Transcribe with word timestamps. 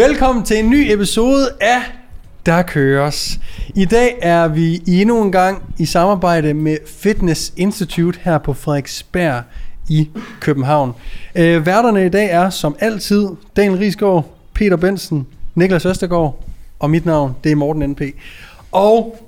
Velkommen 0.00 0.44
til 0.44 0.58
en 0.58 0.70
ny 0.70 0.92
episode 0.92 1.48
af 1.60 1.80
Der 2.46 2.62
Køres. 2.62 3.40
I 3.74 3.84
dag 3.84 4.18
er 4.22 4.48
vi 4.48 4.82
endnu 4.86 5.22
en 5.22 5.32
gang 5.32 5.74
i 5.78 5.86
samarbejde 5.86 6.54
med 6.54 6.76
Fitness 6.86 7.52
Institute 7.56 8.18
her 8.22 8.38
på 8.38 8.52
Frederiksberg 8.52 9.42
i 9.88 10.08
København. 10.40 10.92
Øh, 11.34 11.66
værterne 11.66 12.06
i 12.06 12.08
dag 12.08 12.30
er 12.30 12.50
som 12.50 12.76
altid 12.78 13.28
Daniel 13.56 13.78
Risgaard, 13.78 14.36
Peter 14.54 14.76
Bensen, 14.76 15.26
Niklas 15.54 15.86
Østergaard 15.86 16.44
og 16.78 16.90
mit 16.90 17.06
navn, 17.06 17.36
det 17.44 17.52
er 17.52 17.56
Morten 17.56 17.90
NP. 17.90 18.02
Og 18.72 19.26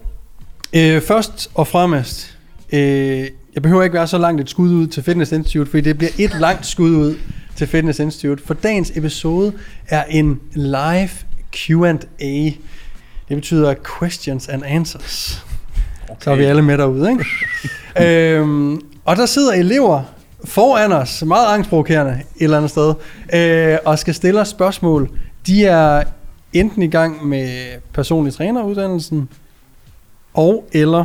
øh, 0.72 1.00
først 1.00 1.50
og 1.54 1.66
fremmest, 1.66 2.38
øh, 2.72 3.28
jeg 3.54 3.62
behøver 3.62 3.82
ikke 3.82 3.94
være 3.94 4.06
så 4.06 4.18
langt 4.18 4.40
et 4.40 4.50
skud 4.50 4.70
ud 4.70 4.86
til 4.86 5.02
Fitness 5.02 5.32
Institute, 5.32 5.70
fordi 5.70 5.80
det 5.80 5.98
bliver 5.98 6.12
et 6.18 6.40
langt 6.40 6.66
skud 6.66 6.90
ud 6.90 7.16
til 7.56 7.66
Fitness 7.66 7.98
Institute. 7.98 8.42
For 8.46 8.54
dagens 8.54 8.92
episode 8.96 9.52
er 9.88 10.04
en 10.04 10.40
live 10.52 11.10
Q&A. 11.52 12.50
Det 13.28 13.36
betyder 13.36 13.74
questions 13.98 14.48
and 14.48 14.62
answers. 14.66 15.44
Okay. 16.08 16.20
Så 16.20 16.30
er 16.30 16.36
vi 16.36 16.44
alle 16.44 16.62
med 16.62 16.78
derude, 16.78 17.10
ikke? 17.10 17.24
øhm, 18.36 18.80
og 19.04 19.16
der 19.16 19.26
sidder 19.26 19.52
elever 19.52 20.02
foran 20.44 20.92
os, 20.92 21.22
meget 21.26 21.54
angstprovokerende 21.54 22.12
et 22.12 22.42
eller 22.44 22.56
andet 22.56 22.70
sted, 22.70 22.94
øh, 23.34 23.78
og 23.84 23.98
skal 23.98 24.14
stille 24.14 24.40
os 24.40 24.48
spørgsmål. 24.48 25.10
De 25.46 25.66
er 25.66 26.02
enten 26.52 26.82
i 26.82 26.90
gang 26.90 27.26
med 27.26 27.78
personlig 27.92 28.34
træneruddannelsen, 28.34 29.28
og 30.34 30.68
eller 30.72 31.04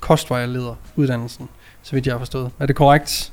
kostvejlederuddannelsen, 0.00 1.48
så 1.82 1.92
vidt 1.92 2.06
jeg 2.06 2.14
har 2.14 2.18
forstået. 2.18 2.50
Er 2.58 2.66
det 2.66 2.76
korrekt? 2.76 3.32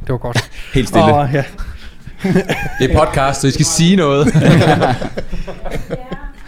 Det 0.00 0.12
var 0.12 0.18
godt. 0.18 0.50
Helt 0.74 0.88
stille. 0.88 1.14
Og, 1.14 1.28
ja. 1.32 1.44
Det 2.80 2.90
er 2.90 3.04
podcast, 3.04 3.40
så 3.40 3.46
I 3.46 3.50
skal 3.50 3.66
sige 3.66 3.96
noget. 3.96 4.26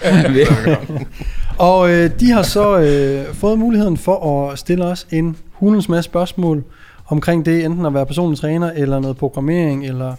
og 1.59 1.91
øh, 1.91 2.11
de 2.21 2.31
har 2.31 2.43
så 2.43 2.79
øh, 2.79 3.35
fået 3.35 3.59
muligheden 3.59 3.97
for 3.97 4.51
at 4.51 4.59
stille 4.59 4.85
os 4.85 5.07
en 5.11 5.37
hulens 5.53 5.89
masse 5.89 6.11
spørgsmål 6.11 6.65
omkring 7.07 7.47
det, 7.47 7.65
enten 7.65 7.87
at 7.87 7.95
være 7.95 8.07
personlig 8.07 8.39
træner, 8.39 8.71
eller 8.77 9.01
noget 9.01 9.17
programmering, 9.17 9.87
eller... 9.87 10.15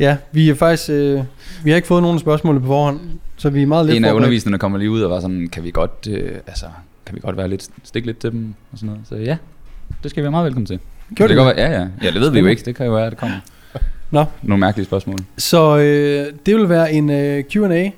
Ja, 0.00 0.16
vi 0.32 0.50
er 0.50 0.54
faktisk... 0.54 0.90
Øh, 0.90 1.20
vi 1.64 1.70
har 1.70 1.76
ikke 1.76 1.88
fået 1.88 2.02
nogen 2.02 2.18
spørgsmål 2.18 2.60
på 2.60 2.66
forhånd, 2.66 3.00
så 3.36 3.50
vi 3.50 3.62
er 3.62 3.66
meget 3.66 3.86
lidt 3.86 3.96
en 3.96 4.04
af 4.04 4.12
underviserne 4.12 4.58
kommer 4.58 4.78
lige 4.78 4.90
ud 4.90 5.02
og 5.02 5.10
var 5.10 5.20
sådan, 5.20 5.48
kan 5.52 5.64
vi 5.64 5.70
godt, 5.70 6.08
øh, 6.10 6.34
altså, 6.46 6.66
kan 7.06 7.14
vi 7.14 7.20
godt 7.20 7.36
være 7.36 7.48
lidt, 7.48 7.68
stikke 7.84 8.06
lidt 8.06 8.18
til 8.18 8.32
dem 8.32 8.54
og 8.72 8.78
sådan 8.78 8.86
noget. 8.86 9.00
Så 9.08 9.16
ja, 9.16 9.36
det 10.02 10.10
skal 10.10 10.20
vi 10.20 10.24
være 10.24 10.30
meget 10.30 10.44
velkommen 10.44 10.66
til. 10.66 10.78
Gjorde 11.14 11.32
det 11.32 11.38
de 11.38 11.44
kan 11.44 11.44
godt 11.44 11.56
ja, 11.56 11.80
ja. 11.80 11.86
Ja, 12.02 12.10
det 12.10 12.20
ved 12.20 12.30
vi 12.30 12.38
jo 12.38 12.46
ikke. 12.46 12.62
Det 12.64 12.76
kan 12.76 12.86
jo 12.86 12.92
være, 12.92 13.06
at 13.06 13.10
det 13.10 13.18
kommer. 13.18 13.36
Nå. 14.10 14.24
Nogle 14.42 14.60
mærkelige 14.60 14.86
spørgsmål. 14.86 15.18
Så 15.38 15.78
øh, 15.78 16.32
det 16.46 16.56
vil 16.56 16.68
være 16.68 16.92
en 16.92 17.10
øh, 17.10 17.44
Q&A 17.44 17.90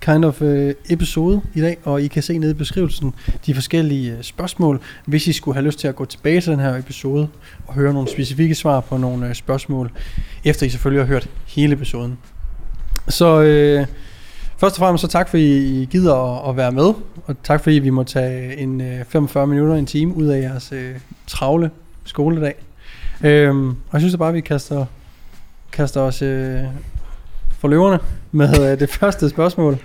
kind 0.00 0.24
of 0.24 0.42
øh, 0.42 0.74
episode 0.88 1.40
i 1.54 1.60
dag, 1.60 1.78
og 1.84 2.02
I 2.02 2.06
kan 2.06 2.22
se 2.22 2.38
nede 2.38 2.50
i 2.50 2.54
beskrivelsen 2.54 3.14
de 3.46 3.54
forskellige 3.54 4.12
øh, 4.12 4.22
spørgsmål, 4.22 4.80
hvis 5.06 5.26
I 5.26 5.32
skulle 5.32 5.54
have 5.54 5.66
lyst 5.66 5.78
til 5.78 5.88
at 5.88 5.96
gå 5.96 6.04
tilbage 6.04 6.40
til 6.40 6.52
den 6.52 6.60
her 6.60 6.76
episode 6.76 7.28
og 7.66 7.74
høre 7.74 7.92
nogle 7.92 8.08
specifikke 8.08 8.54
svar 8.54 8.80
på 8.80 8.96
nogle 8.96 9.28
øh, 9.28 9.34
spørgsmål, 9.34 9.90
efter 10.44 10.66
I 10.66 10.68
selvfølgelig 10.68 11.02
har 11.02 11.08
hørt 11.08 11.28
hele 11.46 11.72
episoden. 11.72 12.18
Så 13.08 13.40
øh, 13.42 13.86
først 14.58 14.76
og 14.76 14.78
fremmest 14.78 15.02
så 15.02 15.08
tak 15.08 15.28
fordi 15.28 15.82
I 15.82 15.84
gider 15.84 16.14
at, 16.14 16.50
at 16.50 16.56
være 16.56 16.72
med, 16.72 16.92
og 17.26 17.36
tak 17.42 17.62
fordi 17.62 17.78
vi 17.78 17.90
må 17.90 18.02
tage 18.02 18.56
en 18.56 18.80
øh, 18.80 19.04
45 19.08 19.46
minutter, 19.46 19.74
en 19.74 19.86
time 19.86 20.16
ud 20.16 20.26
af 20.26 20.40
jeres 20.40 20.72
øh, 20.72 20.94
travle 21.26 21.70
skoledag. 22.10 22.54
Øhm, 23.24 23.68
og 23.68 23.74
jeg 23.92 24.00
synes 24.00 24.12
da 24.14 24.18
bare, 24.18 24.28
at 24.28 24.34
vi 24.34 24.40
kaster, 24.40 24.84
kaster 25.72 26.00
os 26.00 26.22
øh, 26.22 26.58
for 27.58 27.68
løverne 27.68 27.98
med 28.32 28.72
øh, 28.72 28.80
det 28.80 28.90
første 28.90 29.28
spørgsmål. 29.28 29.78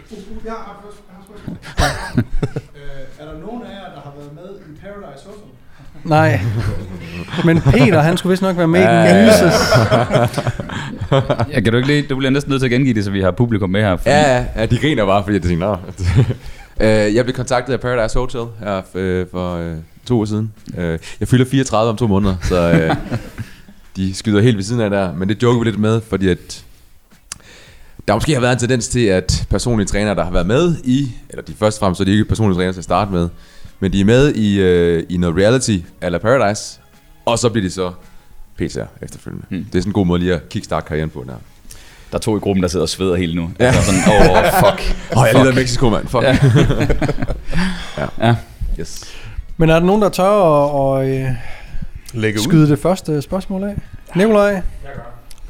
Jeg 0.45 0.53
har 0.53 0.83
først 0.83 0.97
jeg 1.09 1.15
har 1.17 1.23
spørgsmål. 1.25 2.25
øh, 2.75 3.25
er 3.27 3.31
der 3.31 3.39
nogen 3.47 3.61
af 3.63 3.69
jer, 3.69 3.93
der 3.95 4.01
har 4.03 4.13
været 4.17 4.33
med 4.33 4.75
i 4.75 4.79
Paradise 4.81 5.25
Hotel? 5.25 5.41
Nej. 6.03 6.39
Men 7.45 7.61
Peter, 7.61 8.01
han 8.01 8.17
skulle 8.17 8.31
vist 8.31 8.41
nok 8.41 8.57
være 8.57 8.67
med 8.67 8.79
i 8.79 8.83
den 8.83 8.91
Ja, 8.91 9.21
ja, 11.53 11.59
kan 11.61 11.71
du 11.71 11.77
ikke 11.77 11.87
lige, 11.87 12.01
du 12.07 12.15
bliver 12.15 12.31
næsten 12.31 12.49
nødt 12.49 12.61
til 12.61 12.67
at 12.67 12.71
gengive 12.71 12.93
det, 12.93 13.03
så 13.03 13.11
vi 13.11 13.21
har 13.21 13.31
publikum 13.31 13.69
med 13.69 13.81
her. 13.81 13.97
Fordi, 13.97 14.09
Ja, 14.09 14.45
ja, 14.55 14.65
de 14.65 14.77
griner 14.77 15.05
bare, 15.05 15.23
fordi 15.23 15.35
jeg 15.35 15.43
tænker. 15.43 15.77
Øh, 16.79 17.15
jeg 17.15 17.25
blev 17.25 17.35
kontaktet 17.35 17.73
af 17.73 17.79
Paradise 17.79 18.19
Hotel 18.19 18.41
her 18.59 18.81
øh, 18.95 19.25
for 19.31 19.55
øh, 19.55 19.75
to 20.05 20.19
år 20.19 20.25
siden. 20.25 20.51
Øh, 20.77 20.99
jeg 21.19 21.27
fylder 21.27 21.45
34 21.45 21.89
om 21.89 21.97
to 21.97 22.07
måneder, 22.07 22.35
så 22.41 22.71
øh, 22.71 22.95
de 23.95 24.13
skyder 24.13 24.41
helt 24.41 24.57
ved 24.57 24.63
siden 24.63 24.81
af 24.81 24.89
der. 24.89 25.13
Men 25.13 25.29
det 25.29 25.43
joker 25.43 25.59
vi 25.59 25.65
lidt 25.65 25.79
med, 25.79 26.01
fordi 26.09 26.29
at 26.29 26.65
der 28.07 28.13
måske 28.13 28.33
har 28.33 28.41
været 28.41 28.53
en 28.53 28.59
tendens 28.59 28.87
til, 28.87 29.05
at 29.05 29.45
personlige 29.49 29.87
trænere, 29.87 30.15
der 30.15 30.23
har 30.23 30.31
været 30.31 30.47
med 30.47 30.75
i, 30.83 31.11
eller 31.29 31.43
de 31.43 31.53
første 31.53 31.79
frem, 31.79 31.95
så 31.95 32.03
er 32.03 32.05
de 32.05 32.11
ikke 32.11 32.25
personlige 32.25 32.57
trænere 32.57 32.73
til 32.73 32.79
at 32.79 32.83
starte 32.83 33.11
med, 33.11 33.29
men 33.79 33.93
de 33.93 34.01
er 34.01 34.05
med 34.05 34.35
i, 34.35 34.59
øh, 34.59 35.03
i 35.09 35.17
noget 35.17 35.37
reality, 35.37 35.77
eller 36.01 36.19
Paradise, 36.19 36.79
og 37.25 37.39
så 37.39 37.49
bliver 37.49 37.63
de 37.67 37.71
så 37.71 37.91
PT'er 38.61 38.85
efterfølgende. 39.01 39.45
Hmm. 39.49 39.57
Mm. 39.57 39.65
Det 39.65 39.75
er 39.75 39.81
sådan 39.81 39.89
en 39.89 39.93
god 39.93 40.05
måde 40.05 40.19
lige 40.19 40.33
at 40.33 40.49
kickstarte 40.49 40.87
karrieren 40.87 41.09
på 41.09 41.23
der. 41.27 41.33
Der 42.11 42.17
er 42.17 42.21
to 42.21 42.37
i 42.37 42.39
gruppen, 42.39 42.63
der 42.63 42.69
sidder 42.69 42.83
og 42.83 42.89
sveder 42.89 43.15
helt 43.15 43.35
nu. 43.35 43.51
Ja. 43.59 43.65
Altså 43.65 43.81
sådan, 43.85 44.01
åh, 44.07 44.31
oh, 44.31 44.43
fuck. 44.45 44.95
Åh, 45.11 45.21
oh, 45.21 45.27
jeg 45.27 45.39
er 45.39 45.43
lige 45.43 45.53
i 45.53 45.55
Mexico, 45.55 45.89
mand. 45.89 46.07
Fuck. 46.07 46.23
Ja. 46.23 46.37
Ja. 47.97 48.27
Ja. 48.27 48.35
Yes. 48.79 49.03
Men 49.57 49.69
er 49.69 49.73
der 49.79 49.85
nogen, 49.85 50.01
der 50.01 50.09
tør 50.09 50.95
at, 50.95 51.01
at 51.01 51.09
øh, 51.09 51.29
Lægge 52.13 52.39
skyde 52.39 52.69
det 52.69 52.79
første 52.79 53.21
spørgsmål 53.21 53.63
af? 53.63 53.75
Nikolaj? 54.15 54.61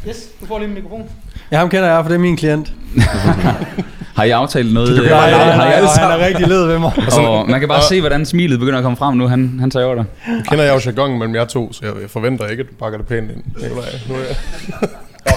Yes, 0.08 0.30
du 0.42 0.46
får 0.46 0.60
lige 0.60 0.68
en 0.68 0.74
mikrofon. 0.74 1.10
Ja, 1.52 1.58
ham 1.58 1.70
kender 1.70 1.88
jeg, 1.94 2.04
for 2.04 2.10
det 2.10 2.16
er 2.16 2.20
min 2.20 2.38
klient. 2.38 2.74
Har 4.16 4.24
I 4.24 4.30
aftalt 4.30 4.74
noget? 4.74 4.90
Du 4.90 4.96
kan 4.96 5.04
øh, 5.04 5.10
bare 5.10 5.32
Nej, 5.32 5.46
nej, 5.46 5.58
nej, 5.58 5.74
alle 5.74 5.90
og 5.90 6.00
han 6.00 6.12
er 6.12 6.26
rigtig 6.26 6.48
led 6.48 6.66
ved 6.68 6.80
mig. 6.80 6.92
Og 7.20 7.50
man 7.50 7.60
kan 7.60 7.70
bare 7.70 7.84
se, 7.90 8.00
hvordan 8.00 8.26
smilet 8.26 8.60
begynder 8.60 8.80
at 8.80 8.84
komme 8.84 8.98
frem 8.98 9.18
nu. 9.18 9.28
Han, 9.28 9.60
han 9.60 9.72
tager 9.72 9.86
over 9.86 9.96
dig. 9.96 10.06
Nu 10.28 10.42
kender 10.50 10.64
jeg 10.64 10.74
jo 10.76 10.80
jargonen 10.86 11.20
mellem 11.20 11.36
jer 11.36 11.46
to, 11.46 11.74
så 11.74 11.86
jeg, 11.86 12.02
jeg 12.02 12.10
forventer 12.10 12.48
ikke, 12.48 12.62
at 12.62 12.70
du 12.70 12.76
pakker 12.76 12.98
det 12.98 13.08
pænt 13.08 13.32
ind. 13.32 13.44
Nikolaj. 13.62 13.86
Nu 14.10 14.16
er 14.16 14.20
jeg. 14.20 14.36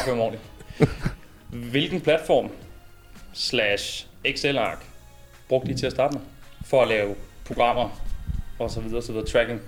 Ordentligt. 0.21 0.43
Hvilken 1.71 2.01
platform 2.01 2.49
slash 3.33 4.07
Excel-ark 4.25 4.79
brugte 5.49 5.71
I 5.71 5.75
til 5.75 5.87
at 5.87 5.93
starte 5.93 6.15
med? 6.15 6.21
For 6.67 6.83
at 6.83 6.89
lave 6.89 7.15
programmer 7.47 7.89
og 8.59 8.71
så 8.71 8.81
videre, 8.81 9.03
så 9.03 9.13
videre, 9.13 9.27
tracking. 9.27 9.61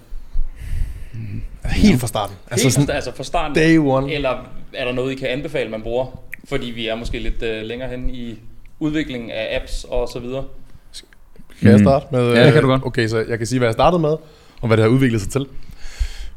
Helt 1.64 2.00
fra 2.00 2.06
starten. 2.06 2.36
Altså, 2.50 2.66
Helt 2.66 2.74
sådan, 2.74 2.90
altså 2.90 3.12
fra 3.16 3.24
starten. 3.24 3.54
day 3.54 3.78
one. 3.78 4.12
Eller 4.12 4.30
er 4.74 4.84
der 4.84 4.92
noget, 4.92 5.12
I 5.12 5.14
kan 5.14 5.28
anbefale, 5.28 5.70
man 5.70 5.82
bruger? 5.82 6.20
Fordi 6.48 6.66
vi 6.66 6.88
er 6.88 6.94
måske 6.94 7.18
lidt 7.18 7.42
uh, 7.42 7.66
længere 7.66 7.88
hen 7.88 8.10
i 8.10 8.38
udviklingen 8.78 9.30
af 9.30 9.60
apps 9.60 9.84
og 9.88 10.08
så 10.12 10.18
videre. 10.18 10.44
Kan 11.60 11.70
jeg 11.70 11.80
starte 11.80 12.06
med? 12.10 12.32
Ja, 12.32 12.44
det 12.44 12.52
kan 12.52 12.62
du 12.62 12.68
øh, 12.68 12.72
godt. 12.72 12.86
Okay, 12.86 13.08
så 13.08 13.24
jeg 13.28 13.38
kan 13.38 13.46
sige, 13.46 13.58
hvad 13.58 13.68
jeg 13.68 13.74
startede 13.74 14.02
med, 14.02 14.16
og 14.60 14.66
hvad 14.66 14.76
det 14.76 14.82
har 14.82 14.90
udviklet 14.90 15.20
sig 15.20 15.30
til. 15.30 15.46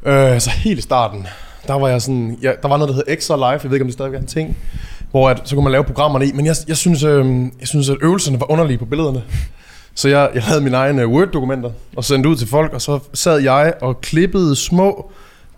Øh, 0.06 0.40
så 0.40 0.50
helt 0.50 0.78
i 0.78 0.82
starten, 0.82 1.26
der 1.66 1.74
var 1.74 1.88
jeg 1.88 2.02
sådan, 2.02 2.38
ja, 2.42 2.52
der 2.62 2.68
var 2.68 2.76
noget, 2.76 2.88
der 2.88 2.94
hed 2.94 3.04
Extra 3.08 3.36
Live, 3.36 3.46
jeg 3.46 3.64
ved 3.64 3.72
ikke, 3.72 3.82
om 3.82 3.86
det 3.86 3.92
stadigvæk 3.92 4.18
er 4.18 4.22
en 4.22 4.26
ting, 4.26 4.56
hvor 5.10 5.30
at, 5.30 5.40
så 5.44 5.54
kunne 5.54 5.62
man 5.62 5.72
lave 5.72 5.84
programmerne 5.84 6.26
i, 6.26 6.32
men 6.32 6.46
jeg, 6.46 6.56
jeg, 6.68 6.76
synes, 6.76 7.02
øh, 7.02 7.26
jeg 7.60 7.68
synes, 7.68 7.90
at 7.90 7.96
øvelserne 8.02 8.40
var 8.40 8.50
underlige 8.50 8.78
på 8.78 8.84
billederne. 8.84 9.22
Så 9.94 10.08
jeg, 10.08 10.30
jeg 10.34 10.42
havde 10.42 10.60
mine 10.60 10.76
egne 10.76 11.06
Word-dokumenter 11.06 11.70
og 11.96 12.04
sendte 12.04 12.28
ud 12.28 12.36
til 12.36 12.48
folk, 12.48 12.72
og 12.72 12.82
så 12.82 12.98
sad 13.14 13.38
jeg 13.38 13.74
og 13.80 14.00
klippede 14.00 14.56
små 14.56 15.10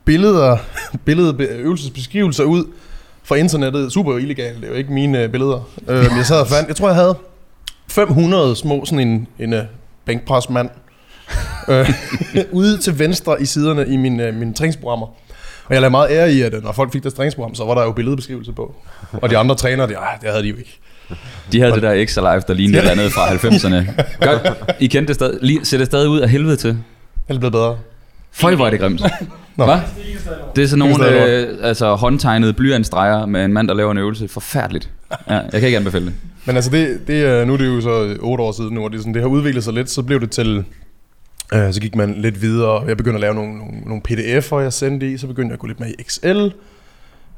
billeder, 0.05 0.57
billede, 1.07 1.45
øvelsesbeskrivelser 1.45 2.45
ud 2.45 2.65
fra 3.25 3.35
internettet. 3.35 3.93
Super 3.93 4.19
illegalt, 4.19 4.57
det 4.57 4.65
er 4.65 4.69
jo 4.69 4.75
ikke 4.75 4.93
mine 4.93 5.23
øh, 5.23 5.31
billeder. 5.31 5.69
Øh, 5.89 5.99
men 5.99 6.17
jeg 6.17 6.27
sad 6.27 6.41
og 6.41 6.49
fandt, 6.49 6.69
jeg 6.69 6.77
tror 6.77 6.89
jeg 6.89 6.97
havde 6.97 7.15
500 7.89 8.57
små, 8.57 8.85
sådan 8.85 9.09
en, 9.09 9.29
en 9.39 9.53
uh, 9.53 9.61
bænkpresmand, 10.05 10.71
øh, 11.69 11.91
øh 12.35 12.45
ude 12.53 12.79
til 12.79 12.99
venstre 12.99 13.43
i 13.43 13.45
siderne 13.45 13.87
i 13.89 13.97
mine, 13.97 14.33
mine 14.33 14.55
træningsprogrammer. 14.55 15.07
Og 15.67 15.75
jeg 15.75 15.81
lagde 15.81 15.91
meget 15.91 16.11
ære 16.11 16.33
i, 16.33 16.43
at 16.43 16.63
når 16.63 16.73
folk 16.73 16.93
fik 16.93 17.03
deres 17.03 17.15
træningsprogram, 17.15 17.55
så 17.55 17.65
var 17.65 17.75
der 17.75 17.83
jo 17.83 17.93
billedbeskrivelse 17.93 18.53
på. 18.53 18.75
Og 19.13 19.31
de 19.31 19.39
andre 19.39 19.55
trænere, 19.55 19.89
det, 19.89 19.97
ej, 19.97 20.19
det 20.21 20.31
havde 20.31 20.43
de 20.43 20.49
jo 20.49 20.57
ikke. 20.57 20.81
De 21.53 21.61
havde 21.61 21.73
det 21.73 21.83
der 21.83 21.93
extra 21.93 22.21
live, 22.35 22.43
der 22.49 22.55
lignede 22.55 22.79
et 22.79 22.91
eller 22.91 22.93
andet 23.03 23.13
fra 23.13 23.27
90'erne. 23.35 24.03
Godt. 24.27 24.57
I 24.81 24.87
kendte 24.87 25.09
det 25.09 25.15
stadig. 25.15 25.39
Lige, 25.43 25.65
ser 25.65 25.79
det 25.79 25.87
stadig 25.87 26.09
ud 26.09 26.21
af 26.21 26.29
helvede 26.31 26.57
til. 26.57 26.71
Det 27.29 27.35
er 27.35 27.39
blevet 27.39 27.53
bedre. 27.53 27.79
Føj, 28.33 28.55
hvor 28.55 28.67
er 28.67 28.71
det 28.71 28.81
grimt. 28.81 29.03
Nå. 29.57 29.67
Det 30.57 30.65
er 30.65 30.69
sådan 30.69 30.79
nogle 30.79 31.25
øh, 31.27 31.59
altså, 31.63 31.95
håndtegnede 31.95 32.53
blyantstreger 32.53 33.27
med 33.27 33.45
en 33.45 33.53
mand, 33.53 33.69
der 33.69 33.75
laver 33.75 33.93
en 33.93 33.99
øvelse. 33.99 34.29
Forfærdeligt. 34.29 34.91
Ja, 35.31 35.35
jeg 35.35 35.51
kan 35.53 35.63
ikke 35.63 35.77
anbefale 35.79 36.07
det. 36.07 36.15
Men 36.45 36.57
altså, 36.57 36.71
det, 36.71 36.99
det, 37.07 37.23
er- 37.25 37.45
nu 37.45 37.53
er 37.53 37.57
det 37.57 37.67
jo 37.67 37.81
så 37.81 38.03
øh, 38.05 38.17
otte 38.21 38.45
år 38.45 38.53
siden 38.53 38.75
nu, 38.75 38.85
og 38.85 38.93
det, 38.93 39.01
sådan, 39.01 39.15
det 39.15 39.23
har 39.23 39.29
udviklet 39.29 39.65
sig 39.65 39.73
lidt. 39.73 39.91
Så 39.91 40.03
blev 40.03 40.21
det 40.21 40.31
til, 40.31 40.65
øh, 41.55 41.73
så 41.73 41.81
gik 41.81 41.95
man 41.95 42.15
lidt 42.15 42.43
videre. 42.43 42.85
Jeg 42.89 42.97
begyndte 42.97 43.17
at 43.17 43.21
lave 43.21 43.35
nogle, 43.35 43.59
nogle, 43.59 43.73
nogle 43.87 44.03
pdf'er, 44.11 44.57
jeg 44.57 44.73
sendte 44.73 45.13
i. 45.13 45.17
Så 45.19 45.27
begyndte 45.27 45.49
jeg 45.49 45.55
at 45.55 45.59
gå 45.61 45.67
lidt 45.67 45.81
med 45.81 45.89
i 45.89 45.95
Excel. 45.99 46.53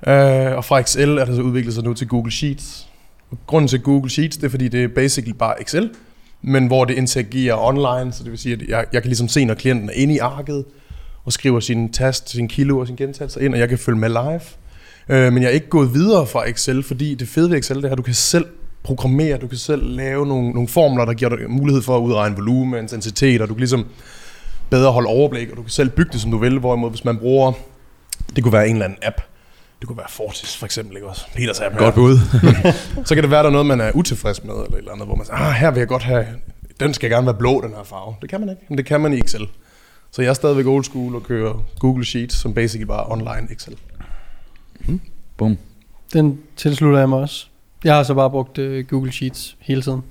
Øh, 0.06 0.56
og 0.56 0.64
fra 0.64 0.78
Excel 0.78 1.18
er 1.18 1.24
det 1.24 1.36
så 1.36 1.42
udviklet 1.42 1.74
sig 1.74 1.84
nu 1.84 1.94
til 1.94 2.08
Google 2.08 2.32
Sheets. 2.32 2.87
Og 3.30 3.38
grunden 3.46 3.68
til 3.68 3.80
Google 3.80 4.10
Sheets, 4.10 4.36
det 4.36 4.44
er 4.44 4.50
fordi, 4.50 4.68
det 4.68 4.84
er 4.84 4.88
basically 4.88 5.36
bare 5.38 5.62
Excel, 5.62 5.90
men 6.42 6.66
hvor 6.66 6.84
det 6.84 6.94
interagerer 6.96 7.56
online, 7.66 8.12
så 8.12 8.22
det 8.22 8.30
vil 8.30 8.38
sige, 8.38 8.52
at 8.52 8.62
jeg, 8.68 8.84
jeg 8.92 9.02
kan 9.02 9.08
ligesom 9.08 9.28
se, 9.28 9.44
når 9.44 9.54
klienten 9.54 9.88
er 9.88 9.94
inde 9.94 10.14
i 10.14 10.18
arket, 10.18 10.64
og 11.24 11.32
skriver 11.32 11.60
sin 11.60 11.92
tast, 11.92 12.30
sin 12.30 12.48
kilo 12.48 12.78
og 12.78 12.86
sin 12.86 12.96
gentagelser 12.96 13.40
ind, 13.40 13.54
og 13.54 13.60
jeg 13.60 13.68
kan 13.68 13.78
følge 13.78 13.98
med 13.98 14.08
live. 14.08 14.40
Øh, 15.08 15.32
men 15.32 15.42
jeg 15.42 15.48
er 15.48 15.52
ikke 15.52 15.68
gået 15.68 15.94
videre 15.94 16.26
fra 16.26 16.48
Excel, 16.48 16.82
fordi 16.82 17.14
det 17.14 17.28
fede 17.28 17.50
ved 17.50 17.58
Excel, 17.58 17.76
det 17.76 17.84
er, 17.84 17.90
at 17.92 17.98
du 17.98 18.02
kan 18.02 18.14
selv 18.14 18.46
programmere, 18.82 19.38
du 19.38 19.46
kan 19.46 19.58
selv 19.58 19.96
lave 19.96 20.26
nogle, 20.26 20.50
nogle 20.50 20.68
formler, 20.68 21.04
der 21.04 21.12
giver 21.12 21.36
dig 21.36 21.50
mulighed 21.50 21.82
for 21.82 21.96
at 21.96 22.00
udregne 22.00 22.36
volumen, 22.36 22.82
intensitet, 22.82 23.42
og 23.42 23.48
du 23.48 23.54
kan 23.54 23.60
ligesom 23.60 23.86
bedre 24.70 24.92
holde 24.92 25.08
overblik, 25.08 25.50
og 25.50 25.56
du 25.56 25.62
kan 25.62 25.70
selv 25.70 25.90
bygge 25.90 26.12
det, 26.12 26.20
som 26.20 26.30
du 26.30 26.38
vil, 26.38 26.58
hvorimod 26.58 26.90
hvis 26.90 27.04
man 27.04 27.18
bruger, 27.18 27.52
det 28.36 28.44
kunne 28.44 28.52
være 28.52 28.68
en 28.68 28.74
eller 28.74 28.84
anden 28.84 28.98
app, 29.02 29.20
det 29.80 29.86
kunne 29.88 29.98
være 29.98 30.08
Fortis 30.08 30.56
for 30.56 30.66
eksempel, 30.66 30.96
ikke 30.96 31.08
også? 31.08 31.26
Peters 31.34 31.60
app. 31.60 31.76
Godt 31.76 31.94
bud. 31.94 32.18
Så 33.06 33.14
kan 33.14 33.22
det 33.22 33.30
være, 33.30 33.42
der 33.42 33.48
er 33.48 33.52
noget, 33.52 33.66
man 33.66 33.80
er 33.80 33.92
utilfreds 33.94 34.44
med, 34.44 34.54
eller 34.54 34.66
et 34.68 34.78
eller 34.78 34.92
andet, 34.92 35.06
hvor 35.06 35.16
man 35.16 35.26
siger, 35.26 35.36
ah, 35.36 35.52
her 35.52 35.70
vil 35.70 35.78
jeg 35.78 35.88
godt 35.88 36.02
have, 36.02 36.26
den 36.80 36.94
skal 36.94 37.10
gerne 37.10 37.26
være 37.26 37.34
blå, 37.34 37.60
den 37.60 37.70
her 37.70 37.82
farve. 37.84 38.14
Det 38.22 38.30
kan 38.30 38.40
man 38.40 38.48
ikke, 38.48 38.62
men 38.68 38.78
det 38.78 38.86
kan 38.86 39.00
man 39.00 39.12
i 39.12 39.18
Excel. 39.18 39.48
Så 40.10 40.22
jeg 40.22 40.28
er 40.28 40.34
stadigvæk 40.34 40.66
old 40.66 40.84
school 40.84 41.14
og 41.14 41.22
kører 41.22 41.64
Google 41.78 42.04
Sheets, 42.04 42.34
som 42.34 42.54
basically 42.54 42.86
bare 42.86 43.06
online 43.08 43.48
Excel. 43.50 43.76
Boom. 45.36 45.58
Den 46.12 46.40
tilslutter 46.56 46.98
jeg 46.98 47.08
mig 47.08 47.18
også. 47.18 47.46
Jeg 47.84 47.94
har 47.94 48.02
så 48.02 48.14
bare 48.14 48.30
brugt 48.30 48.58
øh, 48.58 48.86
Google 48.86 49.12
Sheets 49.12 49.56
hele 49.60 49.82
tiden. 49.82 50.02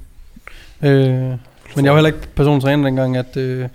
Øh, 0.82 1.38
men 1.76 1.86
jeg 1.86 1.92
var 1.92 1.96
heller 1.96 2.08
ikke 2.08 2.28
personlig 2.36 2.64
træner 2.64 2.84
dengang, 2.84 3.18
at 3.18 3.38
øh, 3.38 3.70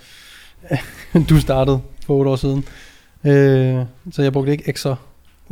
du 1.29 1.41
startede 1.41 1.81
for 2.07 2.15
otte 2.15 2.31
år 2.31 2.37
siden. 2.37 2.65
Øh, 3.25 3.85
så 4.13 4.23
jeg 4.23 4.33
brugte 4.33 4.53
ikke 4.53 4.69
Excel 4.69 4.95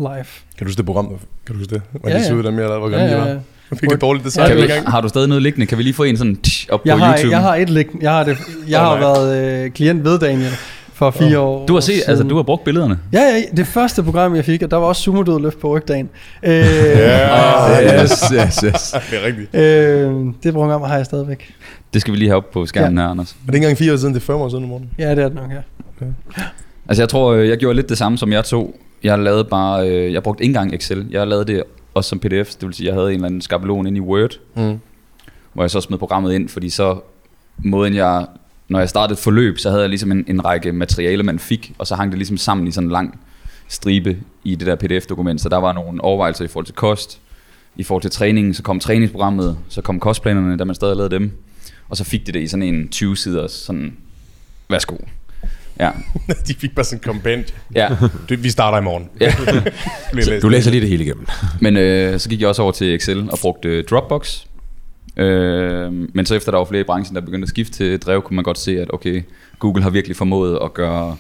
live. 0.01 0.25
Kan 0.57 0.61
du 0.61 0.65
huske 0.65 0.77
det 0.79 0.87
program? 0.87 1.07
Kan 1.09 1.19
du 1.49 1.55
huske 1.59 1.75
det? 1.75 1.83
Man 1.93 2.13
Ja, 2.13 2.19
kan 2.19 2.25
se 2.27 2.33
ja. 2.33 2.39
ud 2.39 2.45
af 2.45 2.53
mere, 2.53 2.79
hvor 2.79 2.91
Ja, 2.91 2.97
gammel 2.97 3.11
ja, 3.11 3.17
ja, 3.19 3.25
ja. 3.29 3.35
var. 3.35 3.41
Jeg 3.71 3.79
fik 3.79 3.93
et 3.93 4.01
dårligt 4.01 4.25
design 4.25 4.43
Ja, 4.43 4.49
Kan 4.49 4.59
ja, 4.59 4.63
vi, 4.67 4.73
gang. 4.73 4.91
har 4.91 5.01
du 5.01 5.09
stadig 5.09 5.29
noget 5.29 5.43
liggende? 5.43 5.67
Kan 5.67 5.79
vi 5.79 5.83
lige 5.83 5.95
få 5.95 6.03
en 6.03 6.17
sådan 6.17 6.37
tsh, 6.37 6.67
op 6.71 6.81
på 6.81 6.83
Jeg 6.89 6.99
har, 6.99 7.13
YouTube? 7.13 7.31
jeg 7.31 7.41
har 7.41 7.57
et 7.57 7.71
lig, 7.71 7.87
jeg 8.01 8.11
har, 8.11 8.25
det, 8.25 8.37
jeg 8.69 8.81
har 8.81 8.93
Åh, 8.95 9.01
nej. 9.01 9.09
været 9.09 9.65
øh, 9.65 9.71
klient 9.71 10.05
ved 10.05 10.19
Daniel 10.19 10.51
for 10.95 11.11
fire 11.11 11.39
år 11.39 11.67
Du 11.67 11.73
har 11.75 11.81
set, 11.81 11.93
altså 11.93 12.17
siden. 12.17 12.29
du 12.29 12.37
har 12.37 12.43
brugt 12.43 12.65
billederne. 12.65 12.99
Ja, 13.13 13.21
ja, 13.21 13.43
det 13.57 13.67
første 13.67 14.03
program, 14.03 14.35
jeg 14.37 14.45
fik, 14.45 14.63
og 14.63 14.71
der 14.71 14.77
var 14.77 14.87
også 14.87 15.03
sumo 15.03 15.39
løft 15.39 15.61
på 15.61 15.77
rygdagen. 15.77 16.09
Øh, 16.43 16.53
Ja, 16.53 18.03
yes, 18.03 18.11
yes, 18.35 18.57
yes. 18.65 18.95
det 19.11 19.19
er 19.23 19.27
rigtigt. 19.27 19.55
øh, 19.55 20.33
det 20.43 20.55
program 20.55 20.83
har 20.83 20.97
jeg 20.97 21.05
stadigvæk. 21.07 21.55
Det 21.95 22.01
skal 22.01 22.13
vi 22.13 22.19
lige 22.19 22.29
have 22.29 22.37
op 22.37 22.51
på 22.53 22.67
skærmen 22.67 22.99
her, 22.99 23.07
Anders. 23.09 23.31
Er 23.31 23.35
det 23.47 23.55
ikke 23.55 23.65
engang 23.65 23.79
fire 23.79 23.93
år 23.93 23.97
siden, 23.97 24.15
det 24.15 24.21
er 24.21 24.25
fem 24.25 24.37
år 24.37 24.49
siden, 24.49 24.69
morgen? 24.69 24.91
Ja, 24.99 25.11
det 25.11 25.19
er 25.25 25.29
det 25.29 25.35
nok, 25.35 25.51
ja. 25.51 26.07
Altså 26.89 27.03
jeg 27.03 27.09
tror, 27.09 27.33
øh, 27.33 27.49
jeg 27.49 27.59
gjorde 27.59 27.77
lidt 27.77 27.89
det 27.89 27.99
samme 27.99 28.19
som 28.19 28.33
jeg 28.33 28.45
to. 28.45 28.81
Jeg 29.03 29.19
lavede 29.19 29.45
bare, 29.45 29.89
øh, 29.91 30.13
jeg 30.13 30.23
brugte 30.23 30.43
ikke 30.45 30.51
engang 30.51 30.75
Excel. 30.75 31.07
Jeg 31.11 31.27
lavede 31.27 31.45
det 31.45 31.63
også 31.95 32.09
som 32.09 32.19
pdf. 32.19 32.55
Det 32.55 32.67
vil 32.67 32.75
sige, 32.75 32.87
jeg 32.87 32.95
havde 32.95 33.09
en 33.09 33.15
eller 33.15 33.27
anden 33.27 33.41
skabelon 33.41 33.87
ind 33.87 33.97
i 33.97 34.01
Word, 34.01 34.31
Mm. 34.57 34.79
hvor 35.53 35.63
jeg 35.63 35.71
så 35.71 35.81
smed 35.81 35.99
programmet 35.99 36.33
ind, 36.33 36.49
fordi 36.49 36.71
så 36.71 37.01
måden 37.59 37.95
jeg, 37.95 38.27
når 38.69 38.79
jeg 38.79 38.89
startede 38.89 39.13
et 39.13 39.19
forløb, 39.19 39.59
så 39.59 39.69
havde 39.71 39.81
jeg 39.83 39.89
ligesom 39.89 40.13
en, 40.13 40.25
en 40.29 40.45
række 40.45 40.73
materialer, 40.73 41.25
man 41.25 41.39
fik, 41.39 41.73
og 41.79 41.87
så 41.87 41.95
hang 41.95 42.11
det 42.13 42.19
ligesom 42.19 42.37
sammen 42.37 42.67
i 42.67 42.71
sådan 42.71 42.87
en 42.89 42.93
lang 42.93 43.21
stribe 43.69 44.17
i 44.45 44.55
det 44.55 44.67
der 44.67 44.77
pdf-dokument. 44.77 45.41
Så 45.41 45.49
der 45.49 45.57
var 45.57 45.73
nogle 45.73 46.05
overvejelser 46.05 46.45
i 46.45 46.49
forhold 46.49 46.67
til 46.67 46.75
kost, 46.75 47.21
i 47.77 47.83
forhold 47.83 48.03
til 48.03 48.11
træningen, 48.11 48.55
så 48.55 48.63
kom 48.63 48.81
træningsprogrammet, 48.81 49.59
så 49.69 49.83
kom 49.83 50.01
kostplanerne, 50.01 50.57
da 50.57 50.65
man 50.65 50.75
stadig 50.75 50.97
lavede 50.97 51.15
dem, 51.15 51.33
og 51.89 51.97
så 51.97 52.05
fik 52.05 52.27
det 52.27 52.35
det 52.35 52.41
i 52.43 52.47
sådan 52.47 52.63
en 52.75 52.89
20-siders 52.95 53.53
sådan, 53.53 53.97
værsgo. 54.69 54.97
Ja, 55.81 55.91
De 56.49 56.55
fik 56.55 56.75
bare 56.75 56.85
sådan 56.85 56.99
en 56.99 57.03
kompend. 57.13 57.45
ja. 57.75 57.89
Det, 58.29 58.43
vi 58.45 58.51
starter 58.51 58.79
i 58.79 58.83
morgen. 58.83 59.09
ja. 59.21 59.33
Du 60.43 60.49
læser 60.49 60.71
lige 60.71 60.81
det 60.81 60.89
hele 60.89 61.05
igennem. 61.05 61.27
Men 61.61 61.77
øh, 61.77 62.21
så 62.21 62.29
gik 62.29 62.41
jeg 62.41 62.49
også 62.49 62.63
over 62.63 62.73
til 62.73 62.95
Excel 62.95 63.31
og 63.31 63.39
brugte 63.43 63.69
øh, 63.69 63.85
Dropbox. 63.85 64.45
Øh, 65.17 65.93
men 65.93 66.27
så 66.27 66.35
efter 66.35 66.51
der 66.51 66.59
var 66.59 66.65
flere 66.65 66.81
i 66.81 66.85
branchen, 66.85 67.15
der 67.15 67.21
begyndte 67.23 67.45
at 67.45 67.49
skifte 67.49 67.73
til 67.73 67.99
drev, 67.99 68.23
kunne 68.23 68.35
man 68.35 68.45
godt 68.45 68.59
se, 68.59 68.81
at 68.81 68.95
okay, 68.95 69.23
Google 69.59 69.83
har 69.83 69.91
virkelig 69.91 70.17
formået 70.17 70.59
at 70.65 70.75
gøre 70.75 71.17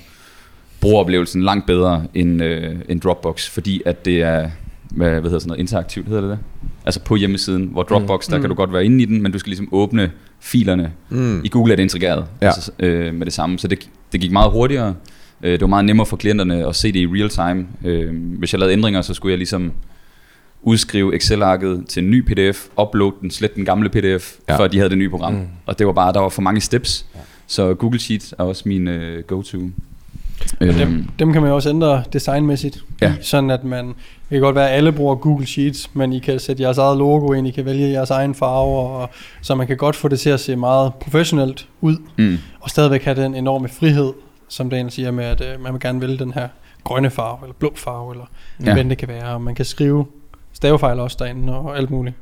brugeroplevelsen 0.80 1.42
langt 1.42 1.66
bedre 1.66 2.04
end, 2.14 2.42
øh, 2.42 2.76
end 2.88 3.00
Dropbox, 3.00 3.48
fordi 3.48 3.82
at 3.86 4.04
det 4.04 4.22
er, 4.22 4.50
hvad, 4.90 5.10
hvad 5.10 5.22
hedder 5.22 5.38
sådan 5.38 5.48
noget, 5.48 5.60
interaktivt 5.60 6.06
hedder 6.08 6.20
det 6.20 6.30
det? 6.30 6.38
Altså 6.84 7.00
på 7.00 7.16
hjemmesiden, 7.16 7.64
hvor 7.72 7.82
Dropbox, 7.82 8.28
mm. 8.28 8.32
der 8.32 8.40
kan 8.40 8.48
du 8.48 8.54
godt 8.54 8.72
være 8.72 8.84
inde 8.84 9.02
i 9.02 9.06
den, 9.06 9.22
men 9.22 9.32
du 9.32 9.38
skal 9.38 9.50
ligesom 9.50 9.68
åbne 9.72 10.10
filerne. 10.40 10.92
Mm. 11.08 11.44
I 11.44 11.48
Google 11.48 11.72
er 11.72 11.76
det 11.76 11.82
integreret 11.82 12.24
Ja. 12.42 12.46
altså, 12.46 12.70
øh, 12.78 13.14
med 13.14 13.26
det 13.26 13.32
samme, 13.34 13.58
så 13.58 13.68
det, 13.68 13.88
det 14.12 14.20
gik 14.20 14.32
meget 14.32 14.50
hurtigere. 14.52 14.94
Øh, 15.42 15.52
det 15.52 15.60
var 15.60 15.66
meget 15.66 15.84
nemmere 15.84 16.06
for 16.06 16.16
klienterne 16.16 16.68
at 16.68 16.76
se 16.76 16.92
det 16.92 16.98
i 17.00 17.06
real 17.06 17.28
time. 17.28 17.66
Øh, 17.84 18.14
hvis 18.38 18.52
jeg 18.52 18.58
lavede 18.58 18.72
ændringer, 18.72 19.02
så 19.02 19.14
skulle 19.14 19.30
jeg 19.30 19.38
ligesom 19.38 19.72
udskrive 20.62 21.16
Excel-arket 21.16 21.84
til 21.88 22.04
en 22.04 22.10
ny 22.10 22.24
pdf, 22.26 22.66
uploade 22.82 23.14
den, 23.20 23.30
slette 23.30 23.56
den 23.56 23.64
gamle 23.64 23.88
pdf, 23.88 24.32
Ja. 24.48 24.58
før 24.58 24.66
de 24.68 24.76
havde 24.76 24.90
det 24.90 24.98
nye 24.98 25.10
program. 25.10 25.32
Mm. 25.32 25.38
Mm. 25.38 25.46
Og 25.66 25.78
det 25.78 25.86
var 25.86 25.92
bare, 25.92 26.12
der 26.12 26.20
var 26.20 26.28
for 26.28 26.42
mange 26.42 26.60
steps. 26.60 27.06
Ja. 27.14 27.20
Så 27.46 27.74
Google 27.74 27.98
Sheets 28.00 28.34
er 28.38 28.42
også 28.44 28.62
min 28.66 28.88
øh, 28.88 29.24
go-to. 29.24 29.58
Øhm, 30.60 30.74
Dem, 30.74 31.08
dem 31.18 31.32
kan 31.32 31.42
man 31.42 31.48
jo 31.50 31.54
også 31.54 31.68
ændre 31.70 32.02
designmæssigt. 32.12 32.78
Ja. 33.02 33.12
Sådan 33.20 33.50
at 33.50 33.64
man, 33.64 33.86
det 33.86 33.94
kan 34.30 34.40
godt 34.40 34.54
være, 34.56 34.70
at 34.70 34.76
alle 34.76 34.92
bruger 34.92 35.14
Google 35.14 35.46
Sheets, 35.46 35.90
men 35.94 36.12
I 36.12 36.18
kan 36.18 36.38
sætte 36.40 36.62
jeres 36.62 36.78
eget 36.78 36.98
logo 36.98 37.32
ind, 37.32 37.46
I 37.48 37.50
kan 37.50 37.64
vælge 37.64 37.88
jeres 37.90 38.10
egen 38.10 38.34
farver, 38.34 38.88
og, 38.88 39.10
så 39.42 39.54
man 39.54 39.66
kan 39.66 39.76
godt 39.76 39.96
få 39.96 40.08
det 40.08 40.20
til 40.20 40.30
at 40.30 40.40
se 40.40 40.56
meget 40.56 40.94
professionelt 40.94 41.66
ud, 41.80 41.96
mm, 42.18 42.38
og 42.60 42.70
stadigvæk 42.70 43.04
have 43.04 43.22
den 43.22 43.34
enorme 43.34 43.68
frihed, 43.68 44.12
som 44.48 44.70
Daniel 44.70 44.90
siger 44.90 45.10
med, 45.10 45.24
at 45.24 45.40
øh, 45.40 45.62
man 45.62 45.72
vil 45.72 45.80
gerne 45.80 46.00
vælge 46.00 46.18
den 46.18 46.32
her 46.32 46.48
grønne 46.84 47.10
farve, 47.10 47.38
eller 47.42 47.54
blå 47.58 47.72
farve, 47.76 48.12
eller 48.12 48.24
ja. 48.60 48.66
Ja. 48.66 48.72
hvad 48.74 48.84
det 48.84 48.98
kan 48.98 49.08
være, 49.08 49.24
og 49.34 49.40
man 49.40 49.54
kan 49.54 49.64
skrive 49.64 50.06
stavefejl 50.52 51.00
også 51.00 51.16
derinde, 51.20 51.56
og 51.56 51.76
alt 51.78 51.90
muligt. 51.90 52.16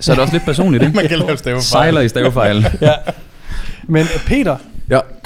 så 0.00 0.12
er 0.12 0.14
det 0.16 0.22
også 0.22 0.34
lidt 0.34 0.44
personligt, 0.44 0.82
ikke? 0.84 0.96
Man 1.00 1.08
kan 1.08 1.18
lave 1.18 1.36
stavefejl. 1.36 1.62
Sejler 1.62 2.00
i 2.00 2.08
stavefejl. 2.08 2.66
Ja. 2.80 2.92
Men 3.84 4.06
Peter, 4.26 4.56
Ja. 4.56 4.75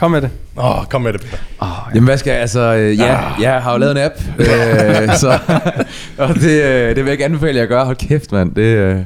Kom 0.00 0.10
med 0.10 0.20
det. 0.22 0.30
Åh, 0.56 0.78
oh, 0.78 0.84
kom 0.86 1.02
med 1.02 1.12
det, 1.12 1.20
Peter. 1.20 1.36
Oh, 1.58 1.94
Jamen 1.94 2.04
hvad 2.04 2.18
skal 2.18 2.30
jeg, 2.30 2.40
altså, 2.40 2.60
øh, 2.60 2.98
ja, 2.98 3.18
jeg 3.40 3.62
har 3.62 3.72
jo 3.72 3.78
lavet 3.78 3.92
en 3.92 3.98
app, 3.98 4.14
øh, 4.38 4.46
så, 5.22 5.38
og 6.18 6.34
det, 6.34 6.62
øh, 6.62 6.88
det 6.88 6.96
vil 6.96 7.04
jeg 7.04 7.12
ikke 7.12 7.24
anbefale 7.24 7.56
jer 7.56 7.62
at 7.62 7.68
gøre, 7.68 7.84
hold 7.84 7.96
kæft 7.96 8.32
mand, 8.32 8.54
det, 8.54 8.62
øh, 8.62 8.98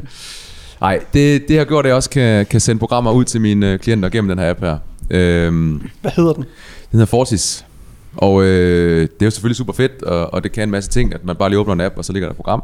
nej, 0.80 1.00
det, 1.14 1.48
det 1.48 1.58
har 1.58 1.64
gjort, 1.64 1.84
at 1.84 1.88
jeg 1.88 1.96
også 1.96 2.10
kan, 2.10 2.46
kan 2.46 2.60
sende 2.60 2.78
programmer 2.78 3.12
ud 3.12 3.24
til 3.24 3.40
mine 3.40 3.72
øh, 3.72 3.78
klienter 3.78 4.08
gennem 4.08 4.28
den 4.28 4.38
her 4.38 4.50
app 4.50 4.60
her. 4.60 4.78
Øh, 5.10 5.80
Hvad 6.00 6.10
hedder 6.16 6.32
den? 6.32 6.42
Den 6.42 6.98
hedder 6.98 7.06
Fortis. 7.06 7.64
Og 8.16 8.42
øh, 8.42 9.00
det 9.00 9.22
er 9.22 9.26
jo 9.26 9.30
selvfølgelig 9.30 9.56
super 9.56 9.72
fedt, 9.72 10.02
og, 10.02 10.34
og 10.34 10.42
det 10.44 10.52
kan 10.52 10.62
en 10.62 10.70
masse 10.70 10.90
ting, 10.90 11.14
at 11.14 11.24
man 11.24 11.36
bare 11.36 11.48
lige 11.48 11.58
åbner 11.58 11.74
en 11.74 11.80
app, 11.80 11.98
og 11.98 12.04
så 12.04 12.12
ligger 12.12 12.28
der 12.28 12.30
et 12.30 12.36
program. 12.36 12.62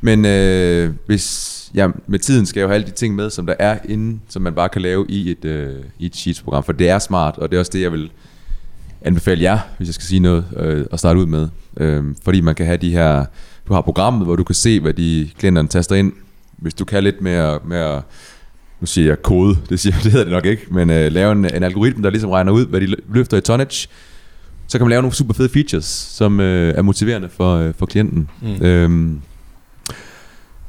Men 0.00 0.24
øh, 0.24 0.92
hvis 1.06 1.58
ja, 1.74 1.88
med 2.06 2.18
tiden 2.18 2.46
skal 2.46 2.60
jeg 2.60 2.64
jo 2.64 2.68
have 2.68 2.74
alle 2.74 2.86
de 2.86 2.92
ting 2.92 3.14
med, 3.14 3.30
som 3.30 3.46
der 3.46 3.54
er 3.58 3.78
inde, 3.84 4.20
som 4.28 4.42
man 4.42 4.54
bare 4.54 4.68
kan 4.68 4.82
lave 4.82 5.06
i 5.08 5.30
et, 5.30 5.44
øh, 5.44 5.76
i 5.98 6.06
et 6.06 6.16
Sheets-program, 6.16 6.64
for 6.64 6.72
det 6.72 6.88
er 6.88 6.98
smart, 6.98 7.38
og 7.38 7.50
det 7.50 7.56
er 7.56 7.60
også 7.60 7.72
det, 7.74 7.82
jeg 7.82 7.92
vil 7.92 8.10
anbefale 9.02 9.42
jer, 9.42 9.58
hvis 9.76 9.88
jeg 9.88 9.94
skal 9.94 10.06
sige 10.06 10.20
noget, 10.20 10.44
øh, 10.56 10.86
at 10.92 10.98
starte 10.98 11.20
ud 11.20 11.26
med. 11.26 11.48
Øh, 11.76 12.04
fordi 12.24 12.40
man 12.40 12.54
kan 12.54 12.66
have 12.66 12.76
de 12.78 12.90
her, 12.90 13.24
du 13.68 13.74
har 13.74 13.80
programmet, 13.80 14.26
hvor 14.26 14.36
du 14.36 14.44
kan 14.44 14.54
se, 14.54 14.80
hvad 14.80 14.94
de 14.94 15.30
klienterne 15.38 15.68
taster 15.68 15.96
ind. 15.96 16.12
Hvis 16.56 16.74
du 16.74 16.84
kan 16.84 17.02
lidt 17.02 17.20
mere, 17.20 17.58
mere 17.64 18.02
nu 18.80 18.86
siger 18.86 19.06
jeg 19.06 19.22
kode, 19.22 19.56
det, 19.68 19.80
siger, 19.80 19.94
det 20.04 20.12
hedder 20.12 20.24
det 20.24 20.32
nok 20.32 20.46
ikke, 20.46 20.66
men 20.70 20.90
øh, 20.90 21.12
lave 21.12 21.32
en, 21.32 21.44
en 21.44 21.62
algoritme, 21.62 22.02
der 22.04 22.10
ligesom 22.10 22.30
regner 22.30 22.52
ud, 22.52 22.66
hvad 22.66 22.80
de 22.80 22.96
løfter 23.08 23.36
i 23.36 23.40
tonnage, 23.40 23.88
så 24.66 24.78
kan 24.78 24.84
man 24.84 24.90
lave 24.90 25.02
nogle 25.02 25.14
super 25.14 25.34
fede 25.34 25.48
features, 25.48 25.84
som 25.84 26.40
øh, 26.40 26.74
er 26.76 26.82
motiverende 26.82 27.28
for, 27.28 27.56
øh, 27.56 27.74
for 27.78 27.86
klienten. 27.86 28.30
Mm. 28.42 28.64
Øhm, 28.66 29.20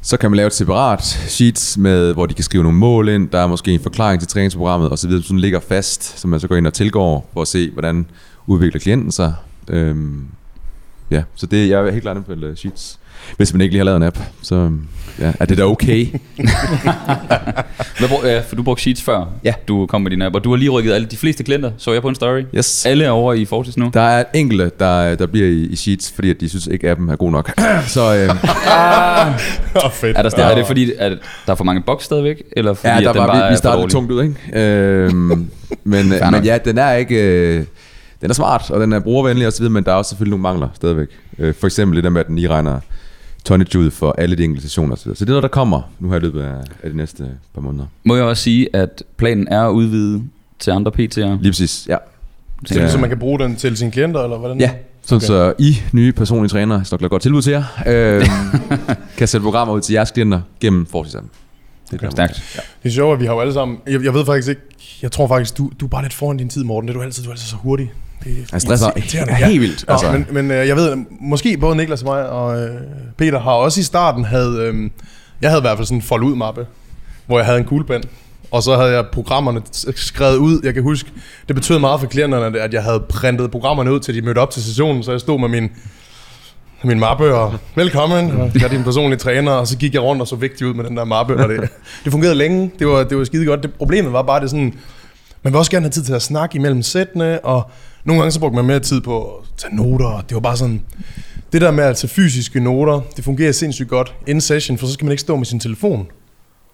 så 0.03 0.17
kan 0.17 0.31
man 0.31 0.37
lave 0.37 0.47
et 0.47 0.53
separat 0.53 1.03
sheets, 1.03 1.77
med, 1.77 2.13
hvor 2.13 2.25
de 2.25 2.33
kan 2.33 2.43
skrive 2.43 2.63
nogle 2.63 2.77
mål 2.77 3.09
ind, 3.09 3.29
der 3.29 3.39
er 3.39 3.47
måske 3.47 3.71
en 3.71 3.79
forklaring 3.79 4.19
til 4.19 4.27
træningsprogrammet, 4.27 4.89
og 4.89 4.99
så 4.99 5.07
videre, 5.07 5.39
ligger 5.39 5.59
fast, 5.59 6.19
så 6.19 6.27
man 6.27 6.39
så 6.39 6.47
går 6.47 6.55
ind 6.55 6.67
og 6.67 6.73
tilgår, 6.73 7.29
for 7.33 7.41
at 7.41 7.47
se, 7.47 7.71
hvordan 7.71 8.05
udvikler 8.47 8.79
klienten 8.79 9.11
sig. 9.11 9.33
Øhm, 9.69 10.27
ja, 11.11 11.23
så 11.35 11.45
det, 11.45 11.69
jeg 11.69 11.87
er 11.87 11.91
helt 11.91 12.01
klart 12.01 12.17
anbefale 12.17 12.47
øh, 12.47 12.55
sheets. 12.55 12.99
Hvis 13.37 13.53
man 13.53 13.61
ikke 13.61 13.71
lige 13.73 13.79
har 13.79 13.85
lavet 13.85 13.97
en 13.97 14.03
app, 14.03 14.17
så 14.41 14.71
ja, 15.19 15.31
er 15.39 15.45
det 15.45 15.57
da 15.57 15.63
okay. 15.63 16.07
Hvad, 17.99 18.07
brug- 18.09 18.25
ja, 18.25 18.39
for 18.39 18.55
du 18.55 18.63
brugte 18.63 18.81
Sheets 18.81 19.01
før, 19.01 19.25
Ja. 19.43 19.53
du 19.67 19.85
kom 19.85 20.01
med 20.01 20.11
din 20.11 20.21
app, 20.21 20.35
og 20.35 20.43
du 20.43 20.49
har 20.49 20.57
lige 20.57 20.69
rykket 20.69 20.93
alle 20.93 21.07
de 21.07 21.17
fleste 21.17 21.43
klienter, 21.43 21.71
så 21.77 21.93
jeg 21.93 22.01
på 22.01 22.07
en 22.07 22.15
story. 22.15 22.43
Yes. 22.55 22.85
Alle 22.85 23.03
er 23.05 23.09
over 23.09 23.33
i 23.33 23.45
Fortis 23.45 23.77
nu. 23.77 23.91
Der 23.93 24.01
er 24.01 24.23
enkelte, 24.33 24.71
der, 24.79 25.15
der 25.15 25.25
bliver 25.25 25.47
i, 25.47 25.61
i 25.65 25.75
sheets, 25.75 26.11
fordi 26.15 26.29
at 26.29 26.41
de 26.41 26.49
synes 26.49 26.67
ikke, 26.67 26.89
appen 26.91 27.09
er 27.09 27.15
god 27.15 27.31
nok. 27.31 27.51
så 27.87 28.15
øh, 28.15 28.29
Åh, 29.75 29.85
oh, 29.85 29.91
fedt. 29.91 30.17
Er, 30.17 30.21
der 30.21 30.29
stadig, 30.29 30.51
er 30.51 30.55
det 30.55 30.67
fordi, 30.67 30.91
at 30.99 31.11
der 31.45 31.51
er 31.51 31.55
for 31.55 31.63
mange 31.63 31.81
boks 31.81 32.03
stadigvæk, 32.05 32.43
eller 32.51 32.73
fordi 32.73 32.87
ja, 32.93 32.99
der 33.01 33.09
at 33.09 33.15
den 33.15 33.21
var, 33.21 33.27
bare 33.27 33.47
vi, 33.49 33.53
vi 33.53 33.57
startede 33.57 33.87
tungt 33.89 34.11
ud, 34.11 34.23
ikke? 34.23 34.59
Øhm, 34.59 35.11
men, 35.83 36.09
men 36.31 36.43
ja, 36.43 36.57
den 36.65 36.77
er 36.77 36.93
ikke... 36.93 37.15
Øh, 37.15 37.63
den 38.21 38.29
er 38.29 38.33
smart, 38.33 38.71
og 38.71 38.79
den 38.81 38.93
er 38.93 38.99
brugervenlig 38.99 39.47
osv., 39.47 39.69
men 39.69 39.83
der 39.83 39.91
er 39.91 39.95
også 39.95 40.09
selvfølgelig 40.09 40.29
nogle 40.29 40.41
mangler 40.41 40.67
stadigvæk. 40.73 41.07
Øh, 41.39 41.53
for 41.59 41.67
eksempel 41.67 41.95
det 41.95 42.03
der 42.03 42.09
med, 42.09 42.21
at 42.21 42.27
den 42.27 42.35
lige 42.35 42.47
regner 42.49 42.79
tonnage 43.43 43.79
ud 43.79 43.91
for 43.91 44.15
alle 44.17 44.35
de 44.35 44.43
enkelte 44.43 44.69
stationer 44.69 44.95
osv. 44.95 45.01
Så 45.03 45.09
det 45.09 45.21
er 45.21 45.25
noget, 45.25 45.43
der 45.43 45.49
kommer 45.49 45.81
nu 45.99 46.09
her 46.09 46.17
i 46.17 46.19
løbet 46.19 46.41
af, 46.41 46.55
af 46.83 46.89
de 46.89 46.97
næste 46.97 47.29
par 47.53 47.61
måneder. 47.61 47.85
Må 48.03 48.15
jeg 48.15 48.25
også 48.25 48.43
sige, 48.43 48.75
at 48.75 49.03
planen 49.17 49.47
er 49.47 49.61
at 49.61 49.71
udvide 49.71 50.23
til 50.59 50.71
andre 50.71 50.91
PT'er? 50.91 51.41
Lige 51.41 51.51
præcis, 51.51 51.85
ja. 51.89 51.97
Så, 52.65 52.79
det, 52.79 52.91
så 52.91 52.97
man 52.97 53.09
kan 53.09 53.19
bruge 53.19 53.39
den 53.39 53.55
til 53.55 53.77
sine 53.77 53.91
klienter, 53.91 54.23
eller 54.23 54.37
hvordan? 54.37 54.59
Ja, 54.59 54.71
sådan 55.01 55.17
okay. 55.17 55.27
så 55.27 55.53
I 55.59 55.77
nye 55.91 56.11
personlige 56.11 56.49
trænere, 56.49 56.83
nok 56.91 57.01
lave 57.01 57.09
godt 57.09 57.21
tilbud 57.21 57.41
til 57.41 57.51
jer, 57.51 57.63
øh, 57.87 58.25
kan 59.17 59.27
sætte 59.27 59.43
programmer 59.43 59.73
ud 59.75 59.81
til 59.81 59.93
jeres 59.93 60.11
klienter 60.11 60.41
gennem 60.59 60.85
Fortis 60.85 61.15
appen. 61.15 61.31
Det 61.91 61.93
er 61.93 61.97
Okay. 61.97 62.11
Stærkt. 62.11 62.63
Det 62.83 62.89
er 62.89 62.93
sjovt, 62.93 63.13
at 63.13 63.19
vi 63.19 63.25
har 63.25 63.33
jo 63.33 63.39
alle 63.39 63.53
sammen... 63.53 63.77
Jeg, 63.87 64.03
jeg 64.03 64.13
ved 64.13 64.25
faktisk 64.25 64.49
ikke... 64.49 64.61
Jeg 65.01 65.11
tror 65.11 65.27
faktisk, 65.27 65.57
du, 65.57 65.71
du 65.79 65.85
er 65.85 65.89
bare 65.89 66.01
lidt 66.01 66.13
foran 66.13 66.37
din 66.37 66.49
tid, 66.49 66.63
Morten. 66.63 66.87
Det 66.87 66.93
er 66.93 66.97
du 66.97 67.03
altid. 67.03 67.23
Du 67.23 67.29
er 67.29 67.33
altid 67.33 67.47
så 67.47 67.55
hurtig. 67.55 67.91
Det 68.23 68.31
er 68.31 68.43
Jeg 68.51 68.61
stresser 68.61 68.91
irriterende. 68.97 69.33
helt 69.33 69.61
vildt. 69.61 69.85
Altså. 69.87 70.07
Altså, 70.07 70.11
Men, 70.11 70.47
men 70.47 70.51
øh, 70.51 70.67
jeg 70.67 70.75
ved, 70.75 70.97
måske 71.21 71.57
både 71.57 71.75
Niklas 71.75 72.01
og 72.01 72.05
mig 72.05 72.29
og 72.29 72.61
øh, 72.61 72.75
Peter 73.17 73.39
har 73.39 73.51
også 73.51 73.79
i 73.79 73.83
starten 73.83 74.25
havde... 74.25 74.57
Øh, 74.59 74.89
jeg 75.41 75.49
havde 75.49 75.59
i 75.59 75.61
hvert 75.61 75.77
fald 75.77 75.85
sådan 75.87 75.97
en 75.97 76.01
folde 76.01 76.25
ud 76.25 76.35
mappe, 76.35 76.65
hvor 77.25 77.37
jeg 77.37 77.45
havde 77.45 77.59
en 77.59 77.65
kuglepen. 77.65 78.03
Og 78.51 78.63
så 78.63 78.75
havde 78.75 78.91
jeg 78.91 79.05
programmerne 79.11 79.61
skrevet 79.95 80.37
ud. 80.37 80.59
Jeg 80.63 80.73
kan 80.73 80.83
huske, 80.83 81.11
det 81.47 81.55
betød 81.55 81.79
meget 81.79 81.99
for 81.99 82.07
klienterne, 82.07 82.59
at 82.59 82.73
jeg 82.73 82.83
havde 82.83 82.99
printet 82.99 83.51
programmerne 83.51 83.93
ud, 83.93 83.99
til 83.99 84.15
de 84.15 84.21
mødte 84.21 84.39
op 84.39 84.49
til 84.51 84.63
sessionen. 84.63 85.03
Så 85.03 85.11
jeg 85.11 85.19
stod 85.19 85.39
med 85.39 85.47
min, 85.49 85.69
min 86.83 86.99
mappe 86.99 87.35
og 87.35 87.53
velkommen, 87.75 88.31
og 88.31 88.51
jeg 88.55 88.63
er 88.63 88.67
din 88.67 88.83
personlige 88.83 89.19
træner. 89.19 89.51
Og 89.51 89.67
så 89.67 89.77
gik 89.77 89.93
jeg 89.93 90.01
rundt 90.01 90.21
og 90.21 90.27
så 90.27 90.35
vigtig 90.35 90.67
ud 90.67 90.73
med 90.73 90.83
den 90.83 90.97
der 90.97 91.03
mappe. 91.05 91.35
Og 91.43 91.49
det, 91.49 91.69
det 92.03 92.11
fungerede 92.11 92.35
længe. 92.35 92.71
Det 92.79 92.87
var, 92.87 93.03
det 93.03 93.17
var 93.17 93.23
skide 93.23 93.45
godt. 93.45 93.63
Det, 93.63 93.73
problemet 93.73 94.13
var 94.13 94.21
bare, 94.21 94.41
det 94.41 94.49
sådan, 94.49 94.73
man 95.43 95.53
vil 95.53 95.57
også 95.57 95.71
gerne 95.71 95.83
have 95.83 95.91
tid 95.91 96.03
til 96.03 96.13
at 96.13 96.21
snakke 96.21 96.55
imellem 96.55 96.81
sættene, 96.81 97.45
og 97.45 97.71
nogle 98.05 98.21
gange 98.21 98.31
så 98.31 98.39
brugte 98.39 98.55
man 98.55 98.65
mere 98.65 98.79
tid 98.79 99.01
på 99.01 99.21
at 99.23 99.43
tage 99.57 99.75
noter. 99.75 100.21
Det 100.29 100.35
var 100.35 100.41
bare 100.41 100.57
sådan, 100.57 100.81
det 101.53 101.61
der 101.61 101.71
med 101.71 101.83
at 101.83 101.97
tage 101.97 102.09
fysiske 102.09 102.59
noter, 102.59 103.01
det 103.15 103.23
fungerer 103.23 103.51
sindssygt 103.51 103.89
godt 103.89 104.15
in 104.27 104.41
session, 104.41 104.77
for 104.77 104.87
så 104.87 104.93
skal 104.93 105.05
man 105.05 105.11
ikke 105.11 105.21
stå 105.21 105.35
med 105.35 105.45
sin 105.45 105.59
telefon. 105.59 106.07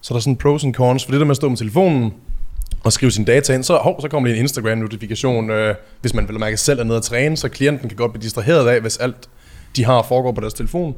Så 0.02 0.14
der 0.14 0.18
er 0.18 0.22
sådan 0.22 0.36
pros 0.36 0.64
and 0.64 0.74
cons, 0.74 1.06
for 1.06 1.12
det 1.12 1.20
der 1.20 1.26
med 1.26 1.32
at 1.32 1.36
stå 1.36 1.50
med 1.50 1.58
telefonen 1.58 2.14
og 2.84 2.94
skrive 2.94 3.12
sin 3.12 3.26
data 3.26 3.54
ind, 3.54 3.64
så, 3.64 3.78
hov, 3.78 4.02
så 4.02 4.08
kommer 4.08 4.30
lige 4.30 4.38
en 4.38 4.44
Instagram-notifikation, 4.44 5.50
øh, 5.50 5.76
hvis 6.02 6.14
man 6.14 6.28
vil 6.28 6.40
mærke 6.40 6.58
selv 6.58 6.80
er 6.80 6.84
nede 6.84 6.98
at 6.98 7.04
træne, 7.04 7.38
så 7.38 7.50
klienten 7.50 7.90
kan 7.90 7.96
godt 7.96 8.12
blive 8.12 8.24
distraheret 8.24 8.68
af, 8.68 8.82
hvis 8.82 8.98
alt 8.98 9.30
de 9.76 9.86
har 9.86 10.02
foregår 10.02 10.32
på 10.32 10.42
deres 10.42 10.54
telefon. 10.54 10.96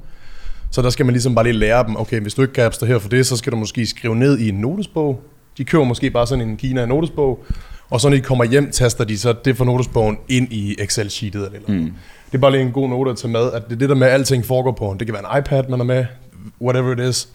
Så 0.72 0.82
der 0.82 0.90
skal 0.90 1.06
man 1.06 1.14
ligesom 1.14 1.36
bare 1.36 1.46
lige 1.46 1.54
lære 1.54 1.84
dem, 1.88 1.96
okay, 1.98 2.20
hvis 2.20 2.34
du 2.34 2.42
ikke 2.42 2.54
kan 2.54 2.64
abstrahere 2.64 3.00
for 3.00 3.10
det, 3.10 3.26
så 3.26 3.38
skal 3.38 3.52
du 3.52 3.58
måske 3.58 3.86
skrive 3.86 4.16
ned 4.16 4.40
i 4.40 4.50
en 4.50 4.56
notesbog. 4.56 5.22
De 5.58 5.64
køber 5.64 5.84
måske 5.84 6.10
bare 6.10 6.28
sådan 6.28 6.50
en 6.50 6.58
Kina 6.58 6.86
notesbog, 6.86 7.46
og 7.92 8.02
så 8.02 8.10
når 8.10 8.16
de 8.16 8.22
kommer 8.22 8.46
hjem, 8.46 8.72
taster 8.72 9.04
de 9.04 9.18
så 9.18 9.34
det 9.46 9.58
for 9.58 9.66
notesbogen 9.66 10.18
ind 10.28 10.54
i 10.54 10.76
Excel-sheetet 10.80 11.36
eller, 11.36 11.50
eller 11.56 11.70
mm. 11.70 11.94
Det 12.32 12.38
er 12.38 12.42
bare 12.42 12.52
lige 12.52 12.62
en 12.64 12.72
god 12.72 12.90
note 12.90 13.12
at 13.12 13.18
tage 13.18 13.32
med, 13.32 13.52
at 13.52 13.66
det 13.68 13.76
er 13.76 13.80
det 13.80 13.90
der 13.90 13.96
med, 13.96 14.08
at 14.08 14.14
alting 14.14 14.46
foregår 14.46 14.72
på. 14.72 14.96
Det 15.00 15.08
kan 15.08 15.14
være 15.14 15.36
en 15.36 15.40
iPad, 15.40 15.64
man 15.70 15.80
er 15.80 15.84
med, 15.84 16.06
whatever 16.62 16.94
it 16.94 17.10
is. 17.10 17.28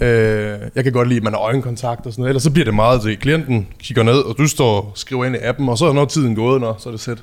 Øh, 0.00 0.58
jeg 0.74 0.84
kan 0.84 0.92
godt 0.92 1.08
lide, 1.08 1.16
at 1.16 1.22
man 1.22 1.32
har 1.32 1.40
øjenkontakt 1.40 2.06
og 2.06 2.12
sådan 2.12 2.20
noget. 2.20 2.30
Ellers 2.30 2.42
så 2.42 2.50
bliver 2.50 2.64
det 2.64 2.74
meget 2.74 3.02
til, 3.02 3.16
klienten 3.18 3.66
kigger 3.78 4.02
ned, 4.02 4.18
og 4.18 4.38
du 4.38 4.46
står 4.46 4.80
og 4.80 4.92
skriver 4.94 5.24
ind 5.24 5.36
i 5.36 5.38
appen, 5.38 5.68
og 5.68 5.78
så 5.78 5.86
er 5.86 5.92
når 5.92 6.04
tiden 6.04 6.34
gået, 6.34 6.60
når 6.60 6.76
så 6.78 6.88
er 6.88 6.90
det 6.90 7.00
sæt. 7.00 7.18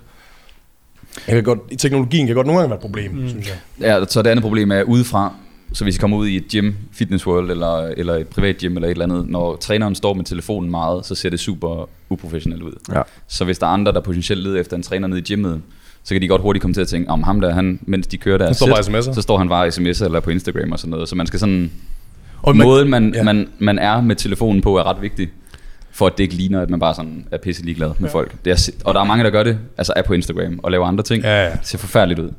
Jeg 1.27 1.35
kan 1.35 1.43
godt, 1.43 1.59
teknologien 1.77 2.27
kan 2.27 2.35
godt 2.35 2.47
nogle 2.47 2.59
gange 2.59 2.69
være 2.69 2.77
et 2.77 2.81
problem, 2.81 3.11
mm. 3.11 3.29
synes 3.29 3.47
jeg. 3.47 3.55
Ja, 3.79 4.05
så 4.05 4.21
det 4.21 4.29
andet 4.29 4.43
problem 4.43 4.71
er 4.71 4.83
udefra. 4.83 5.33
Så 5.73 5.83
hvis 5.83 5.95
I 5.95 5.99
kommer 5.99 6.17
ud 6.17 6.27
i 6.27 6.35
et 6.35 6.47
gym, 6.51 6.71
fitness 6.91 7.27
world 7.27 7.51
eller, 7.51 7.77
eller 7.77 8.13
et 8.15 8.27
privat 8.27 8.57
gym 8.57 8.75
eller 8.75 8.87
et 8.87 8.91
eller 8.91 9.05
andet, 9.05 9.29
når 9.29 9.55
træneren 9.55 9.95
står 9.95 10.13
med 10.13 10.25
telefonen 10.25 10.71
meget, 10.71 11.05
så 11.05 11.15
ser 11.15 11.29
det 11.29 11.39
super 11.39 11.89
uprofessionelt 12.09 12.63
ud. 12.63 12.71
Ja. 12.93 13.01
Så 13.27 13.45
hvis 13.45 13.59
der 13.59 13.67
er 13.67 13.71
andre, 13.71 13.91
der 13.91 13.99
potentielt 14.01 14.43
leder 14.43 14.59
efter 14.61 14.77
en 14.77 14.83
træner 14.83 15.07
nede 15.07 15.19
i 15.19 15.23
gymmet, 15.23 15.61
så 16.03 16.13
kan 16.15 16.21
de 16.21 16.27
godt 16.27 16.41
hurtigt 16.41 16.61
komme 16.61 16.73
til 16.73 16.81
at 16.81 16.87
tænke, 16.87 17.09
om 17.09 17.23
ham 17.23 17.41
der, 17.41 17.53
han, 17.53 17.79
mens 17.81 18.07
de 18.07 18.17
kører 18.17 18.37
deres 18.37 18.49
Han 18.49 18.55
står 18.55 18.67
bare 18.67 18.83
sæt, 18.83 18.93
sms'er. 18.93 19.13
så 19.13 19.21
står 19.21 19.37
han 19.37 19.49
bare 19.49 19.67
i 19.67 19.69
sms'er 19.69 20.05
eller 20.05 20.19
på 20.19 20.29
Instagram 20.29 20.71
og 20.71 20.79
sådan 20.79 20.91
noget. 20.91 21.09
Så 21.09 21.15
man 21.15 21.27
skal 21.27 21.39
sådan, 21.39 21.71
Og 22.41 22.55
måden 22.57 22.89
man, 22.89 23.11
ja. 23.13 23.17
ja. 23.17 23.23
man, 23.23 23.47
man 23.59 23.79
er 23.79 24.01
med 24.01 24.15
telefonen 24.15 24.61
på 24.61 24.77
er 24.77 24.83
ret 24.83 25.01
vigtig, 25.01 25.29
for 25.91 26.07
at 26.07 26.17
det 26.17 26.23
ikke 26.23 26.35
ligner, 26.35 26.61
at 26.61 26.69
man 26.69 26.79
bare 26.79 26.95
sådan 26.95 27.27
er 27.31 27.37
pisse 27.37 27.63
ligeglad 27.65 27.91
med 27.99 28.09
folk. 28.09 28.35
Det 28.45 28.51
er, 28.51 28.71
og 28.85 28.93
der 28.93 28.99
er 28.99 29.03
mange, 29.05 29.23
der 29.23 29.29
gør 29.29 29.43
det, 29.43 29.57
altså 29.77 29.93
er 29.95 30.01
på 30.01 30.13
Instagram 30.13 30.59
og 30.63 30.71
laver 30.71 30.85
andre 30.85 31.03
ting. 31.03 31.23
Ja, 31.23 31.43
ja. 31.43 31.51
Det 31.51 31.59
ser 31.63 31.77
forfærdeligt 31.77 32.19
ud. 32.19 32.31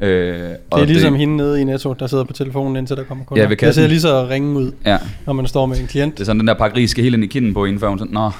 Ja. 0.00 0.06
Øh, 0.06 0.54
og 0.70 0.78
Det 0.78 0.84
er 0.84 0.88
ligesom 0.88 1.14
hende 1.14 1.36
nede 1.36 1.60
i 1.60 1.64
Netto, 1.64 1.92
der 1.92 2.06
sidder 2.06 2.24
på 2.24 2.32
telefonen, 2.32 2.76
indtil 2.76 2.96
der 2.96 3.04
kommer 3.04 3.24
kunder. 3.24 3.42
Ja, 3.42 3.46
ved 3.48 3.50
det 3.50 3.58
kassen. 3.58 3.82
ser 3.82 3.88
lige 3.88 4.00
så 4.00 4.26
ringe 4.28 4.58
ud, 4.58 4.72
Ja, 4.86 4.98
når 5.26 5.32
man 5.32 5.46
står 5.46 5.66
med 5.66 5.78
en 5.80 5.86
klient. 5.86 6.14
det 6.14 6.20
er 6.20 6.24
sådan, 6.24 6.40
den 6.40 6.48
der 6.48 6.54
pakke 6.54 6.76
ris 6.76 6.90
skal 6.90 7.02
helt 7.04 7.14
ind 7.14 7.24
i 7.24 7.26
kinden 7.26 7.54
på, 7.54 7.64
inden 7.64 7.80
før 7.80 7.88
hun 7.88 7.98
sådan, 7.98 8.12
nå. 8.14 8.30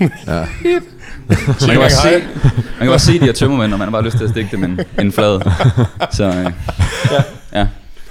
Ja. 0.00 0.06
Man 0.28 1.36
kan, 1.68 1.76
bare 1.78 1.90
se, 1.90 2.10
man 2.10 2.78
kan 2.80 2.88
bare 2.88 2.98
se 2.98 3.12
de 3.20 3.24
her 3.24 3.32
tømmermænd, 3.32 3.72
og 3.72 3.78
man 3.78 3.86
har 3.88 3.92
bare 3.92 4.04
lyst 4.04 4.16
til 4.16 4.24
at 4.24 4.30
stikke 4.30 4.50
dem 4.52 4.64
en, 4.64 4.80
en 5.00 5.12
flad. 5.12 5.40
Så 6.12 6.24
øh, 6.24 6.52
ja. 7.54 7.66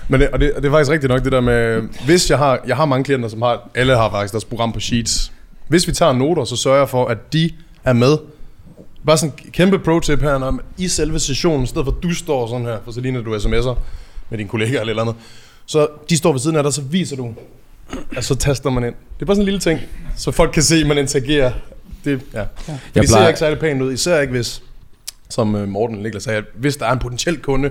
Men 0.08 0.20
det, 0.22 0.30
og, 0.30 0.40
det, 0.40 0.54
og 0.54 0.62
det 0.62 0.68
er 0.68 0.72
faktisk 0.72 0.92
rigtigt 0.92 1.12
nok 1.12 1.24
det 1.24 1.32
der 1.32 1.42
med, 1.42 1.82
hvis 2.06 2.30
jeg 2.30 2.38
har, 2.38 2.60
jeg 2.68 2.76
har 2.76 2.86
mange 2.86 3.04
klienter, 3.04 3.30
som 3.30 3.42
har, 3.42 3.70
alle 3.76 3.96
har 3.96 4.10
faktisk 4.10 4.32
deres 4.34 4.46
program 4.46 4.72
på 4.72 4.80
Sheets. 4.80 5.32
Hvis 5.68 5.88
vi 5.88 5.92
tager 5.92 6.14
noter, 6.14 6.44
så 6.44 6.56
sørger 6.56 6.78
jeg 6.78 6.90
for, 6.90 7.06
at 7.06 7.34
de 7.34 7.50
er 7.84 7.94
med. 7.94 8.18
Bare 9.06 9.18
sådan 9.18 9.34
en 9.46 9.52
kæmpe 9.52 9.80
pro-tip 9.80 10.22
her, 10.22 10.38
når 10.38 10.60
i 10.78 10.88
selve 10.88 11.20
sessionen, 11.20 11.64
i 11.64 11.68
stedet 11.68 11.86
for 11.86 11.92
at 11.92 12.04
du 12.04 12.14
står 12.14 12.48
sådan 12.48 12.66
her, 12.66 12.78
for 12.86 12.92
så 12.92 13.02
ligner 13.02 13.22
du 13.22 13.36
sms'er 13.38 13.78
med 14.30 14.38
dine 14.38 14.50
kollegaer 14.50 14.80
eller 14.80 14.92
eller 14.92 15.04
andet. 15.04 15.16
Så 15.66 15.88
de 16.10 16.18
står 16.18 16.32
ved 16.32 16.40
siden 16.40 16.56
af 16.58 16.64
dig, 16.64 16.74
så 16.74 16.82
viser 16.82 17.16
du, 17.16 17.34
at 18.18 18.26
så 18.26 18.36
taster 18.36 18.70
man 18.70 18.84
ind. 18.84 18.94
Det 19.16 19.22
er 19.22 19.26
bare 19.26 19.36
sådan 19.36 19.42
en 19.42 19.46
lille 19.46 19.60
ting, 19.60 19.80
så 20.18 20.32
folk 20.32 20.52
kan 20.52 20.64
se, 20.64 20.76
at 20.76 20.88
man 20.88 20.98
interagerer. 20.98 21.52
Det, 22.06 22.22
ja. 22.34 22.42
For 22.42 22.72
Jeg 22.72 22.80
det 22.96 23.10
ser 23.10 23.16
plejer- 23.16 23.28
ikke 23.28 23.40
særlig 23.40 23.60
pænt 23.60 23.82
ud, 23.82 23.94
især 23.94 24.20
ikke 24.22 24.32
hvis, 24.32 24.64
som 25.30 25.56
øh, 25.56 25.68
Morten 25.68 25.98
Niklas 25.98 26.24
sagde, 26.24 26.44
hvis 26.56 26.78
der 26.78 26.86
er 26.86 26.92
en 26.92 27.00
potentiel 27.00 27.38
kunde, 27.42 27.70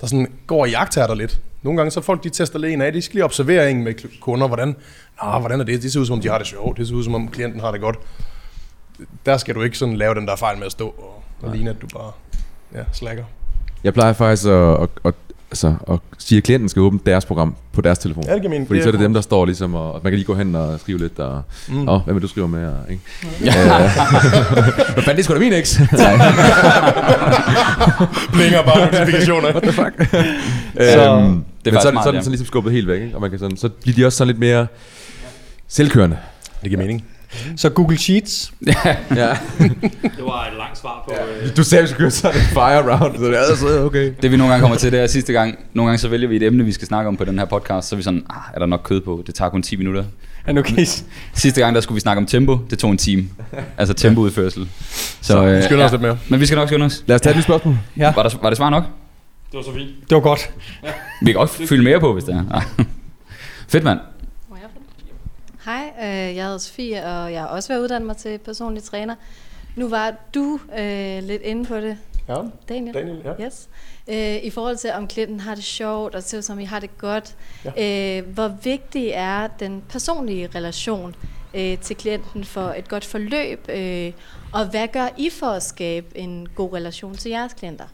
der 0.00 0.06
sådan 0.06 0.26
går 0.46 0.60
og 0.60 0.70
jagter 0.70 1.06
dig 1.06 1.16
lidt. 1.16 1.38
Nogle 1.62 1.76
gange 1.76 1.90
så 1.90 2.00
folk, 2.00 2.24
de 2.24 2.28
tester 2.30 2.58
lige 2.58 2.72
en 2.72 2.82
af, 2.82 2.92
de 2.92 3.02
skal 3.02 3.14
lige 3.14 3.24
observere 3.24 3.70
en 3.70 3.84
med 3.84 4.20
kunder, 4.20 4.46
hvordan, 4.46 4.76
Nå, 5.22 5.38
hvordan 5.38 5.60
er 5.60 5.64
det? 5.64 5.82
Det 5.82 5.92
ser 5.92 6.00
ud 6.00 6.06
som 6.06 6.12
om, 6.12 6.20
de 6.20 6.28
har 6.28 6.38
det 6.38 6.46
sjovt. 6.46 6.78
Det 6.78 6.88
ser 6.88 6.94
ud 6.94 7.04
som 7.04 7.14
om, 7.14 7.28
klienten 7.28 7.60
har 7.60 7.70
det 7.72 7.80
godt. 7.80 7.96
Der 9.26 9.36
skal 9.36 9.54
du 9.54 9.62
ikke 9.62 9.78
sådan 9.78 9.96
lave 9.96 10.14
den 10.14 10.26
der 10.26 10.36
fejl 10.36 10.58
med 10.58 10.66
at 10.66 10.72
stå 10.72 10.86
og, 10.88 11.22
og 11.42 11.54
ligne, 11.56 11.70
at 11.70 11.76
du 11.82 11.86
bare 11.98 12.10
ja, 12.74 12.80
slækker. 12.92 13.24
Jeg 13.84 13.94
plejer 13.94 14.12
faktisk 14.12 14.46
at, 14.48 14.82
at, 14.82 14.88
at, 15.04 15.14
altså, 15.50 15.74
at 15.90 15.98
sige, 16.18 16.36
at 16.38 16.44
klienten 16.44 16.68
skal 16.68 16.82
åbne 16.82 16.98
deres 17.06 17.24
program 17.24 17.54
på 17.72 17.80
deres 17.80 17.98
telefon. 17.98 18.24
Ja, 18.26 18.32
det 18.34 18.40
giver 18.40 18.50
mening. 18.50 18.66
Fordi 18.68 18.76
Det 18.78 18.84
så 18.84 18.88
er 18.88 18.92
det 18.92 18.98
er 18.98 19.02
dem, 19.02 19.14
der 19.14 19.20
står 19.20 19.44
ligesom, 19.44 19.74
og 19.74 19.92
og 19.92 20.00
man 20.04 20.10
kan 20.12 20.18
lige 20.18 20.26
gå 20.26 20.34
hen 20.34 20.54
og 20.54 20.80
skrive 20.80 20.98
lidt, 20.98 21.18
og, 21.18 21.42
Mm. 21.68 21.88
oh, 21.88 22.00
hvad 22.02 22.14
vil 22.14 22.22
du 22.22 22.28
skrive 22.28 22.48
med, 22.48 22.66
og, 22.66 22.78
ikke? 22.90 23.02
Ja. 23.44 23.52
Hvad 24.92 25.02
fanden, 25.02 25.16
det 25.16 25.24
skulle 25.24 25.40
da 25.40 25.44
min 25.44 25.52
eks? 25.52 25.76
Blinger 28.32 28.62
bare 28.62 28.92
notifikationer. 28.92 29.50
What 29.50 29.62
the 29.62 29.72
fuck? 29.72 30.10
Så- 30.10 31.18
øhm, 31.18 31.44
Det 31.64 31.70
er 31.70 31.72
men 31.72 31.80
så, 31.80 31.88
er 31.88 31.92
det- 31.92 31.92
så 31.92 31.98
er 32.08 32.14
ja. 32.14 32.20
sådan 32.20 32.30
ligesom 32.30 32.46
skubbet 32.46 32.72
helt 32.72 32.86
væk, 32.88 33.02
ikke? 33.02 33.14
Og 33.14 33.20
man 33.20 33.30
kan 33.30 33.38
sådan, 33.38 33.56
så 33.56 33.68
bliver 33.68 33.96
de 33.96 34.06
også 34.06 34.18
sådan 34.18 34.26
lidt 34.26 34.38
mere 34.38 34.66
selvkørende. 35.68 36.18
Det 36.62 36.70
giver 36.70 36.82
mening. 36.82 37.04
Så 37.56 37.70
Google 37.70 37.98
Sheets. 37.98 38.52
Ja. 38.66 38.74
Det 40.16 40.24
var 40.24 40.46
et 40.46 40.56
langt 40.58 40.78
svar 40.78 41.02
på... 41.08 41.14
Øh, 41.44 41.56
Du 41.56 41.62
sagde, 41.64 41.82
at 41.82 41.88
vi 41.88 41.88
skulle 41.88 42.00
køre 42.04 42.10
sådan 42.10 42.40
en 42.40 42.46
fire 42.46 42.92
round, 42.96 43.18
så 43.18 43.24
det 43.24 43.38
er 43.50 43.56
så 43.56 43.84
okay. 43.84 44.12
Det 44.22 44.32
vi 44.32 44.36
nogle 44.36 44.52
gange 44.52 44.62
kommer 44.62 44.76
til, 44.76 44.92
det 44.92 45.00
er 45.00 45.06
sidste 45.06 45.32
gang. 45.32 45.58
Nogle 45.74 45.88
gange 45.88 45.98
så 45.98 46.08
vælger 46.08 46.28
vi 46.28 46.36
et 46.36 46.42
emne, 46.42 46.64
vi 46.64 46.72
skal 46.72 46.88
snakke 46.88 47.08
om 47.08 47.16
på 47.16 47.24
den 47.24 47.38
her 47.38 47.44
podcast. 47.46 47.88
Så 47.88 47.94
er 47.94 47.96
vi 47.96 48.02
sådan, 48.02 48.26
ah, 48.30 48.36
er 48.54 48.58
der 48.58 48.66
nok 48.66 48.80
kød 48.84 49.00
på? 49.00 49.22
Det 49.26 49.34
tager 49.34 49.48
kun 49.48 49.62
10 49.62 49.76
minutter. 49.76 50.04
Er 50.46 50.52
nu 50.52 50.60
okay? 50.60 50.84
Sidste 51.34 51.60
gang, 51.60 51.74
der 51.74 51.80
skulle 51.80 51.96
vi 51.96 52.00
snakke 52.00 52.18
om 52.20 52.26
tempo. 52.26 52.58
Det 52.70 52.78
tog 52.78 52.90
en 52.90 52.98
time. 52.98 53.24
Altså 53.78 53.94
tempoudførsel. 53.94 54.68
Så, 55.20 55.44
Vi 55.44 55.50
øh, 55.50 55.64
skynder 55.64 55.84
os 55.84 55.90
lidt 55.90 56.02
mere. 56.02 56.18
Men 56.28 56.40
vi 56.40 56.46
skal 56.46 56.56
nok 56.56 56.68
skynde 56.68 56.86
os. 56.86 57.04
Lad 57.06 57.14
os 57.14 57.20
tage 57.22 57.30
et 57.30 57.36
nyt 57.36 57.44
spørgsmål. 57.44 57.76
Ja, 57.96 58.12
Var, 58.14 58.22
der, 58.22 58.30
var 58.42 58.50
det 58.50 58.56
svar 58.56 58.70
nok? 58.70 58.84
det 59.52 59.56
var 59.56 59.62
så 59.62 59.74
fint. 59.74 59.88
det 60.08 60.14
var 60.14 60.20
godt. 60.20 60.50
Vi 61.22 61.26
kan 61.26 61.34
godt 61.34 61.50
fylde 61.50 61.82
mere 61.84 62.00
på, 62.00 62.12
hvis 62.12 62.24
det 62.24 62.34
er. 62.34 62.44
Ah. 62.56 62.62
Fedt, 63.68 63.84
mand. 63.84 63.98
Må 64.50 64.56
jeg 64.56 64.64
få 64.74 64.78
den? 64.78 64.86
Hej, 65.64 65.92
øh, 65.98 66.36
jeg 66.36 66.44
hedder 66.44 66.58
Sofie, 66.58 67.06
og 67.06 67.32
jeg 67.32 67.40
har 67.40 67.48
også 67.48 67.68
været 67.68 67.80
uddannet 67.80 68.06
mig 68.06 68.16
til 68.16 68.38
personlig 68.38 68.82
træner. 68.82 69.14
Nu 69.76 69.88
var 69.88 70.14
du 70.34 70.60
øh, 70.78 71.22
lidt 71.22 71.42
inde 71.42 71.64
på 71.64 71.76
det, 71.76 71.98
Ja, 72.30 72.36
Daniel. 72.68 72.94
Daniel, 72.94 73.22
ja. 73.24 73.44
Yes. 73.44 73.68
Øh, 74.08 74.44
I 74.44 74.50
forhold 74.50 74.76
til, 74.76 74.90
om 74.92 75.08
klienten 75.08 75.40
har 75.40 75.54
det 75.54 75.64
sjovt, 75.64 76.14
og 76.14 76.22
ser 76.22 76.40
som 76.40 76.60
I 76.60 76.64
har 76.64 76.80
det 76.80 76.98
godt. 76.98 77.36
Ja. 77.76 78.18
Øh, 78.18 78.28
hvor 78.28 78.48
vigtig 78.62 79.10
er 79.14 79.46
den 79.46 79.82
personlige 79.88 80.48
relation 80.54 81.14
øh, 81.54 81.78
til 81.78 81.96
klienten 81.96 82.44
for 82.44 82.74
et 82.78 82.88
godt 82.88 83.04
forløb? 83.04 83.68
Øh, 83.68 84.12
og 84.52 84.66
hvad 84.66 84.88
gør 84.92 85.08
I 85.18 85.30
for 85.30 85.46
at 85.46 85.62
skabe 85.62 86.18
en 86.18 86.48
god 86.54 86.72
relation 86.72 87.14
til 87.14 87.30
jeres 87.30 87.52
klienter? 87.52 87.86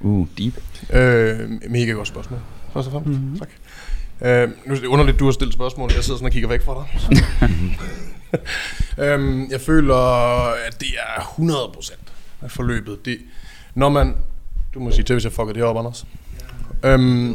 Uh, 0.00 0.26
deep. 0.38 0.54
Øh, 0.92 1.50
mega 1.70 1.92
godt 1.92 2.08
spørgsmål. 2.08 2.40
Først 2.72 2.86
og 2.86 2.92
fremmest. 2.92 3.20
Mm-hmm. 3.20 3.38
Tak. 3.38 3.50
Øh, 4.22 4.48
nu 4.64 4.74
er 4.74 4.78
det 4.78 4.86
underligt, 4.86 5.18
du 5.18 5.24
har 5.24 5.32
stillet 5.32 5.54
spørgsmål. 5.54 5.90
Jeg 5.94 6.04
sidder 6.04 6.18
sådan 6.18 6.26
og 6.26 6.32
kigger 6.32 6.48
væk 6.48 6.62
fra 6.62 6.74
dig. 6.74 6.86
øhm, 9.04 9.50
jeg 9.50 9.60
føler, 9.60 9.96
at 10.66 10.80
det 10.80 10.88
er 11.16 11.20
100% 11.20 11.94
af 12.42 12.50
forløbet. 12.50 13.04
Det, 13.04 13.18
når 13.74 13.88
man... 13.88 14.14
Du 14.74 14.80
må 14.80 14.90
sige 14.90 15.04
til, 15.04 15.14
hvis 15.14 15.24
jeg 15.24 15.32
fucker 15.32 15.52
det 15.52 15.62
op, 15.62 15.76
Anders. 15.76 16.06
Øhm, 16.82 17.28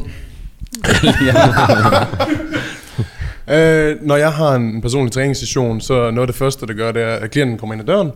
øh, 3.48 4.02
når 4.02 4.16
jeg 4.16 4.34
har 4.34 4.56
en 4.56 4.82
personlig 4.82 5.12
træningssession, 5.12 5.82
så 5.82 5.94
noget 5.94 6.20
af 6.20 6.28
det 6.28 6.36
første, 6.36 6.68
det 6.68 6.76
gør, 6.76 6.92
det 6.92 7.02
er, 7.02 7.16
at 7.16 7.32
klienten 7.32 7.58
kommer 7.58 7.74
ind 7.74 7.82
ad 7.82 7.88
døren, 7.88 8.12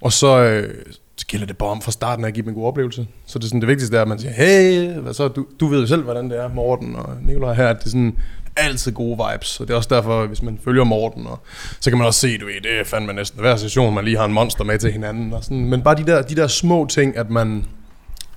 og 0.00 0.12
så, 0.12 0.38
øh, 0.38 0.74
så 1.18 1.26
gælder 1.26 1.46
det 1.46 1.58
bare 1.58 1.68
om 1.68 1.82
fra 1.82 1.92
starten 1.92 2.24
af 2.24 2.28
at 2.28 2.34
give 2.34 2.42
dem 2.42 2.48
en 2.48 2.54
god 2.54 2.66
oplevelse. 2.66 3.06
Så 3.26 3.38
det, 3.38 3.44
er 3.44 3.48
sådan, 3.48 3.60
det 3.60 3.68
vigtigste 3.68 3.96
er, 3.96 4.02
at 4.02 4.08
man 4.08 4.18
siger, 4.18 4.32
hey, 4.32 4.92
hvad 4.98 5.14
så? 5.14 5.28
Du, 5.28 5.46
du 5.60 5.66
ved 5.66 5.80
jo 5.80 5.86
selv, 5.86 6.02
hvordan 6.02 6.30
det 6.30 6.38
er, 6.38 6.48
Morten 6.48 6.96
og 6.96 7.16
Nikolaj 7.22 7.54
her, 7.54 7.68
at 7.68 7.78
det 7.78 7.84
er 7.84 7.90
sådan 7.90 8.18
altid 8.56 8.92
gode 8.92 9.18
vibes. 9.30 9.60
Og 9.60 9.68
det 9.68 9.72
er 9.74 9.76
også 9.76 9.94
derfor, 9.94 10.26
hvis 10.26 10.42
man 10.42 10.58
følger 10.64 10.84
Morten, 10.84 11.26
og, 11.26 11.40
så 11.80 11.90
kan 11.90 11.98
man 11.98 12.06
også 12.06 12.20
se, 12.20 12.38
du 12.38 12.46
ved, 12.46 12.54
det 12.62 12.80
er 12.80 12.84
fandme 12.84 13.12
næsten 13.12 13.40
hver 13.40 13.56
session, 13.56 13.94
man 13.94 14.04
lige 14.04 14.16
har 14.16 14.24
en 14.24 14.32
monster 14.32 14.64
med 14.64 14.78
til 14.78 14.92
hinanden. 14.92 15.32
Og 15.32 15.44
sådan. 15.44 15.64
Men 15.64 15.82
bare 15.82 15.96
de 15.96 16.06
der, 16.06 16.22
de 16.22 16.36
der 16.36 16.46
små 16.46 16.86
ting, 16.86 17.16
at 17.16 17.30
man, 17.30 17.64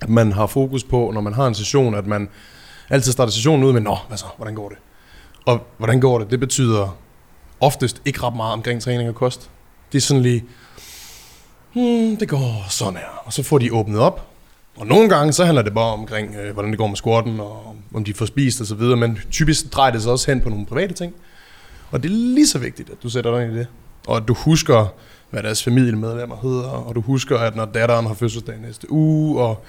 at 0.01 0.09
man 0.09 0.31
har 0.31 0.47
fokus 0.47 0.83
på, 0.83 1.11
når 1.13 1.21
man 1.21 1.33
har 1.33 1.47
en 1.47 1.55
session, 1.55 1.95
at 1.95 2.07
man 2.07 2.29
altid 2.89 3.11
starter 3.11 3.31
sessionen 3.31 3.63
ud 3.63 3.73
med, 3.73 3.81
nå, 3.81 3.97
hvad 4.07 4.17
så, 4.17 4.25
hvordan 4.37 4.55
går 4.55 4.69
det? 4.69 4.77
Og 5.45 5.67
hvordan 5.77 5.99
går 5.99 6.19
det? 6.19 6.31
Det 6.31 6.39
betyder 6.39 6.97
oftest 7.59 8.01
ikke 8.05 8.23
ret 8.23 8.35
meget 8.35 8.53
omkring 8.53 8.81
træning 8.81 9.09
og 9.09 9.15
kost. 9.15 9.49
Det 9.91 9.97
er 9.97 10.01
sådan 10.01 10.23
lige, 10.23 10.43
hmm, 11.73 12.17
det 12.17 12.29
går 12.29 12.65
sådan 12.69 12.93
her. 12.93 13.21
Og 13.25 13.33
så 13.33 13.43
får 13.43 13.57
de 13.57 13.73
åbnet 13.73 13.99
op. 13.99 14.27
Og 14.77 14.87
nogle 14.87 15.09
gange, 15.09 15.33
så 15.33 15.45
handler 15.45 15.61
det 15.61 15.73
bare 15.73 15.93
omkring, 15.93 16.35
øh, 16.35 16.53
hvordan 16.53 16.71
det 16.71 16.77
går 16.77 16.87
med 16.87 16.95
squatten, 16.95 17.39
og 17.39 17.75
om 17.93 18.03
de 18.03 18.13
får 18.13 18.25
spist 18.25 18.61
og 18.61 18.67
så 18.67 18.75
videre. 18.75 18.97
Men 18.97 19.19
typisk 19.31 19.73
drejer 19.73 19.91
det 19.91 20.01
sig 20.01 20.11
også 20.11 20.31
hen 20.31 20.41
på 20.41 20.49
nogle 20.49 20.65
private 20.65 20.93
ting. 20.93 21.13
Og 21.91 22.03
det 22.03 22.11
er 22.11 22.15
lige 22.15 22.47
så 22.47 22.59
vigtigt, 22.59 22.89
at 22.89 23.03
du 23.03 23.09
sætter 23.09 23.31
dig 23.35 23.45
ind 23.45 23.55
i 23.55 23.57
det. 23.57 23.67
Og 24.07 24.17
at 24.17 24.23
du 24.27 24.33
husker, 24.33 24.93
hvad 25.29 25.43
deres 25.43 25.63
familiemedlemmer 25.63 26.37
hedder, 26.41 26.69
og 26.69 26.95
du 26.95 27.01
husker, 27.01 27.37
at 27.37 27.55
når 27.55 27.65
datteren 27.65 28.05
har 28.05 28.13
fødselsdag 28.13 28.55
næste 28.59 28.91
uge, 28.91 29.41
og 29.41 29.63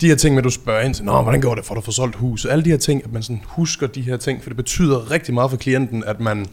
de 0.00 0.08
her 0.08 0.14
ting 0.14 0.34
med, 0.34 0.42
at 0.42 0.44
du 0.44 0.50
spørger 0.50 0.80
ind 0.82 0.94
til, 0.94 1.04
Nå, 1.04 1.22
hvordan 1.22 1.40
går 1.40 1.54
det 1.54 1.64
for 1.64 1.74
at 1.74 1.84
få 1.84 1.92
solgt 1.92 2.16
huset? 2.16 2.50
Alle 2.50 2.64
de 2.64 2.70
her 2.70 2.76
ting, 2.76 3.04
at 3.04 3.12
man 3.12 3.22
sådan 3.22 3.42
husker 3.46 3.86
de 3.86 4.02
her 4.02 4.16
ting, 4.16 4.42
for 4.42 4.50
det 4.50 4.56
betyder 4.56 5.10
rigtig 5.10 5.34
meget 5.34 5.50
for 5.50 5.56
klienten, 5.56 6.04
at 6.04 6.20
man, 6.20 6.46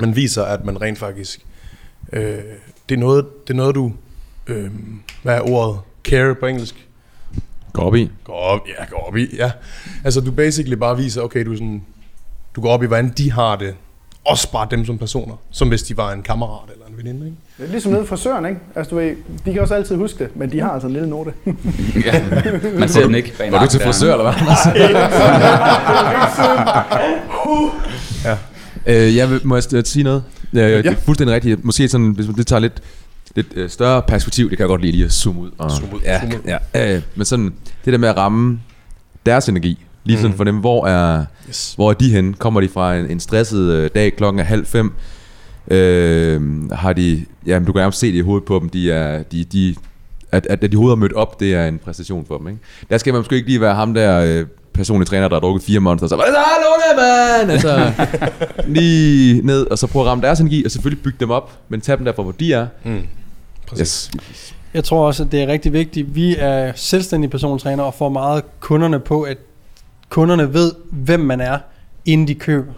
man 0.00 0.16
viser, 0.16 0.44
at 0.44 0.64
man 0.64 0.82
rent 0.82 0.98
faktisk, 0.98 1.46
øh, 2.12 2.38
det, 2.88 2.94
er 2.94 3.00
noget, 3.00 3.26
det 3.46 3.52
er 3.52 3.56
noget, 3.56 3.74
du, 3.74 3.92
øh, 4.50 4.70
hvad 5.22 5.34
er 5.34 5.40
ordet, 5.40 5.78
care 6.04 6.34
på 6.34 6.46
engelsk? 6.46 6.86
Gå 7.72 7.82
op 7.82 7.94
i. 7.94 8.10
Går 8.24 8.34
op, 8.34 8.60
ja, 8.78 8.84
går 8.90 9.06
op 9.08 9.16
i, 9.16 9.36
ja. 9.36 9.50
Altså, 10.04 10.20
du 10.20 10.30
basically 10.30 10.74
bare 10.74 10.96
viser, 10.96 11.22
okay, 11.22 11.44
du, 11.44 11.52
er 11.52 11.56
sådan, 11.56 11.82
du 12.56 12.60
går 12.60 12.70
op 12.70 12.82
i, 12.82 12.86
hvordan 12.86 13.12
de 13.18 13.32
har 13.32 13.56
det. 13.56 13.74
Også 14.24 14.52
bare 14.52 14.66
dem 14.70 14.84
som 14.84 14.98
personer, 14.98 15.34
som 15.50 15.68
hvis 15.68 15.82
de 15.82 15.96
var 15.96 16.12
en 16.12 16.22
kammerat 16.22 16.70
eller 16.72 16.86
en 16.86 16.96
veninde, 16.96 17.26
ikke? 17.26 17.38
Det 17.58 17.66
er 17.66 17.70
ligesom 17.70 17.92
nede 17.92 18.06
fra 18.06 18.16
frisøren, 18.16 18.46
ikke? 18.46 18.60
Altså, 18.74 18.90
du 18.90 18.96
ved, 18.96 19.16
de 19.44 19.52
kan 19.52 19.62
også 19.62 19.74
altid 19.74 19.96
huske 19.96 20.24
det, 20.24 20.36
men 20.36 20.52
de 20.52 20.60
har 20.60 20.70
altså 20.70 20.86
en 20.86 20.92
lille 20.92 21.08
note. 21.08 21.32
ja. 22.04 22.24
Man 22.78 22.88
ser 22.88 23.06
den 23.06 23.14
ikke. 23.14 23.32
Var 23.50 23.64
du 23.64 23.70
til 23.70 23.80
frisør, 23.80 24.12
eller 24.12 24.32
hvad? 24.32 24.34
Øh, 28.86 29.16
jeg 29.16 29.30
vil, 29.30 29.40
må 29.44 29.56
jeg 29.56 29.86
sige 29.86 30.02
noget? 30.02 30.22
Ja, 30.54 30.68
ja. 30.68 30.76
Det 30.76 30.86
er 30.86 30.94
fuldstændig 30.94 31.34
rigtigt. 31.34 31.64
Måske 31.64 31.88
sådan, 31.88 32.10
hvis 32.10 32.26
man 32.26 32.36
det 32.36 32.46
tager 32.46 32.60
lidt, 32.60 32.82
lidt 33.36 33.46
øh, 33.56 33.70
større 33.70 34.02
perspektiv, 34.02 34.50
det 34.50 34.58
kan 34.58 34.62
jeg 34.64 34.68
godt 34.68 34.80
lide 34.80 34.92
lige 34.92 35.04
at 35.04 35.12
zoome 35.12 35.40
ud. 35.40 35.50
Og, 35.58 35.70
Zoome 35.70 35.94
ud, 35.94 36.00
ja, 36.00 36.20
zoome 36.20 36.34
ud. 36.36 36.54
Ja, 36.74 36.94
øh, 36.96 37.02
men 37.14 37.24
sådan, 37.24 37.52
det 37.84 37.92
der 37.92 37.98
med 37.98 38.08
at 38.08 38.16
ramme 38.16 38.60
deres 39.26 39.48
energi, 39.48 39.78
lige 40.04 40.16
sådan 40.18 40.30
Mm. 40.30 40.36
for 40.36 40.44
dem, 40.44 40.56
hvor 40.56 40.86
er, 40.86 41.24
Yes. 41.48 41.72
hvor 41.76 41.90
er 41.90 41.94
de 41.94 42.10
hen? 42.10 42.34
Kommer 42.34 42.60
de 42.60 42.68
fra 42.68 42.96
en, 42.96 43.10
en 43.10 43.20
stresset 43.20 43.72
øh, 43.72 43.90
dag, 43.94 44.16
klokken 44.16 44.40
er 44.40 44.44
halv 44.44 44.66
fem? 44.66 44.92
Øh, 45.70 46.70
har 46.72 46.92
de, 46.92 47.24
jamen 47.46 47.66
du 47.66 47.72
kan 47.72 47.80
nærmest 47.80 47.98
se 47.98 48.06
det 48.06 48.14
i 48.18 48.20
hovedet 48.20 48.44
på 48.44 48.58
dem, 48.58 48.68
de 48.68 48.92
er, 48.92 49.22
de, 49.22 49.44
de, 49.44 49.74
at, 50.32 50.46
at, 50.50 50.64
at 50.64 50.72
de 50.72 50.76
hovedet 50.76 50.92
er 50.92 50.96
mødt 51.00 51.12
op, 51.12 51.40
det 51.40 51.54
er 51.54 51.66
en 51.68 51.78
præstation 51.84 52.24
for 52.28 52.38
dem. 52.38 52.48
Ikke? 52.48 52.60
Der 52.90 52.98
skal 52.98 53.12
man 53.12 53.18
måske 53.20 53.36
ikke 53.36 53.48
lige 53.48 53.60
være 53.60 53.74
ham 53.74 53.94
der 53.94 54.20
øh, 54.40 54.46
personlig 54.74 55.06
træner, 55.08 55.28
der 55.28 55.34
har 55.36 55.40
drukket 55.40 55.62
fire 55.62 55.80
monster, 55.80 56.06
så 56.08 56.16
hvad 56.16 56.24
så, 56.26 56.40
hallo 56.54 57.02
der, 57.02 57.38
mand! 57.38 57.52
Altså, 57.52 57.92
lige 58.80 59.46
ned, 59.46 59.66
og 59.66 59.78
så 59.78 59.86
prøve 59.86 60.02
at 60.04 60.08
ramme 60.08 60.22
deres 60.26 60.40
energi, 60.40 60.64
og 60.64 60.70
selvfølgelig 60.70 61.02
bygge 61.04 61.16
dem 61.20 61.30
op, 61.30 61.58
men 61.68 61.80
tage 61.80 61.96
dem 61.96 62.04
derfra, 62.04 62.22
hvor 62.22 62.32
de 62.32 62.52
er. 62.52 62.66
Mm. 62.84 63.00
Præcis. 63.70 64.10
Yes. 64.16 64.54
Jeg 64.74 64.84
tror 64.84 65.06
også, 65.06 65.22
at 65.24 65.32
det 65.32 65.42
er 65.42 65.46
rigtig 65.46 65.72
vigtigt. 65.72 66.14
Vi 66.14 66.36
er 66.38 66.72
selvstændige 66.74 67.30
persontrænere 67.30 67.86
og 67.86 67.94
får 67.94 68.08
meget 68.08 68.44
kunderne 68.60 69.00
på, 69.00 69.22
at 69.22 69.38
kunderne 70.08 70.54
ved, 70.54 70.72
hvem 70.92 71.20
man 71.20 71.40
er, 71.40 71.58
inden 72.04 72.28
de 72.28 72.34
køber. 72.34 72.72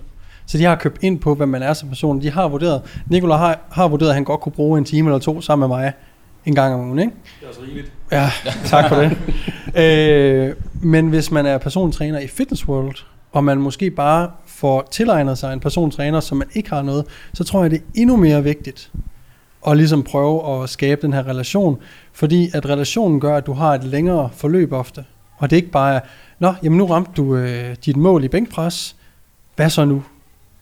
Så 0.47 0.59
de 0.59 0.65
har 0.65 0.75
købt 0.75 1.03
ind 1.03 1.19
på, 1.19 1.35
hvem 1.35 1.49
man 1.49 1.63
er 1.63 1.73
som 1.73 1.89
person. 1.89 2.23
De 2.23 2.31
har 2.31 2.49
vurderet, 2.49 2.83
Nicolai 3.07 3.39
har, 3.39 3.59
har 3.71 3.89
vurderet, 3.89 4.09
at 4.09 4.15
han 4.15 4.25
godt 4.25 4.41
kunne 4.41 4.53
bruge 4.53 4.79
en 4.79 4.85
time 4.85 5.09
eller 5.11 5.19
to 5.19 5.41
sammen 5.41 5.69
med 5.69 5.77
mig 5.77 5.93
en 6.45 6.55
gang 6.55 6.75
om 6.75 6.81
ugen, 6.81 6.99
ikke? 6.99 7.13
Det 7.41 7.45
er 7.45 7.49
også 7.49 7.61
rigeligt. 7.63 7.93
Ja, 8.13 8.31
tak 8.65 8.89
for 8.89 8.97
det. 8.97 9.19
øh, 9.83 10.55
men 10.73 11.09
hvis 11.09 11.31
man 11.31 11.47
er 11.47 11.59
persontræner 11.59 12.19
i 12.19 12.27
Fitness 12.27 12.69
World, 12.69 12.97
og 13.33 13.45
man 13.45 13.59
måske 13.59 13.91
bare 13.91 14.31
får 14.47 14.89
tilegnet 14.91 15.39
sig 15.39 15.53
en 15.53 15.61
persontræner, 15.61 16.21
som 16.21 16.39
man 16.39 16.49
ikke 16.55 16.71
har 16.71 16.83
noget, 16.83 17.05
så 17.35 17.45
tror 17.45 17.63
jeg, 17.63 17.71
det 17.71 17.79
er 17.79 17.83
endnu 17.95 18.17
mere 18.17 18.43
vigtigt 18.43 18.91
at 19.67 19.77
ligesom 19.77 20.03
prøve 20.03 20.63
at 20.63 20.69
skabe 20.69 21.03
den 21.03 21.13
her 21.13 21.27
relation, 21.27 21.79
fordi 22.13 22.51
at 22.55 22.69
relationen 22.69 23.21
gør, 23.21 23.37
at 23.37 23.47
du 23.47 23.53
har 23.53 23.75
et 23.75 23.85
længere 23.85 24.31
forløb 24.33 24.73
ofte. 24.73 25.05
Og 25.37 25.51
det 25.51 25.57
er 25.57 25.61
ikke 25.61 25.73
bare, 25.73 26.01
nå, 26.39 26.55
jamen 26.63 26.79
nu 26.79 26.87
ramte 26.87 27.13
du 27.17 27.37
øh, 27.37 27.77
dit 27.85 27.97
mål 27.97 28.25
i 28.25 28.29
bænkpres, 28.29 28.97
hvad 29.57 29.71
så 29.71 29.85
nu? 29.85 30.03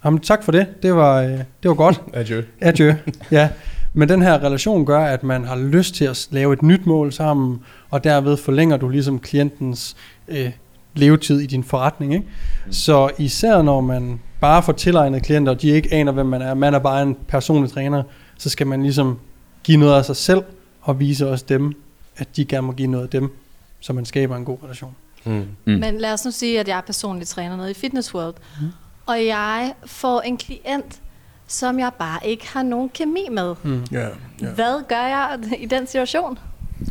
Jamen 0.05 0.21
tak 0.21 0.43
for 0.43 0.53
det, 0.53 0.83
det 0.83 0.95
var, 0.95 1.23
øh, 1.23 1.31
det 1.31 1.69
var 1.69 1.75
godt. 1.75 2.03
Adieu. 2.15 2.43
Adieu. 2.61 2.95
Ja. 3.31 3.49
Men 3.95 4.09
den 4.09 4.23
her 4.23 4.45
relation 4.45 4.87
gør, 4.87 5.01
at 5.01 5.23
man 5.23 5.45
har 5.45 5.57
lyst 5.57 5.95
til 5.95 6.05
at 6.05 6.29
lave 6.31 6.53
et 6.53 6.63
nyt 6.63 6.87
mål 6.87 7.13
sammen, 7.13 7.61
og 7.91 8.05
derved 8.05 8.37
forlænger 8.37 8.77
du 8.77 8.89
ligesom 8.89 9.19
klientens 9.19 9.97
øh, 10.29 10.51
levetid 10.95 11.41
i 11.41 11.47
din 11.47 11.65
forretning. 11.65 12.15
Ikke? 12.15 12.27
Så 12.71 13.11
især 13.19 13.63
når 13.63 13.81
man 13.81 14.21
bare 14.41 14.63
får 14.63 14.73
tilegnet 14.73 15.23
klienter, 15.23 15.53
og 15.53 15.63
de 15.63 15.69
ikke 15.69 15.95
aner, 15.95 16.13
hvem 16.13 16.27
man 16.27 16.43
er, 16.43 16.55
man 16.55 16.75
er 16.75 16.79
bare 16.79 17.03
en 17.03 17.17
personlig 17.29 17.73
træner, 17.73 18.03
så 18.41 18.49
skal 18.49 18.67
man 18.67 18.83
ligesom 18.83 19.19
give 19.65 19.77
noget 19.77 19.95
af 19.95 20.05
sig 20.05 20.17
selv, 20.17 20.43
og 20.81 21.01
vise 21.01 21.29
også 21.29 21.45
dem, 21.49 21.73
at 22.17 22.37
de 22.37 22.45
gerne 22.45 22.67
må 22.67 22.73
give 22.73 22.89
noget 22.89 23.05
af 23.05 23.11
dem, 23.11 23.37
så 23.81 23.93
man 23.93 24.05
skaber 24.05 24.37
en 24.37 24.45
god 24.45 24.59
relation. 24.65 24.97
Mm. 25.25 25.33
Mm. 25.33 25.73
Men 25.73 25.99
lad 25.99 26.13
os 26.13 26.25
nu 26.25 26.31
sige, 26.31 26.61
at 26.61 26.69
jeg 26.69 26.77
er 26.77 26.81
personlig 26.81 27.29
træner 27.29 27.57
nede 27.57 27.71
i 27.71 27.75
Fitness 27.75 28.15
World, 28.15 28.35
mm. 28.61 28.67
og 29.07 29.27
jeg 29.27 29.75
får 29.87 30.21
en 30.21 30.37
klient, 30.37 31.01
som 31.47 31.79
jeg 31.79 31.91
bare 31.99 32.27
ikke 32.27 32.49
har 32.49 32.63
nogen 32.63 32.89
kemi 32.89 33.29
med. 33.31 33.55
Mm. 33.63 33.85
Ja, 33.93 34.09
ja. 34.43 34.51
Hvad 34.55 34.89
gør 34.89 35.07
jeg 35.07 35.39
i 35.59 35.67
den 35.67 35.87
situation? 35.87 36.39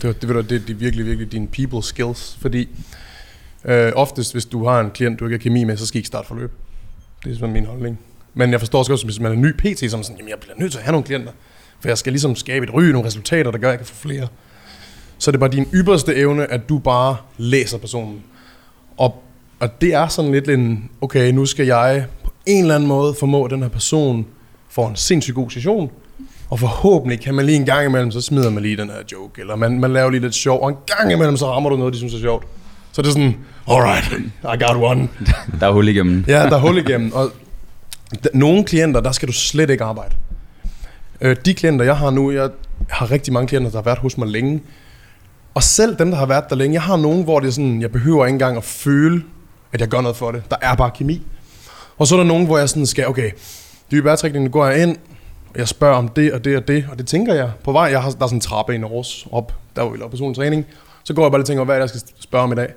Det, 0.02 0.22
det, 0.22 0.22
det, 0.22 0.50
det 0.50 0.70
er 0.70 0.74
virkelig, 0.74 1.06
virkelig 1.06 1.32
dine 1.32 1.48
people 1.48 1.84
skills, 1.84 2.38
fordi 2.42 2.70
øh, 3.66 3.92
oftest, 3.96 4.34
hvis 4.34 4.46
du 4.46 4.66
har 4.66 4.80
en 4.80 4.92
klient, 4.92 5.20
du 5.20 5.26
ikke 5.26 5.38
har 5.38 5.44
kemi 5.44 5.64
med, 5.64 5.78
så 5.78 5.86
skal 5.86 5.98
I 5.98 6.00
ikke 6.00 6.08
starte 6.08 6.28
forløb. 6.28 6.52
Det 7.24 7.32
er 7.32 7.36
sådan 7.36 7.54
min 7.54 7.66
holdning. 7.66 8.00
Men 8.34 8.52
jeg 8.52 8.60
forstår 8.60 8.80
også, 8.80 8.92
godt, 8.92 9.04
hvis 9.04 9.20
man 9.20 9.32
er 9.32 9.36
ny 9.36 9.54
PT, 9.54 9.80
så 9.80 9.86
er 9.86 9.98
man 9.98 10.04
sådan, 10.04 10.18
jamen 10.18 10.30
jeg 10.30 10.38
bliver 10.40 10.56
nødt 10.58 10.72
til 10.72 10.80
at 10.80 10.84
have 10.84 10.92
nogle 10.92 11.06
klienter, 11.06 11.32
for 11.80 11.90
jeg 11.90 11.98
skal 11.98 12.14
ligesom 12.14 12.36
skabe 12.36 12.66
et 12.66 12.74
ry, 12.74 12.84
nogle 12.84 13.08
resultater, 13.08 13.52
der 13.52 13.58
gør, 13.58 13.68
at 13.68 13.72
jeg 13.72 13.80
kan 13.80 13.86
få 13.86 13.96
flere. 13.96 14.28
Så 15.18 15.30
er 15.30 15.32
det 15.32 15.40
bare 15.40 15.50
din 15.50 15.68
ypperste 15.74 16.16
evne, 16.16 16.52
at 16.52 16.70
du 16.70 16.78
bare 16.78 17.18
læser 17.38 17.78
personen. 17.78 18.24
Og, 18.98 19.24
og 19.60 19.82
det 19.82 19.94
er 19.94 20.08
sådan 20.08 20.32
lidt 20.32 20.50
en, 20.50 20.90
okay, 21.02 21.32
nu 21.32 21.46
skal 21.46 21.66
jeg 21.66 22.06
på 22.24 22.32
en 22.46 22.64
eller 22.64 22.76
anden 22.76 22.88
måde 22.88 23.16
formå, 23.20 23.46
at 23.46 23.52
den 23.52 23.62
her 23.62 23.70
person 23.70 24.26
får 24.70 24.90
en 24.90 24.96
sindssygt 24.96 25.36
god 25.36 25.50
session, 25.50 25.92
og 26.50 26.60
forhåbentlig 26.60 27.20
kan 27.22 27.34
man 27.34 27.46
lige 27.46 27.56
en 27.56 27.66
gang 27.66 27.86
imellem, 27.86 28.12
så 28.12 28.22
smider 28.22 28.50
man 28.50 28.64
lige 28.64 28.78
den 28.78 28.90
her 28.90 28.98
joke, 29.12 29.42
eller 29.42 29.56
man, 29.56 29.80
man 29.80 29.94
laver 29.94 30.10
lige 30.10 30.22
lidt 30.22 30.36
sjov, 30.36 30.62
og 30.62 30.70
en 30.70 30.76
gang 30.86 31.12
imellem, 31.12 31.38
så 31.38 31.46
rammer 31.52 31.70
du 31.70 31.78
noget, 31.78 31.94
de 31.94 31.98
synes 31.98 32.14
er 32.14 32.20
sjovt. 32.20 32.48
Så 32.92 33.02
det 33.02 33.08
er 33.08 33.12
sådan, 33.12 33.38
alright, 33.68 34.06
I 34.44 34.64
got 34.64 34.76
one. 34.76 35.08
Der 35.60 35.68
er 35.68 35.72
hul 35.72 35.88
igennem. 35.88 36.26
Ja, 36.28 36.46
der 36.46 36.56
er 36.56 36.60
hul 36.60 36.78
igennem. 36.78 37.14
Og 37.14 37.32
nogle 38.34 38.64
klienter, 38.64 39.02
der 39.02 39.12
skal 39.12 39.28
du 39.28 39.34
slet 39.34 39.70
ikke 39.70 39.84
arbejde. 39.84 40.16
Øh, 41.22 41.36
de 41.46 41.54
klienter, 41.54 41.86
jeg 41.86 41.98
har 41.98 42.10
nu, 42.10 42.32
jeg 42.32 42.50
har 42.90 43.12
rigtig 43.12 43.34
mange 43.34 43.48
klienter, 43.48 43.72
der 43.72 43.78
har 43.78 43.84
været 43.84 43.98
hos 43.98 44.18
mig 44.18 44.28
længe. 44.28 44.62
Og 45.54 45.64
selv 45.64 45.96
dem, 46.00 46.12
der 46.12 46.18
har 46.18 46.26
været 46.26 46.50
der 46.50 46.56
længe, 46.56 46.74
jeg 46.74 46.82
har 46.82 46.98
nogen, 46.98 47.24
hvor 47.24 47.40
det 47.40 47.48
er 47.48 47.52
sådan, 47.52 47.82
jeg 47.82 47.92
behøver 47.92 48.26
ikke 48.26 48.36
engang 48.36 48.58
at 48.58 48.64
føle, 48.64 49.24
at 49.74 49.82
jeg 49.82 49.88
gør 49.88 50.02
noget 50.02 50.18
for 50.18 50.32
det. 50.32 50.44
Der 50.50 50.58
er 50.62 50.76
bare 50.76 50.92
kemi. 50.92 51.22
Og 51.98 52.08
så 52.08 52.16
er 52.16 52.20
der 52.20 52.28
nogen, 52.28 52.46
hvor 52.46 52.58
jeg 52.58 52.70
sådan 52.70 52.86
skal, 52.86 53.08
okay, 53.08 53.32
dybe 53.92 54.04
vejrtrækning, 54.04 54.46
nu 54.46 54.52
går 54.52 54.66
jeg 54.66 54.82
ind, 54.82 54.98
og 55.50 55.60
jeg 55.60 55.68
spørger 55.68 55.96
om 55.96 56.08
det 56.08 56.34
og 56.34 56.46
det 56.46 56.58
og 56.58 56.68
det, 56.68 56.86
og 56.92 56.98
det 56.98 57.08
tænker 57.08 57.34
jeg 57.34 57.52
på 57.64 57.72
vej. 57.72 57.84
Jeg 57.84 58.02
har, 58.02 58.12
der 58.12 58.24
er 58.24 58.28
sådan 58.28 58.38
en 58.38 58.42
trappe 58.42 58.76
i 58.76 58.78
Aarhus 58.78 59.28
op, 59.32 59.54
der 59.76 59.82
var 59.82 59.90
vi 59.90 59.98
laver 59.98 60.10
personlig 60.10 60.36
træning. 60.36 60.66
Så 61.04 61.14
går 61.14 61.24
jeg 61.24 61.32
bare 61.32 61.40
lige 61.40 61.44
og 61.44 61.48
tænker, 61.48 61.64
hvad 61.64 61.76
er 61.76 61.80
det, 61.80 61.94
jeg 61.94 62.00
skal 62.00 62.14
spørge 62.20 62.44
om 62.44 62.52
i 62.52 62.56
dag. 62.56 62.74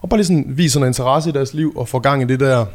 Og 0.00 0.08
bare 0.08 0.18
lige 0.18 0.26
sådan 0.26 0.44
viser 0.48 0.80
en 0.80 0.86
interesse 0.86 1.30
i 1.30 1.32
deres 1.32 1.54
liv, 1.54 1.72
og 1.76 1.88
får 1.88 1.98
gang 1.98 2.22
i 2.22 2.24
det 2.24 2.40
der. 2.40 2.66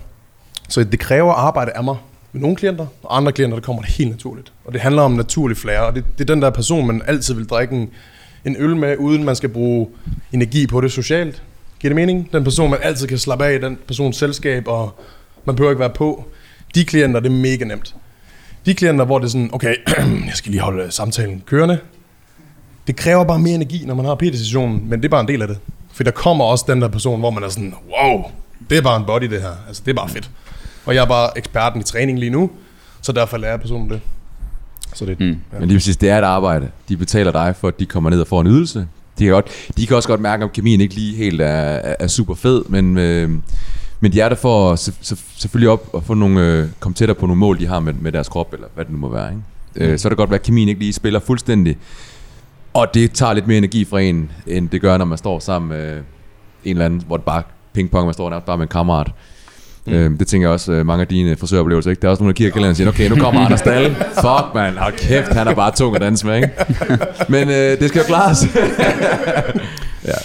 Så 0.69 0.83
det 0.83 0.99
kræver 0.99 1.33
arbejde 1.33 1.71
af 1.71 1.83
mig 1.83 1.95
med 2.31 2.41
nogle 2.41 2.55
klienter, 2.55 2.85
og 3.03 3.17
andre 3.17 3.31
klienter, 3.31 3.57
der 3.57 3.65
kommer 3.65 3.81
det 3.81 3.91
helt 3.91 4.09
naturligt. 4.09 4.53
Og 4.65 4.73
det 4.73 4.81
handler 4.81 5.01
om 5.01 5.11
naturlig 5.11 5.57
flære, 5.57 5.85
og 5.85 5.95
det, 5.95 6.05
det 6.17 6.29
er 6.29 6.33
den 6.33 6.41
der 6.41 6.49
person, 6.49 6.87
man 6.87 7.01
altid 7.07 7.33
vil 7.33 7.45
drikke 7.45 7.75
en, 7.75 7.89
en 8.45 8.55
øl 8.59 8.75
med, 8.75 8.97
uden 8.97 9.23
man 9.23 9.35
skal 9.35 9.49
bruge 9.49 9.87
energi 10.31 10.67
på 10.67 10.81
det 10.81 10.91
socialt. 10.91 11.43
Giver 11.79 11.89
det 11.89 11.95
mening? 11.95 12.29
Den 12.33 12.43
person, 12.43 12.69
man 12.69 12.79
altid 12.83 13.07
kan 13.07 13.17
slappe 13.17 13.45
af 13.45 13.55
i, 13.55 13.57
den 13.61 13.77
persons 13.87 14.17
selskab, 14.17 14.67
og 14.67 14.99
man 15.45 15.55
behøver 15.55 15.71
ikke 15.71 15.79
være 15.79 15.89
på. 15.89 16.25
De 16.75 16.85
klienter, 16.85 17.19
det 17.19 17.31
er 17.31 17.35
mega 17.35 17.65
nemt. 17.65 17.95
De 18.65 18.73
klienter, 18.73 19.05
hvor 19.05 19.19
det 19.19 19.25
er 19.25 19.29
sådan, 19.29 19.49
okay, 19.53 19.75
jeg 20.27 20.33
skal 20.33 20.51
lige 20.51 20.61
holde 20.61 20.91
samtalen 20.91 21.43
kørende. 21.45 21.79
Det 22.87 22.95
kræver 22.95 23.23
bare 23.23 23.39
mere 23.39 23.55
energi, 23.55 23.83
når 23.85 23.95
man 23.95 24.05
har 24.05 24.15
PT-sessionen, 24.15 24.89
men 24.89 24.99
det 24.99 25.05
er 25.05 25.09
bare 25.09 25.21
en 25.21 25.27
del 25.27 25.41
af 25.41 25.47
det. 25.47 25.57
For 25.93 26.03
der 26.03 26.11
kommer 26.11 26.45
også 26.45 26.65
den 26.67 26.81
der 26.81 26.87
person, 26.87 27.19
hvor 27.19 27.29
man 27.29 27.43
er 27.43 27.49
sådan, 27.49 27.73
wow, 27.89 28.23
det 28.69 28.77
er 28.77 28.81
bare 28.81 28.97
en 28.97 29.05
body 29.05 29.25
det 29.25 29.41
her. 29.41 29.51
Altså, 29.67 29.81
det 29.85 29.91
er 29.91 29.95
bare 29.95 30.09
fedt. 30.09 30.31
Og 30.85 30.95
jeg 30.95 31.01
er 31.03 31.07
bare 31.07 31.37
eksperten 31.37 31.81
i 31.81 31.83
træning 31.83 32.19
lige 32.19 32.29
nu, 32.29 32.49
så 33.01 33.11
derfor 33.11 33.37
lærer 33.37 33.57
personen 33.57 33.89
det. 33.89 34.01
Så 34.93 35.05
det, 35.05 35.19
Mm. 35.19 35.27
Ja. 35.53 35.59
Men 35.59 35.67
lige 35.67 35.77
præcis, 35.77 35.97
det 35.97 36.09
er 36.09 36.17
et 36.17 36.23
arbejde. 36.23 36.69
De 36.89 36.97
betaler 36.97 37.31
dig 37.31 37.55
for, 37.55 37.67
at 37.67 37.79
de 37.79 37.85
kommer 37.85 38.09
ned 38.09 38.21
og 38.21 38.27
får 38.27 38.41
en 38.41 38.47
ydelse. 38.47 38.87
De 39.19 39.23
kan, 39.23 39.33
godt, 39.33 39.47
de 39.77 39.87
kan 39.87 39.95
også 39.95 40.09
godt 40.09 40.21
mærke, 40.21 40.43
om 40.43 40.49
kemien 40.49 40.81
ikke 40.81 40.93
lige 40.95 41.15
helt 41.15 41.41
er, 41.41 41.45
er, 41.47 41.95
er 41.99 42.07
super 42.07 42.35
fed, 42.35 42.63
men, 42.69 42.97
øh, 42.97 43.29
men 43.99 44.11
de 44.13 44.21
er 44.21 44.29
der 44.29 44.35
for 44.35 44.75
se- 44.75 44.93
se- 45.01 45.17
selvfølgelig 45.37 45.69
op 45.69 45.89
og 45.93 46.03
få 46.03 46.13
nogle, 46.13 46.41
øh, 46.41 46.67
komme 46.79 46.95
tættere 46.95 47.15
på 47.15 47.25
nogle 47.25 47.39
mål, 47.39 47.59
de 47.59 47.67
har 47.67 47.79
med, 47.79 47.93
med 47.93 48.11
deres 48.11 48.29
krop, 48.29 48.53
eller 48.53 48.67
hvad 48.75 48.85
det 48.85 48.91
nu 48.93 48.97
må 48.99 49.09
være. 49.09 49.29
Ikke? 49.31 49.91
Øh, 49.91 49.99
så 49.99 50.07
er 50.07 50.09
det 50.09 50.17
godt 50.17 50.29
være, 50.29 50.39
at 50.39 50.45
kemien 50.45 50.67
ikke 50.69 50.79
lige 50.81 50.93
spiller 50.93 51.19
fuldstændig. 51.19 51.77
Og 52.73 52.87
det 52.93 53.11
tager 53.11 53.33
lidt 53.33 53.47
mere 53.47 53.57
energi 53.57 53.85
fra 53.85 53.99
en, 54.01 54.31
end 54.47 54.69
det 54.69 54.81
gør, 54.81 54.97
når 54.97 55.05
man 55.05 55.17
står 55.17 55.39
sammen 55.39 55.69
med 55.69 55.97
en 55.97 56.03
eller 56.65 56.85
anden, 56.85 57.01
hvor 57.07 57.17
det 57.17 57.25
bare 57.25 57.43
pingpong, 57.73 58.05
man 58.05 58.13
står 58.13 58.29
nærmest 58.29 58.45
bare 58.45 58.57
med 58.57 58.65
en 58.65 58.69
kammerat. 58.69 59.11
Mm. 59.85 59.93
Øhm, 59.93 60.17
det 60.17 60.27
tænker 60.27 60.47
jeg 60.47 60.53
også 60.53 60.71
øh, 60.71 60.85
mange 60.85 61.01
af 61.01 61.07
dine 61.07 61.35
frisøroplevelser, 61.35 61.91
ikke? 61.91 62.01
Der 62.01 62.07
er 62.07 62.11
også 62.11 62.23
nogle, 62.23 62.33
der 62.33 62.37
kigger 62.37 62.51
kalenderen 62.51 62.71
og 62.71 62.75
siger, 62.75 62.89
okay, 62.89 63.09
nu 63.09 63.15
kommer 63.15 63.41
Anders 63.41 63.61
Dahl. 63.61 63.95
Fuck, 64.25 64.55
man. 64.55 64.77
Hold 64.77 64.93
kæft, 64.97 65.33
han 65.33 65.47
er 65.47 65.55
bare 65.55 65.71
tung 65.71 65.95
at 65.95 66.01
danse 66.01 66.25
med, 66.25 66.35
ikke? 66.35 66.49
Men 67.33 67.49
øh, 67.49 67.79
det 67.79 67.89
skal 67.89 67.99
jo 67.99 68.05
klares. 68.07 68.45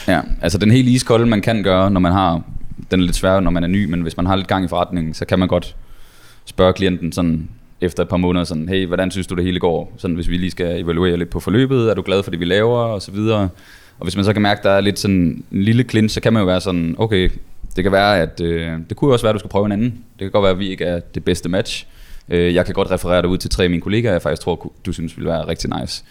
Ja, 0.09 0.21
altså 0.43 0.59
den 0.59 0.71
helt 0.71 0.89
iskolde, 0.89 1.27
man 1.27 1.41
kan 1.41 1.63
gøre, 1.63 1.91
når 1.91 2.01
man 2.01 2.13
har, 2.13 2.43
den 2.91 3.01
er 3.01 3.05
lidt 3.05 3.17
sværere, 3.17 3.43
når 3.43 3.51
man 3.51 3.65
er 3.65 3.69
ny, 3.69 3.85
men 3.85 4.01
hvis 4.01 4.17
man 4.17 4.27
har 4.27 4.37
lidt 4.37 4.49
gang 4.49 4.65
i 4.65 4.69
forretningen, 4.69 5.15
så 5.15 5.25
kan 5.25 5.39
man 5.39 5.49
godt 5.49 5.77
spørge 6.45 6.73
klienten 6.73 7.13
sådan 7.13 7.49
efter 7.81 8.03
et 8.03 8.09
par 8.09 8.17
måneder 8.17 8.45
sådan, 8.45 8.69
hey, 8.69 8.87
hvordan 8.87 9.11
synes 9.11 9.27
du 9.27 9.35
det 9.35 9.45
hele 9.45 9.61
går? 9.61 9.93
Sådan, 9.97 10.15
hvis 10.15 10.29
vi 10.29 10.37
lige 10.37 10.51
skal 10.51 10.81
evaluere 10.81 11.17
lidt 11.17 11.31
på 11.31 11.41
forløbet, 11.41 11.91
er 11.91 11.95
du 11.95 12.03
glad 12.03 12.23
for 12.23 12.31
det, 12.31 12.41
vi 12.41 12.45
laver, 12.45 12.79
og 12.79 13.03
så 13.03 13.13
videre. 13.13 13.49
Og 13.99 14.05
hvis 14.05 14.17
man 14.17 14.25
så 14.25 14.33
kan 14.33 14.43
mærke, 14.43 14.59
at 14.59 14.65
der 14.65 14.71
er 14.71 14.81
lidt 14.81 14.99
sådan 14.99 15.45
en 15.53 15.63
lille 15.63 15.85
klint, 15.85 16.13
så 16.13 16.21
kan 16.21 16.33
man 16.33 16.41
jo 16.41 16.47
være 16.47 16.61
sådan, 16.61 16.95
okay, 16.99 17.31
det 17.79 17.85
kan 17.85 17.93
være, 17.93 18.21
at 18.21 18.41
øh, 18.41 18.73
det 18.89 18.97
kunne 18.97 19.13
også 19.13 19.25
være, 19.25 19.31
at 19.31 19.35
du 19.35 19.39
skal 19.39 19.51
prøve 19.51 19.67
en 19.67 19.73
anden. 19.73 19.91
Det 19.91 20.19
kan 20.19 20.31
godt 20.31 20.43
være, 20.43 20.53
at 20.53 20.59
vi 20.59 20.69
ikke 20.69 20.85
er 20.85 21.01
det 21.01 21.25
bedste 21.25 21.49
match. 21.49 21.87
Øh, 22.29 22.55
jeg 22.55 22.65
kan 22.65 22.75
godt 22.75 22.91
referere 22.91 23.23
dig 23.23 23.31
ud 23.31 23.39
til 23.39 23.51
tre 23.51 23.65
af 23.65 23.71
mine 23.71 23.83
kollegaer, 23.83 24.13
jeg 24.13 24.23
faktisk 24.23 24.43
tror, 24.43 24.73
du 24.87 24.93
synes 24.93 25.17
ville 25.17 25.31
være 25.31 25.49
rigtig 25.49 25.71
nice. 25.81 26.05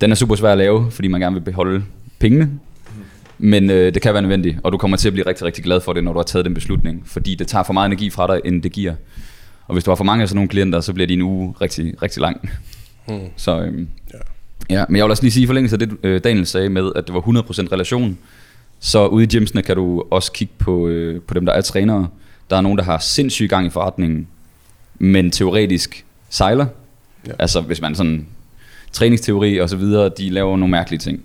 Den 0.00 0.10
er 0.10 0.14
super 0.14 0.36
svær 0.36 0.52
at 0.52 0.58
lave, 0.58 0.90
fordi 0.90 1.08
man 1.08 1.20
gerne 1.20 1.34
vil 1.34 1.40
beholde 1.40 1.84
pengene. 2.18 2.50
Men 3.38 3.70
øh, 3.70 3.94
det 3.94 4.02
kan 4.02 4.12
være 4.12 4.22
nødvendigt, 4.22 4.58
og 4.62 4.72
du 4.72 4.78
kommer 4.78 4.96
til 4.96 5.08
at 5.08 5.12
blive 5.12 5.26
rigtig, 5.26 5.46
rigtig 5.46 5.64
glad 5.64 5.80
for 5.80 5.92
det, 5.92 6.04
når 6.04 6.12
du 6.12 6.18
har 6.18 6.24
taget 6.24 6.44
den 6.44 6.54
beslutning. 6.54 7.02
Fordi 7.06 7.34
det 7.34 7.46
tager 7.46 7.62
for 7.62 7.72
meget 7.72 7.86
energi 7.86 8.10
fra 8.10 8.26
dig, 8.26 8.40
end 8.44 8.62
det 8.62 8.72
giver. 8.72 8.94
Og 9.66 9.72
hvis 9.72 9.84
du 9.84 9.90
har 9.90 9.96
for 9.96 10.04
mange 10.04 10.22
af 10.22 10.28
sådan 10.28 10.36
nogle 10.36 10.48
klienter, 10.48 10.80
så 10.80 10.92
bliver 10.92 11.06
din 11.06 11.22
uge 11.22 11.54
rigtig, 11.60 12.02
rigtig 12.02 12.20
lang. 12.20 12.50
Hmm. 13.08 13.20
Så 13.36 13.60
øhm, 13.60 13.88
ja. 14.12 14.18
ja. 14.70 14.84
men 14.88 14.96
jeg 14.96 15.04
vil 15.04 15.10
også 15.10 15.22
lige 15.22 15.32
sige 15.32 15.44
i 15.44 15.46
forlængelse 15.46 15.74
af 15.74 15.78
det, 15.78 15.96
øh, 16.02 16.20
Daniel 16.24 16.46
sagde 16.46 16.68
med, 16.68 16.92
at 16.96 17.06
det 17.06 17.14
var 17.14 17.20
100% 17.20 17.72
relation. 17.72 18.18
Så 18.84 19.06
ude 19.06 19.24
i 19.24 19.26
gymsene 19.26 19.62
kan 19.62 19.76
du 19.76 20.04
også 20.10 20.32
kigge 20.32 20.54
på, 20.58 20.88
øh, 20.88 21.20
på 21.20 21.34
dem, 21.34 21.46
der 21.46 21.52
er 21.52 21.60
trænere. 21.60 22.08
Der 22.50 22.56
er 22.56 22.60
nogen, 22.60 22.78
der 22.78 22.84
har 22.84 22.98
sindssyg 22.98 23.48
gang 23.48 23.66
i 23.66 23.70
forretningen, 23.70 24.26
men 24.98 25.30
teoretisk 25.30 26.04
sejler. 26.28 26.66
Ja. 27.26 27.32
Altså 27.38 27.60
hvis 27.60 27.80
man 27.80 27.94
sådan 27.94 28.26
træningsteori 28.92 29.58
og 29.58 29.68
så 29.68 29.76
videre, 29.76 30.10
de 30.18 30.30
laver 30.30 30.56
nogle 30.56 30.70
mærkelige 30.70 30.98
ting. 30.98 31.22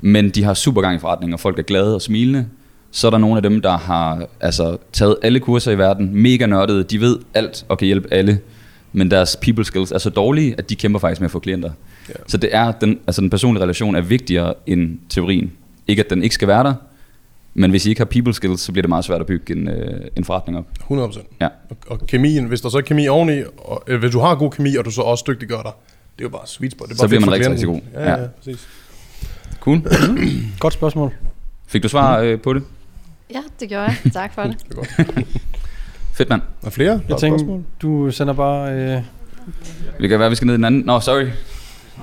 Men 0.00 0.30
de 0.30 0.44
har 0.44 0.54
super 0.54 0.82
gang 0.82 0.96
i 0.96 0.98
forretningen, 0.98 1.34
og 1.34 1.40
folk 1.40 1.58
er 1.58 1.62
glade 1.62 1.94
og 1.94 2.02
smilende. 2.02 2.46
Så 2.90 3.06
er 3.06 3.10
der 3.10 3.18
nogle 3.18 3.36
af 3.36 3.42
dem, 3.42 3.60
der 3.60 3.78
har 3.78 4.26
altså, 4.40 4.76
taget 4.92 5.16
alle 5.22 5.40
kurser 5.40 5.72
i 5.72 5.78
verden, 5.78 6.14
mega 6.14 6.46
nørdede, 6.46 6.84
de 6.84 7.00
ved 7.00 7.18
alt 7.34 7.64
og 7.68 7.78
kan 7.78 7.86
hjælpe 7.86 8.08
alle, 8.12 8.38
men 8.92 9.10
deres 9.10 9.36
people 9.42 9.64
skills 9.64 9.92
er 9.92 9.98
så 9.98 10.10
dårlige, 10.10 10.54
at 10.58 10.70
de 10.70 10.76
kæmper 10.76 10.98
faktisk 11.00 11.20
med 11.20 11.26
at 11.26 11.32
få 11.32 11.38
klienter. 11.38 11.70
Ja. 12.08 12.14
Så 12.26 12.36
det 12.36 12.50
er 12.52 12.72
den, 12.72 12.98
altså 13.06 13.20
den 13.20 13.30
personlige 13.30 13.62
relation 13.62 13.96
er 13.96 14.00
vigtigere 14.00 14.54
end 14.66 14.98
teorien. 15.08 15.52
Ikke 15.86 16.04
at 16.04 16.10
den 16.10 16.22
ikke 16.22 16.34
skal 16.34 16.48
være 16.48 16.64
der, 16.64 16.74
men 17.54 17.70
hvis 17.70 17.86
I 17.86 17.88
ikke 17.88 18.00
har 18.00 18.04
people 18.06 18.34
skills, 18.34 18.60
så 18.60 18.72
bliver 18.72 18.82
det 18.82 18.88
meget 18.88 19.04
svært 19.04 19.20
at 19.20 19.26
bygge 19.26 19.56
en, 19.56 19.68
øh, 19.68 20.00
en 20.16 20.24
forretning 20.24 20.58
op. 20.58 20.64
100%. 20.90 21.36
Ja. 21.40 21.48
Og, 21.70 21.76
og 21.86 22.06
kemien, 22.06 22.44
hvis 22.44 22.60
der 22.60 22.68
så 22.68 22.78
er 22.78 22.82
kemi 22.82 23.08
oveni, 23.08 23.42
og, 23.58 23.82
eller 23.86 23.98
hvis 24.00 24.12
du 24.12 24.18
har 24.20 24.34
god 24.34 24.50
kemi, 24.50 24.76
og 24.76 24.84
du 24.84 24.90
så 24.90 25.02
også 25.02 25.24
dygtiggør 25.28 25.62
dig, 25.62 25.72
det 26.18 26.24
er 26.24 26.24
jo 26.24 26.28
bare 26.28 26.46
sweet 26.46 26.72
spot. 26.72 26.88
Det 26.88 26.92
er 26.94 26.96
Så 26.96 27.02
bare 27.02 27.08
bliver 27.08 27.20
fedt 27.20 27.26
man 27.26 27.34
rigtig, 27.34 27.50
rigtig 27.50 27.66
god. 27.66 27.80
Ja, 27.94 28.10
ja, 28.10 28.20
Ja. 28.20 28.26
præcis. 28.38 28.68
Cool. 29.60 29.80
Godt 30.60 30.72
spørgsmål. 30.72 31.12
Fik 31.66 31.82
du 31.82 31.88
svar 31.88 32.18
øh, 32.18 32.40
på 32.40 32.52
det? 32.52 32.62
Ja, 33.34 33.40
det 33.60 33.68
gjorde 33.68 33.84
jeg. 33.84 33.96
Tak 34.12 34.34
for 34.34 34.42
det. 34.42 34.56
Det 34.68 34.70
er 34.70 34.74
godt. 34.74 35.26
Fedt 36.16 36.28
mand. 36.28 36.42
Er 36.42 36.46
der 36.64 36.70
flere? 36.70 37.00
Jeg 37.08 37.14
er 37.14 37.18
tænker, 37.18 37.38
spørgsmål? 37.38 37.62
du 37.82 38.10
sender 38.10 38.34
bare... 38.34 38.72
Øh, 38.72 39.02
Vi 40.00 40.08
kan 40.08 40.18
være, 40.20 40.28
vi 40.30 40.34
skal 40.36 40.46
ned 40.46 40.54
i 40.54 40.56
den 40.56 40.64
anden. 40.64 40.82
Nå, 40.86 41.00
sorry. 41.00 41.26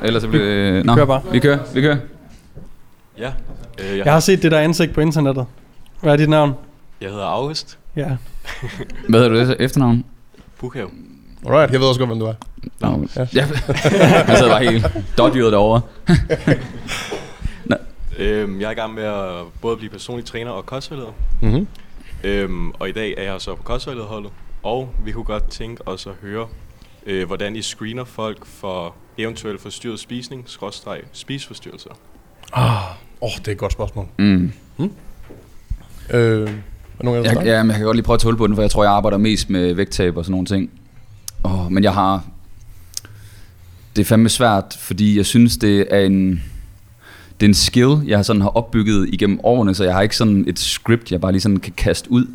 Ellers 0.03 0.21
så 0.23 0.29
bliver 0.29 0.45
det... 0.45 0.86
Nå, 0.86 0.95
kører 0.95 1.05
bare. 1.05 1.21
Vi 1.31 1.39
kører, 1.39 1.60
vi 1.73 1.81
kører. 1.81 1.97
Ja, 3.17 3.32
øh, 3.80 3.97
jeg, 3.97 4.06
jeg 4.06 4.13
har 4.13 4.19
set 4.19 4.43
det 4.43 4.51
der 4.51 4.60
ansigt 4.60 4.93
på 4.93 5.01
internettet. 5.01 5.45
Hvad 6.01 6.13
er 6.13 6.17
dit 6.17 6.30
navn? 6.30 6.53
jeg 7.01 7.10
hedder 7.10 7.25
August 7.25 7.80
Ja. 7.95 8.08
Hvad 9.10 9.19
hedder 9.19 9.30
du 9.45 9.49
det 9.49 9.56
efternavn? 9.60 10.06
Bukhav. 10.60 10.89
Alright, 11.45 11.71
jeg 11.71 11.80
ved 11.80 11.88
også 11.88 11.99
godt, 11.99 12.10
hvem 12.10 12.19
du 12.19 12.25
er. 12.25 12.34
Nå, 12.80 13.08
Ja. 13.15 13.27
ja. 13.41 13.47
jeg 14.27 14.38
sad 14.38 14.49
bare 14.49 14.63
helt 14.63 14.88
dodgyret 15.17 15.51
derovre. 15.51 15.82
Øhm, 18.19 18.62
jeg 18.62 18.67
er 18.67 18.71
i 18.71 18.73
gang 18.73 18.93
med 18.93 19.03
at 19.03 19.45
både 19.62 19.77
blive 19.77 19.89
personlig 19.89 20.25
træner 20.25 20.51
og 20.51 20.65
kostvejleder. 20.65 21.12
Mm-hmm. 21.41 21.67
Øhm, 22.23 22.71
og 22.71 22.89
i 22.89 22.91
dag 22.91 23.13
er 23.17 23.23
jeg 23.23 23.41
så 23.41 23.56
på 23.56 23.63
kostvejlederholdet. 23.63 24.32
Og 24.63 24.89
vi 25.06 25.12
kunne 25.12 25.23
godt 25.23 25.49
tænke 25.49 25.88
os 25.88 26.08
at 26.08 26.13
høre, 26.21 26.47
øh, 27.06 27.27
hvordan 27.27 27.56
I 27.56 27.62
screener 27.62 28.03
folk 28.03 28.45
for 28.45 28.95
eventuelt 29.17 29.62
forstyrret 29.62 29.99
spisning, 29.99 30.43
skråstreg, 30.45 31.01
spiseforstyrrelser. 31.13 31.89
Ah, 32.53 32.82
åh, 33.21 33.25
oh, 33.27 33.32
det 33.39 33.47
er 33.47 33.51
et 33.51 33.58
godt 33.58 33.71
spørgsmål. 33.71 34.06
Mm. 34.17 34.51
Øh, 36.13 36.49
er 36.99 37.03
nogen 37.03 37.25
Jeg, 37.25 37.45
ja, 37.45 37.63
men 37.63 37.69
jeg 37.69 37.75
kan 37.77 37.86
godt 37.86 37.97
lige 37.97 38.03
prøve 38.03 38.15
at 38.15 38.19
tåle 38.19 38.38
på 38.38 38.47
den, 38.47 38.56
for 38.56 38.62
jeg 38.62 38.71
tror, 38.71 38.84
jeg 38.84 38.91
arbejder 38.91 39.17
mest 39.17 39.49
med 39.49 39.73
vægttab 39.73 40.17
og 40.17 40.25
sådan 40.25 40.32
nogle 40.32 40.45
ting. 40.45 40.69
Oh, 41.43 41.71
men 41.71 41.84
jeg 41.84 41.93
har... 41.93 42.25
Det 43.95 44.01
er 44.01 44.06
fandme 44.06 44.30
svært, 44.30 44.77
fordi 44.80 45.17
jeg 45.17 45.25
synes, 45.25 45.58
det 45.58 45.86
er 45.89 45.99
en... 45.99 46.43
Det 47.39 47.45
er 47.45 47.49
en 47.49 47.53
skill, 47.53 48.01
jeg 48.06 48.25
sådan 48.25 48.41
har 48.41 48.49
opbygget 48.49 49.10
igennem 49.13 49.39
årene, 49.43 49.75
så 49.75 49.84
jeg 49.84 49.93
har 49.93 50.01
ikke 50.01 50.17
sådan 50.17 50.45
et 50.47 50.60
script, 50.60 51.12
jeg 51.12 51.21
bare 51.21 51.32
lige 51.32 51.41
sådan 51.41 51.58
kan 51.58 51.73
kaste 51.77 52.12
ud. 52.12 52.27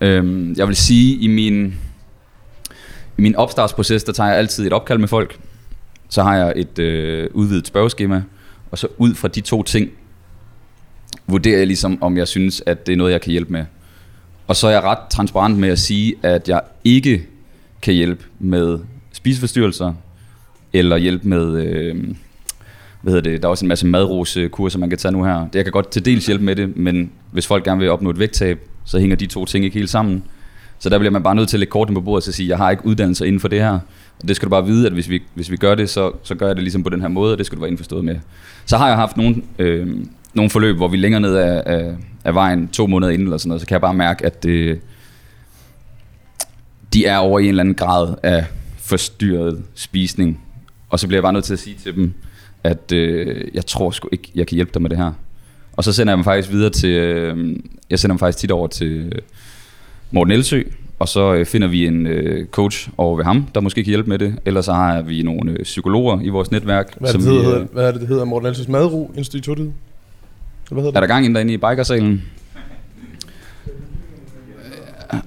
Øhm, 0.00 0.54
jeg 0.56 0.68
vil 0.68 0.76
sige, 0.76 1.16
i 1.16 1.26
min, 1.26 1.74
i 3.18 3.22
min 3.22 3.36
opstartsproces, 3.36 4.04
der 4.04 4.12
tager 4.12 4.28
jeg 4.28 4.38
altid 4.38 4.66
et 4.66 4.72
opkald 4.72 4.98
med 4.98 5.08
folk. 5.08 5.38
Så 6.08 6.22
har 6.22 6.36
jeg 6.36 6.52
et 6.56 6.78
øh, 6.78 7.28
udvidet 7.32 7.66
spørgeskema, 7.66 8.22
og 8.70 8.78
så 8.78 8.88
ud 8.98 9.14
fra 9.14 9.28
de 9.28 9.40
to 9.40 9.62
ting, 9.62 9.90
vurderer 11.28 11.58
jeg 11.58 11.66
ligesom, 11.66 12.02
om 12.02 12.16
jeg 12.16 12.28
synes, 12.28 12.62
at 12.66 12.86
det 12.86 12.92
er 12.92 12.96
noget, 12.96 13.12
jeg 13.12 13.20
kan 13.20 13.30
hjælpe 13.30 13.52
med. 13.52 13.64
Og 14.46 14.56
så 14.56 14.66
er 14.66 14.70
jeg 14.70 14.82
ret 14.82 14.98
transparent 15.10 15.58
med 15.58 15.68
at 15.68 15.78
sige, 15.78 16.14
at 16.22 16.48
jeg 16.48 16.60
ikke 16.84 17.26
kan 17.82 17.94
hjælpe 17.94 18.24
med 18.38 18.78
spiseforstyrrelser, 19.12 19.94
eller 20.72 20.96
hjælpe 20.96 21.28
med, 21.28 21.66
øh, 21.66 22.04
hvad 23.02 23.12
hedder 23.12 23.30
det, 23.30 23.42
der 23.42 23.48
er 23.48 23.50
også 23.50 23.64
en 23.64 23.68
masse 23.68 23.86
madrosekurser, 23.86 24.78
man 24.78 24.88
kan 24.88 24.98
tage 24.98 25.12
nu 25.12 25.24
her. 25.24 25.40
Det, 25.40 25.54
jeg 25.54 25.64
kan 25.64 25.72
godt 25.72 25.90
til 25.90 26.04
dels 26.04 26.26
hjælpe 26.26 26.44
med 26.44 26.56
det, 26.56 26.76
men 26.76 27.10
hvis 27.30 27.46
folk 27.46 27.64
gerne 27.64 27.80
vil 27.80 27.90
opnå 27.90 28.10
et 28.10 28.18
vægttab, 28.18 28.60
så 28.84 28.98
hænger 28.98 29.16
de 29.16 29.26
to 29.26 29.44
ting 29.44 29.64
ikke 29.64 29.78
helt 29.78 29.90
sammen. 29.90 30.22
Så 30.78 30.88
der 30.88 30.98
bliver 30.98 31.10
man 31.10 31.22
bare 31.22 31.34
nødt 31.34 31.48
til 31.48 31.56
at 31.56 31.58
lægge 31.58 31.70
kortene 31.70 31.94
på 31.94 32.00
bordet 32.00 32.28
og 32.28 32.34
sige, 32.34 32.48
jeg 32.48 32.56
har 32.56 32.70
ikke 32.70 32.86
uddannelser 32.86 33.24
inden 33.24 33.40
for 33.40 33.48
det 33.48 33.60
her. 33.60 33.78
Og 34.22 34.28
det 34.28 34.36
skal 34.36 34.46
du 34.46 34.50
bare 34.50 34.66
vide, 34.66 34.86
at 34.86 34.92
hvis 34.92 35.08
vi, 35.08 35.22
hvis 35.34 35.50
vi 35.50 35.56
gør 35.56 35.74
det, 35.74 35.90
så, 35.90 36.12
så 36.22 36.34
gør 36.34 36.46
jeg 36.46 36.56
det 36.56 36.62
ligesom 36.62 36.82
på 36.82 36.90
den 36.90 37.00
her 37.00 37.08
måde, 37.08 37.32
og 37.32 37.38
det 37.38 37.46
skal 37.46 37.56
du 37.56 37.60
være 37.60 37.70
indforstået 37.70 38.04
med. 38.04 38.16
Så 38.66 38.76
har 38.76 38.88
jeg 38.88 38.96
haft 38.96 39.16
nogle, 39.16 39.42
øh, 39.58 40.04
nogle 40.36 40.50
forløb, 40.50 40.76
hvor 40.76 40.88
vi 40.88 40.96
længere 40.96 41.20
ned 41.20 41.36
af, 41.36 41.62
af, 41.66 41.94
af 42.24 42.34
vejen, 42.34 42.68
to 42.68 42.86
måneder 42.86 43.12
inden 43.12 43.26
eller 43.26 43.38
sådan 43.38 43.48
noget, 43.48 43.60
så 43.60 43.66
kan 43.66 43.74
jeg 43.74 43.80
bare 43.80 43.94
mærke, 43.94 44.26
at 44.26 44.42
det, 44.42 44.80
de 46.92 47.06
er 47.06 47.16
over 47.16 47.38
i 47.38 47.42
en 47.42 47.48
eller 47.48 47.62
anden 47.62 47.74
grad 47.74 48.14
af 48.22 48.44
forstyrret 48.78 49.62
spisning. 49.74 50.40
Og 50.90 51.00
så 51.00 51.06
bliver 51.06 51.18
jeg 51.18 51.22
bare 51.22 51.32
nødt 51.32 51.44
til 51.44 51.52
at 51.52 51.58
sige 51.58 51.76
til 51.82 51.94
dem, 51.94 52.12
at 52.64 52.92
øh, 52.92 53.44
jeg 53.54 53.66
tror 53.66 53.90
sgu 53.90 54.08
ikke, 54.12 54.30
jeg 54.34 54.46
kan 54.46 54.54
hjælpe 54.54 54.70
dig 54.74 54.82
med 54.82 54.90
det 54.90 54.98
her. 54.98 55.12
Og 55.76 55.84
så 55.84 55.92
sender 55.92 56.12
jeg 56.12 56.16
dem 56.16 56.24
faktisk 56.24 56.52
videre 56.52 56.70
til, 56.70 56.90
øh, 56.90 57.56
jeg 57.90 57.98
sender 57.98 58.14
dem 58.14 58.18
faktisk 58.18 58.38
tit 58.38 58.50
over 58.50 58.66
til 58.66 58.92
øh, 58.96 59.12
Morten 60.10 60.32
Elsø, 60.32 60.62
og 60.98 61.08
så 61.08 61.34
øh, 61.34 61.46
finder 61.46 61.68
vi 61.68 61.86
en 61.86 62.06
øh, 62.06 62.46
coach 62.46 62.88
over 62.98 63.16
ved 63.16 63.24
ham, 63.24 63.46
der 63.54 63.60
måske 63.60 63.84
kan 63.84 63.88
hjælpe 63.90 64.08
med 64.08 64.18
det. 64.18 64.38
Ellers 64.44 64.64
så 64.64 64.72
har 64.72 65.02
vi 65.02 65.22
nogle 65.22 65.50
øh, 65.50 65.62
psykologer 65.62 66.20
i 66.20 66.28
vores 66.28 66.50
netværk. 66.50 66.98
Hvad 66.98 67.08
er 67.08 67.12
det, 67.12 67.22
som 67.22 67.32
det 67.32 67.40
vi, 67.40 67.44
hedder, 67.44 67.60
øh, 67.60 67.72
hvad 67.72 67.84
er 67.88 67.92
det, 67.92 68.00
det 68.00 68.08
hedder? 68.08 68.24
Morten 68.24 68.46
Alses 68.46 68.68
Madro 68.68 69.12
Instituttet? 69.16 69.72
Hvad 70.70 70.82
hedder 70.82 70.98
er 70.98 71.00
det? 71.00 71.08
der 71.08 71.14
gang 71.14 71.24
ind 71.24 71.34
derinde 71.34 71.52
i 71.52 71.56
bikersalen? 71.56 72.22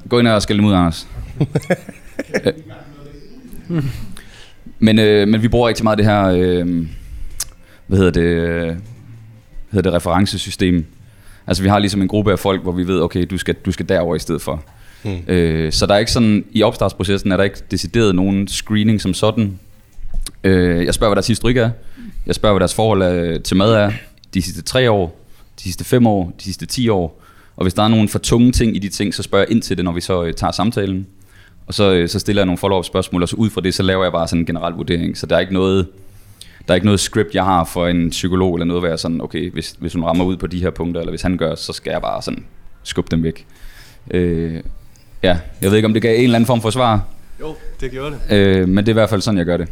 Gå 0.09 0.19
ind 0.19 0.27
og 0.27 0.41
skælde 0.41 0.61
dem 0.61 0.67
ud, 0.69 0.73
Anders. 0.73 1.07
Men, 4.79 4.99
øh, 4.99 5.27
men 5.27 5.41
vi 5.41 5.47
bruger 5.47 5.67
rigtig 5.67 5.83
meget 5.83 5.97
det 5.97 6.05
her, 6.05 6.25
øh, 6.25 6.87
hvad 7.87 7.97
hedder 7.97 8.11
det, 8.11 8.21
øh, 8.21 8.75
hedder 9.71 9.91
det, 9.91 9.93
referencesystem. 9.93 10.85
Altså 11.47 11.63
vi 11.63 11.69
har 11.69 11.79
ligesom 11.79 12.01
en 12.01 12.07
gruppe 12.07 12.31
af 12.31 12.39
folk, 12.39 12.61
hvor 12.61 12.71
vi 12.71 12.87
ved, 12.87 13.01
okay, 13.01 13.25
du 13.29 13.37
skal, 13.37 13.55
du 13.65 13.71
skal 13.71 13.89
derover 13.89 14.15
i 14.15 14.19
stedet 14.19 14.41
for. 14.41 14.63
Hmm. 15.03 15.17
Øh, 15.27 15.71
så 15.71 15.85
der 15.85 15.93
er 15.93 15.97
ikke 15.97 16.11
sådan, 16.11 16.45
i 16.51 16.63
opstartsprocessen 16.63 17.31
er 17.31 17.37
der 17.37 17.43
ikke 17.43 17.59
decideret 17.71 18.15
nogen 18.15 18.47
screening 18.47 19.01
som 19.01 19.13
sådan. 19.13 19.59
Øh, 20.43 20.85
jeg 20.85 20.93
spørger, 20.93 21.09
hvad 21.09 21.15
deres 21.15 21.27
historik 21.27 21.57
er. 21.57 21.69
Jeg 22.25 22.35
spørger, 22.35 22.53
hvad 22.53 22.59
deres 22.59 22.73
forhold 22.73 23.01
er, 23.01 23.39
til 23.39 23.57
mad 23.57 23.73
er 23.73 23.91
de 24.33 24.41
sidste 24.41 24.61
tre 24.61 24.91
år, 24.91 25.18
de 25.59 25.63
sidste 25.63 25.83
fem 25.83 26.07
år, 26.07 26.33
de 26.39 26.43
sidste 26.43 26.65
10 26.65 26.89
år. 26.89 27.21
Og 27.55 27.63
hvis 27.63 27.73
der 27.73 27.83
er 27.83 27.87
nogle 27.87 28.09
for 28.09 28.19
tunge 28.19 28.51
ting 28.51 28.75
i 28.75 28.79
de 28.79 28.89
ting, 28.89 29.13
så 29.13 29.23
spørger 29.23 29.45
jeg 29.45 29.51
ind 29.51 29.61
til 29.61 29.77
det, 29.77 29.85
når 29.85 29.91
vi 29.91 30.01
så 30.01 30.23
øh, 30.23 30.33
tager 30.33 30.51
samtalen. 30.51 31.07
Og 31.67 31.73
så, 31.73 31.93
øh, 31.93 32.09
så 32.09 32.19
stiller 32.19 32.41
jeg 32.41 32.45
nogle 32.45 32.57
follow-up 32.57 32.85
spørgsmål, 32.85 33.23
og 33.23 33.29
så 33.29 33.35
ud 33.35 33.49
fra 33.49 33.61
det, 33.61 33.73
så 33.73 33.83
laver 33.83 34.03
jeg 34.03 34.11
bare 34.11 34.27
sådan 34.27 34.39
en 34.39 34.45
generel 34.45 34.73
vurdering. 34.73 35.17
Så 35.17 35.25
der 35.25 35.35
er 35.35 35.39
ikke 35.39 35.53
noget, 35.53 35.87
der 36.67 36.73
er 36.73 36.75
ikke 36.75 36.85
noget 36.85 36.99
script, 36.99 37.35
jeg 37.35 37.45
har 37.45 37.63
for 37.63 37.87
en 37.87 38.09
psykolog 38.09 38.55
eller 38.55 38.65
noget, 38.65 38.81
hvor 38.81 38.89
jeg 38.89 38.99
sådan, 38.99 39.21
okay, 39.21 39.51
hvis, 39.51 39.75
hvis 39.79 39.93
hun 39.93 40.03
rammer 40.03 40.25
ud 40.25 40.37
på 40.37 40.47
de 40.47 40.61
her 40.61 40.69
punkter, 40.69 41.01
eller 41.01 41.11
hvis 41.11 41.21
han 41.21 41.37
gør, 41.37 41.55
så 41.55 41.73
skal 41.73 41.91
jeg 41.91 42.01
bare 42.01 42.21
sådan 42.21 42.45
skubbe 42.83 43.11
dem 43.11 43.23
væk. 43.23 43.45
Øh, 44.11 44.53
ja, 45.23 45.37
jeg 45.61 45.69
ved 45.69 45.75
ikke, 45.77 45.85
om 45.85 45.93
det 45.93 46.01
gav 46.01 46.15
en 46.17 46.23
eller 46.23 46.35
anden 46.35 46.45
form 46.47 46.61
for 46.61 46.69
svar, 46.69 47.03
Jo, 47.39 47.55
det 47.81 47.91
gjorde 47.91 48.15
det. 48.29 48.35
øh, 48.37 48.67
men 48.67 48.77
det 48.77 48.87
er 48.87 48.93
i 48.93 48.93
hvert 48.93 49.09
fald 49.09 49.21
sådan, 49.21 49.37
jeg 49.37 49.45
gør 49.45 49.57
det. 49.57 49.67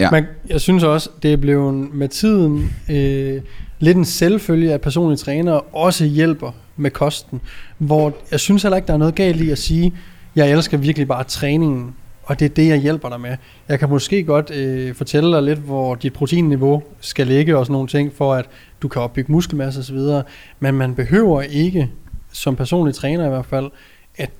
Ja. 0.00 0.10
Men 0.10 0.24
jeg 0.48 0.60
synes 0.60 0.82
også, 0.84 1.10
det 1.22 1.32
er 1.32 1.36
blevet 1.36 1.74
med 1.94 2.08
tiden 2.08 2.74
øh, 2.90 3.40
lidt 3.78 3.96
en 3.96 4.04
selvfølge, 4.04 4.72
at 4.72 4.80
personlige 4.80 5.16
trænere 5.16 5.60
også 5.60 6.04
hjælper 6.04 6.50
med 6.76 6.90
kosten. 6.90 7.40
Hvor 7.78 8.16
jeg 8.30 8.40
synes 8.40 8.62
heller 8.62 8.76
ikke, 8.76 8.86
der 8.86 8.92
er 8.92 8.98
noget 8.98 9.14
galt 9.14 9.40
i 9.40 9.50
at 9.50 9.58
sige, 9.58 9.92
jeg 10.36 10.50
elsker 10.50 10.78
virkelig 10.78 11.08
bare 11.08 11.24
træningen, 11.24 11.94
og 12.22 12.40
det 12.40 12.44
er 12.44 12.54
det, 12.54 12.68
jeg 12.68 12.78
hjælper 12.78 13.08
dig 13.08 13.20
med. 13.20 13.36
Jeg 13.68 13.78
kan 13.78 13.88
måske 13.88 14.24
godt 14.24 14.50
øh, 14.50 14.94
fortælle 14.94 15.32
dig 15.32 15.42
lidt, 15.42 15.58
hvor 15.58 15.94
dit 15.94 16.12
proteinniveau 16.12 16.82
skal 17.00 17.26
ligge 17.26 17.58
og 17.58 17.66
sådan 17.66 17.72
nogle 17.72 17.88
ting, 17.88 18.12
for 18.12 18.34
at 18.34 18.46
du 18.82 18.88
kan 18.88 19.02
opbygge 19.02 19.32
muskelmasse 19.32 19.80
osv. 19.80 20.22
Men 20.60 20.74
man 20.74 20.94
behøver 20.94 21.42
ikke, 21.42 21.90
som 22.32 22.56
personlig 22.56 22.94
træner 22.94 23.26
i 23.26 23.28
hvert 23.28 23.46
fald, 23.46 23.70
at 24.16 24.30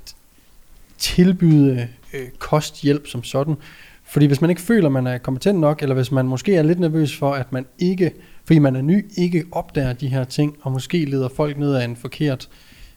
tilbyde 0.99 1.89
øh, 2.15 2.29
kosthjælp 2.39 3.07
som 3.07 3.25
sådan. 3.25 3.57
Fordi 4.05 4.27
hvis 4.27 4.41
man 4.41 4.51
ikke 4.51 4.63
føler, 4.63 4.89
man 4.89 5.07
er 5.07 5.19
kompetent 5.19 5.61
nok, 5.61 5.83
eller 5.83 5.95
hvis 5.95 6.13
man 6.13 6.27
måske 6.27 6.57
er 6.57 6.63
lidt 6.63 6.81
nervøs 6.81 7.17
for, 7.17 7.33
at 7.33 7.53
man 7.53 7.67
ikke, 7.79 8.13
fordi 8.45 8.59
man 8.59 8.77
er 8.77 8.83
ny, 8.83 9.07
ikke 9.17 9.45
opdager 9.53 9.93
de 9.93 10.09
her 10.09 10.25
ting, 10.25 10.57
og 10.63 10.73
måske 10.73 11.05
leder 11.05 11.29
folk 11.37 11.59
ned 11.59 11.75
ad 11.75 11.85
en 11.85 11.97
forkert 11.97 12.49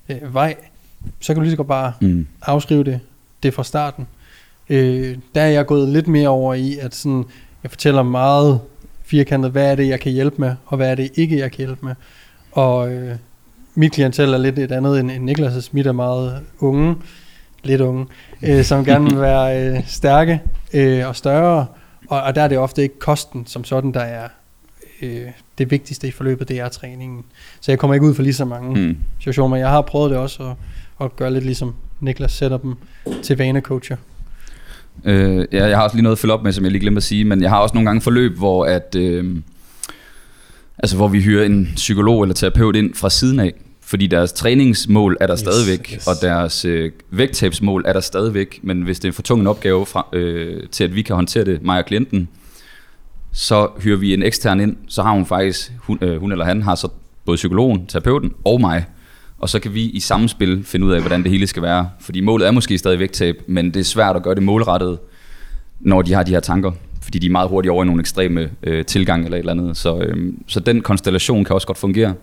øh, 0.10 0.33
vej, 0.33 0.55
så 1.19 1.27
kan 1.27 1.36
du 1.36 1.41
lige 1.41 1.51
så 1.51 1.57
godt 1.57 1.67
bare 1.67 1.93
Mm. 2.01 2.27
afskrive 2.41 2.83
det, 2.83 2.99
det 3.43 3.53
fra 3.53 3.63
starten. 3.63 4.07
Øh, 4.69 5.17
der 5.36 5.41
er 5.41 5.47
jeg 5.47 5.65
gået 5.65 5.89
lidt 5.89 6.07
mere 6.07 6.29
over 6.29 6.53
i, 6.53 6.77
at 6.81 6.95
sådan, 6.95 7.25
jeg 7.63 7.71
fortæller 7.71 8.03
meget 8.03 8.60
firkantet, 9.03 9.51
hvad 9.51 9.71
er 9.71 9.75
det, 9.75 9.88
jeg 9.88 9.99
kan 9.99 10.12
hjælpe 10.12 10.36
med, 10.41 10.55
og 10.65 10.77
hvad 10.77 10.91
er 10.91 10.95
det 10.95 11.12
ikke, 11.15 11.38
jeg 11.39 11.51
kan 11.51 11.57
hjælpe 11.57 11.86
med. 11.86 11.95
Og 12.51 12.91
øh, 12.91 13.15
mit 13.75 13.91
klientel 13.91 14.33
er 14.33 14.38
lidt 14.38 14.60
et 14.60 14.71
andet 14.71 14.99
end, 14.99 15.12
end 15.12 15.29
Niklas'. 15.29 15.69
Mit 15.71 15.88
er 15.88 15.91
meget 15.91 16.39
unge, 16.60 16.95
lidt 17.63 17.81
unge, 17.81 18.05
øh, 18.43 18.63
som 18.63 18.86
gerne 18.86 19.10
vil 19.10 19.21
være 19.21 19.67
øh, 19.67 19.88
stærke 19.88 20.41
øh, 20.73 21.07
og 21.07 21.15
større. 21.15 21.65
Og, 22.10 22.21
og 22.21 22.36
der 22.36 22.41
er 22.41 22.47
det 22.47 22.57
ofte 22.57 22.83
ikke 22.83 22.99
kosten 22.99 23.45
som 23.45 23.63
sådan, 23.63 23.91
der 23.91 23.99
er 23.99 24.27
øh, 25.01 25.21
det 25.57 25.71
vigtigste 25.71 26.07
i 26.07 26.12
forløbet, 26.12 26.49
det 26.49 26.60
er 26.60 26.69
træningen. 26.69 27.23
Så 27.62 27.71
jeg 27.71 27.79
kommer 27.79 27.93
ikke 27.93 28.05
ud 28.05 28.13
for 28.13 28.23
lige 28.23 28.33
så 28.33 28.45
mange 28.45 28.81
Mm. 28.88 28.97
situationer, 29.19 29.49
men 29.49 29.60
jeg 29.60 29.69
har 29.69 29.81
prøvet 29.81 30.12
det 30.12 30.19
også 30.19 30.43
at, 30.43 30.55
at 31.05 31.15
gøre 31.15 31.33
lidt 31.33 31.45
ligesom 31.45 31.73
Niklas 31.99 32.31
sætter 32.31 32.57
dem 32.57 32.73
til 33.23 33.38
vanecoacher. 33.38 33.97
Øh, 35.05 35.45
ja, 35.51 35.65
jeg 35.67 35.77
har 35.77 35.83
også 35.83 35.95
lige 35.95 36.03
noget 36.03 36.15
at 36.15 36.19
følge 36.19 36.33
op 36.33 36.43
med, 36.43 36.51
som 36.51 36.63
jeg 36.63 36.71
lige 36.71 36.81
glemte 36.81 36.97
at 36.97 37.03
sige, 37.03 37.25
men 37.25 37.41
jeg 37.41 37.49
har 37.49 37.60
også 37.60 37.75
nogle 37.75 37.89
gange 37.89 38.01
forløb, 38.01 38.38
hvor 38.38 38.65
at, 38.65 38.95
øh, 38.95 39.36
altså 40.77 40.95
hvor 40.95 41.07
vi 41.07 41.21
hyrer 41.21 41.45
en 41.45 41.69
psykolog 41.75 42.23
eller 42.23 42.33
terapeut 42.36 42.75
ind 42.75 42.93
fra 42.93 43.10
siden 43.10 43.39
af, 43.39 43.53
fordi 43.81 44.07
deres 44.07 44.33
træningsmål 44.33 45.17
er 45.19 45.27
der 45.27 45.33
Yes, 45.33 45.39
stadigvæk, 45.39 45.93
yes. 45.95 46.07
og 46.07 46.13
deres 46.21 46.65
øh, 46.65 46.91
vægttabsmål 47.12 47.83
er 47.88 47.93
der 47.93 47.99
stadigvæk, 47.99 48.60
men 48.63 48.81
hvis 48.81 48.99
det 48.99 49.05
er 49.05 49.10
en 49.10 49.13
for 49.13 49.21
tung 49.21 49.41
en 49.41 49.47
opgave 49.47 49.86
fra, 49.86 50.07
øh, 50.13 50.63
til, 50.71 50.83
at 50.83 50.95
vi 50.95 51.01
kan 51.01 51.15
håndtere 51.15 51.45
det, 51.45 51.63
mig 51.63 51.79
og 51.79 51.86
klienten, 51.86 52.29
så 53.39 53.69
hyrer 53.84 53.97
vi 53.97 54.13
en 54.13 54.23
ekstern 54.23 54.60
ind, 54.60 54.76
så 54.88 55.04
har 55.04 55.12
hun 55.12 55.26
faktisk, 55.26 55.71
hun, 55.80 55.97
øh, 56.02 56.19
hun 56.19 56.32
eller 56.32 56.45
han 56.45 56.62
har 56.62 56.76
så 56.76 56.89
både 57.26 57.36
psykologen, 57.36 57.86
terapeuten 57.86 58.34
og 58.45 58.62
mig, 58.62 58.86
og 59.39 59.50
så 59.50 59.60
kan 59.60 59.73
vi 59.73 59.82
i 59.82 60.00
samme 60.00 60.30
spil 60.30 60.63
finde 60.63 60.86
ud 60.86 60.91
af, 60.91 61.00
hvordan 61.02 61.23
det 61.23 61.32
hele 61.32 61.47
skal 61.47 61.63
være. 61.63 61.89
Fordi 62.00 62.21
målet 62.21 62.47
er 62.47 62.52
måske 62.52 62.78
stadig 62.78 63.00
vægttab, 63.00 63.41
men 63.47 63.65
det 63.73 63.80
er 63.80 63.84
svært 63.84 64.15
at 64.15 64.23
gøre 64.23 64.36
det 64.36 64.43
målrettet, 64.43 65.00
når 65.80 66.02
de 66.02 66.13
har 66.13 66.23
de 66.23 66.32
her 66.32 66.39
tanker. 66.39 66.71
Fordi 67.02 67.19
de 67.19 67.28
er 67.28 67.32
meget 67.32 67.50
hurtigt 67.50 67.71
over 67.71 67.84
i 67.84 67.86
nogle 67.86 68.00
ekstreme 68.00 68.50
øh, 68.63 68.86
tilgang 68.86 69.23
eller 69.23 69.38
et 69.38 69.39
eller 69.39 69.52
andet. 69.52 69.78
Så, 69.78 69.97
øh, 69.97 70.34
så 70.47 70.60
den 70.60 70.82
konstellation 70.82 71.45
kan 71.45 71.54
også 71.54 71.67
godt 71.67 71.78
fungere. 71.78 72.13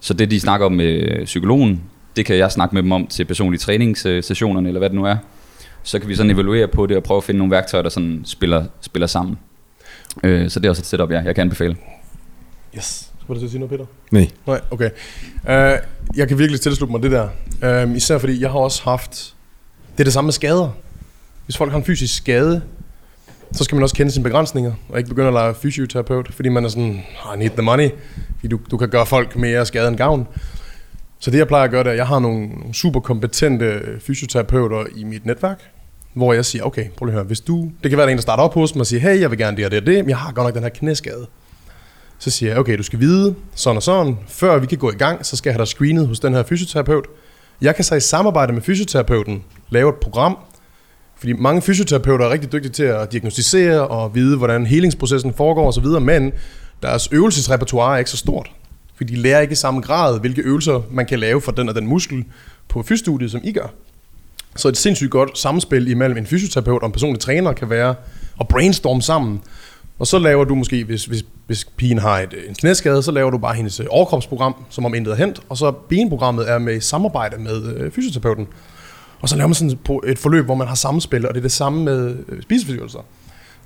Så 0.00 0.14
det, 0.14 0.30
de 0.30 0.40
snakker 0.40 0.66
om 0.66 0.72
med 0.72 1.24
psykologen, 1.24 1.82
det 2.16 2.26
kan 2.26 2.36
jeg 2.36 2.52
snakke 2.52 2.74
med 2.74 2.82
dem 2.82 2.92
om 2.92 3.06
til 3.06 3.24
personlige 3.24 3.60
træningssessionerne, 3.60 4.68
eller 4.68 4.78
hvad 4.78 4.90
det 4.90 4.96
nu 4.96 5.04
er. 5.04 5.16
Så 5.82 5.98
kan 5.98 6.08
vi 6.08 6.14
sådan 6.14 6.30
evaluere 6.30 6.68
på 6.68 6.86
det 6.86 6.96
og 6.96 7.02
prøve 7.02 7.18
at 7.18 7.24
finde 7.24 7.38
nogle 7.38 7.50
værktøjer, 7.50 7.82
der 7.82 7.90
sådan 7.90 8.22
spiller, 8.24 8.64
spiller 8.80 9.06
sammen. 9.06 9.38
Øh, 10.22 10.50
så 10.50 10.60
det 10.60 10.66
er 10.66 10.70
også 10.70 10.82
et 10.82 10.86
setup, 10.86 11.10
ja, 11.10 11.20
jeg 11.20 11.34
kan 11.34 11.42
anbefale. 11.42 11.76
Yes. 12.76 13.10
Skulle 13.20 13.34
du 13.34 13.40
til 13.40 13.46
at 13.46 13.50
sige 13.50 13.60
noget, 13.60 13.70
Peter? 13.70 13.86
Nej. 14.10 14.30
Nej, 14.46 14.60
okay. 14.70 14.90
Uh, 15.42 15.78
jeg 16.16 16.28
kan 16.28 16.38
virkelig 16.38 16.60
tilslutte 16.60 16.92
mig 16.92 17.02
det 17.02 17.10
der. 17.10 17.84
Uh, 17.84 17.96
især 17.96 18.18
fordi 18.18 18.40
jeg 18.40 18.50
har 18.50 18.58
også 18.58 18.82
haft... 18.84 19.34
Det 19.92 20.00
er 20.00 20.04
det 20.04 20.12
samme 20.12 20.26
med 20.26 20.32
skader. 20.32 20.70
Hvis 21.44 21.56
folk 21.56 21.70
har 21.70 21.78
en 21.78 21.84
fysisk 21.84 22.16
skade, 22.16 22.62
så 23.52 23.64
skal 23.64 23.76
man 23.76 23.82
også 23.82 23.94
kende 23.94 24.12
sine 24.12 24.24
begrænsninger, 24.24 24.72
og 24.88 24.98
ikke 24.98 25.08
begynde 25.08 25.28
at 25.28 25.32
lege 25.32 25.54
fysioterapeut, 25.54 26.32
fordi 26.32 26.48
man 26.48 26.64
er 26.64 26.68
sådan, 26.68 27.02
I 27.34 27.38
need 27.38 27.50
the 27.50 27.62
money, 27.62 27.90
fordi 28.34 28.48
du, 28.48 28.60
du 28.70 28.76
kan 28.76 28.88
gøre 28.88 29.06
folk 29.06 29.36
mere 29.36 29.66
skade 29.66 29.88
end 29.88 29.96
gavn. 29.96 30.26
Så 31.18 31.30
det 31.30 31.38
jeg 31.38 31.48
plejer 31.48 31.64
at 31.64 31.70
gøre, 31.70 31.84
det 31.84 31.88
er, 31.88 31.92
at 31.92 31.98
jeg 31.98 32.06
har 32.06 32.18
nogle, 32.18 32.48
nogle 32.48 32.74
super 32.74 33.00
kompetente 33.00 33.80
fysioterapeuter 34.00 34.84
i 34.96 35.04
mit 35.04 35.26
netværk, 35.26 35.70
hvor 36.14 36.32
jeg 36.32 36.44
siger, 36.44 36.64
okay, 36.64 36.86
prøv 36.96 37.06
lige 37.06 37.12
at 37.12 37.14
høre, 37.14 37.24
hvis 37.24 37.40
du, 37.40 37.70
det 37.82 37.90
kan 37.90 37.98
være 37.98 38.06
der 38.06 38.10
er 38.10 38.12
en, 38.12 38.18
der 38.18 38.22
starter 38.22 38.42
op 38.42 38.54
hos 38.54 38.74
mig 38.74 38.80
og 38.80 38.86
siger, 38.86 39.00
hey, 39.00 39.20
jeg 39.20 39.30
vil 39.30 39.38
gerne 39.38 39.56
det 39.56 39.64
og 39.64 39.70
det 39.70 39.80
og 39.80 39.86
det, 39.86 39.96
men 39.96 40.08
jeg 40.08 40.18
har 40.18 40.32
godt 40.32 40.46
nok 40.46 40.54
den 40.54 40.62
her 40.62 40.70
knæskade. 40.70 41.26
Så 42.18 42.30
siger 42.30 42.50
jeg, 42.50 42.58
okay, 42.58 42.78
du 42.78 42.82
skal 42.82 43.00
vide 43.00 43.34
sådan 43.54 43.76
og 43.76 43.82
sådan, 43.82 44.18
før 44.28 44.58
vi 44.58 44.66
kan 44.66 44.78
gå 44.78 44.90
i 44.90 44.94
gang, 44.94 45.26
så 45.26 45.36
skal 45.36 45.50
jeg 45.50 45.54
have 45.54 45.62
dig 45.62 45.68
screenet 45.68 46.08
hos 46.08 46.20
den 46.20 46.34
her 46.34 46.42
fysioterapeut. 46.42 47.06
Jeg 47.60 47.74
kan 47.74 47.84
så 47.84 47.94
i 47.94 48.00
samarbejde 48.00 48.52
med 48.52 48.62
fysioterapeuten 48.62 49.44
lave 49.70 49.88
et 49.88 49.94
program, 49.94 50.38
fordi 51.16 51.32
mange 51.32 51.62
fysioterapeuter 51.62 52.26
er 52.26 52.30
rigtig 52.30 52.52
dygtige 52.52 52.72
til 52.72 52.82
at 52.82 53.12
diagnostisere 53.12 53.88
og 53.88 54.14
vide, 54.14 54.36
hvordan 54.36 54.66
helingsprocessen 54.66 55.34
foregår 55.34 55.68
osv., 55.68 55.86
men 56.00 56.32
deres 56.82 57.08
øvelsesrepertoire 57.12 57.94
er 57.94 57.98
ikke 57.98 58.10
så 58.10 58.16
stort. 58.16 58.50
Fordi 58.96 59.14
de 59.14 59.20
lærer 59.20 59.40
ikke 59.40 59.52
i 59.52 59.54
samme 59.54 59.80
grad, 59.80 60.20
hvilke 60.20 60.42
øvelser 60.42 60.82
man 60.90 61.06
kan 61.06 61.18
lave 61.18 61.40
for 61.40 61.52
den 61.52 61.68
og 61.68 61.74
den 61.74 61.86
muskel 61.86 62.24
på 62.68 62.82
fysstudiet, 62.82 63.30
som 63.30 63.40
I 63.44 63.52
gør. 63.52 63.66
Så 64.56 64.68
et 64.68 64.76
sindssygt 64.76 65.10
godt 65.10 65.38
samspil 65.38 65.88
imellem 65.88 66.16
en 66.16 66.26
fysioterapeut 66.26 66.82
og 66.82 66.86
en 66.86 66.92
personlig 66.92 67.20
træner 67.20 67.52
kan 67.52 67.70
være 67.70 67.94
at 68.40 68.48
brainstorme 68.48 69.02
sammen. 69.02 69.40
Og 69.98 70.06
så 70.06 70.18
laver 70.18 70.44
du 70.44 70.54
måske, 70.54 70.84
hvis, 70.84 71.04
hvis, 71.04 71.24
hvis 71.46 71.64
pigen 71.76 71.98
har 71.98 72.18
et, 72.20 72.34
en 72.48 72.54
knæskade, 72.54 73.02
så 73.02 73.12
laver 73.12 73.30
du 73.30 73.38
bare 73.38 73.54
hendes 73.54 73.80
øh, 73.80 73.86
overkropsprogram, 73.90 74.54
som 74.70 74.84
om 74.84 74.94
intet 74.94 75.12
er 75.12 75.16
hent. 75.16 75.40
Og 75.48 75.56
så 75.56 75.70
benprogrammet 75.70 76.50
er 76.50 76.58
med 76.58 76.76
i 76.76 76.80
samarbejde 76.80 77.38
med 77.38 77.76
øh, 77.76 77.92
fysioterapeuten. 77.92 78.46
Og 79.20 79.28
så 79.28 79.36
laver 79.36 79.48
man 79.48 79.54
sådan 79.54 79.78
et 80.06 80.18
forløb, 80.18 80.44
hvor 80.44 80.54
man 80.54 80.68
har 80.68 80.74
samspil, 80.74 81.28
og 81.28 81.34
det 81.34 81.40
er 81.40 81.42
det 81.42 81.52
samme 81.52 81.84
med 81.84 82.16
øh, 82.28 82.42
spiseforstyrrelser. 82.42 82.98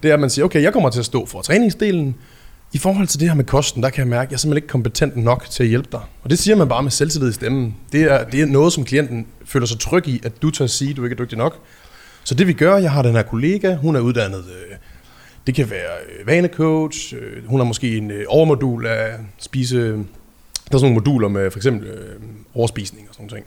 Det 0.03 0.09
er, 0.09 0.15
at 0.15 0.21
man 0.21 0.31
siger, 0.31 0.45
okay, 0.45 0.63
jeg 0.63 0.73
kommer 0.73 0.91
til 0.91 0.99
at 0.99 1.05
stå 1.05 1.27
for 1.27 1.43
træningsdelen. 1.43 2.17
I 2.73 2.79
forhold 2.79 3.07
til 3.07 3.21
det 3.21 3.29
her 3.29 3.35
med 3.35 3.45
kosten, 3.45 3.83
der 3.83 3.91
kan 3.91 4.01
jeg 4.01 4.09
mærke, 4.09 4.29
at 4.29 4.31
jeg 4.31 4.37
er 4.37 4.39
simpelthen 4.39 4.63
ikke 4.63 4.69
kompetent 4.69 5.17
nok 5.17 5.47
til 5.51 5.63
at 5.63 5.69
hjælpe 5.69 5.89
dig. 5.93 6.01
Og 6.23 6.31
det 6.31 6.39
siger 6.39 6.57
man 6.57 6.69
bare 6.69 6.83
med 6.83 6.91
selvtillid 6.91 7.31
i 7.31 7.33
stemmen. 7.33 7.77
Det 7.93 8.03
er, 8.03 8.25
det 8.25 8.41
er 8.41 8.47
noget, 8.47 8.73
som 8.73 8.85
klienten 8.85 9.27
føler 9.45 9.67
sig 9.67 9.79
tryg 9.79 10.09
i, 10.09 10.21
at 10.25 10.43
du 10.43 10.51
tør 10.51 10.67
sige, 10.67 10.91
at 10.91 10.97
du 10.97 11.05
ikke 11.05 11.15
er 11.15 11.19
dygtig 11.19 11.39
nok. 11.39 11.59
Så 12.25 12.35
det 12.35 12.47
vi 12.47 12.53
gør, 12.53 12.77
jeg 12.77 12.91
har 12.93 13.03
den 13.03 13.15
her 13.15 13.23
kollega, 13.23 13.75
hun 13.75 13.97
er 13.97 14.01
uddannet, 14.01 14.39
øh, 14.39 14.77
det 15.47 15.55
kan 15.55 15.71
være 15.71 15.93
øh, 16.21 16.27
vanecoach, 16.27 17.15
øh, 17.15 17.47
hun 17.47 17.61
har 17.61 17.65
måske 17.65 17.97
en 17.97 18.11
øh, 18.11 18.25
overmodul 18.29 18.87
af 18.87 19.13
spise, 19.39 19.79
der 19.79 19.95
er 19.95 20.79
sådan 20.79 20.81
nogle 20.81 20.95
moduler 20.95 21.29
med 21.29 21.51
for 21.51 21.59
eksempel 21.59 21.89
øh, 21.89 22.21
overspisning 22.55 23.09
og 23.09 23.15
sådan 23.15 23.29
noget. 23.31 23.45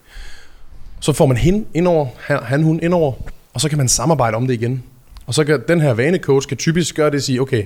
Så 0.99 1.13
får 1.13 1.25
man 1.25 1.37
hende 1.37 1.65
indover, 1.73 2.07
han, 2.19 2.43
han 2.43 2.63
hun 2.63 2.79
indover, 2.83 3.13
og 3.53 3.61
så 3.61 3.69
kan 3.69 3.77
man 3.77 3.87
samarbejde 3.87 4.37
om 4.37 4.47
det 4.47 4.53
igen. 4.53 4.83
Og 5.25 5.33
så 5.33 5.43
kan 5.43 5.63
den 5.67 5.81
her 5.81 5.93
vanecoach 5.93 6.47
kan 6.47 6.57
typisk 6.57 6.95
gøre 6.95 7.09
det 7.09 7.15
og 7.15 7.21
sige, 7.21 7.41
okay, 7.41 7.63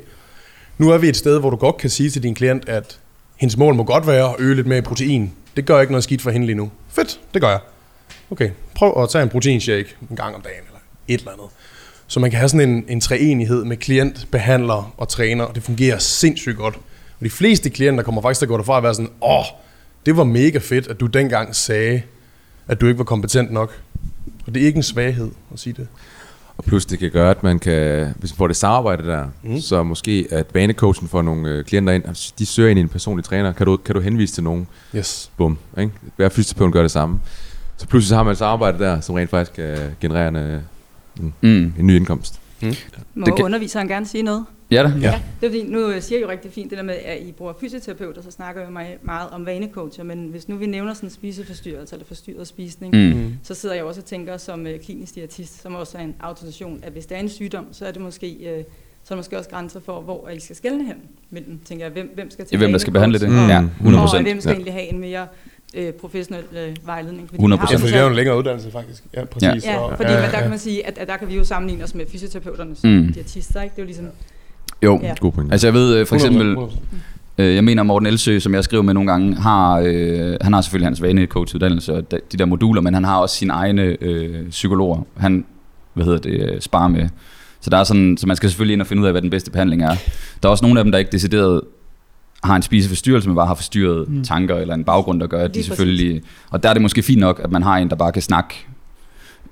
nu 0.77 0.89
er 0.89 0.97
vi 0.97 1.09
et 1.09 1.17
sted, 1.17 1.39
hvor 1.39 1.49
du 1.49 1.55
godt 1.55 1.77
kan 1.77 1.89
sige 1.89 2.09
til 2.09 2.23
din 2.23 2.35
klient, 2.35 2.69
at 2.69 2.99
hendes 3.35 3.57
mål 3.57 3.75
må 3.75 3.83
godt 3.83 4.07
være 4.07 4.29
at 4.29 4.35
øge 4.39 4.55
lidt 4.55 4.67
mere 4.67 4.77
i 4.77 4.81
protein. 4.81 5.31
Det 5.55 5.65
gør 5.65 5.81
ikke 5.81 5.91
noget 5.91 6.03
skidt 6.03 6.21
for 6.21 6.31
hende 6.31 6.45
lige 6.45 6.55
nu. 6.55 6.71
Fedt, 6.89 7.19
det 7.33 7.41
gør 7.41 7.49
jeg. 7.49 7.59
Okay, 8.31 8.49
prøv 8.75 9.03
at 9.03 9.09
tage 9.09 9.23
en 9.23 9.29
proteinshake 9.29 9.95
en 10.09 10.15
gang 10.15 10.35
om 10.35 10.41
dagen, 10.41 10.63
eller 10.67 10.79
et 11.07 11.19
eller 11.19 11.31
andet. 11.31 11.47
Så 12.07 12.19
man 12.19 12.31
kan 12.31 12.37
have 12.37 12.49
sådan 12.49 12.69
en, 12.69 12.85
en 12.87 13.01
treenighed 13.01 13.63
med 13.63 13.77
klient, 13.77 14.27
behandler 14.31 14.93
og 14.97 15.09
træner, 15.09 15.43
og 15.43 15.55
det 15.55 15.63
fungerer 15.63 15.97
sindssygt 15.97 16.57
godt. 16.57 16.75
Og 17.19 17.25
de 17.25 17.29
fleste 17.29 17.69
klienter 17.69 18.03
kommer 18.03 18.21
faktisk 18.21 18.39
til 18.39 18.45
at 18.45 18.49
gå 18.49 18.57
derfra 18.57 18.75
og 18.75 18.83
være 18.83 18.93
sådan, 18.93 19.11
åh, 19.21 19.45
det 20.05 20.17
var 20.17 20.23
mega 20.23 20.57
fedt, 20.57 20.87
at 20.87 20.99
du 20.99 21.05
dengang 21.05 21.55
sagde, 21.55 22.01
at 22.67 22.81
du 22.81 22.87
ikke 22.87 22.97
var 22.97 23.03
kompetent 23.03 23.51
nok. 23.51 23.81
Og 24.47 24.53
det 24.53 24.61
er 24.61 24.65
ikke 24.65 24.77
en 24.77 24.83
svaghed 24.83 25.31
at 25.53 25.59
sige 25.59 25.73
det. 25.73 25.87
Og 26.57 26.63
plus 26.63 26.85
det 26.85 26.99
kan 26.99 27.11
gøre, 27.11 27.29
at 27.31 27.43
man 27.43 27.59
kan, 27.59 28.13
hvis 28.19 28.31
man 28.33 28.37
får 28.37 28.47
det 28.47 28.55
samarbejde 28.55 29.07
der, 29.07 29.25
Mm. 29.43 29.51
mm. 29.51 29.59
så 29.61 29.83
måske 29.83 30.27
at 30.31 30.47
banecoachen 30.47 31.07
får 31.07 31.21
nogle 31.21 31.49
øh, 31.49 31.65
klienter 31.65 31.93
ind, 31.93 32.07
altså, 32.07 32.33
de 32.39 32.45
søger 32.45 32.69
ind 32.69 32.79
i 32.79 32.81
en 32.81 32.89
personlig 32.89 33.25
træner, 33.25 33.53
kan 33.53 33.65
du, 33.65 33.77
kan 33.77 33.95
du 33.95 34.01
henvise 34.01 34.33
til 34.33 34.43
nogen? 34.43 34.67
Yes. 34.95 35.31
Bum, 35.37 35.57
ikke? 35.79 35.91
Hver 36.15 36.29
fysioterapeut 36.29 36.73
gør 36.73 36.81
det 36.81 36.91
samme. 36.91 37.19
Så 37.77 37.87
pludselig 37.87 38.09
så 38.09 38.15
har 38.15 38.23
man 38.23 38.31
et 38.31 38.37
samarbejde 38.37 38.79
der, 38.79 38.99
som 39.01 39.15
rent 39.15 39.29
faktisk 39.29 39.53
kan 39.55 39.77
generere 40.01 40.27
en, 40.27 40.35
øh, 40.35 40.59
Mm. 41.41 41.73
en 41.79 41.87
ny 41.87 41.95
indkomst. 41.95 42.39
Må 42.61 42.67
Det 42.69 42.77
det 43.25 43.35
kan- 43.35 43.45
underviseren 43.45 43.87
gerne 43.87 44.05
sige 44.07 44.23
noget? 44.23 44.45
Ja 44.71 44.83
da. 44.83 44.87
Ja. 45.01 45.21
Det 45.41 45.47
er 45.47 45.51
fordi, 45.51 45.63
nu 45.63 45.93
siger 46.01 46.19
I 46.19 46.21
jo 46.21 46.29
rigtig 46.29 46.51
fint 46.51 46.69
det 46.69 46.77
der 46.77 46.83
med, 46.83 46.93
at 47.05 47.21
I 47.21 47.31
bruger 47.31 47.53
fysioterapeuter, 47.61 48.21
så 48.21 48.31
snakker 48.31 48.61
jeg 48.61 48.71
meget, 48.71 48.97
meget 49.01 49.29
om 49.29 49.45
vanecoacher, 49.45 50.03
men 50.03 50.27
hvis 50.27 50.49
nu 50.49 50.55
vi 50.55 50.65
nævner 50.65 50.93
sådan 50.93 51.09
spiseforstyrrelse 51.09 51.95
eller 51.95 52.05
forstyrret 52.05 52.47
spisning, 52.47 52.93
mm. 52.95 53.19
Mm. 53.21 53.33
så 53.43 53.53
sidder 53.53 53.75
jeg 53.75 53.83
også 53.83 54.01
og 54.01 54.05
tænker 54.05 54.37
som 54.37 54.67
øh, 54.67 54.79
klinisk 54.79 55.15
diætist, 55.15 55.61
som 55.61 55.75
også 55.75 55.97
er 55.97 56.01
en 56.01 56.15
autorisation, 56.19 56.79
at 56.83 56.91
hvis 56.91 57.05
der 57.05 57.15
er 57.15 57.19
en 57.19 57.29
sygdom, 57.29 57.65
så 57.71 57.85
er 57.85 57.91
det 57.91 58.01
måske, 58.01 58.27
øh, 58.33 58.63
så 59.03 59.13
er 59.13 59.15
der 59.15 59.15
måske 59.15 59.37
også 59.37 59.49
grænser 59.49 59.79
for, 59.79 60.01
hvor 60.01 60.29
I 60.29 60.39
skal 60.39 60.55
skelne 60.55 60.85
hen 60.85 60.95
mellem, 61.29 61.59
tænker 61.65 61.85
jeg, 61.85 61.91
hvem, 61.93 62.11
hvem 62.15 62.31
skal 62.31 62.45
til 62.45 62.57
Hvem 62.57 62.71
der 62.71 62.77
skal 62.79 62.93
behandle 62.93 63.19
det. 63.19 63.27
vanecoach, 63.27 63.49
Ja, 63.51 63.57
og- 63.59 63.63
100 63.77 64.01
Og 64.03 64.07
procent. 64.07 64.27
hvem 64.27 64.39
skal 64.41 64.49
Ja. 64.49 64.53
egentlig 64.55 64.73
have 64.73 64.85
en 64.93 64.99
mere 64.99 65.27
øh, 65.75 65.93
professionel 65.93 66.43
øh, 66.57 66.75
vejledning. 66.85 67.29
Fordi 67.29 67.41
100%. 67.43 67.51
vi 67.51 67.55
har 67.57 67.71
Ja, 67.71 67.77
det 67.87 67.95
er 67.95 68.01
jo 68.01 68.07
en 68.09 68.15
længere 68.15 68.37
uddannelse 68.37 68.71
faktisk. 68.71 69.03
Ja, 69.13 69.25
præcis. 69.25 69.65
Ja, 69.65 69.77
Og- 69.79 69.97
fordi 69.97 70.11
ja, 70.11 70.21
men 70.21 70.29
der 70.29 70.35
ja. 70.37 70.41
kan 70.41 70.49
man 70.49 70.59
sige, 70.59 70.87
at, 70.87 70.97
at 70.97 71.07
der 71.07 71.17
kan 71.17 71.27
vi 71.27 71.35
jo 71.35 71.43
sammenligne 71.43 71.83
os 71.83 71.95
med 71.95 72.05
fysioterapeuterne 72.11 72.75
som 72.75 72.89
Mm. 72.89 72.95
mm. 72.95 73.13
diætister, 73.13 73.61
ikke? 73.61 73.73
Det 73.75 73.79
er 73.81 73.83
jo 73.83 73.87
ligesom, 73.87 74.07
Jo. 74.83 74.99
Ja. 75.03 75.13
God 75.19 75.31
point. 75.31 75.51
Altså 75.51 75.67
jeg 75.67 75.73
ved 75.73 75.95
øh, 75.95 76.05
for 76.05 76.15
100%, 76.15 76.17
eksempel, 76.17 76.55
100%. 76.55 76.77
Øh, 77.37 77.55
jeg 77.55 77.63
mener 77.63 77.83
Morten 77.83 78.05
Elsø, 78.07 78.39
som 78.39 78.53
jeg 78.53 78.63
skriver 78.63 78.83
med 78.83 78.93
nogle 78.93 79.11
gange, 79.11 79.35
har, 79.35 79.83
øh, 79.85 80.37
han 80.41 80.53
har 80.53 80.61
selvfølgelig 80.61 80.87
hans 80.87 81.01
vanecoach-uddannelse 81.01 81.93
og 81.93 82.11
de, 82.11 82.19
de 82.31 82.37
der 82.37 82.45
moduler, 82.45 82.81
men 82.81 82.93
han 82.93 83.03
har 83.03 83.17
også 83.17 83.35
sine 83.35 83.53
egne 83.53 83.97
øh, 84.01 84.49
psykologer, 84.49 85.01
han 85.17 85.45
hvad 85.93 86.05
hedder 86.05 86.19
det, 86.19 86.31
øh, 86.31 86.61
sparer 86.61 86.87
med. 86.87 87.09
Så, 87.61 87.69
der 87.69 87.77
er 87.77 87.83
sådan, 87.83 88.17
så 88.17 88.27
man 88.27 88.35
skal 88.35 88.49
selvfølgelig 88.49 88.73
ind 88.73 88.81
og 88.81 88.87
finde 88.87 89.01
ud 89.01 89.07
af, 89.07 89.13
hvad 89.13 89.21
den 89.21 89.29
bedste 89.29 89.51
behandling 89.51 89.83
er. 89.83 89.95
Der 90.43 90.49
er 90.49 90.51
også 90.51 90.65
nogle 90.65 90.79
af 90.79 90.83
dem, 90.85 90.91
der 90.91 90.99
ikke 90.99 91.11
decideret 91.11 91.61
har 92.43 92.55
en 92.55 92.61
spiseforstyrrelse, 92.61 93.29
men 93.29 93.35
bare 93.35 93.47
har 93.47 93.55
forstyrret 93.55 94.09
Mm. 94.09 94.23
tanker 94.23 94.55
eller 94.55 94.73
en 94.73 94.83
baggrund, 94.83 95.19
der 95.19 95.27
gør, 95.27 95.43
at 95.43 95.55
de 95.55 95.63
selvfølgelig... 95.63 96.21
Og 96.49 96.63
der 96.63 96.69
er 96.69 96.73
det 96.73 96.81
måske 96.81 97.01
fint 97.01 97.19
nok, 97.19 97.41
at 97.43 97.51
man 97.51 97.63
har 97.63 97.77
en, 97.77 97.89
der 97.89 97.95
bare 97.95 98.11
kan 98.11 98.21
snakke 98.21 98.67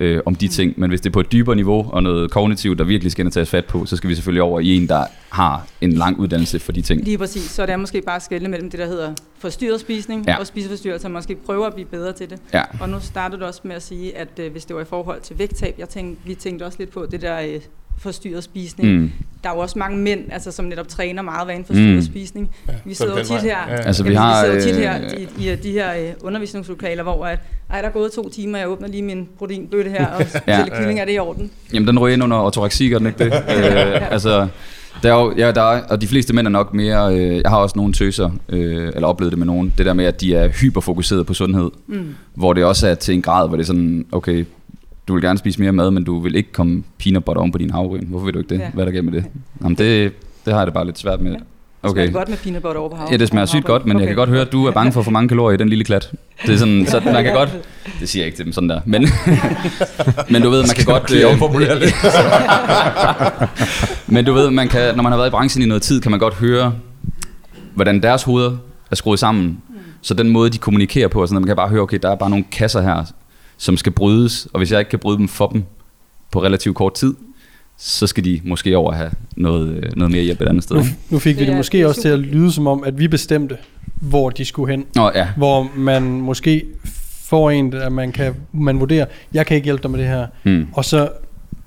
øh, 0.00 0.20
om 0.26 0.34
de 0.34 0.48
ting. 0.48 0.74
Men 0.76 0.90
hvis 0.90 1.00
det 1.00 1.10
er 1.10 1.12
på 1.12 1.20
et 1.20 1.32
dybere 1.32 1.56
niveau 1.56 1.90
og 1.92 2.02
noget 2.02 2.30
kognitivt, 2.30 2.78
der 2.78 2.84
virkelig 2.84 3.12
skal 3.12 3.30
tages 3.30 3.50
fat 3.50 3.64
på, 3.64 3.86
så 3.86 3.96
skal 3.96 4.10
vi 4.10 4.14
selvfølgelig 4.14 4.42
over 4.42 4.60
i 4.60 4.76
en, 4.76 4.88
der 4.88 5.04
har 5.30 5.66
en 5.80 5.92
lang 5.92 6.18
uddannelse 6.18 6.58
for 6.58 6.72
de 6.72 6.82
ting. 6.82 7.04
Lige 7.04 7.18
præcis. 7.18 7.42
Så 7.42 7.66
det 7.66 7.72
er 7.72 7.76
måske 7.76 8.02
bare 8.06 8.20
skælde 8.20 8.48
mellem 8.48 8.70
det, 8.70 8.80
der 8.80 8.86
hedder 8.86 9.14
forstyrret 9.38 9.80
spisning 9.80 10.24
Ja. 10.26 10.38
og 10.38 10.46
spiseforstyrrelser. 10.46 11.08
Måske 11.08 11.34
prøver 11.46 11.66
at 11.66 11.74
blive 11.74 11.86
bedre 11.88 12.12
til 12.12 12.30
det. 12.30 12.38
Ja. 12.54 12.62
Og 12.80 12.88
nu 12.88 12.96
startede 13.00 13.40
du 13.40 13.46
også 13.46 13.60
med 13.64 13.76
at 13.76 13.82
sige, 13.82 14.16
at 14.18 14.28
øh, 14.38 14.52
hvis 14.52 14.64
det 14.64 14.76
var 14.76 14.82
i 14.82 14.84
forhold 14.84 15.20
til 15.20 15.38
vægttab, 15.38 15.74
jeg 15.78 15.88
tænkte, 15.88 16.26
vi 16.26 16.34
tænkte 16.34 16.64
også 16.64 16.78
lidt 16.78 16.90
på 16.90 17.06
det 17.10 17.22
der 17.22 17.40
øh, 17.40 17.60
forstyrret 17.98 18.44
spisning. 18.44 18.92
Mm. 19.00 19.10
Der 19.44 19.50
er 19.50 19.54
jo 19.54 19.60
også 19.60 19.78
mange 19.78 19.98
mænd, 19.98 20.20
altså, 20.32 20.50
som 20.50 20.64
netop 20.64 20.88
træner 20.88 21.22
meget 21.22 21.48
ved 21.48 21.54
en 21.54 21.64
forstyrret 21.64 21.94
Mm. 21.94 22.02
spisning. 22.02 22.50
Vi 22.84 22.94
så 22.94 22.98
sidder 22.98 23.12
jo 23.12 23.18
den 23.18 23.26
tit 23.26 23.40
her, 23.40 23.58
Ja, 23.68 23.74
ja. 23.74 23.80
Altså, 23.80 24.04
vi 24.04 24.14
har, 24.14 24.46
vi 24.46 24.60
sidder 24.60 24.72
tit 24.74 24.76
her 24.76 25.16
i, 25.18 25.52
i, 25.52 25.56
de 25.56 25.70
her 25.72 25.94
øh, 25.94 26.12
undervisningslokaler, 26.22 27.02
hvor 27.02 27.26
at, 27.26 27.38
ej, 27.70 27.80
der 27.80 27.88
er 27.88 27.92
gået 27.92 28.12
to 28.12 28.28
timer, 28.28 28.58
jeg 28.58 28.68
åbner 28.68 28.88
lige 28.88 29.02
min 29.02 29.28
proteinbøtte 29.38 29.90
her, 29.90 30.06
og 30.06 30.20
Ja. 30.48 30.58
ja. 30.60 30.78
kylling, 30.78 31.00
er 31.00 31.04
det 31.04 31.14
i 31.14 31.18
orden? 31.18 31.50
Jamen, 31.74 31.88
den 31.88 31.98
ryger 31.98 32.14
ind 32.14 32.22
under 32.22 32.36
ortoreksi, 32.36 32.88
gør 32.88 32.98
den 32.98 33.06
ikke 33.06 33.18
det? 33.24 33.32
øh, 33.56 34.12
altså, 34.12 34.48
der 35.02 35.14
er 35.14 35.20
jo, 35.22 35.34
ja, 35.36 35.52
der 35.52 35.62
er, 35.62 35.82
og 35.82 36.00
de 36.00 36.06
fleste 36.06 36.34
mænd 36.34 36.46
er 36.46 36.50
nok 36.50 36.74
mere, 36.74 37.14
øh, 37.16 37.34
jeg 37.42 37.50
har 37.50 37.56
også 37.58 37.78
nogle 37.78 37.92
tøser, 37.92 38.30
øh, 38.48 38.92
eller 38.94 39.08
oplevet 39.08 39.30
det 39.32 39.38
med 39.38 39.46
nogen, 39.46 39.74
det 39.78 39.86
der 39.86 39.92
med, 39.92 40.04
at 40.04 40.20
de 40.20 40.34
er 40.34 40.48
hyperfokuseret 40.48 41.26
på 41.26 41.34
sundhed, 41.34 41.70
Mm. 41.86 42.14
hvor 42.34 42.52
det 42.52 42.64
også 42.64 42.88
er 42.88 42.94
til 42.94 43.14
en 43.14 43.22
grad, 43.22 43.48
hvor 43.48 43.56
det 43.56 43.62
er 43.62 43.66
sådan, 43.66 44.06
okay, 44.12 44.44
du 45.08 45.12
vil 45.14 45.22
gerne 45.22 45.38
spise 45.38 45.60
mere 45.60 45.72
mad, 45.72 45.90
men 45.90 46.04
du 46.04 46.20
vil 46.20 46.34
ikke 46.34 46.52
komme 46.52 46.84
peanut 46.98 47.24
butter 47.24 47.40
oven 47.40 47.52
på 47.52 47.58
din 47.58 47.70
havregryn. 47.70 48.06
Hvorfor 48.06 48.24
vil 48.24 48.34
du 48.34 48.38
ikke 48.38 48.54
det? 48.54 48.60
Ja. 48.60 48.70
Hvad 48.74 48.84
er 48.84 48.86
der 48.86 48.92
galt 48.92 49.04
med 49.04 49.12
det? 49.12 49.24
Jamen, 49.62 49.78
det, 49.78 50.12
det 50.44 50.52
har 50.52 50.60
jeg 50.60 50.66
det 50.66 50.74
bare 50.74 50.84
lidt 50.84 50.98
svært 50.98 51.20
med. 51.20 51.32
Ja. 51.32 51.38
Okay. 51.82 51.92
Smager 51.92 52.06
det 52.06 52.14
godt 52.14 52.28
med 52.28 52.36
peanut 52.36 52.62
butter 52.62 52.80
over 52.80 52.90
på 52.90 52.96
hav? 52.96 53.08
Ja, 53.10 53.16
det 53.16 53.28
smager 53.28 53.46
sygt 53.46 53.64
godt, 53.64 53.86
men 53.86 53.96
okay. 53.96 54.00
jeg 54.00 54.08
kan 54.08 54.16
godt 54.16 54.28
høre, 54.28 54.40
at 54.40 54.52
du 54.52 54.66
er 54.66 54.70
bange 54.70 54.92
for 54.92 55.02
for 55.02 55.10
mange 55.10 55.28
kalorier 55.28 55.54
i 55.54 55.56
den 55.56 55.68
lille 55.68 55.84
klat. 55.84 56.12
Det 56.46 56.54
er 56.54 56.58
sådan, 56.58 56.86
så 56.86 57.00
man 57.04 57.24
kan 57.24 57.34
godt... 57.34 57.58
Det 58.00 58.08
siger 58.08 58.22
jeg 58.22 58.26
ikke 58.26 58.36
til 58.36 58.44
dem 58.44 58.52
sådan 58.52 58.68
der, 58.68 58.80
men... 58.84 59.02
men 60.32 60.42
du 60.42 60.50
ved, 60.50 60.60
man 60.60 60.76
kan 60.76 60.84
godt... 60.84 61.24
omformulere 61.24 61.80
det? 61.80 61.94
men 64.14 64.24
du 64.24 64.32
ved, 64.32 64.50
man 64.50 64.68
kan, 64.68 64.96
når 64.96 65.02
man 65.02 65.12
har 65.12 65.16
været 65.16 65.28
i 65.28 65.30
branchen 65.30 65.62
i 65.62 65.66
noget 65.66 65.82
tid, 65.82 66.00
kan 66.00 66.10
man 66.10 66.20
godt 66.20 66.34
høre, 66.34 66.72
hvordan 67.74 68.02
deres 68.02 68.22
hoveder 68.22 68.56
er 68.90 68.94
skruet 68.94 69.18
sammen. 69.18 69.58
Så 70.02 70.14
den 70.14 70.28
måde, 70.28 70.50
de 70.50 70.58
kommunikerer 70.58 71.08
på, 71.08 71.22
og 71.22 71.28
sådan, 71.28 71.40
man 71.40 71.46
kan 71.46 71.56
bare 71.56 71.68
høre, 71.68 71.80
okay, 71.80 71.98
der 72.02 72.10
er 72.10 72.14
bare 72.14 72.30
nogle 72.30 72.44
kasser 72.52 72.80
her, 72.80 73.04
som 73.56 73.76
skal 73.76 73.92
brydes, 73.92 74.48
og 74.52 74.58
hvis 74.58 74.72
jeg 74.72 74.78
ikke 74.78 74.88
kan 74.90 74.98
bryde 74.98 75.18
dem 75.18 75.28
for 75.28 75.46
dem 75.46 75.64
på 76.32 76.42
relativt 76.42 76.76
kort 76.76 76.94
tid, 76.94 77.14
så 77.78 78.06
skal 78.06 78.24
de 78.24 78.40
måske 78.44 78.76
over 78.76 78.92
have 78.92 79.10
noget, 79.36 79.68
øh, 79.76 79.82
noget 79.96 80.12
mere 80.12 80.22
hjælp 80.22 80.40
et 80.40 80.48
andet 80.48 80.62
sted. 80.64 80.76
Nu, 80.76 80.82
nu 81.10 81.18
fik 81.18 81.38
vi 81.38 81.46
Det 81.46 81.56
måske 81.56 81.88
også 81.88 82.00
til 82.02 82.08
at 82.08 82.18
lyde 82.18 82.52
som 82.52 82.66
om, 82.66 82.84
at 82.84 82.98
vi 82.98 83.08
bestemte, 83.08 83.56
hvor 84.00 84.30
de 84.30 84.44
skulle 84.44 84.70
hen. 84.70 84.84
Nå 84.94 85.10
ja, 85.14 85.28
Hvor 85.36 85.70
man 85.76 86.02
måske 86.02 86.64
får 87.24 87.50
en, 87.50 87.72
at 87.74 87.92
man 87.92 88.12
kan 88.12 88.34
man 88.52 88.80
vurderer, 88.80 89.06
jeg 89.34 89.46
kan 89.46 89.54
ikke 89.54 89.64
hjælpe 89.64 89.82
dig 89.82 89.90
med 89.90 89.98
det 89.98 90.08
her. 90.08 90.26
hmm. 90.42 90.66
Og 90.72 90.84
så 90.84 91.08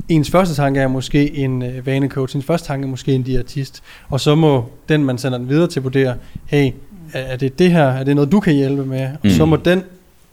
ens 0.09 0.31
første 0.31 0.55
tanke 0.55 0.79
er 0.79 0.87
måske 0.87 1.35
en 1.37 1.61
øh, 1.63 1.85
vanecoach, 1.85 2.35
ens 2.35 2.45
første 2.45 2.67
tanke 2.67 2.85
er 2.85 2.89
måske 2.89 3.13
en 3.13 3.23
diætist. 3.23 3.83
Og 4.09 4.19
så 4.19 4.35
må 4.35 4.65
den, 4.89 5.03
man 5.05 5.17
sender 5.17 5.37
den 5.37 5.49
videre 5.49 5.67
til, 5.67 5.81
vurdere, 5.81 6.15
hey, 6.45 6.71
er 7.13 7.19
er 7.19 7.35
det 7.35 7.59
det 7.59 7.71
her, 7.71 7.83
er 7.87 8.03
det 8.03 8.15
noget, 8.15 8.31
du 8.31 8.39
kan 8.39 8.53
hjælpe 8.53 8.85
med? 8.85 9.01
Og 9.05 9.17
Mm. 9.23 9.29
så 9.29 9.45
må 9.45 9.55
den 9.55 9.83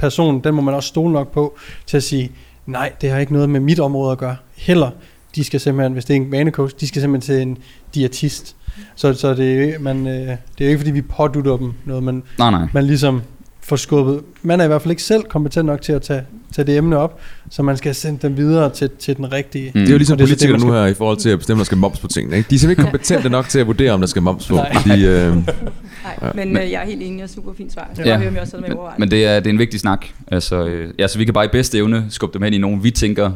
person, 0.04 0.40
den 0.44 0.54
må 0.54 0.62
man 0.62 0.74
også 0.74 0.86
stole 0.88 1.12
nok 1.12 1.32
på, 1.32 1.54
til 1.86 1.96
at 1.96 2.02
sige, 2.02 2.30
nej, 2.66 2.92
det 3.00 3.10
har 3.10 3.18
ikke 3.18 3.32
noget 3.32 3.48
med 3.48 3.60
mit 3.60 3.80
område 3.80 4.12
at 4.12 4.18
gøre. 4.18 4.36
Heller, 4.56 4.90
de 5.34 5.44
skal 5.44 5.60
simpelthen, 5.60 5.92
hvis 5.92 6.04
det 6.04 6.16
er 6.16 6.20
en 6.20 6.32
vanecoach, 6.32 6.74
de 6.80 6.88
skal 6.88 7.00
simpelthen 7.02 7.36
til 7.36 7.42
en 7.48 7.58
diætist. 7.94 8.56
Så, 8.96 9.14
så 9.14 9.34
det, 9.34 9.52
er, 9.62 9.72
jo- 9.72 9.80
man, 9.80 10.06
øh, 10.06 10.12
det 10.12 10.28
er 10.28 10.64
jo 10.64 10.66
ikke, 10.66 10.78
fordi 10.78 10.90
vi 10.90 11.02
pådutter 11.02 11.56
dem 11.56 11.72
noget, 11.84 12.02
men 12.02 12.22
nej 12.38 12.50
nej. 12.50 12.66
man 12.72 12.84
ligesom 12.84 13.22
får 13.62 13.76
skubbet. 13.76 14.20
Man 14.42 14.60
er 14.60 14.64
i 14.64 14.66
hvert 14.66 14.82
fald 14.82 14.90
ikke 14.90 15.02
selv 15.02 15.22
kompetent 15.22 15.66
nok 15.66 15.82
til 15.82 15.92
at 15.92 16.02
tage, 16.02 16.22
tage 16.54 16.66
det 16.66 16.76
emne 16.76 16.96
op, 16.98 17.20
så 17.50 17.62
man 17.62 17.76
skal 17.76 17.94
sende 17.94 18.18
dem 18.22 18.36
videre 18.36 18.70
til, 18.70 18.90
til 18.98 19.16
den 19.16 19.32
rigtige. 19.32 19.72
Mm. 19.74 19.80
Det 19.80 19.88
er 19.88 19.92
jo 19.92 19.96
ligesom 19.96 20.14
er 20.14 20.18
politikere 20.18 20.58
nu 20.58 20.72
her 20.72 20.86
i 20.86 20.94
forhold 20.94 21.16
til 21.16 21.28
at 21.28 21.38
bestemme, 21.38 21.56
om 21.56 21.60
der 21.60 21.64
skal 21.64 21.78
moms 21.78 22.00
på 22.00 22.06
tingene. 22.08 22.36
Ikke? 22.36 22.50
De 22.50 22.54
er 22.54 22.58
simpelthen 22.58 22.70
ikke 22.86 22.90
kompetente 22.90 23.28
nok 23.28 23.48
til 23.48 23.58
at 23.58 23.66
vurdere, 23.66 23.92
om 23.92 24.00
der 24.00 24.06
skal 24.06 24.22
moms 24.22 24.46
på. 24.48 24.54
Nej. 24.54 24.74
Fordi, 24.74 25.06
øh, 25.06 25.36
Nej, 26.04 26.18
Ja. 26.22 26.30
men, 26.34 26.52
Men- 26.52 26.62
øh, 26.62 26.70
jeg 26.70 26.82
er 26.82 26.86
helt 26.86 27.02
enig 27.02 27.22
og 27.24 27.30
super 27.30 27.52
fint 27.52 27.72
svar. 27.72 27.90
Jeg 27.96 28.06
Ja. 28.06 28.12
ja. 28.12 28.18
høre, 28.18 28.28
om 28.28 28.34
jeg 28.34 28.42
også 28.42 28.56
med 28.56 28.68
Men, 28.68 28.78
men 28.98 29.10
det, 29.10 29.24
er, 29.26 29.40
det 29.40 29.46
er 29.46 29.50
en 29.52 29.58
vigtig 29.58 29.80
snak. 29.80 30.06
Altså, 30.30 30.66
øh, 30.66 30.94
ja, 30.98 31.08
så 31.08 31.18
vi 31.18 31.24
kan 31.24 31.34
bare 31.34 31.44
i 31.44 31.48
bedste 31.48 31.78
evne 31.78 32.06
skubbe 32.08 32.34
dem 32.34 32.42
hen 32.42 32.54
i 32.54 32.58
nogen, 32.58 32.84
vi 32.84 32.90
tænker 32.90 33.32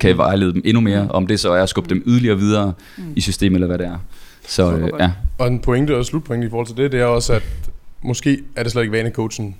kan 0.00 0.16
vejlede 0.18 0.52
dem 0.52 0.62
endnu 0.64 0.80
mere. 0.80 1.08
Om 1.10 1.26
det 1.26 1.40
så 1.40 1.52
er 1.52 1.62
at 1.62 1.68
skubbe 1.68 1.90
dem 1.90 2.02
yderligere 2.06 2.38
videre 2.38 2.72
Mm. 2.98 3.04
i 3.16 3.20
systemet, 3.20 3.54
eller 3.56 3.66
hvad 3.66 3.78
det 3.78 3.86
er. 3.86 3.98
Så 4.48 4.72
øh, 4.76 4.88
ja, 5.00 5.10
Og 5.38 5.46
en 5.48 5.58
pointe 5.58 5.96
og 5.96 6.04
slutpointe 6.06 6.46
i 6.46 6.50
forhold 6.50 6.66
til 6.66 6.76
det, 6.76 6.92
det 6.92 7.00
er 7.00 7.04
også, 7.04 7.32
at 7.32 7.42
måske 8.02 8.38
er 8.56 8.62
det 8.62 8.72
slet 8.72 8.82
ikke 8.82 8.92
vanecoachen, 8.92 9.56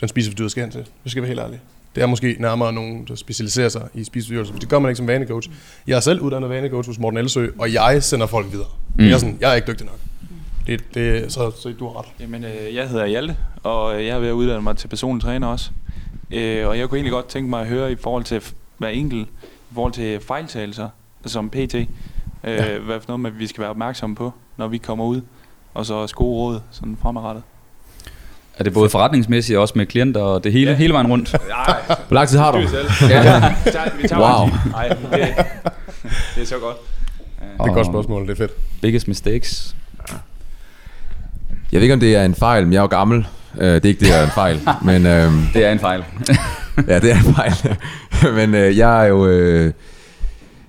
den 0.00 0.08
spiseforstyrrede 0.08 0.50
skal 0.50 0.62
hen 0.62 0.70
til. 0.72 0.80
Det 1.04 1.10
skal 1.10 1.22
være 1.22 1.28
helt 1.28 1.40
ærlig. 1.40 1.60
Det 1.94 2.02
er 2.02 2.06
måske 2.06 2.36
nærmere 2.40 2.72
nogen, 2.72 3.04
der 3.08 3.14
specialiserer 3.14 3.68
sig 3.68 3.82
i 3.94 4.04
spiseforstyrrelser. 4.04 4.54
Det 4.54 4.68
gør 4.68 4.78
man 4.78 4.88
ikke 4.90 4.96
som 4.96 5.06
vanecoach. 5.08 5.48
Jeg 5.86 5.96
er 5.96 6.00
selv 6.00 6.20
uddannet 6.20 6.50
vanecoach 6.50 6.88
hos 6.88 6.98
Morten 6.98 7.18
Elsø, 7.18 7.46
og 7.58 7.72
jeg 7.72 8.02
sender 8.02 8.26
folk 8.26 8.46
videre. 8.52 8.66
Mm. 8.98 9.04
Jeg, 9.04 9.12
er 9.12 9.18
sådan, 9.18 9.38
jeg 9.40 9.50
er 9.50 9.54
ikke 9.54 9.66
dygtig 9.72 9.86
nok. 9.86 9.98
Det, 10.68 10.94
det, 10.94 11.32
så, 11.32 11.50
så 11.62 11.72
du 11.78 11.86
har 11.88 11.98
ret. 11.98 12.06
Jamen, 12.20 12.44
øh, 12.44 12.74
jeg 12.74 12.88
hedder 12.88 13.06
Hjalte, 13.06 13.36
og 13.62 13.96
øh, 14.00 14.06
jeg 14.06 14.16
er 14.16 14.18
ved 14.18 14.28
at 14.28 14.32
uddanne 14.32 14.62
mig 14.62 14.76
til 14.76 14.88
personlig 14.88 15.24
træner 15.24 15.46
også. 15.46 15.70
Øh, 16.30 16.68
og 16.68 16.78
jeg 16.78 16.88
kunne 16.88 16.98
egentlig 16.98 17.12
godt 17.12 17.28
tænke 17.28 17.50
mig 17.50 17.60
at 17.60 17.66
høre 17.66 17.92
i 17.92 17.96
forhold 18.02 18.24
til 18.24 18.42
hver 18.78 18.88
enkelt, 18.88 19.28
i 19.70 19.74
forhold 19.74 19.92
til 19.92 20.20
fejltagelser 20.20 20.88
som 21.26 21.50
PT, 21.50 21.74
øh, 21.74 21.86
Ja. 22.44 22.78
hvad 22.78 23.00
for 23.00 23.04
noget, 23.08 23.20
man, 23.20 23.32
vi 23.38 23.46
skal 23.46 23.60
være 23.60 23.70
opmærksomme 23.70 24.16
på, 24.16 24.32
når 24.56 24.68
vi 24.68 24.78
kommer 24.78 25.04
ud, 25.04 25.20
og 25.74 25.86
så 25.86 25.94
også 25.94 26.14
gode 26.14 26.36
råd 26.36 26.60
sådan 26.70 26.98
fremadrettet. 27.02 27.42
er 28.58 28.64
det 28.64 28.72
både 28.72 28.90
forretningsmæssigt 28.90 29.56
og 29.56 29.62
også 29.62 29.74
med 29.76 29.86
klienter 29.86 30.20
og 30.22 30.44
det 30.44 30.52
hele, 30.52 30.70
ja. 30.70 30.76
Hele 30.76 30.92
vejen 30.92 31.06
rundt. 31.06 31.32
Nej, 31.48 31.80
hvor 32.08 32.14
lang 32.14 32.28
tid 32.28 32.38
har 32.38 32.52
du? 32.52 32.58
Ja. 32.58 32.64
vi 32.64 32.74
tager, 33.72 33.96
vi 34.02 34.08
tager 34.08 34.38
Wow. 34.40 34.48
Nej, 34.70 34.88
det, 34.88 35.34
det 36.34 36.42
er 36.42 36.46
så 36.46 36.58
godt. 36.58 36.76
Det 37.40 37.60
er 37.60 37.64
et 37.64 37.74
godt 37.74 37.86
spørgsmål, 37.86 38.22
det 38.22 38.30
er 38.30 38.36
fedt. 38.36 38.52
Biggest 38.82 39.08
mistakes. 39.08 39.76
Jeg 41.72 41.78
ved 41.78 41.82
ikke, 41.82 41.94
om 41.94 42.00
det 42.00 42.16
er 42.16 42.24
en 42.24 42.34
fejl, 42.34 42.64
men 42.64 42.72
jeg 42.72 42.78
er 42.78 42.82
jo 42.82 42.86
gammel. 42.88 43.26
Øh, 43.60 43.68
det 43.74 43.84
er 43.84 43.88
ikke 43.88 44.00
det, 44.04 44.14
er 44.18 44.24
en 44.24 44.30
fejl. 44.30 44.60
Men 44.84 45.06
øh, 45.06 45.32
Det 45.54 45.64
er 45.64 45.72
en 45.72 45.78
fejl. 45.78 46.04
ja, 46.88 46.98
det 46.98 47.10
er 47.12 47.16
en 47.16 47.34
fejl. 47.34 47.52
men 48.38 48.54
øh, 48.54 48.76
jeg 48.78 49.04
er 49.04 49.08
jo... 49.08 49.26
Øh, 49.26 49.72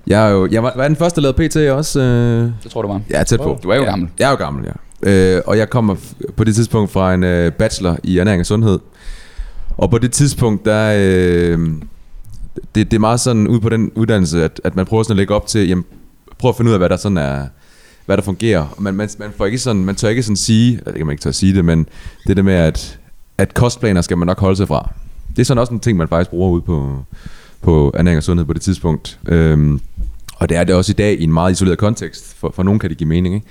jeg 0.08 0.26
er 0.28 0.30
jo... 0.30 0.48
Jeg 0.52 0.64
var, 0.64 0.74
var 0.76 0.88
den 0.88 0.96
første, 0.96 1.22
der 1.22 1.34
lavede 1.34 1.50
PT 1.50 1.56
også? 1.78 2.00
Øh, 2.00 2.52
Det 2.64 2.72
tror 2.72 2.82
du 2.82 2.88
var. 2.88 3.02
ja, 3.10 3.24
tæt 3.24 3.40
på. 3.40 3.60
Du 3.64 3.70
er 3.70 3.76
jo 3.76 3.82
ja, 3.84 3.90
gammel. 3.90 4.10
Jeg 4.20 4.26
er 4.26 4.30
jo 4.30 4.36
gammel, 4.36 4.66
ja. 4.66 4.72
Øh, 5.12 5.42
og 5.46 5.58
jeg 5.58 5.70
kommer 5.70 5.96
på 6.38 6.44
det 6.44 6.56
tidspunkt 6.56 6.92
fra 6.92 7.14
en 7.14 7.24
øh, 7.24 7.52
bachelor 7.52 7.98
i 8.04 8.18
ernæring 8.18 8.40
og 8.40 8.46
sundhed. 8.46 8.80
Og 9.78 9.90
på 9.92 9.98
det 9.98 10.12
tidspunkt, 10.12 10.66
der... 10.66 10.94
Øh, 10.98 11.60
det, 12.76 12.92
det 12.92 12.94
er 12.94 13.00
meget 13.00 13.20
sådan 13.20 13.48
ud 13.48 13.60
på 13.60 13.70
den 13.70 13.92
uddannelse, 13.96 14.44
at, 14.44 14.62
at 14.64 14.76
man 14.76 14.86
prøver 14.86 15.04
sådan 15.04 15.14
at 15.14 15.18
lægge 15.18 15.36
op 15.36 15.48
til, 15.48 15.68
jamen, 15.68 15.86
prøv 16.40 16.50
at 16.50 16.56
finde 16.58 16.70
ud 16.70 16.74
af, 16.74 16.80
hvad 16.80 16.90
der 16.90 16.98
sådan 16.98 17.18
er, 17.18 17.46
hvad 18.10 18.17
der 18.17 18.24
fungerer. 18.24 18.67
Og 18.78 18.84
Man, 18.84 18.93
man, 18.93 19.10
man, 19.19 19.32
får 19.38 19.45
ikke 19.45 19.58
sådan, 19.58 19.86
man 19.86 19.95
tør 19.95 20.10
ikke 20.10 20.24
sådan 20.24 20.36
sige, 20.36 20.72
eller 20.72 20.84
det 20.86 20.95
kan 20.95 21.06
man 21.06 21.13
ikke 21.13 21.22
tør 21.22 21.32
sige 21.32 21.56
det, 21.56 21.65
men 21.65 21.88
det 22.28 22.38
der 22.38 22.43
med, 22.43 22.54
at, 22.54 23.00
at 23.38 23.54
kostplaner 23.54 24.02
skal 24.02 24.17
man 24.17 24.26
nok 24.26 24.39
holde 24.39 24.56
sig 24.56 24.67
fra. 24.67 24.91
Det 25.30 25.39
er 25.39 25.43
sådan 25.43 25.62
også 25.62 25.74
en 25.74 25.80
ting, 25.80 25.98
man 25.98 26.08
faktisk 26.08 26.30
bruger 26.30 26.50
ud 26.50 26.62
på, 26.62 27.06
på 27.62 27.91
ernæring 27.93 28.17
og 28.17 28.24
sundhed 28.24 28.45
på 28.45 28.54
det 28.54 28.62
tidspunkt. 28.62 29.19
Øhm, 29.28 29.80
og 30.36 30.50
det 30.50 30.58
er 30.58 30.63
det 30.63 30.76
også 30.76 30.91
i 30.91 30.93
dag 30.93 31.19
i 31.19 31.24
en 31.24 31.34
meget 31.34 31.52
isoleret 31.52 31.78
kontekst. 31.78 32.36
For, 32.38 32.52
for 32.56 32.63
nogen 32.63 32.80
kan 32.80 32.89
det 32.89 32.98
give 32.98 33.10
mening, 33.10 33.36
ikke? 33.36 33.48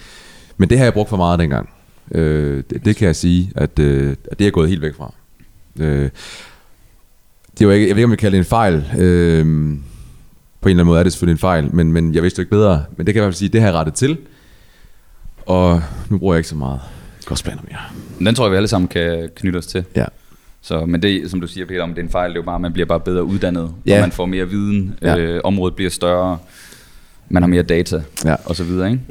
Men 0.56 0.70
det 0.70 0.78
har 0.78 0.84
jeg 0.84 0.92
brugt 0.92 1.08
for 1.08 1.16
meget 1.16 1.38
dengang. 1.38 1.68
Øh, 2.12 2.62
det, 2.70 2.84
det 2.84 2.96
kan 2.96 3.06
jeg 3.06 3.16
sige, 3.16 3.52
at, 3.54 3.78
øh, 3.78 4.16
at 4.30 4.38
det 4.38 4.46
er 4.46 4.50
gået 4.50 4.68
helt 4.68 4.82
væk 4.82 4.94
fra. 4.96 5.12
Øh, 5.80 6.10
det 7.58 7.66
var 7.66 7.72
ikke, 7.72 7.88
jeg 7.88 7.96
ved 7.96 8.00
ikke, 8.00 8.04
om 8.04 8.10
jeg 8.10 8.18
kalder 8.18 8.38
det 8.38 8.44
en 8.44 8.48
fejl. 8.48 8.84
Øh, 8.98 9.44
på 10.60 10.68
en 10.68 10.70
eller 10.70 10.82
anden 10.82 10.86
måde 10.86 10.98
er 10.98 11.02
det 11.02 11.12
selvfølgelig 11.12 11.34
en 11.34 11.38
fejl, 11.38 11.74
men, 11.74 11.92
men 11.92 12.14
jeg 12.14 12.22
vidste 12.22 12.38
jo 12.38 12.42
ikke 12.42 12.50
bedre. 12.50 12.84
Men 12.96 13.06
det 13.06 13.14
kan 13.14 13.20
jeg 13.20 13.22
i 13.22 13.26
hvert 13.26 13.34
fald 13.34 13.38
sige, 13.38 13.48
det 13.48 13.60
har 13.60 13.68
jeg 13.68 13.74
rettet 13.74 13.94
til. 13.94 14.18
Og 15.48 15.82
nu 16.10 16.18
bruger 16.18 16.34
jeg 16.34 16.38
ikke 16.38 16.48
så 16.48 16.56
meget 16.56 16.80
kostplaner 17.26 17.62
mere. 17.68 17.78
Men 18.18 18.26
Den 18.26 18.34
tror 18.34 18.44
jeg, 18.44 18.50
vi 18.52 18.56
alle 18.56 18.68
sammen 18.68 18.88
kan 18.88 19.28
knytte 19.36 19.56
os 19.56 19.66
til. 19.66 19.84
Ja. 19.96 20.04
Så, 20.60 20.84
men 20.86 21.02
det, 21.02 21.30
som 21.30 21.40
du 21.40 21.46
siger, 21.46 21.66
Peter, 21.66 21.82
om 21.82 21.88
det 21.90 21.98
er 21.98 22.02
en 22.02 22.10
fejl, 22.10 22.30
det 22.30 22.36
er 22.36 22.40
jo 22.40 22.44
bare, 22.44 22.54
at 22.54 22.60
man 22.60 22.72
bliver 22.72 22.86
bare 22.86 23.00
bedre 23.00 23.24
uddannet, 23.24 23.70
Ja. 23.86 23.94
og 23.94 24.00
man 24.00 24.12
får 24.12 24.26
mere 24.26 24.48
viden, 24.48 24.98
Ja. 25.02 25.16
øh, 25.16 25.40
området 25.44 25.76
bliver 25.76 25.90
større, 25.90 26.38
man 27.28 27.42
har 27.42 27.48
mere 27.48 27.62
data, 27.62 28.02
Ja. 28.24 28.34
og 28.44 28.56
så 28.56 28.64
videre, 28.64 28.90
ikke? 28.90 29.02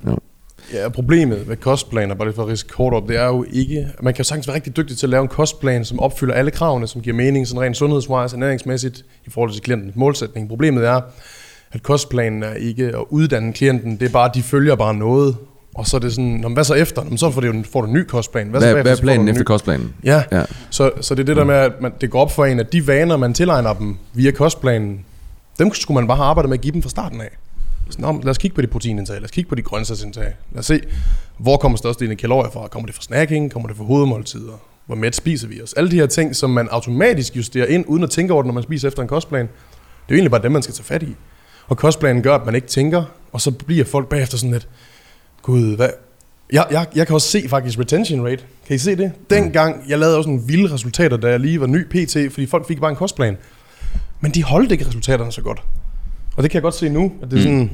Ja, 0.73 0.89
problemet 0.89 1.47
med 1.47 1.55
kostplaner, 1.57 2.15
bare 2.15 2.27
lige 2.27 2.35
for 2.35 2.43
at 2.43 2.49
ridse 2.49 2.65
kort 2.69 2.93
op, 2.93 3.07
det 3.09 3.17
er 3.17 3.25
jo 3.27 3.45
ikke... 3.51 3.87
Man 4.01 4.13
kan 4.13 4.17
jo 4.19 4.23
sagtens 4.23 4.47
være 4.47 4.55
rigtig 4.55 4.77
dygtig 4.77 4.97
til 4.97 5.05
at 5.05 5.09
lave 5.09 5.21
en 5.21 5.27
kostplan, 5.27 5.85
som 5.85 5.99
opfylder 5.99 6.33
alle 6.33 6.51
kravene, 6.51 6.87
som 6.87 7.01
giver 7.01 7.15
mening, 7.15 7.47
sådan 7.47 7.61
rent 7.61 7.77
sundhedswise, 7.77 8.35
ernæringsmæssigt, 8.35 9.05
i 9.25 9.29
forhold 9.29 9.51
til 9.51 9.61
klientens 9.61 9.95
målsætning. 9.95 10.49
Problemet 10.49 10.85
er, 10.87 11.01
at 11.71 11.83
kostplanen 11.83 12.43
er 12.43 12.53
ikke 12.53 12.85
at 12.85 13.03
uddanne 13.09 13.53
klienten, 13.53 13.97
det 13.99 14.05
er 14.05 14.09
bare, 14.11 14.29
at 14.29 14.35
de 14.35 14.43
følger 14.43 14.75
bare 14.75 14.93
noget, 14.93 15.35
og 15.77 15.87
så 15.87 15.97
er 15.97 15.99
det 16.01 16.11
sådan, 16.13 16.39
"Nå, 16.41 16.49
hvad 16.49 16.63
så 16.63 16.73
efter? 16.73 17.03
Nå, 17.03 17.17
så 17.17 17.31
får 17.31 17.41
du, 17.41 17.63
får 17.71 17.81
du 17.81 17.87
en 17.87 17.93
ny 17.93 18.03
kostplan. 18.03 18.47
Hvad, 18.47 18.59
hvad, 18.61 18.73
bagefter? 18.73 18.81
hvad 18.83 18.97
er 18.97 19.01
planen 19.01 19.21
en 19.21 19.27
efter 19.29 19.41
ny- 19.41 19.45
kostplanen? 19.45 19.93
Ja, 20.03 20.23
Ja. 20.31 20.43
så, 20.69 20.91
så 21.01 21.15
det 21.15 21.21
er 21.21 21.25
det 21.25 21.35
der 21.35 21.43
med, 21.43 21.55
at 21.55 21.71
man, 21.81 21.91
det 22.01 22.09
går 22.09 22.21
op 22.21 22.31
for 22.31 22.45
en, 22.45 22.59
at 22.59 22.73
de 22.73 22.87
vaner, 22.87 23.17
man 23.17 23.33
tilegner 23.33 23.73
dem 23.73 23.95
via 24.13 24.31
kostplanen, 24.31 25.05
dem 25.59 25.73
skulle 25.73 25.95
man 25.95 26.07
bare 26.07 26.17
have 26.17 26.25
arbejdet 26.25 26.49
med 26.49 26.57
at 26.57 26.61
give 26.61 26.73
dem 26.73 26.81
fra 26.81 26.89
starten 26.89 27.21
af. 27.21 27.37
Så, 27.89 28.01
nå, 28.01 28.19
lad 28.23 28.29
os 28.29 28.37
kigge 28.37 28.55
på 28.55 28.61
de 28.61 28.67
proteinindtag, 28.67 29.15
lad 29.15 29.23
os 29.23 29.31
kigge 29.31 29.49
på 29.49 29.55
de 29.55 29.61
grøntsagsindtag. 29.61 30.33
Lad 30.51 30.59
os 30.59 30.65
se, 30.65 30.79
hvor 31.37 31.57
kommer 31.57 31.77
størstedelen 31.77 32.11
af 32.11 32.17
kalorier 32.17 32.51
fra? 32.51 32.67
Kommer 32.67 32.85
det 32.87 32.95
fra 32.95 33.01
snacking? 33.01 33.51
Kommer 33.51 33.67
det 33.67 33.77
fra 33.77 33.83
hovedmåltider? 33.83 34.61
Hvor 34.85 34.95
mæt 34.95 35.15
spiser 35.15 35.47
vi 35.47 35.61
os? 35.61 35.73
Alle 35.73 35.91
de 35.91 35.95
her 35.95 36.05
ting, 36.05 36.35
som 36.35 36.49
man 36.49 36.67
automatisk 36.71 37.35
justerer 37.35 37.65
ind, 37.65 37.85
uden 37.87 38.03
at 38.03 38.09
tænke 38.09 38.33
over 38.33 38.41
det, 38.43 38.47
når 38.47 38.53
man 38.53 38.63
spiser 38.63 38.87
efter 38.87 39.01
en 39.01 39.07
kostplan. 39.07 39.45
Det 39.45 39.51
er 39.51 39.55
jo 40.09 40.15
egentlig 40.15 40.31
bare 40.31 40.41
dem, 40.43 40.51
man 40.51 40.61
skal 40.61 40.75
tage 40.75 40.83
fat 40.83 41.03
i. 41.03 41.15
Og 41.67 41.77
kostplanen 41.77 42.23
gør, 42.23 42.35
at 42.35 42.45
man 42.45 42.55
ikke 42.55 42.67
tænker, 42.67 43.03
og 43.31 43.41
så 43.41 43.51
bliver 43.51 43.85
folk 43.85 44.07
bagefter 44.09 44.37
sådan 44.37 44.51
lidt, 44.51 44.67
gud, 45.41 45.75
hvad? 45.75 45.89
Jeg, 46.51 46.65
jeg, 46.71 46.85
jeg 46.95 47.07
kan 47.07 47.13
også 47.13 47.27
se 47.27 47.45
faktisk 47.49 47.79
retention 47.79 48.25
rate. 48.25 48.43
Kan 48.67 48.75
I 48.75 48.77
se 48.77 48.95
det? 48.95 49.11
Dengang, 49.29 49.83
jeg 49.89 49.99
lavede 49.99 50.17
også 50.17 50.29
nogle 50.29 50.43
vilde 50.47 50.73
resultater, 50.73 51.17
da 51.17 51.27
jeg 51.27 51.39
lige 51.39 51.61
var 51.61 51.67
ny 51.67 51.85
PT, 51.85 52.33
fordi 52.33 52.45
folk 52.45 52.67
fik 52.67 52.79
bare 52.79 52.89
en 52.89 52.95
kostplan. 52.95 53.37
Men 54.21 54.31
de 54.31 54.43
holdt 54.43 54.71
ikke 54.71 54.85
resultaterne 54.87 55.31
så 55.31 55.41
godt. 55.41 55.63
Og 56.37 56.43
det 56.43 56.51
kan 56.51 56.55
jeg 56.57 56.63
godt 56.63 56.75
se 56.75 56.89
nu, 56.89 57.11
at 57.21 57.31
det 57.31 57.39
er 57.39 57.43
sådan, 57.43 57.71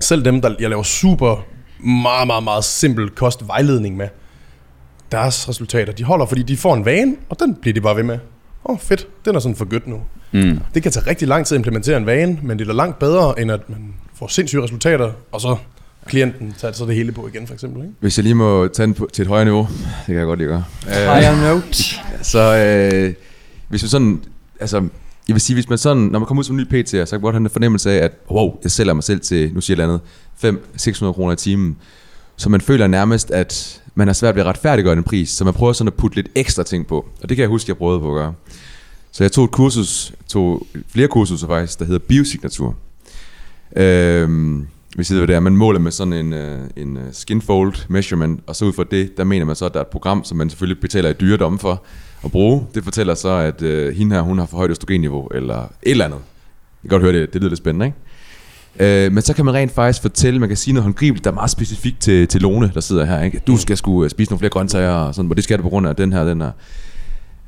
selv 0.00 0.24
dem, 0.24 0.40
der 0.40 0.54
jeg 0.60 0.70
laver 0.70 0.82
super, 0.82 1.46
meget, 1.84 2.26
meget, 2.26 2.44
meget 2.44 2.64
simpel 2.64 3.10
kostvejledning 3.10 3.96
med, 3.96 4.08
deres 5.12 5.48
resultater, 5.48 5.92
de 5.92 6.04
holder, 6.04 6.26
fordi 6.26 6.42
de 6.42 6.56
får 6.56 6.74
en 6.74 6.84
vane, 6.84 7.16
og 7.28 7.40
den 7.40 7.54
bliver 7.54 7.74
de 7.74 7.80
bare 7.80 7.96
ved 7.96 8.02
med. 8.02 8.18
Åh, 8.64 8.72
oh, 8.72 8.78
fedt, 8.78 9.08
den 9.24 9.34
er 9.34 9.38
sådan 9.38 9.56
for 9.56 9.64
godt 9.64 9.86
nu. 9.86 10.00
Mm. 10.32 10.60
Det 10.74 10.82
kan 10.82 10.92
tage 10.92 11.06
rigtig 11.06 11.28
lang 11.28 11.46
tid 11.46 11.54
at 11.54 11.58
implementere 11.58 11.96
en 11.96 12.06
vane, 12.06 12.38
men 12.42 12.58
det 12.58 12.64
er 12.64 12.72
da 12.72 12.76
langt 12.76 12.98
bedre, 12.98 13.40
end 13.40 13.52
at 13.52 13.70
man 13.70 13.94
får 14.14 14.26
sindssyge 14.26 14.62
resultater, 14.62 15.12
og 15.32 15.40
så 15.40 15.56
klienten 16.08 16.54
tager 16.58 16.72
så 16.72 16.86
det 16.86 16.94
hele 16.94 17.12
på 17.12 17.28
igen, 17.28 17.46
for 17.46 17.54
eksempel. 17.54 17.82
Ikke? 17.82 17.94
Hvis 18.00 18.18
jeg 18.18 18.22
lige 18.22 18.34
må 18.34 18.68
tage 18.68 18.86
den 18.86 18.94
på, 18.94 19.08
til 19.12 19.22
et 19.22 19.28
højere 19.28 19.44
niveau, 19.44 19.68
det 19.70 20.06
kan 20.06 20.14
jeg 20.14 20.24
godt 20.24 20.38
lide 20.38 20.54
at 20.54 20.62
gøre. 20.86 21.14
Higher 21.16 21.52
note. 21.54 21.84
Så 22.22 22.56
øh, 22.56 23.14
hvis 23.68 23.82
man 23.82 23.88
sådan, 23.88 24.20
altså, 24.60 24.76
jeg 25.28 25.34
vil 25.34 25.40
sige, 25.40 25.54
hvis 25.54 25.68
man 25.68 25.78
sådan, 25.78 26.02
når 26.02 26.18
man 26.18 26.26
kommer 26.26 26.40
ud 26.40 26.44
som 26.44 26.56
ny 26.56 26.64
PT, 26.64 26.88
så 26.88 26.96
kan 26.96 27.08
man 27.12 27.20
godt 27.20 27.34
have 27.34 27.40
en 27.40 27.50
fornemmelse 27.50 27.90
af, 27.90 28.04
at 28.04 28.12
wow, 28.30 28.58
jeg 28.62 28.70
sælger 28.70 28.92
mig 28.92 29.04
selv 29.04 29.20
til, 29.20 29.54
nu 29.54 29.60
siger 29.60 29.84
jeg 29.84 29.98
andet, 30.44 30.60
500-600 30.76 31.12
kroner 31.12 31.32
i 31.32 31.36
timen. 31.36 31.76
Så 32.36 32.48
man 32.48 32.60
føler 32.60 32.86
nærmest, 32.86 33.30
at 33.30 33.82
man 33.94 34.08
har 34.08 34.14
svært 34.14 34.34
ved 34.34 34.42
at 34.42 34.46
retfærdiggøre 34.46 34.94
den 34.94 35.04
pris, 35.04 35.30
så 35.30 35.44
man 35.44 35.54
prøver 35.54 35.72
sådan 35.72 35.88
at 35.88 35.94
putte 35.94 36.16
lidt 36.16 36.28
ekstra 36.34 36.62
ting 36.62 36.86
på. 36.86 37.08
Og 37.22 37.28
det 37.28 37.36
kan 37.36 37.42
jeg 37.42 37.48
huske, 37.48 37.70
jeg 37.70 37.76
prøvede 37.76 38.00
på 38.00 38.08
at 38.08 38.14
gøre. 38.14 38.34
Så 39.12 39.24
jeg 39.24 39.32
tog 39.32 39.44
et 39.44 39.50
kursus, 39.50 40.12
tog 40.28 40.66
flere 40.88 41.08
kursuser 41.08 41.46
faktisk, 41.46 41.78
der 41.78 41.84
hedder 41.84 41.98
biosignatur. 41.98 42.74
Øhm, 43.76 44.66
hvis 44.94 45.08
det 45.08 45.30
er, 45.30 45.40
man 45.40 45.56
måler 45.56 45.78
med 45.80 45.90
sådan 45.90 46.12
en, 46.12 46.32
øh, 46.32 46.60
en 46.76 46.96
øh, 46.96 47.02
skinfold 47.12 47.74
measurement, 47.88 48.40
og 48.46 48.56
så 48.56 48.64
ud 48.64 48.72
fra 48.72 48.84
det, 48.90 49.16
der 49.16 49.24
mener 49.24 49.46
man 49.46 49.56
så, 49.56 49.66
at 49.66 49.74
der 49.74 49.80
er 49.80 49.84
et 49.84 49.90
program, 49.90 50.24
som 50.24 50.38
man 50.38 50.50
selvfølgelig 50.50 50.80
betaler 50.80 51.10
i 51.10 51.12
dyredom 51.12 51.58
for 51.58 51.82
at 52.24 52.30
bruge. 52.30 52.66
Det 52.74 52.84
fortæller 52.84 53.14
så, 53.14 53.28
at 53.28 53.62
øh, 53.62 53.96
hende 53.96 54.16
her, 54.16 54.22
hun 54.22 54.38
har 54.38 54.46
for 54.46 54.56
højt 54.56 54.70
østrogenniveau, 54.70 55.26
eller 55.26 55.58
et 55.62 55.68
eller 55.82 56.04
andet. 56.04 56.20
Jeg 56.82 56.90
kan 56.90 57.00
godt 57.00 57.02
høre 57.02 57.20
det, 57.20 57.32
det 57.32 57.40
lyder 57.40 57.48
lidt 57.48 57.58
spændende, 57.58 57.86
ikke? 57.86 57.98
Øh, 58.80 59.12
men 59.12 59.22
så 59.22 59.34
kan 59.34 59.44
man 59.44 59.54
rent 59.54 59.72
faktisk 59.72 60.02
fortælle, 60.02 60.40
man 60.40 60.48
kan 60.48 60.56
sige 60.56 60.74
noget 60.74 60.84
håndgribeligt, 60.84 61.24
der 61.24 61.30
er 61.30 61.34
meget 61.34 61.50
specifikt 61.50 62.00
til, 62.00 62.28
til 62.28 62.40
Lone, 62.40 62.70
der 62.74 62.80
sidder 62.80 63.04
her. 63.04 63.22
Ikke? 63.22 63.42
Du 63.46 63.56
skal 63.56 63.76
sgu 63.76 64.04
øh, 64.04 64.10
spise 64.10 64.30
nogle 64.30 64.38
flere 64.38 64.50
grøntsager, 64.50 64.90
og 64.90 65.14
sådan, 65.14 65.30
og 65.30 65.36
det 65.36 65.44
skal 65.44 65.58
du 65.58 65.62
på 65.62 65.68
grund 65.68 65.88
af 65.88 65.96
den 65.96 66.12
her 66.12 66.24
den 66.24 66.40
her. 66.40 66.50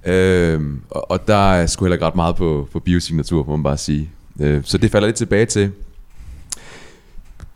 Øh, 0.06 0.60
og, 0.90 1.10
og 1.10 1.28
der 1.28 1.52
er 1.52 1.66
sgu 1.66 1.84
heller 1.84 1.96
ikke 1.96 2.06
ret 2.06 2.16
meget 2.16 2.36
på, 2.36 2.68
på 2.72 2.78
biosignatur, 2.80 3.44
må 3.44 3.56
man 3.56 3.62
bare 3.62 3.76
sige. 3.76 4.10
Øh, 4.40 4.60
så 4.64 4.78
det 4.78 4.90
falder 4.90 5.08
lidt 5.08 5.16
tilbage 5.16 5.46
til, 5.46 5.70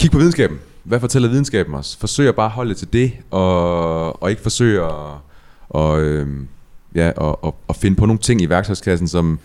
kig 0.01 0.11
på 0.11 0.19
videnskaben. 0.19 0.59
Hvad 0.85 1.01
fortæller 1.01 1.29
videnskaben 1.29 1.75
os? 1.75 1.97
Forsøg 2.01 2.29
at 2.29 2.35
bare 2.35 2.49
holde 2.49 2.69
det 2.71 2.77
til 2.77 2.93
det, 2.93 3.13
og, 3.31 4.23
og 4.23 4.31
ikke 4.31 4.43
forsøge 4.43 4.83
at, 4.85 4.93
og, 5.69 6.01
øhm, 6.03 6.49
ja, 6.95 7.11
og, 7.17 7.45
og, 7.45 7.57
og 7.69 7.77
finde 7.77 7.97
på 7.97 8.07
nogle 8.07 8.19
ting 8.21 8.41
i 8.43 8.49
værktøjskassen, 8.49 9.09
som, 9.09 9.39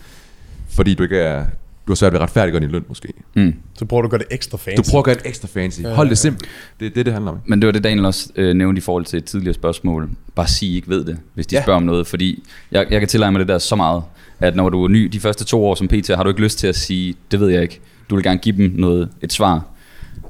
fordi 0.70 0.94
du 0.94 1.02
ikke 1.02 1.18
er, 1.18 1.44
du 1.86 1.92
har 1.92 1.94
svært 1.94 2.12
ved 2.12 2.18
at 2.18 2.22
retfærdiggøre 2.22 2.60
din 2.62 2.70
løn 2.70 2.84
måske. 2.88 3.12
Mm. 3.34 3.54
Så 3.78 3.84
prøver 3.84 4.02
du 4.02 4.06
at 4.06 4.10
gøre 4.10 4.18
det 4.18 4.26
ekstra 4.30 4.58
fancy. 4.58 4.76
Du 4.76 4.90
prøver 4.90 5.00
at 5.00 5.04
gøre 5.04 5.14
det 5.14 5.26
ekstra 5.26 5.48
fancy. 5.48 5.80
Hold 5.80 6.08
det 6.08 6.18
simpelt. 6.18 6.48
Det 6.80 6.86
er 6.86 6.90
det, 6.90 7.06
det 7.06 7.12
handler 7.14 7.30
om. 7.32 7.38
Men 7.46 7.62
det 7.62 7.66
var 7.66 7.72
det, 7.72 7.84
Daniel 7.84 8.04
også 8.06 8.28
øh, 8.36 8.54
nævnte 8.54 8.78
i 8.78 8.82
forhold 8.82 9.04
til 9.04 9.16
et 9.16 9.24
tidligere 9.24 9.54
spørgsmål. 9.54 10.10
Bare 10.34 10.48
sig, 10.48 10.68
I 10.68 10.76
ikke 10.76 10.88
ved 10.88 11.04
det, 11.04 11.18
hvis 11.34 11.46
de 11.46 11.54
Ja. 11.54 11.58
ja. 11.58 11.64
spørger 11.64 11.76
om 11.76 11.82
noget. 11.82 12.06
Fordi 12.06 12.42
jeg, 12.72 12.86
jeg 12.90 13.00
kan 13.00 13.08
tillade 13.08 13.32
mig 13.32 13.38
det 13.38 13.48
der 13.48 13.58
så 13.58 13.76
meget, 13.76 14.02
at 14.40 14.56
når 14.56 14.68
du 14.68 14.84
er 14.84 14.88
ny 14.88 15.04
de 15.04 15.20
første 15.20 15.44
to 15.44 15.64
år 15.66 15.74
som 15.74 15.88
PT, 15.88 16.08
har 16.08 16.22
du 16.22 16.28
ikke 16.28 16.40
lyst 16.42 16.58
til 16.58 16.66
at 16.66 16.76
sige, 16.76 17.14
det 17.30 17.40
ved 17.40 17.48
jeg 17.48 17.62
ikke. 17.62 17.80
Du 18.10 18.14
vil 18.14 18.24
gerne 18.24 18.38
give 18.38 18.56
dem 18.56 18.72
noget, 18.76 19.08
et 19.22 19.32
svar. 19.32 19.64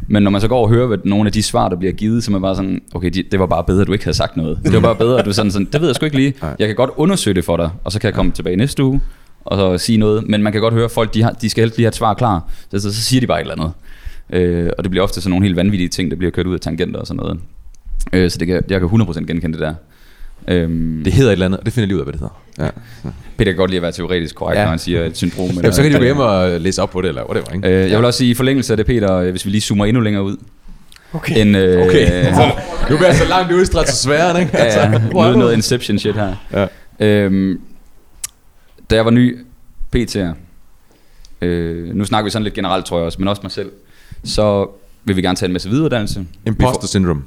Men 0.08 0.22
når 0.22 0.30
man 0.30 0.40
så 0.40 0.48
går 0.48 0.62
og 0.62 0.68
hører 0.68 0.86
hvad 0.86 0.98
nogle 1.04 1.26
af 1.26 1.32
de 1.32 1.42
svar, 1.42 1.68
der 1.68 1.76
bliver 1.76 1.92
givet, 1.92 2.24
så 2.24 2.30
er 2.30 2.32
man 2.32 2.42
bare 2.42 2.56
sådan, 2.56 2.82
okay, 2.94 3.10
de, 3.10 3.22
det 3.22 3.40
var 3.40 3.46
bare 3.46 3.64
bedre, 3.64 3.80
at 3.80 3.86
du 3.86 3.92
ikke 3.92 4.04
havde 4.04 4.16
sagt 4.16 4.36
noget. 4.36 4.58
Det 4.64 4.72
var 4.72 4.80
bare 4.80 4.94
bedre, 4.96 5.18
at 5.18 5.24
du 5.24 5.32
sådan, 5.32 5.50
sådan 5.50 5.68
det 5.72 5.80
ved 5.80 5.88
jeg 5.88 5.94
sgu 5.94 6.04
ikke 6.04 6.16
lige. 6.16 6.34
Jeg 6.58 6.68
kan 6.68 6.76
godt 6.76 6.90
undersøge 6.96 7.34
det 7.34 7.44
for 7.44 7.56
dig, 7.56 7.70
og 7.84 7.92
så 7.92 8.00
kan 8.00 8.06
jeg 8.06 8.14
komme 8.14 8.32
tilbage 8.32 8.56
næste 8.56 8.84
uge, 8.84 9.00
og 9.44 9.56
så 9.56 9.84
sige 9.84 9.98
noget. 9.98 10.28
Men 10.28 10.42
man 10.42 10.52
kan 10.52 10.60
godt 10.60 10.74
høre, 10.74 10.84
at 10.84 10.90
folk 10.90 11.14
de, 11.14 11.22
har, 11.22 11.30
de 11.30 11.50
skal 11.50 11.62
helst 11.62 11.76
lige 11.76 11.84
have 11.84 11.88
et 11.88 11.94
svar 11.94 12.14
klar. 12.14 12.48
Så, 12.70 12.78
så, 12.78 12.94
så 12.94 13.02
siger 13.02 13.20
de 13.20 13.26
bare 13.26 13.40
et 13.40 13.50
eller 13.50 13.54
andet. 13.54 13.72
Øh, 14.32 14.70
og 14.78 14.84
det 14.84 14.90
bliver 14.90 15.04
ofte 15.04 15.20
sådan 15.20 15.30
nogle 15.30 15.44
helt 15.44 15.56
vanvittige 15.56 15.88
ting, 15.88 16.10
der 16.10 16.16
bliver 16.16 16.30
kørt 16.30 16.46
ud 16.46 16.54
af 16.54 16.60
tangenter 16.60 17.00
og 17.00 17.06
sådan 17.06 17.16
noget. 17.16 17.40
Øh, 18.12 18.30
så 18.30 18.38
det 18.38 18.46
kan, 18.46 18.62
jeg 18.68 18.80
kan 18.80 18.88
100% 18.88 19.18
genkende 19.18 19.52
det 19.52 19.60
der. 19.60 19.74
Øhm, 20.48 21.00
Det 21.04 21.12
hedder 21.12 21.30
et 21.30 21.32
eller 21.32 21.46
andet, 21.46 21.60
og 21.60 21.66
det 21.66 21.74
finder 21.74 21.84
jeg 21.84 21.88
lige 21.88 21.96
ud 21.96 22.00
af, 22.00 22.04
hvad 22.06 22.12
det 22.12 22.20
hedder. 22.20 22.70
Ja. 23.04 23.10
Peter 23.36 23.52
kan 23.52 23.56
godt 23.56 23.70
lide 23.70 23.78
at 23.78 23.82
være 23.82 23.92
teoretisk 23.92 24.34
korrekt, 24.34 24.58
Ja. 24.58 24.62
når 24.64 24.70
han 24.70 24.78
siger 24.78 25.04
et 25.04 25.16
syndrom. 25.16 25.48
Jamen, 25.56 25.72
så 25.72 25.82
kan 25.82 25.90
de 25.90 25.96
jo 25.96 26.00
gå 26.00 26.04
hjem 26.04 26.18
og 26.18 26.60
læse 26.60 26.82
op 26.82 26.90
på 26.90 27.00
det, 27.00 27.08
eller 27.08 27.24
whatever, 27.24 27.54
ikke? 27.54 27.68
Øh, 27.84 27.90
jeg 27.90 27.98
vil 27.98 28.06
også 28.06 28.18
sige, 28.18 28.30
i 28.30 28.34
forlængelse 28.34 28.72
af 28.72 28.76
det, 28.76 28.86
Peter, 28.86 29.14
øh, 29.14 29.30
hvis 29.30 29.44
vi 29.46 29.50
lige 29.50 29.60
zoomer 29.60 29.84
endnu 29.86 30.00
længere 30.02 30.22
ud. 30.24 30.36
Okay. 31.12 31.40
En, 31.46 31.54
øh, 31.54 31.86
Okay. 31.86 32.26
øh, 32.26 32.36
Nu 32.90 32.96
bliver 32.96 33.06
jeg 33.06 33.16
så 33.16 33.28
langt 33.28 33.52
ude 33.52 33.62
i 33.62 33.64
stratosfæren, 33.64 34.40
ikke? 34.40 34.56
ja, 34.58 34.64
ja, 34.64 34.86
er 34.94 35.12
noget, 35.12 35.38
noget 35.38 35.54
Inception 35.54 35.98
shit 35.98 36.14
her. 36.14 36.34
Ja. 36.52 36.66
Øhm, 37.06 37.60
da 38.90 38.94
jeg 38.94 39.04
var 39.04 39.10
ny 39.10 39.38
PT'er, 39.96 40.26
øh, 41.42 41.94
nu 41.94 42.04
snakker 42.04 42.24
vi 42.24 42.30
sådan 42.30 42.42
lidt 42.44 42.54
generelt, 42.54 42.84
tror 42.86 42.96
jeg 42.98 43.06
også, 43.06 43.18
men 43.18 43.28
også 43.28 43.42
mig 43.42 43.52
selv, 43.52 43.70
så 44.24 44.66
vil 45.04 45.16
vi 45.16 45.22
gerne 45.22 45.36
tage 45.36 45.46
en 45.46 45.52
masse 45.52 45.68
videreuddannelse. 45.68 46.26
Imposter 46.46 46.86
syndrome. 46.86 47.22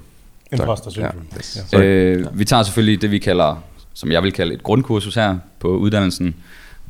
Imposter 0.59 0.91
syndrome. 0.91 1.21
Ja. 1.31 1.37
Yes. 1.37 1.67
Ja. 1.73 1.81
Øh, 1.81 2.39
vi 2.39 2.45
tager 2.45 2.63
selvfølgelig 2.63 3.01
det, 3.01 3.11
vi 3.11 3.17
kalder, 3.17 3.63
som 3.93 4.11
jeg 4.11 4.23
vil 4.23 4.31
kalde 4.31 4.53
et 4.53 4.63
grundkursus 4.63 5.15
her 5.15 5.37
på 5.59 5.67
uddannelsen. 5.67 6.35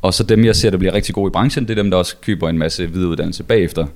Og 0.02 0.14
så 0.14 0.22
dem, 0.22 0.44
jeg 0.44 0.56
ser, 0.56 0.70
der 0.70 0.78
bliver 0.78 0.94
rigtig 0.94 1.14
gode 1.14 1.28
i 1.28 1.32
branchen, 1.32 1.64
det 1.64 1.78
er 1.78 1.82
dem, 1.82 1.90
der 1.90 1.98
også 1.98 2.16
køber 2.16 2.48
en 2.48 2.58
masse 2.58 2.90
videreuddannelse 2.90 3.42
bagefter. 3.42 3.86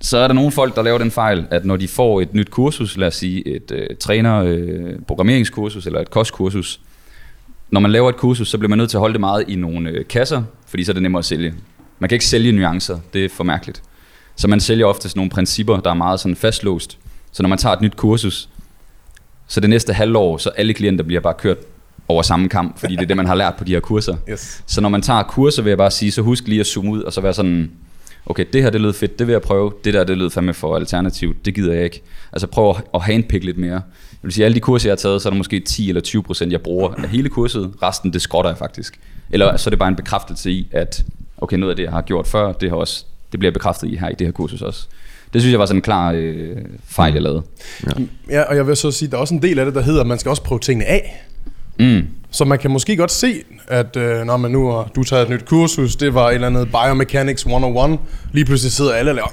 Så 0.00 0.18
er 0.18 0.26
der 0.26 0.34
nogle 0.34 0.52
folk, 0.52 0.76
der 0.76 0.82
laver 0.82 0.98
den 0.98 1.10
fejl, 1.10 1.46
at 1.50 1.64
når 1.64 1.76
de 1.76 1.88
får 1.88 2.20
et 2.20 2.34
nyt 2.34 2.50
kursus, 2.50 2.96
lad 2.96 3.08
os 3.08 3.14
sige 3.14 3.48
et 3.48 3.70
øh, 3.70 3.86
træner, 4.00 4.42
øh, 4.42 4.98
programmeringskursus 5.06 5.86
eller 5.86 6.00
et 6.00 6.10
kostkursus, 6.10 6.80
når 7.70 7.80
man 7.80 7.90
laver 7.90 8.08
et 8.08 8.16
kursus, 8.16 8.48
så 8.48 8.58
bliver 8.58 8.68
man 8.68 8.78
nødt 8.78 8.90
til 8.90 8.96
at 8.96 9.00
holde 9.00 9.12
det 9.12 9.20
meget 9.20 9.44
i 9.48 9.56
nogle 9.56 9.90
øh, 9.90 10.04
kasser, 10.06 10.42
fordi 10.66 10.84
så 10.84 10.92
er 10.92 10.94
det 10.94 11.02
nemmere 11.02 11.18
at 11.18 11.24
sælge. 11.24 11.54
Man 11.98 12.08
kan 12.08 12.16
ikke 12.16 12.24
sælge 12.24 12.52
nuancer, 12.52 12.98
det 13.12 13.24
er 13.24 13.28
for 13.28 13.44
mærkeligt. 13.44 13.82
Så 14.36 14.48
man 14.48 14.60
sælger 14.60 14.86
ofte 14.86 15.08
sådan 15.08 15.18
nogle 15.18 15.30
principper, 15.30 15.80
der 15.80 15.90
er 15.90 15.94
meget 15.94 16.20
sådan 16.20 16.36
fastlåst. 16.36 16.98
Så 17.34 17.42
når 17.42 17.48
man 17.48 17.58
tager 17.58 17.72
et 17.76 17.80
nyt 17.80 17.96
kursus, 17.96 18.48
så 19.46 19.60
det 19.60 19.70
næste 19.70 19.92
halvår, 19.92 20.36
så 20.38 20.48
alle 20.50 20.74
klienter 20.74 21.04
bliver 21.04 21.20
bare 21.20 21.34
kørt 21.34 21.56
over 22.08 22.22
samme 22.22 22.48
kamp, 22.48 22.78
fordi 22.78 22.96
det 22.96 23.02
er 23.02 23.06
det, 23.06 23.16
man 23.16 23.26
har 23.26 23.34
lært 23.34 23.54
på 23.58 23.64
de 23.64 23.72
her 23.72 23.80
kurser. 23.80 24.16
Yes. 24.30 24.62
Så 24.66 24.80
når 24.80 24.88
man 24.88 25.02
tager 25.02 25.22
kurser, 25.22 25.62
vil 25.62 25.70
jeg 25.70 25.78
bare 25.78 25.90
sige, 25.90 26.10
så 26.12 26.22
husk 26.22 26.48
lige 26.48 26.60
at 26.60 26.66
zoome 26.66 26.90
ud, 26.90 27.02
og 27.02 27.12
så 27.12 27.20
være 27.20 27.34
sådan, 27.34 27.70
okay, 28.26 28.44
det 28.52 28.62
her 28.62 28.70
det 28.70 28.80
lød 28.80 28.92
fedt, 28.92 29.18
det 29.18 29.26
vil 29.26 29.32
jeg 29.32 29.42
prøve, 29.42 29.72
det 29.84 29.94
der 29.94 30.04
det 30.04 30.18
lød 30.18 30.30
fandme 30.30 30.54
for 30.54 30.76
alternativt, 30.76 31.44
det 31.44 31.54
gider 31.54 31.72
jeg 31.74 31.84
ikke. 31.84 32.02
Altså 32.32 32.46
prøv 32.46 32.76
at- 32.94 33.02
handpikke 33.02 33.46
lidt 33.46 33.58
mere. 33.58 33.72
Jeg 33.72 33.82
vil 34.22 34.32
sige, 34.32 34.44
alle 34.44 34.54
de 34.54 34.60
kurser, 34.60 34.88
jeg 34.88 34.92
har 34.92 34.96
taget, 34.96 35.22
så 35.22 35.28
er 35.28 35.30
der 35.30 35.38
måske 35.38 35.60
10 35.60 35.88
eller 35.88 36.00
20 36.00 36.22
procent, 36.22 36.52
jeg 36.52 36.60
bruger 36.60 36.94
af 36.94 37.08
hele 37.08 37.28
kurset, 37.28 37.72
resten 37.82 38.12
det 38.12 38.22
skrotter 38.22 38.50
jeg 38.50 38.58
faktisk. 38.58 39.00
Eller 39.30 39.56
så 39.56 39.68
er 39.68 39.70
det 39.70 39.78
bare 39.78 39.88
en 39.88 39.96
bekræftelse 39.96 40.50
i, 40.50 40.68
at 40.72 41.04
okay, 41.38 41.56
noget 41.56 41.70
af 41.72 41.76
det, 41.76 41.82
jeg 41.82 41.92
har 41.92 42.02
gjort 42.02 42.26
før, 42.26 42.52
det, 42.52 42.70
har 42.70 42.76
også, 42.76 43.04
det 43.32 43.40
bliver 43.40 43.52
bekræftet 43.52 43.88
i 43.90 43.96
her 43.96 44.08
i 44.08 44.14
det 44.18 44.26
her 44.26 44.32
kursus 44.32 44.62
også. 44.62 44.86
Det 45.34 45.42
synes 45.42 45.52
jeg 45.52 45.60
var 45.60 45.66
sådan 45.66 45.78
en 45.78 45.82
klar 45.82 46.12
øh, 46.16 46.56
fejl, 46.88 47.12
jeg 47.12 47.22
lavede. 47.22 47.42
Ja, 48.30 48.42
og 48.42 48.56
jeg 48.56 48.66
vil 48.66 48.76
så 48.76 48.90
sige, 48.90 49.10
der 49.10 49.16
er 49.16 49.20
også 49.20 49.34
en 49.34 49.42
del 49.42 49.58
af 49.58 49.64
det, 49.64 49.74
der 49.74 49.82
hedder, 49.82 50.00
at 50.00 50.06
man 50.06 50.18
skal 50.18 50.30
også 50.30 50.42
prøve 50.42 50.58
tingene 50.58 50.84
af. 50.86 51.24
Mm. 51.78 52.02
Så 52.30 52.44
man 52.44 52.58
kan 52.58 52.70
måske 52.70 52.96
godt 52.96 53.12
se, 53.12 53.34
at 53.68 53.96
øh, 53.96 54.24
når 54.24 54.36
man 54.36 54.50
nu 54.50 54.70
har 54.70 54.90
du 54.96 55.04
taget 55.04 55.22
et 55.22 55.28
nyt 55.30 55.44
kursus, 55.44 55.96
det 55.96 56.14
var 56.14 56.28
et 56.28 56.34
eller 56.34 56.46
andet 56.46 56.68
Biomechanics 56.68 57.42
101, 57.42 57.98
lige 58.32 58.44
pludselig 58.44 58.72
sidder 58.72 58.92
alle 58.92 59.10
og 59.10 59.14
laver 59.14 59.28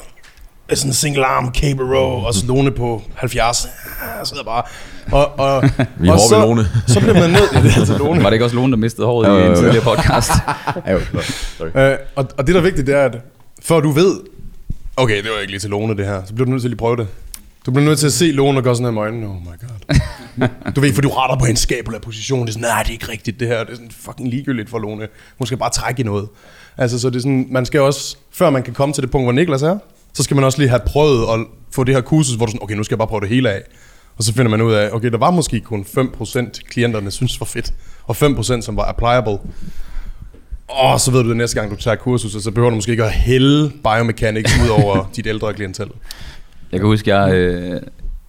sådan 0.74 0.90
en 0.90 0.94
single 0.94 1.26
arm 1.26 1.54
cable 1.54 1.98
row, 1.98 2.26
og 2.26 2.34
så 2.34 2.46
Lone 2.48 2.72
på 2.72 3.02
70. 3.16 3.68
Jeg 4.20 4.28
sidder 4.28 4.44
bare. 4.44 4.64
Og, 5.12 5.40
og, 5.40 5.64
Vi 6.00 6.10
og 6.10 6.14
ved 6.16 6.42
Lone. 6.42 6.66
så 6.88 7.00
bliver 7.00 7.14
man 7.14 7.30
nødt 7.30 7.52
ja, 7.56 7.62
det 7.62 7.72
er 7.72 7.78
altså 7.80 7.98
Lone. 7.98 8.24
Var 8.24 8.30
det 8.30 8.34
ikke 8.34 8.46
også 8.46 8.56
Lone, 8.56 8.72
der 8.72 8.78
mistede 8.78 9.08
håret 9.08 9.28
Jo, 9.28 9.34
jo, 9.34 9.46
i 9.46 9.48
en 9.50 9.56
tidligere 9.56 9.84
podcast? 9.84 10.32
Ja, 10.88 10.92
jo, 10.92 11.00
sorry. 11.58 11.92
Øh, 11.92 11.98
og, 12.16 12.28
og 12.38 12.48
det, 12.48 12.56
der 12.56 12.62
er 12.62 12.66
vigtigt, 12.66 12.88
det 12.88 12.96
er, 12.96 13.06
at 13.06 13.18
før 13.64 13.80
du 13.80 13.92
ved, 13.92 14.16
okay, 14.98 15.24
det 15.24 15.32
var 15.32 15.40
ikke 15.40 15.52
lige 15.52 15.60
til 15.60 15.70
Lone, 15.70 15.98
det 15.98 16.06
her, 16.06 16.22
så 16.26 16.34
bliver 16.34 16.46
du 16.46 16.52
nødt 16.52 16.62
til 16.62 16.68
at 16.68 16.72
lige 16.72 16.78
prøve 16.78 16.98
det. 16.98 17.08
Du 17.66 17.72
bliver 17.72 17.86
nødt 17.86 18.00
til 18.00 18.06
at 18.06 18.14
se 18.14 18.26
Lone 18.32 18.60
og 18.60 18.64
gøre 18.64 18.76
sådan 18.76 18.86
her 18.86 18.92
med 18.92 19.02
øjnene. 19.02 19.28
Oh 19.28 19.36
my 19.36 19.46
god. 19.46 20.48
du 20.76 20.82
ved, 20.82 20.94
for 20.94 21.02
du 21.02 21.10
retter 21.10 21.38
på 21.40 21.46
en 21.46 21.56
skabel 21.56 21.96
af 21.96 22.02
position. 22.02 22.42
Det 22.42 22.48
er 22.48 22.54
sådan, 22.54 22.68
nej, 22.68 22.84
det 22.84 22.90
er 22.90 22.94
ikke 22.94 23.10
rigtigt 23.10 23.40
det 23.40 23.48
her. 23.48 23.64
Det 23.64 23.72
er 23.72 23.76
sådan 23.76 23.92
fucking 23.92 24.30
ligegyldigt 24.30 24.70
for 24.70 24.80
Lone. 24.80 25.08
Hun 25.38 25.46
skal 25.46 25.58
bare 25.58 25.70
trække 25.70 26.02
i 26.02 26.04
noget. 26.04 26.28
Altså, 26.78 27.00
så 27.00 27.10
det 27.10 27.16
er 27.16 27.20
sådan, 27.20 27.48
man 27.50 27.66
skal 27.66 27.82
også, 27.82 28.18
før 28.32 28.50
man 28.50 28.64
kan 28.64 28.74
komme 28.74 28.94
til 28.94 29.04
det 29.04 29.12
punkt, 29.12 29.26
hvor 29.26 29.32
Niklas 29.32 29.62
er, 29.62 29.78
så 30.14 30.24
skal 30.24 30.36
man 30.36 30.44
også 30.44 30.58
lige 30.58 30.70
have 30.70 30.82
prøvet 30.86 31.34
at 31.34 31.46
få 31.72 31.84
det 31.84 31.96
her 31.96 32.02
kursus, 32.02 32.36
hvor 32.36 32.46
du 32.46 32.52
sådan, 32.52 32.64
okay, 32.64 32.76
nu 32.76 32.84
skal 32.84 32.96
jeg 32.96 32.98
bare 32.98 33.08
prøve 33.08 33.22
det 33.22 33.30
hele 33.30 33.52
af. 33.52 33.62
Og 34.18 34.24
så 34.24 34.34
finder 34.34 34.50
man 34.50 34.62
ud 34.62 34.74
af, 34.74 34.90
okay, 34.92 35.12
der 35.12 35.18
var 35.18 35.32
måske 35.32 35.60
kun 35.60 35.86
5% 35.98 36.50
klienterne 36.70 37.12
synes 37.12 37.40
var 37.40 37.46
fedt, 37.46 37.74
og 38.04 38.16
5% 38.16 38.62
som 38.62 38.76
var 38.78 38.84
applicable. 38.84 39.38
Og 40.72 41.00
så 41.00 41.12
ved 41.12 41.24
du 41.24 41.30
det 41.30 41.38
næste 41.38 41.60
gang, 41.60 41.72
du 41.72 41.76
tager 41.76 41.96
kursus, 41.96 42.36
og 42.36 42.42
så 42.42 42.52
behøver 42.52 42.70
du 42.70 42.76
måske 42.76 42.92
ikke 42.92 43.04
at 43.04 43.12
hælde 43.12 43.72
biomechanics 43.84 44.60
ud 44.64 44.70
over 44.84 45.10
dit 45.16 45.28
ældre 45.28 45.54
klientel. 45.54 45.88
Jeg 46.72 46.80
kan 46.80 46.88
huske, 46.88 47.16
jeg, 47.16 47.34
øh, 47.34 47.82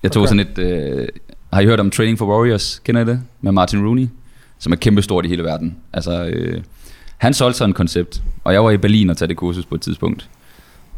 jeg 0.02 0.12
tog 0.12 0.22
Okay. 0.22 0.28
sådan 0.28 0.46
et... 0.52 0.58
Øh, 0.58 1.08
har 1.52 1.60
I 1.60 1.64
hørt 1.66 1.80
om 1.80 1.90
Training 1.90 2.18
for 2.18 2.26
Warriors? 2.26 2.80
Kender 2.84 3.00
I 3.00 3.04
det? 3.04 3.22
Med 3.40 3.52
Martin 3.52 3.86
Rooney? 3.86 4.08
Som 4.58 4.72
er 4.72 4.76
kæmpestort 4.76 5.24
i 5.24 5.28
hele 5.28 5.42
verden. 5.44 5.76
Altså, 5.92 6.24
øh, 6.24 6.62
Han 7.18 7.34
solgte 7.34 7.58
sådan 7.58 7.70
et 7.70 7.76
koncept, 7.76 8.22
og 8.44 8.52
jeg 8.52 8.64
var 8.64 8.70
i 8.70 8.76
Berlin 8.76 9.10
og 9.10 9.16
tage 9.16 9.28
det 9.28 9.36
kursus 9.36 9.64
på 9.66 9.74
et 9.74 9.80
tidspunkt. 9.80 10.28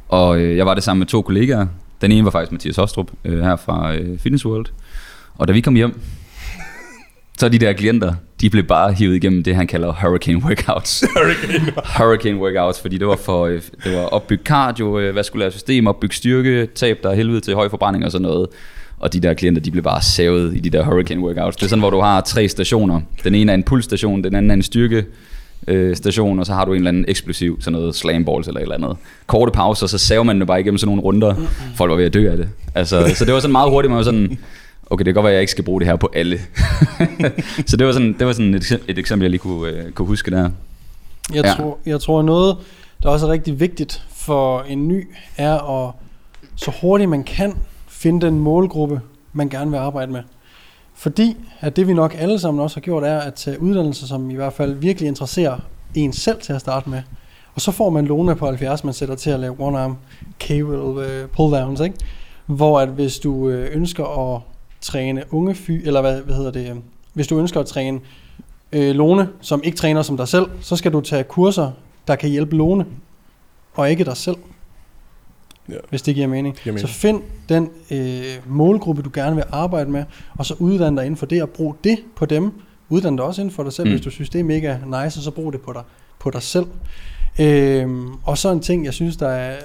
Og 0.08 0.38
øh, 0.38 0.56
jeg 0.56 0.66
var 0.66 0.74
det 0.74 0.82
sammen 0.82 0.98
med 0.98 1.06
to 1.06 1.22
kollegaer. 1.22 1.66
Den 2.00 2.12
ene 2.12 2.24
var 2.24 2.30
faktisk 2.30 2.52
Mathias 2.52 2.76
Hostrup 2.76 3.10
øh, 3.24 3.42
her 3.42 3.56
fra 3.56 3.94
øh, 3.94 4.18
Fitness 4.18 4.46
World. 4.46 4.66
Og 5.34 5.48
da 5.48 5.52
vi 5.52 5.60
kom 5.60 5.74
hjem, 5.74 6.00
så 7.44 7.48
de 7.48 7.58
der 7.58 7.72
klienter, 7.72 8.14
de 8.40 8.50
blev 8.50 8.64
bare 8.64 8.92
hivet 8.92 9.16
igennem 9.16 9.42
det, 9.42 9.56
han 9.56 9.66
kalder 9.66 9.92
hurricane 9.92 10.38
workouts. 10.44 11.04
hurricane. 11.16 11.72
hurricane 11.98 12.38
workouts, 12.38 12.80
fordi 12.80 12.98
det 12.98 13.06
var 13.06 13.16
for 13.16 13.46
øh, 13.46 13.62
det 13.84 13.96
var 13.96 14.02
opbygge 14.02 14.44
cardio, 14.44 14.98
øh, 14.98 15.14
vaskulære 15.14 15.50
system, 15.50 15.86
opbygge 15.86 16.14
styrke, 16.14 16.66
tab 16.66 16.98
der 17.02 17.10
er 17.10 17.14
helvede 17.14 17.40
til 17.40 17.54
høj 17.54 17.68
forbrænding 17.68 18.04
og 18.04 18.12
sådan 18.12 18.22
noget. 18.22 18.48
Og 18.98 19.12
de 19.12 19.20
der 19.20 19.34
klienter, 19.34 19.62
de 19.62 19.70
blev 19.70 19.82
bare 19.82 20.02
savet 20.02 20.56
i 20.56 20.58
de 20.58 20.70
der 20.70 20.84
hurricane 20.84 21.20
workouts. 21.20 21.56
Det 21.56 21.64
er 21.64 21.68
sådan, 21.68 21.80
hvor 21.80 21.90
du 21.90 22.00
har 22.00 22.20
tre 22.20 22.48
stationer. 22.48 23.00
Den 23.24 23.34
ene 23.34 23.52
er 23.52 23.56
en 23.56 23.62
pulsstation, 23.62 24.24
den 24.24 24.34
anden 24.34 24.50
er 24.50 24.54
en 24.54 24.62
styrke 24.62 25.04
øh, 25.68 25.96
station, 25.96 26.38
og 26.38 26.46
så 26.46 26.52
har 26.52 26.64
du 26.64 26.72
en 26.72 26.76
eller 26.76 26.88
anden 26.88 27.04
eksplosiv, 27.08 27.60
sådan 27.60 27.80
noget 27.80 27.94
slam 27.94 28.24
balls 28.24 28.48
eller 28.48 28.60
et 28.60 28.62
eller 28.62 28.74
andet. 28.74 28.96
Korte 29.26 29.52
pauser, 29.52 29.86
så 29.86 29.98
saver 29.98 30.22
man 30.24 30.38
det 30.38 30.46
bare 30.46 30.60
igennem 30.60 30.78
sådan 30.78 30.88
nogle 30.88 31.02
runder. 31.02 31.34
Folk 31.76 31.90
var 31.90 31.96
ved 31.96 32.04
at 32.04 32.14
dø 32.14 32.30
af 32.30 32.36
det. 32.36 32.48
Altså, 32.74 33.14
så 33.14 33.24
det 33.24 33.34
var 33.34 33.40
sådan 33.40 33.52
meget 33.52 33.70
hurtigt, 33.70 33.90
man 33.90 33.96
var 33.96 34.04
sådan, 34.04 34.38
okay, 34.90 34.98
det 35.04 35.06
kan 35.06 35.14
godt 35.14 35.24
være, 35.24 35.32
at 35.32 35.34
jeg 35.34 35.40
ikke 35.42 35.50
skal 35.50 35.64
bruge 35.64 35.80
det 35.80 35.88
her 35.88 35.96
på 35.96 36.10
alle. 36.14 36.38
så 37.66 37.76
det 37.76 37.86
var 37.86 37.92
sådan, 37.92 38.12
det 38.18 38.26
var 38.26 38.32
sådan 38.32 38.54
et, 38.54 38.80
et 38.88 38.98
eksempel, 38.98 39.24
jeg 39.24 39.30
lige 39.30 39.38
kunne, 39.40 39.68
øh, 39.70 39.92
kunne 39.92 40.06
huske 40.08 40.30
der. 40.30 40.50
Jeg, 41.34 41.44
Ja. 41.44 41.52
tror, 41.52 41.78
jeg 41.86 42.00
tror 42.00 42.22
noget, 42.22 42.56
der 43.02 43.08
også 43.08 43.26
er 43.26 43.30
rigtig 43.30 43.60
vigtigt 43.60 44.02
for 44.12 44.60
en 44.68 44.88
ny, 44.88 45.08
er 45.36 45.84
at 45.86 45.92
så 46.56 46.72
hurtigt 46.80 47.10
man 47.10 47.24
kan 47.24 47.52
finde 47.88 48.26
den 48.26 48.38
målgruppe, 48.38 49.00
man 49.32 49.48
gerne 49.48 49.70
vil 49.70 49.78
arbejde 49.78 50.12
med. 50.12 50.22
Fordi 50.94 51.36
at 51.60 51.76
det 51.76 51.88
vi 51.88 51.92
nok 51.94 52.14
alle 52.18 52.38
sammen 52.38 52.62
også 52.62 52.76
har 52.76 52.80
gjort, 52.80 53.04
er 53.04 53.18
at 53.18 53.34
tage 53.34 53.62
uddannelser, 53.62 54.06
som 54.06 54.30
i 54.30 54.34
hvert 54.34 54.52
fald 54.52 54.74
virkelig 54.74 55.08
interesserer 55.08 55.58
en 55.94 56.12
selv 56.12 56.40
til 56.40 56.52
at 56.52 56.60
starte 56.60 56.90
med. 56.90 57.02
Og 57.54 57.60
så 57.60 57.70
får 57.72 57.90
man 57.90 58.06
Lona 58.06 58.34
på 58.34 58.46
70, 58.46 58.84
man 58.84 58.94
sætter 58.94 59.14
til 59.14 59.30
at 59.30 59.40
lave 59.40 59.54
one-arm 59.60 59.96
cable 60.40 60.82
uh, 60.82 60.96
pull-downs, 61.32 61.80
ikke? 61.84 61.96
Hvor 62.46 62.80
at 62.80 62.88
hvis 62.88 63.18
du 63.18 63.48
øh, 63.48 63.76
ønsker 63.76 64.34
at 64.34 64.40
træne 64.84 65.24
unge 65.30 65.54
fy, 65.54 65.70
eller 65.70 66.00
hvad, 66.00 66.20
hvad 66.20 66.34
hedder 66.34 66.50
det, 66.50 66.70
øh, 66.70 66.76
hvis 67.12 67.26
du 67.26 67.38
ønsker 67.38 67.60
at 67.60 67.66
træne 67.66 68.00
øh, 68.72 68.94
Lone, 68.94 69.28
som 69.40 69.60
ikke 69.64 69.78
træner 69.78 70.02
som 70.02 70.16
dig 70.16 70.28
selv, 70.28 70.46
så 70.60 70.76
skal 70.76 70.92
du 70.92 71.00
tage 71.00 71.24
kurser, 71.24 71.70
der 72.08 72.16
kan 72.16 72.30
hjælpe 72.30 72.56
Lone, 72.56 72.86
og 73.74 73.90
ikke 73.90 74.04
dig 74.04 74.16
selv. 74.16 74.36
Ja. 75.68 75.74
Hvis 75.90 76.02
det 76.02 76.14
giver 76.14 76.26
mening. 76.26 76.56
Giver 76.62 76.72
mening. 76.74 76.88
Så 76.88 76.94
find 76.94 77.22
den 77.48 77.70
øh, 77.90 78.22
målgruppe, 78.46 79.02
du 79.02 79.10
gerne 79.14 79.36
vil 79.36 79.44
arbejde 79.52 79.90
med, 79.90 80.04
og 80.38 80.46
så 80.46 80.54
uddanne 80.58 80.96
dig 80.96 81.06
inden 81.06 81.16
for 81.16 81.26
det, 81.26 81.42
og 81.42 81.48
brug 81.50 81.76
det 81.84 81.98
på 82.16 82.26
dem. 82.26 82.52
Uddanne 82.88 83.16
dig 83.18 83.24
også 83.26 83.40
inden 83.40 83.54
for 83.54 83.62
dig 83.62 83.72
selv, 83.72 83.86
Mm. 83.88 83.92
hvis 83.92 84.04
du 84.04 84.10
synes, 84.10 84.30
det 84.30 84.38
er 84.40 84.44
mega 84.44 84.76
nice, 84.84 85.18
og 85.18 85.22
så 85.22 85.30
brug 85.30 85.52
det 85.52 85.60
på 85.60 85.72
dig, 85.72 85.82
på 86.18 86.30
dig 86.30 86.42
selv. 86.42 86.66
Øhm, 87.40 88.08
og 88.24 88.38
så 88.38 88.50
en 88.52 88.60
ting, 88.60 88.84
jeg 88.84 88.94
synes, 88.94 89.16
der 89.16 89.28
er 89.28 89.56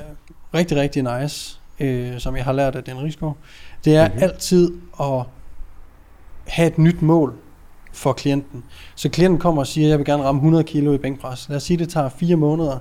rigtig, 0.53 0.78
rigtig 0.78 1.22
nice, 1.22 1.59
øh, 1.80 2.20
som 2.20 2.36
jeg 2.36 2.43
har 2.45 2.53
lært 2.53 2.76
af 2.76 2.84
den 2.84 2.97
Rigsgaard, 3.03 3.38
det 3.86 3.95
er 3.95 4.03
Mhm. 4.07 4.13
mm-hmm. 4.13 4.23
altid 4.23 4.71
at 5.01 5.23
have 6.47 6.67
et 6.67 6.77
nyt 6.77 7.01
mål 7.01 7.34
for 7.93 8.13
klienten. 8.13 8.63
Så 8.95 9.09
klienten 9.09 9.39
kommer 9.39 9.61
og 9.61 9.67
siger, 9.67 9.88
jeg 9.89 9.97
vil 9.97 10.05
gerne 10.05 10.23
ramme 10.23 10.39
100 10.39 10.63
kilo 10.63 10.93
i 10.93 10.97
bænkpres. 10.97 11.49
Lad 11.49 11.57
os 11.57 11.63
sige, 11.63 11.77
det 11.77 11.89
tager 11.89 12.09
fire 12.09 12.36
måneder. 12.36 12.77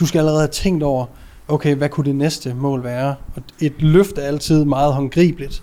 Du 0.00 0.06
skal 0.06 0.18
allerede 0.18 0.40
have 0.40 0.48
tænkt 0.48 0.82
over, 0.82 1.06
okay, 1.48 1.74
hvad 1.74 1.88
kunne 1.88 2.04
det 2.04 2.14
næste 2.14 2.54
mål 2.54 2.84
være? 2.84 3.14
Og 3.36 3.42
et 3.60 3.82
løft 3.82 4.18
er 4.18 4.22
altid 4.22 4.64
meget 4.64 4.94
håndgribeligt. 4.94 5.62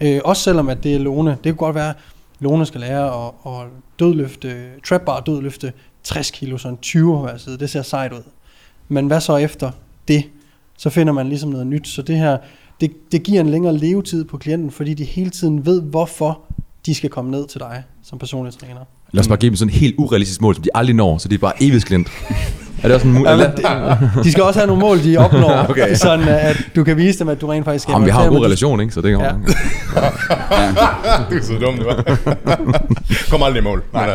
Øh, 0.00 0.20
også 0.24 0.42
selvom 0.42 0.68
at 0.68 0.82
det 0.84 0.94
er 0.94 0.98
Lone. 0.98 1.30
Det 1.30 1.52
kunne 1.52 1.66
godt 1.66 1.74
være, 1.74 1.88
at 1.90 1.96
Lone 2.40 2.66
skal 2.66 2.80
lære 2.80 3.26
at, 3.26 3.32
at 3.46 3.66
dødløfte, 3.98 4.64
trap 4.88 5.00
bar 5.00 5.20
dødløfte 5.20 5.72
60 6.02 6.30
kilo, 6.30 6.58
sådan 6.58 6.78
20 6.78 7.18
hver 7.18 7.36
side. 7.36 7.58
Det 7.58 7.70
ser 7.70 7.82
sejt 7.82 8.12
ud. 8.12 8.22
Men 8.88 9.06
hvad 9.06 9.20
så 9.20 9.36
efter 9.36 9.70
det? 10.08 10.24
Så 10.78 10.90
finder 10.90 11.12
man 11.12 11.28
ligesom 11.28 11.50
noget 11.50 11.66
nyt. 11.66 11.88
Så 11.88 12.02
det 12.02 12.16
her, 12.16 12.38
det, 12.82 13.12
det 13.12 13.22
giver 13.22 13.40
en 13.40 13.50
længere 13.50 13.76
levetid 13.78 14.24
på 14.24 14.36
klienten, 14.36 14.70
fordi 14.70 14.94
de 14.94 15.04
hele 15.04 15.30
tiden 15.30 15.66
ved, 15.66 15.82
hvorfor 15.82 16.40
de 16.86 16.94
skal 16.94 17.10
komme 17.10 17.30
ned 17.30 17.46
til 17.46 17.60
dig 17.60 17.82
som 18.04 18.18
personlig 18.18 18.54
træner. 18.58 18.80
Lad 19.12 19.20
os 19.20 19.28
bare 19.28 19.38
give 19.38 19.50
dem 19.50 19.56
sådan 19.56 19.74
et 19.74 19.80
helt 19.80 19.94
urealistisk 19.98 20.40
mål, 20.40 20.54
som 20.54 20.62
de 20.64 20.68
aldrig 20.74 20.96
når, 20.96 21.18
så 21.18 21.28
det 21.28 21.34
er 21.34 21.38
bare 21.38 21.52
evighedsklint. 21.62 22.08
er 22.82 22.88
det 22.88 22.94
også 22.94 23.08
en 23.08 23.12
Ja, 23.14 23.18
mulighed? 23.18 23.56
det, 23.56 24.24
de 24.24 24.32
skal 24.32 24.44
også 24.44 24.60
have 24.60 24.66
nogle 24.66 24.80
mål, 24.80 25.04
de 25.04 25.16
opnår, 25.16 25.66
Okay. 25.70 25.94
sådan 25.94 26.28
at 26.28 26.56
du 26.76 26.84
kan 26.84 26.96
vise 26.96 27.18
dem, 27.18 27.28
at 27.28 27.40
du 27.40 27.46
rent 27.46 27.64
faktisk 27.64 27.88
Jamen, 27.88 28.06
vi 28.06 28.10
har 28.10 28.24
en 28.24 28.30
god 28.34 28.44
relation, 28.44 28.80
ikke? 28.80 28.94
Så 28.94 29.00
det 29.00 29.18
kan 29.18 29.20
Ja. 29.20 29.30
du 31.30 31.36
er 31.36 31.42
så 31.42 31.52
dum, 31.60 31.76
det 31.76 31.86
var. 31.86 32.18
Kom 33.30 33.42
aldrig 33.42 33.60
i 33.60 33.64
mål. 33.64 33.82
Ja. 33.94 34.00
Det 34.00 34.08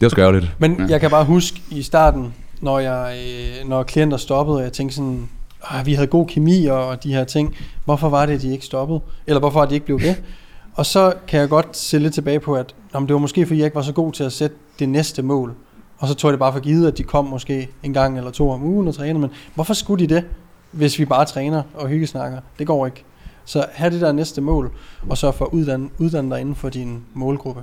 er 0.00 0.04
også 0.06 0.20
ærgerligt. 0.20 0.50
Men 0.58 0.76
ja. 0.78 0.84
jeg 0.88 1.00
kan 1.00 1.10
bare 1.10 1.24
huske 1.24 1.60
i 1.70 1.82
starten, 1.82 2.34
når, 2.60 2.78
jeg, 2.78 3.16
øh, 3.62 3.68
når 3.68 3.82
klienter 3.82 4.16
stoppede, 4.16 4.56
og 4.56 4.62
jeg 4.62 4.72
tænkte 4.72 4.96
sådan, 4.96 5.28
ah, 5.62 5.86
vi 5.86 5.94
havde 5.94 6.06
god 6.06 6.26
kemi 6.26 6.66
og 6.66 7.02
de 7.04 7.14
her 7.14 7.24
ting, 7.24 7.56
hvorfor 7.84 8.08
var 8.08 8.26
det, 8.26 8.32
at 8.32 8.42
de 8.42 8.52
ikke 8.52 8.64
stoppede? 8.64 9.00
Eller 9.26 9.40
hvorfor 9.40 9.62
er 9.62 9.66
de 9.66 9.74
ikke 9.74 9.86
blev 9.86 10.00
ved? 10.00 10.14
Og 10.74 10.86
så 10.86 11.14
kan 11.28 11.40
jeg 11.40 11.48
godt 11.48 11.76
se 11.76 11.98
lidt 11.98 12.14
tilbage 12.14 12.40
på, 12.40 12.54
at 12.54 12.74
jamen, 12.94 13.08
det 13.08 13.14
var 13.14 13.20
måske, 13.20 13.46
fordi 13.46 13.58
jeg 13.58 13.64
ikke 13.64 13.74
var 13.74 13.82
så 13.82 13.92
god 13.92 14.12
til 14.12 14.24
at 14.24 14.32
sætte 14.32 14.56
det 14.78 14.88
næste 14.88 15.22
mål. 15.22 15.54
Og 15.98 16.08
så 16.08 16.14
tog 16.14 16.28
jeg 16.28 16.32
det 16.32 16.38
bare 16.38 16.52
for 16.52 16.60
givet, 16.60 16.88
at 16.88 16.98
de 16.98 17.02
kom 17.02 17.24
måske 17.24 17.68
en 17.82 17.92
gang 17.92 18.18
eller 18.18 18.30
to 18.30 18.50
om 18.50 18.62
ugen 18.62 18.88
og 18.88 18.94
trænede. 18.94 19.18
Men 19.18 19.30
hvorfor 19.54 19.74
skulle 19.74 20.08
de 20.08 20.14
det, 20.14 20.24
hvis 20.70 20.98
vi 20.98 21.04
bare 21.04 21.24
træner 21.24 21.62
og 21.74 21.88
hyggesnakker? 21.88 22.38
Det 22.58 22.66
går 22.66 22.86
ikke. 22.86 23.04
Så 23.44 23.66
have 23.72 23.90
det 23.90 24.00
der 24.00 24.12
næste 24.12 24.40
mål, 24.40 24.70
og 25.08 25.18
så 25.18 25.32
for 25.32 25.44
at 25.44 25.50
uddanne, 25.52 25.88
uddanne 25.98 26.30
dig 26.30 26.40
inden 26.40 26.54
for 26.54 26.68
din 26.68 27.02
målgruppe. 27.14 27.62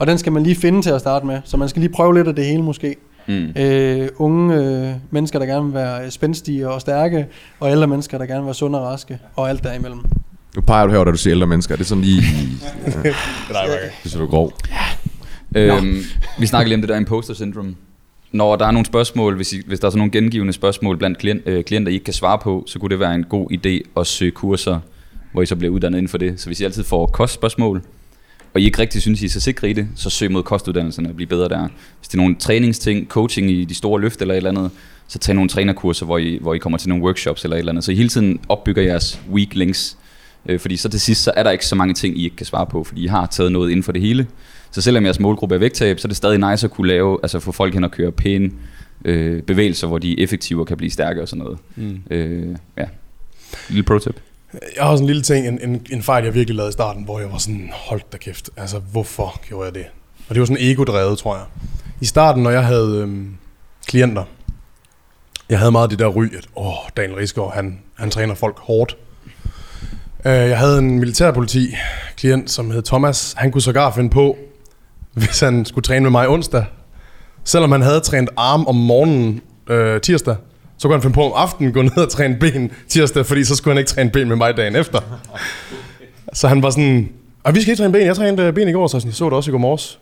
Og 0.00 0.06
den 0.06 0.18
skal 0.18 0.32
man 0.32 0.42
lige 0.42 0.56
finde 0.56 0.82
til 0.82 0.90
at 0.90 1.00
starte 1.00 1.26
med. 1.26 1.40
Så 1.44 1.56
man 1.56 1.68
skal 1.68 1.80
lige 1.80 1.92
prøve 1.92 2.14
lidt 2.14 2.28
af 2.28 2.34
det 2.34 2.44
hele 2.46 2.62
måske. 2.62 2.96
Mm. 3.26 3.52
Øh, 3.56 4.08
unge 4.16 4.54
øh, 4.54 4.94
mennesker, 5.10 5.38
der 5.38 5.46
gerne 5.46 5.64
vil 5.64 5.74
være 5.74 6.10
spændstige 6.10 6.68
og 6.68 6.80
stærke, 6.80 7.26
og 7.60 7.70
ældre 7.70 7.86
mennesker, 7.86 8.18
der 8.18 8.26
gerne 8.26 8.40
vil 8.40 8.46
være 8.46 8.54
sunde 8.54 8.80
og 8.80 8.86
raske, 8.86 9.18
og 9.36 9.48
alt 9.48 9.64
derimellem. 9.64 10.00
Nu 10.56 10.62
peger 10.62 10.84
du 10.86 10.90
herover, 10.90 11.04
da 11.04 11.10
du 11.10 11.16
siger 11.16 11.34
ældre 11.34 11.46
mennesker. 11.46 11.76
Det 11.76 11.82
er 11.82 11.88
sådan 11.88 12.04
lige... 12.04 12.22
Ja, 12.22 12.92
Det 13.48 13.56
er 13.56 13.92
det 14.04 14.14
er 14.14 14.26
grov. 14.26 14.52
Øhm, 15.56 16.02
vi 16.38 16.46
snakker 16.46 16.68
lige 16.68 16.74
om 16.74 16.80
det 16.80 16.88
der 16.88 16.96
imposter 16.96 17.34
syndrome. 17.34 17.74
Når 18.32 18.56
der 18.56 18.66
er 18.66 18.70
nogle 18.70 18.86
spørgsmål, 18.86 19.36
hvis, 19.36 19.52
I, 19.52 19.62
hvis 19.66 19.80
der 19.80 19.86
er 19.86 19.90
sådan 19.90 19.98
nogle 19.98 20.12
gengivende 20.12 20.52
spørgsmål 20.52 20.96
blandt 20.98 21.18
klient, 21.18 21.42
øh, 21.46 21.64
klienter, 21.64 21.90
I 21.90 21.94
ikke 21.94 22.04
kan 22.04 22.14
svare 22.14 22.38
på, 22.38 22.64
så 22.66 22.78
kunne 22.78 22.90
det 22.90 23.00
være 23.00 23.14
en 23.14 23.24
god 23.24 23.52
idé 23.52 24.00
at 24.00 24.06
søge 24.06 24.30
kurser, 24.30 24.80
hvor 25.32 25.42
I 25.42 25.46
så 25.46 25.56
bliver 25.56 25.72
uddannet 25.72 25.98
inden 25.98 26.08
for 26.08 26.18
det. 26.18 26.40
Så 26.40 26.46
hvis 26.46 26.60
I 26.60 26.64
altid 26.64 26.84
får 26.84 27.06
kostspørgsmål, 27.06 27.82
og 28.54 28.60
I 28.60 28.64
ikke 28.64 28.78
rigtig 28.78 29.02
synes, 29.02 29.22
I 29.22 29.24
er 29.24 29.28
så 29.28 29.40
sikre 29.40 29.70
i 29.70 29.72
det, 29.72 29.88
så 29.94 30.10
søg 30.10 30.30
mod 30.30 30.42
kostuddannelserne 30.42 31.08
og 31.08 31.16
bliv 31.16 31.28
bedre 31.28 31.48
der. 31.48 31.68
Hvis 31.98 32.08
det 32.08 32.14
er 32.14 32.22
nogle 32.22 32.34
træningsting, 32.34 33.08
coaching 33.08 33.50
i 33.50 33.64
de 33.64 33.74
store 33.74 34.00
løft 34.00 34.20
eller 34.20 34.34
et 34.34 34.36
eller 34.36 34.50
andet, 34.50 34.70
så 35.08 35.18
tag 35.18 35.34
nogle 35.34 35.48
trænerkurser, 35.48 36.06
hvor 36.06 36.18
I, 36.18 36.38
hvor 36.40 36.54
I 36.54 36.58
kommer 36.58 36.78
til 36.78 36.88
nogle 36.88 37.04
workshops 37.04 37.44
eller 37.44 37.56
et 37.56 37.58
eller 37.58 37.72
andet. 37.72 37.84
Så 37.84 37.92
I 37.92 37.94
hele 37.94 38.08
tiden 38.08 38.40
opbygger 38.48 38.82
jeres 38.82 39.20
weak 39.32 39.54
links. 39.54 39.96
Øh, 40.46 40.60
fordi 40.60 40.76
så 40.76 40.88
til 40.88 41.00
sidst, 41.00 41.22
så 41.22 41.32
er 41.36 41.42
der 41.42 41.50
ikke 41.50 41.66
så 41.66 41.74
mange 41.74 41.94
ting, 41.94 42.18
I 42.18 42.24
ikke 42.24 42.36
kan 42.36 42.46
svare 42.46 42.66
på, 42.66 42.84
fordi 42.84 43.04
I 43.04 43.06
har 43.06 43.26
taget 43.26 43.52
noget 43.52 43.70
inden 43.70 43.82
for 43.82 43.92
det 43.92 44.02
hele. 44.02 44.26
Så 44.70 44.80
selvom 44.80 45.04
jeres 45.04 45.20
målgruppe 45.20 45.54
er 45.54 45.58
vægttab, 45.58 45.98
så 45.98 46.06
er 46.06 46.08
det 46.08 46.16
stadig 46.16 46.50
nice 46.50 46.66
at 46.66 46.70
kunne 46.70 46.88
lave, 46.88 47.18
altså 47.22 47.40
få 47.40 47.52
folk 47.52 47.74
hen 47.74 47.84
og 47.84 47.90
køre 47.90 48.12
pæne 48.12 48.50
øh, 49.04 49.42
bevægelser, 49.42 49.86
hvor 49.86 49.98
de 49.98 50.12
er 50.12 50.24
effektive 50.24 50.60
og 50.60 50.66
kan 50.66 50.76
blive 50.76 50.90
stærke 50.90 51.22
og 51.22 51.28
sådan 51.28 51.44
noget. 51.44 51.58
Mm. 51.76 52.02
Øh, 52.10 52.56
ja. 52.78 52.84
Lille 53.68 53.82
pro 53.82 53.98
tip. 53.98 54.20
Jeg 54.76 54.84
har 54.84 54.96
sådan 54.96 55.02
en 55.02 55.06
lille 55.06 55.22
ting, 55.22 55.48
en, 55.48 55.58
en, 55.62 55.86
en 55.90 56.02
fejl, 56.02 56.24
jeg 56.24 56.34
virkelig 56.34 56.56
lavede 56.56 56.68
i 56.68 56.72
starten, 56.72 57.04
hvor 57.04 57.20
jeg 57.20 57.32
var 57.32 57.38
sådan, 57.38 57.70
hold 57.72 58.00
da 58.12 58.16
kæft, 58.16 58.50
altså 58.56 58.78
hvorfor 58.78 59.40
gjorde 59.48 59.64
jeg 59.64 59.74
det? 59.74 59.84
Og 60.28 60.34
det 60.34 60.40
var 60.40 60.46
sådan 60.46 60.62
ego-drevet, 60.62 61.18
tror 61.18 61.36
jeg. 61.36 61.44
I 62.00 62.04
starten, 62.04 62.42
når 62.42 62.50
jeg 62.50 62.66
havde 62.66 62.98
øhm, 62.98 63.36
klienter, 63.86 64.24
jeg 65.48 65.58
havde 65.58 65.72
meget 65.72 65.90
det 65.90 65.98
der 65.98 66.06
ry, 66.06 66.24
at 66.24 66.46
åh, 66.56 66.74
Daniel 66.96 67.14
Risker, 67.14 67.50
han, 67.50 67.78
han 67.94 68.10
træner 68.10 68.34
folk 68.34 68.58
hårdt. 68.58 68.96
Øh, 70.24 70.32
jeg 70.32 70.58
havde 70.58 70.78
en 70.78 70.98
militærpoliti 70.98 71.74
klient, 72.16 72.50
som 72.50 72.70
hed 72.70 72.82
Thomas. 72.82 73.34
Han 73.36 73.52
kunne 73.52 73.62
sågar 73.62 73.92
finde 73.92 74.10
på, 74.10 74.36
hvis 75.12 75.40
han 75.40 75.64
skulle 75.64 75.82
træne 75.82 76.02
med 76.02 76.10
mig 76.10 76.28
onsdag, 76.28 76.64
selvom 77.44 77.72
han 77.72 77.82
havde 77.82 78.00
trænet 78.00 78.30
arm 78.36 78.66
om 78.66 78.76
morgenen 78.76 79.40
øh, 79.66 80.00
tirsdag, 80.00 80.36
så 80.82 80.88
kunne 80.88 80.94
han 80.94 81.02
finde 81.02 81.14
på 81.14 81.24
om 81.24 81.32
aftenen 81.34 81.72
gå 81.72 81.82
ned 81.82 81.96
og 81.96 82.08
træne 82.08 82.36
ben 82.40 82.70
tirsdag, 82.88 83.26
fordi 83.26 83.44
så 83.44 83.56
skulle 83.56 83.74
han 83.74 83.78
ikke 83.78 83.90
træne 83.90 84.10
ben 84.10 84.28
med 84.28 84.36
mig 84.36 84.56
dagen 84.56 84.76
efter. 84.76 85.00
Så 86.32 86.48
han 86.48 86.62
var 86.62 86.70
sådan, 86.70 87.08
og 87.44 87.54
vi 87.54 87.60
skal 87.60 87.70
ikke 87.70 87.82
træne 87.82 87.92
ben, 87.92 88.06
jeg 88.06 88.16
trænede 88.16 88.42
øh, 88.42 88.54
ben 88.54 88.68
i 88.68 88.72
går, 88.72 88.86
så 88.86 89.02
jeg 89.04 89.14
så 89.14 89.24
det 89.24 89.32
også 89.32 89.50
i 89.50 89.52
går 89.52 89.58
morges. 89.58 89.98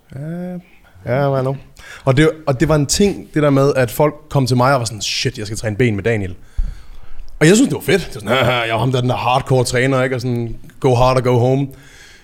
Ja, 1.07 1.21
ja, 1.23 1.29
hvad 1.29 1.43
nu? 1.43 1.57
Og 2.05 2.17
det, 2.17 2.31
og 2.47 2.61
det 2.61 2.69
var 2.69 2.75
en 2.75 2.87
ting, 2.87 3.29
det 3.35 3.43
der 3.43 3.51
med, 3.51 3.73
at 3.77 3.91
folk 3.91 4.15
kom 4.29 4.47
til 4.47 4.57
mig 4.57 4.75
og 4.75 4.79
var 4.79 4.85
sådan, 4.85 5.03
shit, 5.03 5.39
jeg 5.39 5.47
skal 5.47 5.59
træne 5.59 5.77
ben 5.77 5.97
med 5.97 6.05
Daniel. 6.05 6.35
Og 7.41 7.47
jeg 7.47 7.55
synes, 7.55 7.69
det 7.69 7.75
var 7.75 7.93
fedt. 7.93 8.07
Det 8.07 8.15
var 8.15 8.21
sådan, 8.21 8.69
jeg 8.69 8.75
var 8.75 8.81
ham 8.81 8.93
der, 8.93 9.01
den 9.01 9.11
der 9.11 9.17
hardcore 9.17 9.65
træner, 9.65 10.03
ikke? 10.03 10.17
Og 10.17 10.21
sådan, 10.21 10.57
go 10.81 10.95
hard 10.95 11.17
or 11.17 11.21
go 11.21 11.39
home. 11.39 11.69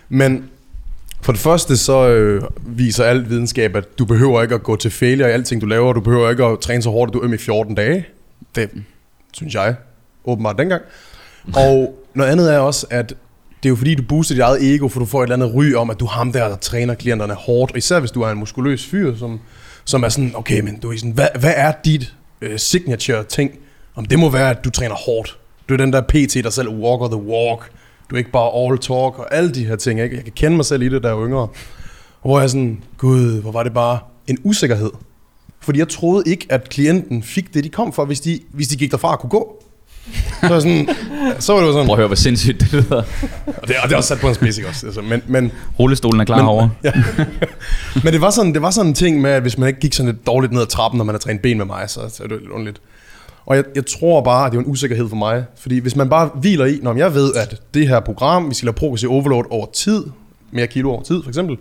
Men 0.08 0.44
for 1.22 1.32
det 1.32 1.40
første 1.40 1.76
så 1.76 2.08
øh, 2.08 2.42
viser 2.66 3.04
alt 3.04 3.30
videnskab, 3.30 3.76
at 3.76 3.98
du 3.98 4.04
behøver 4.04 4.42
ikke 4.42 4.54
at 4.54 4.62
gå 4.62 4.76
til 4.76 4.90
failure 4.90 5.28
i 5.28 5.32
alting, 5.32 5.60
du 5.60 5.66
laver. 5.66 5.92
Du 5.92 6.00
behøver 6.00 6.30
ikke 6.30 6.44
at 6.44 6.58
træne 6.60 6.82
så 6.82 6.90
hårdt, 6.90 7.10
at 7.10 7.14
du 7.14 7.18
er 7.18 7.24
øm 7.24 7.32
i 7.32 7.38
14 7.38 7.74
dage. 7.74 8.06
Det 8.54 8.70
synes 9.32 9.54
jeg 9.54 9.74
åbenbart 10.24 10.58
dengang. 10.58 10.82
Og 11.54 12.04
noget 12.14 12.30
andet 12.30 12.54
er 12.54 12.58
også, 12.58 12.86
at 12.90 13.08
det 13.62 13.68
er 13.68 13.68
jo 13.68 13.76
fordi, 13.76 13.94
du 13.94 14.02
booster 14.08 14.34
dit 14.34 14.42
eget 14.42 14.74
ego, 14.74 14.88
for 14.88 15.00
du 15.00 15.06
får 15.06 15.22
et 15.22 15.24
eller 15.24 15.46
andet 15.46 15.54
ry 15.54 15.74
om, 15.74 15.90
at 15.90 16.00
du 16.00 16.04
er 16.04 16.10
ham 16.10 16.32
der, 16.32 16.48
der 16.48 16.56
træner 16.56 16.94
klienterne 16.94 17.34
hårdt. 17.34 17.72
Og 17.72 17.78
især 17.78 18.00
hvis 18.00 18.10
du 18.10 18.22
er 18.22 18.28
en 18.30 18.38
muskuløs 18.38 18.86
fyr, 18.86 19.16
som, 19.16 19.40
som 19.84 20.02
er 20.02 20.08
sådan, 20.08 20.32
okay, 20.34 20.60
men 20.60 20.78
du 20.78 20.92
er 20.92 20.96
sådan, 20.96 21.10
hvad, 21.10 21.28
hvad 21.40 21.52
er 21.56 21.72
dit 21.84 22.14
øh, 22.40 22.58
signature 22.58 23.24
ting? 23.24 23.50
Om 23.94 24.04
det 24.04 24.18
må 24.18 24.30
være, 24.30 24.50
at 24.50 24.64
du 24.64 24.70
træner 24.70 24.94
hårdt. 24.94 25.38
Du 25.68 25.74
er 25.74 25.78
den 25.78 25.92
der 25.92 26.00
PT, 26.00 26.44
der 26.44 26.50
selv 26.50 26.68
walker 26.68 27.08
the 27.08 27.22
walk. 27.22 27.70
Du 28.10 28.14
er 28.14 28.18
ikke 28.18 28.30
bare 28.30 28.64
all 28.64 28.78
talk 28.78 29.18
og 29.18 29.34
alle 29.34 29.54
de 29.54 29.66
her 29.66 29.76
ting. 29.76 30.00
Ikke? 30.00 30.16
Jeg 30.16 30.24
kan 30.24 30.32
kende 30.32 30.56
mig 30.56 30.64
selv 30.64 30.82
i 30.82 30.88
det, 30.88 31.02
da 31.02 31.08
jeg 31.08 31.26
yngre. 31.26 31.40
Og 31.40 31.50
hvor 32.22 32.38
jeg 32.38 32.44
er 32.44 32.48
sådan, 32.48 32.82
gud, 32.98 33.40
hvor 33.40 33.52
var 33.52 33.62
det 33.62 33.74
bare 33.74 33.98
en 34.26 34.38
usikkerhed. 34.44 34.90
Fordi 35.66 35.78
jeg 35.78 35.88
troede 35.88 36.30
ikke, 36.30 36.46
at 36.50 36.68
klienten 36.68 37.22
fik 37.22 37.54
det, 37.54 37.64
de 37.64 37.68
kom 37.68 37.92
for, 37.92 38.04
hvis 38.04 38.20
de, 38.20 38.40
hvis 38.50 38.68
de 38.68 38.76
gik 38.76 38.90
derfra 38.90 39.12
og 39.12 39.20
kunne 39.20 39.30
gå. 39.30 39.62
Så, 40.40 40.48
var 40.48 40.60
sådan, 40.60 40.88
så 41.38 41.52
var 41.52 41.60
det 41.60 41.66
jo 41.66 41.72
sådan... 41.72 41.86
Prøv 41.86 41.92
at 41.94 41.98
høre, 41.98 42.06
hvor 42.06 42.16
sindssygt 42.16 42.60
det 42.60 42.72
lyder. 42.72 43.02
Og 43.46 43.68
det, 43.68 43.76
og 43.82 43.88
det 43.88 43.92
er 43.92 43.96
også 43.96 44.08
sat 44.08 44.18
på 44.20 44.28
en 44.28 44.34
spids, 44.34 44.58
ikke 44.58 44.68
også? 44.68 44.86
Altså, 44.86 45.02
men, 45.02 45.22
men, 45.26 45.52
Rullestolen 45.78 46.20
er 46.20 46.24
klar 46.24 46.36
Men- 46.36 46.44
herovre. 46.44 46.70
ja. 46.84 46.92
men 48.04 48.12
det 48.12 48.20
var, 48.20 48.30
sådan, 48.30 48.54
det 48.54 48.62
var 48.62 48.70
sådan 48.70 48.88
en 48.88 48.94
ting 48.94 49.20
med, 49.20 49.30
at 49.30 49.42
hvis 49.42 49.58
man 49.58 49.68
ikke 49.68 49.80
gik 49.80 49.94
sådan 49.94 50.12
lidt 50.12 50.26
dårligt 50.26 50.52
ned 50.52 50.62
ad 50.62 50.66
trappen, 50.66 50.98
når 50.98 51.04
man 51.04 51.14
har 51.14 51.18
trænet 51.20 51.42
ben 51.42 51.58
med 51.58 51.66
mig, 51.66 51.90
så, 51.90 52.00
så 52.08 52.22
er 52.22 52.28
det 52.28 52.38
lidt 52.40 52.50
underligt. 52.50 52.80
Og 53.46 53.56
jeg, 53.56 53.64
jeg 53.74 53.86
tror 53.86 54.20
bare, 54.22 54.46
at 54.46 54.52
det 54.52 54.58
er 54.58 54.62
en 54.62 54.70
usikkerhed 54.70 55.08
for 55.08 55.16
mig. 55.16 55.44
Fordi 55.58 55.78
hvis 55.78 55.96
man 55.96 56.08
bare 56.08 56.30
hviler 56.34 56.64
i, 56.64 56.78
når 56.82 56.94
jeg 56.96 57.14
ved, 57.14 57.34
at 57.34 57.60
det 57.74 57.88
her 57.88 58.00
program, 58.00 58.50
vi 58.50 58.54
skal 58.54 58.66
lave 58.66 58.72
progressiv 58.74 59.10
overload 59.12 59.44
over 59.50 59.66
tid, 59.74 60.04
mere 60.52 60.66
kilo 60.66 60.90
over 60.90 61.02
tid 61.02 61.22
for 61.22 61.30
eksempel, 61.30 61.56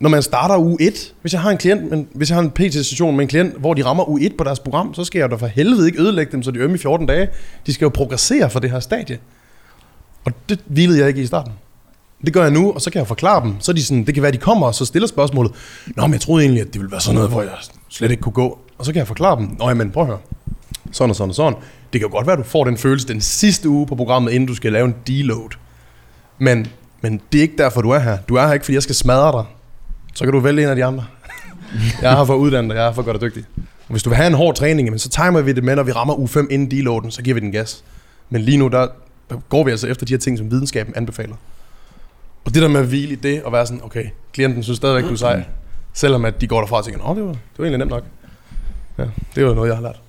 når 0.00 0.08
man 0.08 0.22
starter 0.22 0.56
u 0.56 0.76
1, 0.80 1.14
hvis 1.20 1.32
jeg 1.32 1.40
har 1.40 1.50
en 1.50 1.58
klient, 1.58 1.90
men 1.90 2.08
hvis 2.12 2.30
jeg 2.30 2.36
har 2.36 2.42
en 2.42 2.50
PT-session 2.50 3.16
med 3.16 3.24
en 3.24 3.28
klient, 3.28 3.54
hvor 3.54 3.74
de 3.74 3.84
rammer 3.84 4.08
u 4.08 4.18
1 4.18 4.36
på 4.38 4.44
deres 4.44 4.58
program, 4.58 4.94
så 4.94 5.04
skal 5.04 5.18
jeg 5.18 5.30
da 5.30 5.36
for 5.36 5.46
helvede 5.46 5.86
ikke 5.86 6.02
ødelægge 6.02 6.32
dem, 6.32 6.42
så 6.42 6.50
de 6.50 6.58
er 6.58 6.64
ømme 6.64 6.76
i 6.76 6.78
14 6.78 7.06
dage. 7.06 7.28
De 7.66 7.72
skal 7.72 7.84
jo 7.84 7.88
progressere 7.88 8.50
for 8.50 8.60
det 8.60 8.70
her 8.70 8.80
stadie. 8.80 9.18
Og 10.24 10.32
det 10.48 10.60
hvilede 10.66 10.98
jeg 10.98 11.08
ikke 11.08 11.22
i 11.22 11.26
starten. 11.26 11.52
Det 12.24 12.32
gør 12.32 12.42
jeg 12.42 12.50
nu, 12.50 12.72
og 12.72 12.80
så 12.80 12.90
kan 12.90 12.98
jeg 12.98 13.06
forklare 13.06 13.44
dem. 13.44 13.54
Så 13.60 13.72
de 13.72 13.84
sådan, 13.84 14.06
det 14.06 14.14
kan 14.14 14.22
være, 14.22 14.32
de 14.32 14.36
kommer 14.36 14.66
og 14.66 14.74
så 14.74 14.84
stiller 14.84 15.08
spørgsmålet. 15.08 15.52
Nå, 15.86 16.02
men 16.02 16.12
jeg 16.12 16.20
troede 16.20 16.44
egentlig, 16.44 16.60
at 16.60 16.66
det 16.66 16.80
ville 16.80 16.92
være 16.92 17.00
sådan 17.00 17.14
noget, 17.14 17.30
hvor 17.30 17.42
jeg 17.42 17.50
slet 17.88 18.10
ikke 18.10 18.20
kunne 18.20 18.32
gå. 18.32 18.58
Og 18.78 18.84
så 18.84 18.92
kan 18.92 18.98
jeg 18.98 19.06
forklare 19.06 19.36
dem. 19.36 19.56
Nå, 19.58 19.74
men 19.74 19.90
prøv 19.90 20.02
at 20.02 20.06
høre. 20.06 20.18
Sådan 20.92 21.10
og 21.10 21.16
sådan 21.16 21.28
og 21.28 21.34
sådan. 21.34 21.54
Det 21.92 22.00
kan 22.00 22.08
jo 22.10 22.16
godt 22.16 22.26
være, 22.26 22.32
at 22.32 22.44
du 22.44 22.48
får 22.48 22.64
den 22.64 22.76
følelse 22.76 23.08
den 23.08 23.20
sidste 23.20 23.68
uge 23.68 23.86
på 23.86 23.94
programmet, 23.94 24.32
inden 24.32 24.46
du 24.46 24.54
skal 24.54 24.72
lave 24.72 24.84
en 24.84 24.94
deload. 25.06 25.50
Men, 26.38 26.66
men 27.00 27.20
det 27.32 27.38
er 27.38 27.42
ikke 27.42 27.58
derfor, 27.58 27.82
du 27.82 27.90
er 27.90 27.98
her. 27.98 28.18
Du 28.28 28.34
er 28.34 28.46
her 28.46 28.52
ikke, 28.52 28.64
fordi 28.64 28.74
jeg 28.74 28.82
skal 28.82 28.94
smadre 28.94 29.32
dig. 29.32 29.44
Så 30.16 30.24
kan 30.24 30.32
du 30.32 30.38
vælge 30.38 30.62
en 30.62 30.68
af 30.68 30.76
de 30.76 30.84
andre. 30.84 31.04
jeg 32.02 32.20
er 32.20 32.24
for 32.24 32.34
at 32.34 32.38
uddanne 32.38 32.68
dig, 32.68 32.76
jeg 32.76 32.86
er 32.86 32.92
for 32.92 33.02
gøre 33.02 33.12
dig 33.12 33.20
dygtig. 33.20 33.44
Og 33.56 33.90
hvis 33.90 34.02
du 34.02 34.10
vil 34.10 34.16
have 34.16 34.26
en 34.26 34.34
hård 34.34 34.54
træning, 34.54 34.86
jamen, 34.86 34.98
så 34.98 35.08
timer 35.08 35.40
vi 35.40 35.52
det 35.52 35.64
med, 35.64 35.76
når 35.76 35.82
vi 35.82 35.92
rammer 35.92 36.18
uge 36.18 36.28
5 36.28 36.48
inden 36.50 36.70
deloaden, 36.70 37.10
så 37.10 37.22
giver 37.22 37.34
vi 37.34 37.40
den 37.40 37.52
gas. 37.52 37.84
Men 38.30 38.42
lige 38.42 38.58
nu, 38.58 38.68
der, 38.68 38.86
går 39.48 39.64
vi 39.64 39.70
altså 39.70 39.86
efter 39.86 40.06
de 40.06 40.12
her 40.12 40.18
ting, 40.18 40.38
som 40.38 40.50
videnskaben 40.50 40.94
anbefaler. 40.96 41.34
Og 42.44 42.54
det 42.54 42.62
der 42.62 42.68
med 42.68 42.80
at 42.80 42.86
hvile 42.86 43.12
i 43.12 43.14
det, 43.14 43.42
og 43.42 43.52
være 43.52 43.66
sådan, 43.66 43.84
okay, 43.84 44.04
klienten 44.32 44.62
synes 44.62 44.76
stadigvæk, 44.76 45.04
du 45.04 45.12
er 45.12 45.16
sej. 45.16 45.44
Selvom 45.92 46.24
at 46.24 46.40
de 46.40 46.46
går 46.46 46.60
derfra 46.60 46.76
og 46.76 46.84
tænker, 46.84 47.10
åh, 47.10 47.16
det 47.16 47.24
var, 47.24 47.30
det 47.30 47.38
var 47.58 47.64
egentlig 47.64 47.78
nemt 47.78 47.90
nok. 47.90 48.04
Ja, 48.98 49.04
det 49.34 49.46
var 49.46 49.54
noget, 49.54 49.68
jeg 49.68 49.76
har 49.76 49.82
lært. 49.82 50.00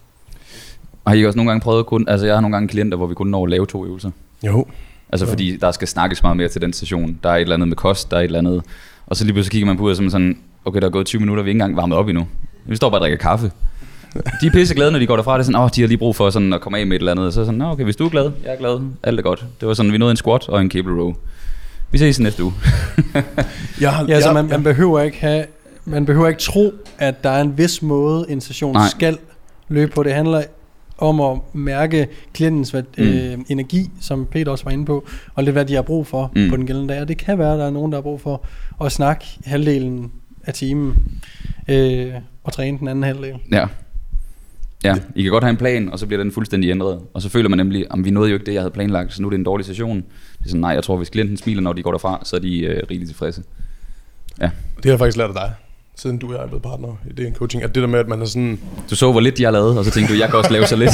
Og 1.06 1.12
har 1.12 1.16
I 1.16 1.26
også 1.26 1.38
nogle 1.38 1.52
gange 1.52 1.62
prøvet 1.62 1.86
kun, 1.86 2.08
altså 2.08 2.26
jeg 2.26 2.36
har 2.36 2.42
nogle 2.42 2.56
gange 2.56 2.68
klienter, 2.68 2.98
hvor 2.98 3.08
vi 3.08 3.14
kun 3.14 3.28
når 3.28 3.44
at 3.44 3.50
lave 3.50 3.66
to 3.66 3.86
øvelser. 3.86 4.12
Jo. 4.44 4.66
Altså 5.10 5.26
fordi 5.26 5.58
der 5.58 5.72
skal 5.72 5.88
snakkes 5.88 6.24
meget 6.24 6.38
mere 6.38 6.48
til 6.48 6.62
den 6.62 6.74
station. 6.74 7.20
Der 7.24 7.30
er 7.30 7.36
et 7.36 7.42
eller 7.42 7.56
andet 7.56 7.68
med 7.68 7.76
kost, 7.76 8.12
der 8.12 8.18
er 8.18 8.22
et 8.22 8.26
eller 8.26 8.40
andet. 8.40 8.64
Og 9.08 9.16
så 9.16 9.24
lige 9.24 9.34
pludselig 9.34 9.52
kigger 9.52 9.66
man 9.66 9.78
på 9.78 9.90
det 9.90 9.98
som 9.98 10.10
sådan, 10.10 10.38
okay, 10.66 10.80
der 10.82 10.88
er 10.88 10.92
gået 10.92 11.06
20 11.06 11.20
minutter, 11.20 11.44
vi 11.44 11.50
er 11.50 11.52
ikke 11.52 11.62
engang 11.64 11.76
varmet 11.78 11.98
op 11.98 12.08
endnu. 12.08 12.28
Vi 12.66 12.76
står 12.76 12.90
bare 12.90 12.98
og 12.98 13.02
drikker 13.02 13.18
kaffe. 13.18 13.52
De 14.42 14.48
er 14.48 14.52
pisse 14.52 14.76
glade, 14.76 14.92
når 14.92 15.00
de 15.00 15.08
går 15.08 15.16
derfra. 15.16 15.34
Det 15.34 15.40
er 15.40 15.44
sådan, 15.44 15.62
åh, 15.62 15.70
de 15.76 15.82
har 15.82 15.88
lige 15.88 15.98
brug 15.98 16.16
for 16.16 16.30
sådan 16.30 16.54
at 16.54 16.62
komme 16.62 16.78
af 16.80 16.88
med 16.88 16.96
et 16.96 17.00
eller 17.00 17.12
andet. 17.12 17.26
Og 17.26 17.34
så 17.34 17.42
er 17.42 17.46
sådan, 17.46 17.58
"Nå, 17.58 17.66
okay, 17.72 17.84
hvis 17.84 17.96
du 17.96 18.06
er 18.06 18.10
glad, 18.10 18.32
jeg 18.44 18.54
er 18.54 18.58
glad, 18.58 18.80
alt 19.04 19.20
er 19.20 19.24
godt. 19.24 19.46
Det 19.60 19.68
var 19.68 19.74
sådan, 19.74 19.92
vi 19.92 19.98
nåede 19.98 20.12
en 20.12 20.18
squat 20.18 20.50
og 20.50 20.62
en 20.62 20.72
cable 20.72 21.02
row. 21.02 21.14
Vi 21.92 21.98
ses 21.98 22.20
næste 22.20 22.44
uge. 22.44 22.54
Jeg 23.82 24.06
Ja, 24.08 24.14
altså 24.14 24.34
man, 24.34 24.48
man 24.48 24.64
behøver 24.64 25.02
ikke 25.02 25.18
have, 25.18 25.46
man 25.86 26.06
behøver 26.06 26.28
ikke 26.28 26.42
tro, 26.42 26.74
at 26.98 27.24
der 27.24 27.30
er 27.30 27.42
en 27.42 27.58
vis 27.58 27.82
måde, 27.82 28.26
en 28.30 28.42
session. 28.42 28.74
Nej. 28.74 28.88
skal 28.90 29.18
løbe 29.70 29.92
på. 29.92 30.04
Det 30.04 30.14
handler 30.14 30.44
om 30.98 31.22
at 31.22 31.40
mærke 31.54 32.08
klientens 32.34 32.74
mm. 32.74 33.04
øh, 33.04 33.38
energi, 33.50 33.90
som 34.02 34.26
Peter 34.26 34.52
også 34.52 34.64
var 34.64 34.72
inde 34.72 34.86
på, 34.86 35.06
og 35.36 35.44
lidt 35.44 35.54
hvad 35.54 35.66
de 35.66 35.74
har 35.76 35.82
brug 35.82 36.08
for 36.08 36.32
Mm. 36.36 36.50
på 36.50 36.56
den 36.56 36.68
gældende 36.68 36.94
dag. 36.94 37.02
Og 37.02 37.08
det 37.08 37.18
kan 37.18 37.38
være, 37.38 37.54
at 37.54 37.60
der 37.60 37.66
er 37.66 37.70
nogen, 37.70 37.92
der 37.92 37.98
har 37.98 38.02
brug 38.02 38.22
for 38.22 38.46
at 38.86 38.92
snakke 38.92 39.26
halvdelen 39.46 40.12
af 40.44 40.54
timen, 40.54 40.96
øh, 41.68 42.14
og 42.44 42.54
træne 42.54 42.78
den 42.80 42.88
anden 42.88 43.04
halvdel. 43.04 43.34
Ja. 43.52 43.68
Ja, 44.84 44.96
I 45.16 45.22
kan 45.24 45.32
godt 45.32 45.44
have 45.44 45.50
en 45.52 45.58
plan, 45.58 45.90
og 45.90 46.00
så 46.00 46.06
bliver 46.08 46.24
den 46.24 46.32
fuldstændig 46.32 46.70
ændret. 46.70 47.00
Og 47.14 47.22
så 47.22 47.30
føler 47.30 47.50
man 47.50 47.58
nemlig, 47.58 47.86
at 47.92 48.06
vi 48.06 48.10
nåede 48.10 48.30
jo 48.30 48.36
ikke 48.36 48.46
det, 48.46 48.54
jeg 48.54 48.62
havde 48.62 48.72
planlagt, 48.72 49.14
så 49.14 49.22
nu 49.22 49.28
er 49.28 49.30
det 49.30 49.38
en 49.38 49.44
dårlig 49.44 49.66
session. 49.66 49.98
Det 49.98 50.46
er 50.46 50.50
sådan, 50.50 50.62
nej, 50.62 50.72
jeg 50.72 50.84
tror, 50.84 50.98
hvis 50.98 51.10
klienten 51.10 51.38
smiler, 51.38 51.62
når 51.62 51.74
de 51.74 51.84
går 51.84 51.92
derfra, 51.92 52.22
så 52.24 52.36
er 52.36 52.40
de 52.40 52.60
øh, 52.60 52.84
rigeligt 52.90 53.10
tilfredse. 53.10 53.44
det 54.40 54.52
har 54.84 54.92
jeg 54.92 55.00
faktisk 55.00 55.18
lært 55.18 55.30
af 55.30 55.34
dig, 55.36 55.54
siden 56.02 56.18
du 56.18 56.28
og 56.28 56.34
jeg 56.34 56.42
er 56.42 56.48
blevet 56.48 56.64
partner 56.64 56.88
i 57.10 57.14
det 57.14 57.28
en 57.28 57.36
coaching, 57.36 57.64
at 57.64 57.76
det 57.76 57.82
der 57.82 57.88
med, 57.88 58.00
at 58.00 58.08
man 58.08 58.22
er 58.22 58.26
sådan, 58.26 58.60
Du 58.90 58.96
så, 58.96 59.12
hvor 59.12 59.20
lidt 59.20 59.38
de 59.38 59.44
har 59.44 59.52
lavet, 59.52 59.78
og 59.78 59.86
så 59.86 59.92
tænkte 59.92 60.14
du, 60.14 60.20
jeg 60.20 60.30
kan 60.30 60.38
også 60.40 60.52
lave 60.52 60.68
så 60.68 60.76
lidt. 60.76 60.92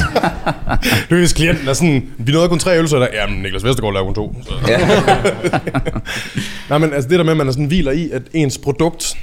du 1.09 1.15
ved, 1.15 1.19
hvis 1.19 1.33
klienten 1.33 1.67
er 1.67 1.73
sådan, 1.73 2.13
vi 2.17 2.31
nåede 2.31 2.49
kun 2.49 2.59
tre 2.59 2.75
øvelser, 2.75 2.99
der, 2.99 3.07
jamen 3.13 3.41
Niklas 3.41 3.63
Vestergaard 3.63 3.93
laver 3.93 4.05
kun 4.05 4.15
to. 4.15 4.35
Så. 4.43 4.53
Ja. 4.67 4.77
Nej, 6.69 6.77
men 6.77 6.93
altså 6.93 7.09
det 7.09 7.19
der 7.19 7.23
med, 7.23 7.31
at 7.31 7.37
man 7.37 7.47
er 7.47 7.51
sådan 7.51 7.65
hviler 7.65 7.91
i, 7.91 8.09
at 8.11 8.21
ens 8.33 8.57
produkt, 8.57 9.17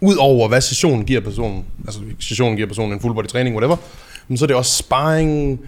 ud 0.00 0.16
over 0.16 0.48
hvad 0.48 0.60
sessionen 0.60 1.04
giver 1.04 1.20
personen, 1.20 1.64
altså 1.84 2.00
sessionen 2.20 2.56
giver 2.56 2.68
personen 2.68 2.92
en 2.92 3.00
full 3.00 3.14
body 3.14 3.26
træning, 3.26 3.56
whatever, 3.56 3.76
men 4.28 4.38
så 4.38 4.44
er 4.44 4.46
det 4.46 4.56
også 4.56 4.76
sparring, 4.76 5.60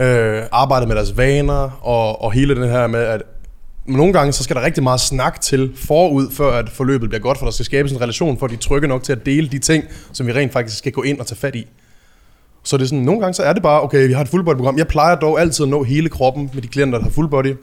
øh, 0.00 0.42
arbejde 0.52 0.86
med 0.86 0.96
deres 0.96 1.16
vaner, 1.16 1.78
og, 1.82 2.22
og 2.22 2.32
hele 2.32 2.54
den 2.54 2.68
her 2.68 2.86
med, 2.86 3.00
at 3.00 3.22
nogle 3.86 4.12
gange, 4.12 4.32
så 4.32 4.44
skal 4.44 4.56
der 4.56 4.62
rigtig 4.62 4.82
meget 4.82 5.00
snak 5.00 5.40
til 5.40 5.72
forud, 5.76 6.30
før 6.30 6.52
at 6.52 6.68
forløbet 6.68 7.08
bliver 7.08 7.22
godt, 7.22 7.38
for 7.38 7.46
der 7.46 7.52
skal 7.52 7.64
skabes 7.64 7.92
en 7.92 8.00
relation, 8.00 8.38
for 8.38 8.46
at 8.46 8.50
de 8.50 8.56
er 8.56 8.60
trygge 8.60 8.88
nok 8.88 9.02
til 9.02 9.12
at 9.12 9.26
dele 9.26 9.48
de 9.48 9.58
ting, 9.58 9.84
som 10.12 10.26
vi 10.26 10.32
rent 10.32 10.52
faktisk 10.52 10.78
skal 10.78 10.92
gå 10.92 11.02
ind 11.02 11.20
og 11.20 11.26
tage 11.26 11.38
fat 11.38 11.54
i. 11.54 11.66
Så 12.62 12.76
det 12.76 12.82
er 12.82 12.88
sådan, 12.88 13.04
nogle 13.04 13.20
gange 13.20 13.34
så 13.34 13.42
er 13.42 13.52
det 13.52 13.62
bare, 13.62 13.82
okay, 13.82 14.06
vi 14.06 14.12
har 14.12 14.20
et 14.20 14.28
full 14.28 14.44
body 14.44 14.56
program. 14.56 14.78
Jeg 14.78 14.88
plejer 14.88 15.16
dog 15.16 15.40
altid 15.40 15.64
at 15.64 15.68
nå 15.68 15.82
hele 15.82 16.08
kroppen 16.08 16.50
med 16.54 16.62
de 16.62 16.68
klienter, 16.68 16.98
der 16.98 17.04
har 17.04 17.10
full 17.10 17.28
body. 17.28 17.54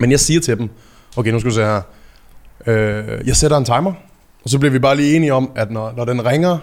Men 0.00 0.10
jeg 0.10 0.20
siger 0.20 0.40
til 0.40 0.58
dem, 0.58 0.68
okay, 1.16 1.30
nu 1.30 1.40
skal 1.40 1.50
du 1.50 1.54
se 1.54 1.64
her, 1.64 1.80
øh, 2.66 3.26
jeg 3.26 3.36
sætter 3.36 3.56
en 3.56 3.64
timer, 3.64 3.92
og 4.44 4.50
så 4.50 4.58
bliver 4.58 4.72
vi 4.72 4.78
bare 4.78 4.96
lige 4.96 5.16
enige 5.16 5.34
om, 5.34 5.50
at 5.56 5.70
når, 5.70 5.92
når 5.96 6.04
den 6.04 6.26
ringer, 6.26 6.58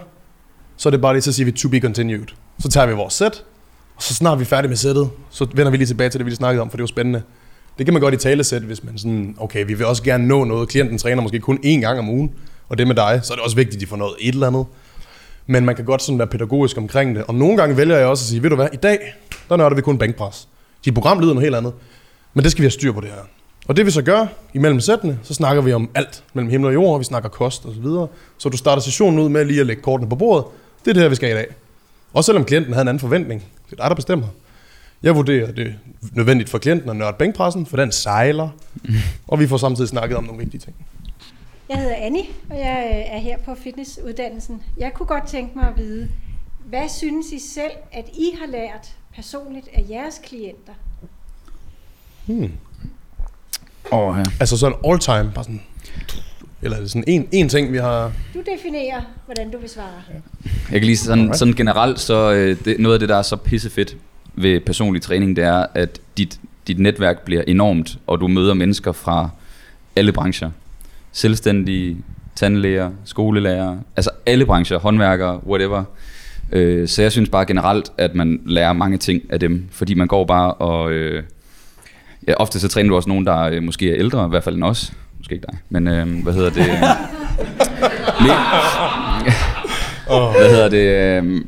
så 0.76 0.88
er 0.88 0.90
det 0.90 1.00
bare 1.00 1.14
lige, 1.14 1.22
så 1.22 1.32
siger 1.32 1.44
vi 1.44 1.52
to 1.52 1.68
be 1.68 1.80
continued. 1.80 2.26
Så 2.58 2.68
tager 2.68 2.86
vi 2.86 2.92
vores 2.92 3.14
sæt, 3.14 3.44
og 3.96 4.02
så 4.02 4.14
snart 4.14 4.38
vi 4.38 4.42
er 4.42 4.46
færdige 4.46 4.68
med 4.68 4.76
sættet, 4.76 5.10
så 5.30 5.46
vender 5.54 5.70
vi 5.70 5.76
lige 5.76 5.86
tilbage 5.86 6.10
til 6.10 6.18
det, 6.18 6.24
vi 6.24 6.30
lige 6.30 6.36
snakkede 6.36 6.62
om, 6.62 6.70
for 6.70 6.76
det 6.76 6.82
var 6.82 6.86
spændende. 6.86 7.22
Det 7.78 7.86
kan 7.86 7.92
man 7.92 8.02
godt 8.02 8.14
i 8.14 8.16
tale 8.16 8.44
sætte, 8.44 8.66
hvis 8.66 8.84
man 8.84 8.98
sådan, 8.98 9.36
okay, 9.38 9.66
vi 9.66 9.74
vil 9.74 9.86
også 9.86 10.02
gerne 10.02 10.26
nå 10.26 10.44
noget. 10.44 10.68
Klienten 10.68 10.98
træner 10.98 11.22
måske 11.22 11.40
kun 11.40 11.58
én 11.64 11.80
gang 11.80 11.98
om 11.98 12.08
ugen, 12.08 12.32
og 12.68 12.78
det 12.78 12.86
med 12.86 12.94
dig, 12.94 13.20
så 13.22 13.32
er 13.32 13.36
det 13.36 13.44
også 13.44 13.56
vigtigt, 13.56 13.76
at 13.76 13.80
de 13.80 13.86
får 13.86 13.96
noget 13.96 14.14
et 14.20 14.34
eller 14.34 14.46
andet. 14.46 14.66
Men 15.46 15.64
man 15.64 15.76
kan 15.76 15.84
godt 15.84 16.02
sådan 16.02 16.18
være 16.18 16.28
pædagogisk 16.28 16.76
omkring 16.78 17.16
det. 17.16 17.24
Og 17.24 17.34
nogle 17.34 17.56
gange 17.56 17.76
vælger 17.76 17.96
jeg 17.96 18.06
også 18.06 18.22
at 18.22 18.28
sige, 18.28 18.42
ved 18.42 18.50
du 18.50 18.56
hvad, 18.56 18.68
i 18.72 18.76
dag, 18.76 18.98
der 19.48 19.56
nørder 19.56 19.76
vi 19.76 19.82
kun 19.82 19.98
bænkpres. 19.98 20.48
Dit 20.84 20.94
program 20.94 21.20
lyder 21.20 21.34
noget 21.34 21.44
helt 21.44 21.56
andet. 21.56 21.72
Men 22.34 22.44
det 22.44 22.52
skal 22.52 22.62
vi 22.62 22.64
have 22.64 22.70
styr 22.70 22.92
på 22.92 23.00
det 23.00 23.08
her. 23.08 23.22
Og 23.68 23.76
det 23.76 23.86
vi 23.86 23.90
så 23.90 24.02
gør, 24.02 24.26
imellem 24.54 24.80
sættene, 24.80 25.18
så 25.22 25.34
snakker 25.34 25.62
vi 25.62 25.72
om 25.72 25.90
alt 25.94 26.24
mellem 26.34 26.50
himmel 26.50 26.68
og 26.68 26.74
jord, 26.74 27.00
vi 27.00 27.04
snakker 27.04 27.28
kost 27.28 27.66
og 27.66 27.74
så 27.74 27.80
videre. 27.80 28.08
Så 28.38 28.48
du 28.48 28.56
starter 28.56 28.82
sessionen 28.82 29.18
ud 29.18 29.28
med 29.28 29.44
lige 29.44 29.60
at 29.60 29.66
lægge 29.66 29.82
kortene 29.82 30.08
på 30.08 30.16
bordet. 30.16 30.44
Det 30.84 30.90
er 30.90 30.94
det 30.94 31.02
her, 31.02 31.08
vi 31.08 31.14
skal 31.14 31.30
i 31.30 31.34
dag. 31.34 31.46
Også 32.12 32.26
selvom 32.26 32.44
klienten 32.44 32.72
havde 32.72 32.82
en 32.82 32.88
anden 32.88 33.00
forventning. 33.00 33.44
Det 33.70 33.72
er 33.72 33.82
dig, 33.82 33.90
der 33.90 33.94
bestemmer. 33.94 34.26
Jeg 35.02 35.16
vurderer, 35.16 35.48
at 35.48 35.56
det 35.56 35.66
er 35.66 35.72
nødvendigt 36.12 36.50
for 36.50 36.58
klienten 36.58 36.90
at 36.90 36.96
nørde 36.96 37.16
bænkpressen, 37.18 37.66
for 37.66 37.76
den 37.76 37.92
sejler. 37.92 38.48
Og 39.28 39.40
vi 39.40 39.46
får 39.46 39.56
samtidig 39.56 39.88
snakket 39.88 40.16
om 40.16 40.24
nogle 40.24 40.38
vigtige 40.38 40.60
ting. 40.60 40.76
Jeg 41.68 41.78
hedder 41.78 41.96
Annie, 41.96 42.24
og 42.50 42.58
jeg 42.58 42.90
øh, 42.92 43.16
er 43.16 43.18
her 43.18 43.38
på 43.38 43.54
fitnessuddannelsen. 43.54 44.62
Jeg 44.78 44.92
kunne 44.94 45.06
godt 45.06 45.26
tænke 45.26 45.58
mig 45.58 45.68
at 45.68 45.76
vide, 45.76 46.08
hvad 46.64 46.88
synes 46.88 47.26
I 47.26 47.38
selv, 47.38 47.72
at 47.92 48.04
I 48.14 48.30
har 48.40 48.46
lært 48.46 48.92
personligt 49.14 49.68
af 49.72 49.84
jeres 49.90 50.20
klienter? 50.24 50.72
Hmm. 52.26 52.52
Oh, 53.90 54.18
ja. 54.18 54.24
Altså 54.40 54.58
sådan 54.58 54.78
all 54.84 54.98
time, 54.98 55.32
bare 55.34 55.44
sådan... 55.44 55.62
Eller 56.62 56.76
er 56.76 56.80
det 56.80 56.90
sådan 56.90 57.04
en, 57.06 57.28
en 57.32 57.48
ting, 57.48 57.72
vi 57.72 57.78
har... 57.78 58.12
Du 58.34 58.42
definerer, 58.56 59.02
hvordan 59.26 59.50
du 59.50 59.58
vil 59.58 59.68
svare. 59.68 60.02
Jeg 60.44 60.80
kan 60.80 60.82
lige 60.82 60.96
sådan, 60.96 61.34
sådan 61.34 61.54
generelt, 61.54 62.00
så 62.00 62.32
øh, 62.32 62.64
det, 62.64 62.80
noget 62.80 62.94
af 62.94 63.00
det, 63.00 63.08
der 63.08 63.16
er 63.16 63.22
så 63.22 63.36
pissefedt 63.36 63.96
ved 64.34 64.60
personlig 64.60 65.02
træning, 65.02 65.36
det 65.36 65.44
er, 65.44 65.66
at 65.74 66.00
dit, 66.18 66.40
dit 66.66 66.78
netværk 66.78 67.24
bliver 67.24 67.42
enormt, 67.46 67.98
og 68.06 68.20
du 68.20 68.28
møder 68.28 68.54
mennesker 68.54 68.92
fra 68.92 69.28
alle 69.96 70.12
brancher. 70.12 70.50
Selvstændige, 71.12 71.96
tandlæger, 72.34 72.90
skolelærer, 73.04 73.76
altså 73.96 74.10
alle 74.26 74.46
brancher, 74.46 74.78
håndværkere, 74.78 75.40
whatever. 75.46 75.84
Øh, 76.52 76.88
så 76.88 77.02
jeg 77.02 77.12
synes 77.12 77.28
bare 77.28 77.46
generelt, 77.46 77.92
at 77.98 78.14
man 78.14 78.40
lærer 78.46 78.72
mange 78.72 78.98
ting 78.98 79.22
af 79.30 79.40
dem, 79.40 79.68
fordi 79.70 79.94
man 79.94 80.06
går 80.06 80.24
bare 80.24 80.54
og... 80.54 80.92
Øh, 80.92 81.22
ja, 82.28 82.34
ofte 82.34 82.60
så 82.60 82.68
træner 82.68 82.90
du 82.90 82.96
også 82.96 83.08
nogen, 83.08 83.26
der 83.26 83.38
øh, 83.38 83.62
måske 83.62 83.90
er 83.90 83.96
ældre, 83.98 84.26
i 84.26 84.28
hvert 84.28 84.44
fald 84.44 84.54
end 84.54 84.64
os. 84.64 84.92
Måske 85.18 85.32
ikke 85.34 85.46
dig, 85.50 85.58
men 85.68 85.88
øh, 85.88 86.22
hvad 86.22 86.32
hedder 86.32 86.50
det? 86.50 86.64
Me- 88.24 88.72
hvad 90.38 90.50
hedder 90.50 90.68
det? 90.68 91.22
Øh, 91.24 91.44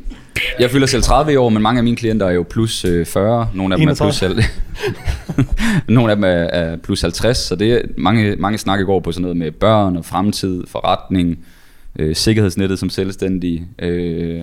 jeg 0.61 0.70
fylder 0.70 0.86
selv 0.86 1.03
30 1.03 1.32
i 1.32 1.36
år, 1.36 1.49
men 1.49 1.62
mange 1.62 1.78
af 1.78 1.84
mine 1.84 1.97
klienter 1.97 2.26
er 2.26 2.30
jo 2.30 2.42
plus 2.42 2.84
øh, 2.84 3.07
40. 3.07 3.49
Nogle 3.55 3.74
af 3.74 3.78
dem 3.78 3.88
er 3.88 3.95
plus, 3.95 4.22
31. 4.22 4.42
selv, 4.42 5.45
nogle 5.97 6.11
af 6.11 6.16
dem 6.16 6.24
er, 6.26 6.76
plus 6.76 7.01
50, 7.01 7.38
så 7.38 7.57
det 7.57 7.72
er 7.72 7.80
mange, 7.97 8.36
mange 8.36 8.59
snakke 8.59 8.84
går 8.84 9.01
på 9.01 9.12
sådan 9.12 9.22
noget 9.22 9.36
med 9.36 9.51
børn 9.51 9.97
og 9.97 10.05
fremtid, 10.05 10.64
forretning, 10.66 11.38
øh, 11.99 12.16
sikkerhedsnettet 12.16 12.78
som 12.78 12.90
selvstændig, 12.90 13.66
øh, 13.78 14.42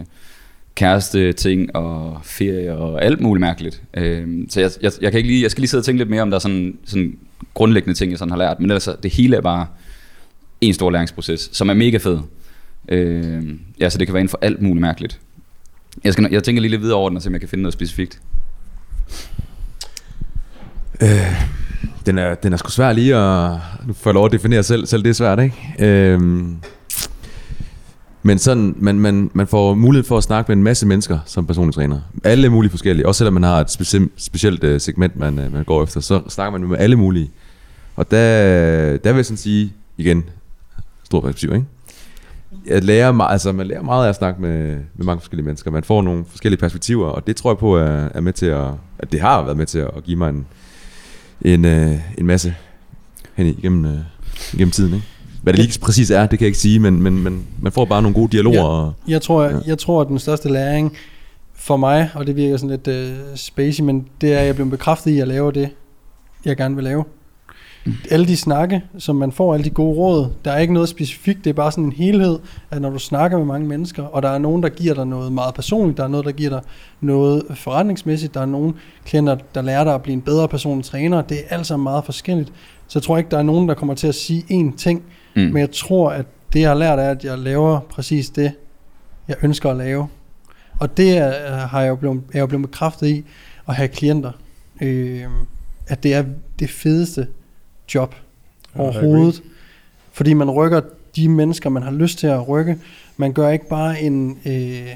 kæreste 0.76 1.34
ting 1.34 1.76
og 1.76 2.20
ferie 2.24 2.78
og 2.78 3.04
alt 3.04 3.22
muligt 3.22 3.42
mærkeligt. 3.42 3.82
Øh, 3.94 4.28
så 4.50 4.60
jeg, 4.60 4.72
jeg, 4.82 4.92
jeg, 5.02 5.12
kan 5.12 5.18
ikke 5.18 5.30
lige, 5.30 5.44
jeg 5.44 5.52
skal 5.52 5.62
lige 5.62 5.70
sidde 5.70 5.82
og 5.82 5.86
tænke 5.86 5.98
lidt 5.98 6.10
mere 6.10 6.22
om 6.22 6.30
der 6.30 6.38
er 6.38 6.40
sådan, 6.40 6.78
sådan 6.86 7.18
grundlæggende 7.54 7.98
ting, 7.98 8.12
jeg 8.12 8.20
sådan 8.20 8.32
har 8.32 8.38
lært, 8.38 8.60
men 8.60 8.72
ellers 8.72 8.90
det 9.04 9.14
hele 9.14 9.36
er 9.36 9.42
bare 9.42 9.68
en 10.62 10.74
stor 10.74 10.92
læringsproces, 10.92 11.50
som 11.54 11.70
er 11.70 11.74
mega 11.74 11.98
fed. 11.98 12.20
Øh, 12.90 13.44
ja, 13.80 13.90
så 13.90 13.98
det 13.98 14.08
kan 14.08 14.14
være 14.14 14.22
inden 14.22 14.30
for 14.30 14.40
alt 14.42 14.62
muligt 14.62 14.82
mærkeligt. 14.82 15.20
Jeg, 16.04 16.14
skal, 16.14 16.28
jeg 16.32 16.44
tænker 16.44 16.62
lige 16.62 16.72
lidt 16.72 16.82
videre 16.82 16.98
over 16.98 17.10
den, 17.10 17.16
og 17.16 17.22
se 17.24 17.30
om 17.30 17.34
jeg 17.34 17.42
kan 17.42 17.50
finde 17.50 17.62
noget 17.62 17.74
specifikt. 17.74 18.22
Øh, 21.02 21.44
den, 22.06 22.18
er, 22.18 22.36
den 22.36 22.54
er 22.54 22.58
sgu 22.58 22.70
svær 22.70 22.94
lige 22.94 23.16
at... 23.16 23.58
Nu 23.88 23.94
får 23.94 24.10
jeg 24.10 24.14
lov 24.14 24.26
at 24.26 24.32
definere 24.32 24.64
selv, 24.64 24.86
selv 24.86 25.04
det 25.04 25.10
er 25.10 25.14
svært, 25.14 25.40
ikke? 25.40 25.56
Øh, 25.80 26.22
men 28.24 28.40
sådan, 28.40 28.76
man, 28.78 29.00
man, 29.00 29.32
man 29.34 29.48
får 29.48 29.74
mulighed 29.74 30.08
for 30.08 30.18
at 30.18 30.24
snakke 30.24 30.52
med 30.52 30.58
en 30.58 30.64
masse 30.64 30.88
mennesker 30.88 31.20
som 31.26 31.48
personlig 31.48 31.76
træner. 31.76 32.00
Alle 32.24 32.50
mulige 32.50 32.72
forskellige. 32.72 33.08
Også 33.08 33.18
selvom 33.18 33.34
man 33.34 33.44
har 33.44 33.60
et 33.60 33.68
speci- 33.82 34.10
specielt 34.18 34.64
uh, 34.64 34.82
segment, 34.82 35.16
man, 35.16 35.40
uh, 35.40 35.54
man 35.54 35.64
går 35.64 35.84
efter, 35.84 36.00
så 36.00 36.22
snakker 36.30 36.60
man 36.60 36.70
med 36.70 36.78
alle 36.78 36.96
mulige. 36.96 37.32
Og 37.96 38.12
der, 38.12 38.18
der 38.98 39.12
vil 39.12 39.16
jeg 39.16 39.26
sådan 39.26 39.38
sige, 39.38 39.74
igen, 39.98 40.24
stor 41.04 41.22
perspektiv, 41.22 41.54
ikke? 41.54 41.66
Jeg 42.66 42.84
lærer, 42.84 43.12
meget, 43.12 43.32
altså 43.32 43.52
man 43.52 43.68
lærer 43.68 43.82
meget 43.82 44.06
af 44.06 44.10
at 44.10 44.16
snakke 44.16 44.42
med, 44.42 44.76
med 44.96 45.06
mange 45.06 45.22
forskellige 45.22 45.46
mennesker. 45.46 45.72
Man 45.72 45.84
får 45.84 46.02
nogle 46.02 46.26
forskellige 46.30 46.60
perspektiver, 46.60 47.08
og 47.08 47.28
det 47.28 47.36
tror 47.36 47.52
jeg 47.52 47.58
på 47.58 47.76
er, 47.76 48.10
er 48.14 48.22
med 48.22 48.34
til 48.34 48.46
at, 48.46 48.68
at 49.00 49.12
det 49.12 49.22
har 49.22 49.44
været 49.44 49.58
med 49.58 49.66
til 49.66 49.80
at 49.80 50.04
give 50.04 50.18
mig 50.18 50.30
en, 50.30 50.46
en, 51.42 51.66
uh, 51.66 52.00
en 52.18 52.28
masse 52.28 52.56
hen 53.34 53.48
igennem, 53.48 53.86
uh, 53.86 54.00
igennem 54.54 54.72
tiden, 54.72 54.94
ikke? 54.94 55.08
Hvad 55.44 55.54
det 55.54 55.66
lige 55.66 55.80
præcis 55.80 56.12
er, 56.12 56.22
det 56.22 56.30
kan 56.30 56.40
jeg 56.40 56.48
ikke 56.48 56.60
sige, 56.60 56.80
men, 56.80 57.02
men, 57.02 57.24
men 57.24 57.48
man 57.62 57.72
får 57.72 57.86
bare 57.86 58.02
nogle 58.02 58.16
gode 58.16 58.32
dialoger. 58.32 58.58
Ja, 58.58 58.64
og, 58.64 58.94
jeg, 59.08 59.22
tror, 59.22 59.44
jeg, 59.44 59.62
jeg 59.68 59.78
tror, 59.78 60.02
at 60.02 60.08
den 60.08 60.20
største 60.20 60.50
læring 60.50 60.94
for 61.54 61.78
mig, 61.78 62.10
og 62.16 62.28
det 62.28 62.36
virker 62.36 62.58
sådan 62.58 62.80
lidt 62.86 62.88
uh, 62.88 63.36
spacey, 63.36 63.84
men 63.84 64.08
det 64.22 64.34
er, 64.34 64.40
at 64.40 64.46
jeg 64.46 64.56
bliver 64.56 64.70
bekræftet 64.70 65.12
i 65.12 65.20
at 65.20 65.28
lave 65.28 65.52
det, 65.52 65.70
jeg 66.46 66.58
gerne 66.58 66.76
vil 66.76 66.84
lave. 66.84 67.04
Alle 68.12 68.28
de 68.28 68.38
snakke, 68.38 68.82
som 68.98 69.16
man 69.16 69.32
får, 69.32 69.54
alle 69.54 69.64
de 69.64 69.70
gode 69.70 69.98
råd, 69.98 70.30
der 70.46 70.52
er 70.52 70.58
ikke 70.58 70.74
noget 70.74 70.90
specifikt, 70.90 71.44
det 71.44 71.50
er 71.50 71.54
bare 71.54 71.72
sådan 71.72 71.84
en 71.84 71.92
helhed, 71.92 72.40
at 72.72 72.82
når 72.82 72.90
du 72.90 73.00
snakker 73.00 73.38
med 73.38 73.46
mange 73.46 73.68
mennesker, 73.68 74.04
og 74.04 74.24
der 74.24 74.30
er 74.30 74.38
nogen, 74.38 74.64
der 74.64 74.70
giver 74.70 74.94
dig 74.94 75.08
noget 75.08 75.34
meget 75.34 75.54
personligt, 75.54 75.98
der 75.98 76.04
er 76.04 76.08
noget, 76.08 76.26
der 76.26 76.32
giver 76.32 76.50
dig 76.50 76.62
noget 77.02 77.44
forretningsmæssigt, 77.56 78.34
der 78.34 78.42
er 78.42 78.46
nogle 78.46 78.74
klienter, 79.06 79.38
der 79.56 79.62
lærer 79.62 79.84
dig 79.84 79.94
at 79.94 80.02
blive 80.02 80.14
en 80.14 80.22
bedre 80.22 80.48
personlig 80.48 80.86
træner, 80.86 81.22
det 81.22 81.38
er 81.38 81.56
alt 81.56 81.68
sammen 81.68 81.84
meget 81.84 82.06
forskelligt. 82.06 82.54
Så 82.88 83.00
jeg 83.00 83.04
tror 83.04 83.18
ikke, 83.18 83.32
der 83.32 83.38
er 83.38 83.44
nogen, 83.44 83.70
der 83.70 83.76
kommer 83.76 83.94
til 83.94 84.08
at 84.08 84.16
sige 84.16 84.44
én 84.52 84.78
ting, 84.78 85.04
mm. 85.36 85.42
men 85.42 85.58
jeg 85.58 85.72
tror, 85.72 86.10
at 86.10 86.26
det, 86.54 86.60
jeg 86.60 86.70
har 86.70 86.76
lært, 86.76 87.00
er, 87.00 87.10
at 87.10 87.24
jeg 87.24 87.38
laver 87.38 87.80
præcis 87.80 88.30
det, 88.30 88.52
jeg 89.28 89.36
ønsker 89.44 89.70
at 89.70 89.78
lave. 89.78 90.08
Og 90.80 90.98
det 90.98 91.18
er, 91.18 91.54
har 91.68 91.82
jeg 91.82 91.90
jo 91.90 91.96
blevet, 91.96 92.22
jeg 92.34 92.38
er 92.38 92.42
jo 92.42 92.48
blevet 92.48 92.70
bekræftet 92.70 93.08
i 93.08 93.24
at 93.68 93.76
have 93.76 93.88
klienter. 93.88 94.32
Øh, 94.82 95.24
at 95.88 96.04
det 96.04 96.14
er 96.14 96.24
det 96.60 96.70
fedeste 96.70 97.28
job 97.96 98.16
overhovedet. 98.76 99.44
Fordi 100.12 100.34
man 100.34 100.52
rykker 100.52 100.82
de 101.16 101.30
mennesker, 101.30 101.70
man 101.70 101.84
har 101.84 101.92
lyst 101.92 102.20
til 102.20 102.28
at 102.28 102.50
rykke. 102.50 102.78
Man 103.18 103.34
gør 103.34 103.50
ikke 103.50 103.68
bare 103.68 104.02
en, 104.02 104.38
øh, 104.46 104.96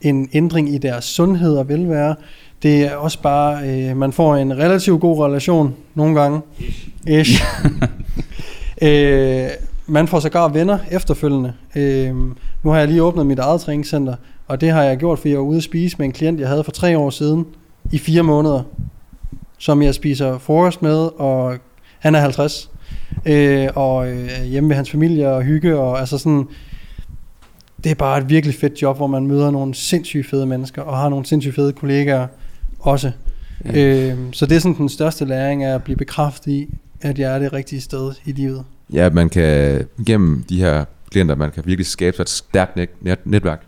en 0.00 0.28
ændring 0.32 0.74
i 0.74 0.78
deres 0.78 1.04
sundhed 1.04 1.56
og 1.56 1.68
velvære. 1.68 2.16
Det 2.62 2.84
er 2.84 2.96
også 2.96 3.22
bare, 3.22 3.68
øh, 3.68 3.96
man 3.96 4.12
får 4.12 4.36
en 4.36 4.58
relativt 4.58 5.00
god 5.00 5.24
relation 5.24 5.74
nogle 5.94 6.20
gange. 6.20 6.40
Ish. 7.06 7.44
øh, 8.82 9.48
man 9.86 10.08
får 10.08 10.20
sågar 10.20 10.48
venner 10.48 10.78
efterfølgende. 10.90 11.52
Øh, 11.76 12.14
nu 12.62 12.70
har 12.70 12.78
jeg 12.78 12.88
lige 12.88 13.02
åbnet 13.02 13.26
mit 13.26 13.38
eget 13.38 13.60
træningscenter, 13.60 14.16
og 14.46 14.60
det 14.60 14.70
har 14.70 14.82
jeg 14.82 14.98
gjort, 14.98 15.18
fordi 15.18 15.30
jeg 15.30 15.38
var 15.38 15.44
ude 15.44 15.56
at 15.56 15.62
spise 15.62 15.96
med 15.98 16.06
en 16.06 16.12
klient, 16.12 16.40
jeg 16.40 16.48
havde 16.48 16.64
for 16.64 16.72
tre 16.72 16.98
år 16.98 17.10
siden, 17.10 17.46
i 17.92 17.98
fire 17.98 18.22
måneder, 18.22 18.62
som 19.58 19.82
jeg 19.82 19.94
spiser 19.94 20.38
frokost 20.38 20.82
med, 20.82 21.20
og 21.20 21.56
han 22.04 22.14
er 22.14 22.20
50, 22.20 22.70
øh, 23.26 23.68
og 23.74 24.08
øh, 24.12 24.42
hjemme 24.44 24.68
ved 24.68 24.76
hans 24.76 24.90
familie 24.90 25.28
og 25.28 25.42
hygge, 25.42 25.78
og 25.78 26.00
altså 26.00 26.18
sådan, 26.18 26.48
det 27.84 27.90
er 27.90 27.94
bare 27.94 28.18
et 28.18 28.28
virkelig 28.28 28.54
fedt 28.56 28.82
job, 28.82 28.96
hvor 28.96 29.06
man 29.06 29.26
møder 29.26 29.50
nogle 29.50 29.74
sindssygt 29.74 30.30
fede 30.30 30.46
mennesker, 30.46 30.82
og 30.82 30.96
har 30.98 31.08
nogle 31.08 31.26
sindssygt 31.26 31.54
fede 31.54 31.72
kollegaer 31.72 32.26
også. 32.78 33.12
Ja. 33.64 34.10
Øh, 34.10 34.18
så 34.32 34.46
det 34.46 34.56
er 34.56 34.60
sådan 34.60 34.76
den 34.76 34.88
største 34.88 35.24
læring, 35.24 35.64
er 35.64 35.74
at 35.74 35.82
blive 35.84 35.96
bekræftet 35.96 36.52
i, 36.52 36.68
at 37.00 37.18
jeg 37.18 37.34
er 37.34 37.38
det 37.38 37.52
rigtige 37.52 37.80
sted 37.80 38.12
i 38.24 38.32
livet. 38.32 38.64
Ja, 38.92 39.10
man 39.10 39.28
kan 39.28 39.84
gennem 40.06 40.44
de 40.48 40.58
her 40.58 40.84
klienter, 41.10 41.34
man 41.34 41.50
kan 41.50 41.62
virkelig 41.66 41.86
skabe 41.86 42.16
sig 42.16 42.22
et 42.22 42.28
stærkt 42.28 42.76
net, 42.76 42.90
net, 43.02 43.18
netværk, 43.26 43.62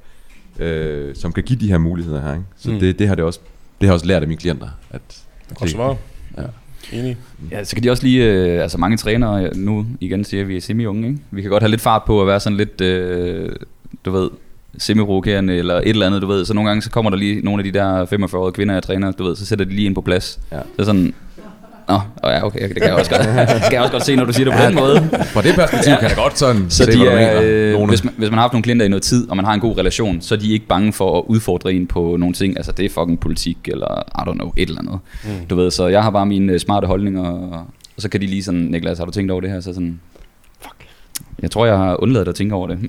øh, 0.58 1.14
som 1.14 1.32
kan 1.32 1.42
give 1.44 1.58
de 1.60 1.68
her 1.68 1.78
muligheder 1.78 2.22
her. 2.22 2.32
Ikke? 2.32 2.44
Så 2.56 2.70
Mm. 2.70 2.78
det, 2.78 2.98
det, 2.98 3.08
har 3.08 3.14
det 3.14 3.24
også 3.24 3.40
det 3.80 3.86
har 3.86 3.92
jeg 3.92 3.94
også 3.94 4.06
lært 4.06 4.22
af 4.22 4.28
mine 4.28 4.38
klienter. 4.40 4.68
At, 4.90 5.00
Godt 5.54 5.70
svaret. 5.70 5.96
Enig. 6.92 7.16
Ja, 7.50 7.64
så 7.64 7.76
kan 7.76 7.84
de 7.84 7.90
også 7.90 8.02
lige, 8.02 8.24
øh, 8.24 8.62
altså 8.62 8.78
mange 8.78 8.96
trænere, 8.96 9.56
nu 9.56 9.86
igen 10.00 10.24
siger 10.24 10.44
vi 10.44 10.56
er 10.56 10.60
semi-unge, 10.60 11.08
ikke? 11.08 11.20
Vi 11.30 11.42
kan 11.42 11.50
godt 11.50 11.62
have 11.62 11.70
lidt 11.70 11.80
fart 11.80 12.02
på 12.06 12.20
at 12.20 12.26
være 12.26 12.40
sådan 12.40 12.56
lidt, 12.56 12.80
øh, 12.80 13.52
du 14.04 14.10
ved, 14.10 14.30
semi 14.78 15.00
eller 15.00 15.74
et 15.74 15.88
eller 15.88 16.06
andet, 16.06 16.22
du 16.22 16.26
ved. 16.26 16.44
Så 16.44 16.54
nogle 16.54 16.70
gange 16.70 16.82
så 16.82 16.90
kommer 16.90 17.10
der 17.10 17.18
lige 17.18 17.40
nogle 17.40 17.60
af 17.60 17.72
de 17.72 17.78
der 17.78 18.04
45-årige 18.06 18.52
kvinder, 18.52 18.74
jeg 18.74 18.82
træner, 18.82 19.10
du 19.10 19.24
ved, 19.24 19.36
så 19.36 19.46
sætter 19.46 19.64
de 19.64 19.70
lige 19.70 19.86
ind 19.86 19.94
på 19.94 20.00
plads. 20.00 20.40
Ja. 20.52 20.60
Er 20.78 20.84
sådan, 20.84 21.14
Nå, 21.88 21.94
åh 21.94 22.00
ja, 22.30 22.44
okay, 22.46 22.68
det 22.68 22.76
kan 22.76 22.84
jeg 22.84 22.94
også 22.94 23.10
godt, 23.10 23.22
det 23.48 23.62
kan 23.62 23.72
jeg 23.72 23.80
også 23.80 23.92
godt 23.92 24.04
se, 24.04 24.16
når 24.16 24.24
du 24.24 24.32
siger 24.32 24.44
det 24.44 24.54
på 24.54 24.60
Ja, 24.60 24.66
den 24.66 24.74
måde. 24.74 25.08
fra 25.24 25.42
det 25.42 25.54
perspektiv 25.54 25.92
kan 26.00 26.08
jeg 26.08 26.16
godt 26.16 26.38
sådan 26.38 26.66
så 26.70 26.84
se, 26.84 26.92
de 26.92 26.96
hvad 26.98 27.06
du 27.06 27.12
er, 27.12 27.40
mener, 27.40 27.80
øh, 27.80 27.88
hvis, 27.88 28.04
man, 28.04 28.14
hvis 28.16 28.30
man 28.30 28.34
har 28.34 28.40
haft 28.40 28.52
nogle 28.52 28.62
klienter 28.62 28.86
i 28.86 28.88
noget 28.88 29.02
tid, 29.02 29.30
og 29.30 29.36
man 29.36 29.44
har 29.44 29.54
en 29.54 29.60
god 29.60 29.78
relation, 29.78 30.20
så 30.20 30.34
er 30.34 30.38
de 30.38 30.52
ikke 30.52 30.66
bange 30.66 30.92
for 30.92 31.18
at 31.18 31.24
udfordre 31.26 31.72
en 31.72 31.86
på 31.86 32.16
nogle 32.18 32.34
ting. 32.34 32.56
Altså 32.56 32.72
det 32.72 32.84
er 32.84 32.88
fucking 32.88 33.20
politik, 33.20 33.56
eller 33.66 34.02
I 34.18 34.30
don't 34.30 34.34
know, 34.34 34.52
et 34.56 34.68
eller 34.68 34.80
andet. 34.80 34.98
Mm. 35.24 35.46
Du 35.50 35.54
ved, 35.56 35.70
så 35.70 35.86
jeg 35.86 36.02
har 36.02 36.10
bare 36.10 36.26
mine 36.26 36.52
øh, 36.52 36.60
smarte 36.60 36.86
holdninger, 36.86 37.22
og, 37.30 37.66
så 37.98 38.08
kan 38.08 38.20
de 38.20 38.26
lige 38.26 38.42
sådan, 38.42 38.60
Niklas, 38.60 38.98
har 38.98 39.04
du 39.04 39.10
tænkt 39.10 39.30
over 39.30 39.40
det 39.40 39.50
her? 39.50 39.60
Så 39.60 39.74
sådan, 39.74 40.00
fuck. 40.60 40.74
Jeg 41.42 41.50
tror, 41.50 41.66
jeg 41.66 41.76
har 41.76 42.02
undladet 42.02 42.28
at 42.28 42.34
tænke 42.34 42.54
over 42.54 42.66
det. 42.66 42.78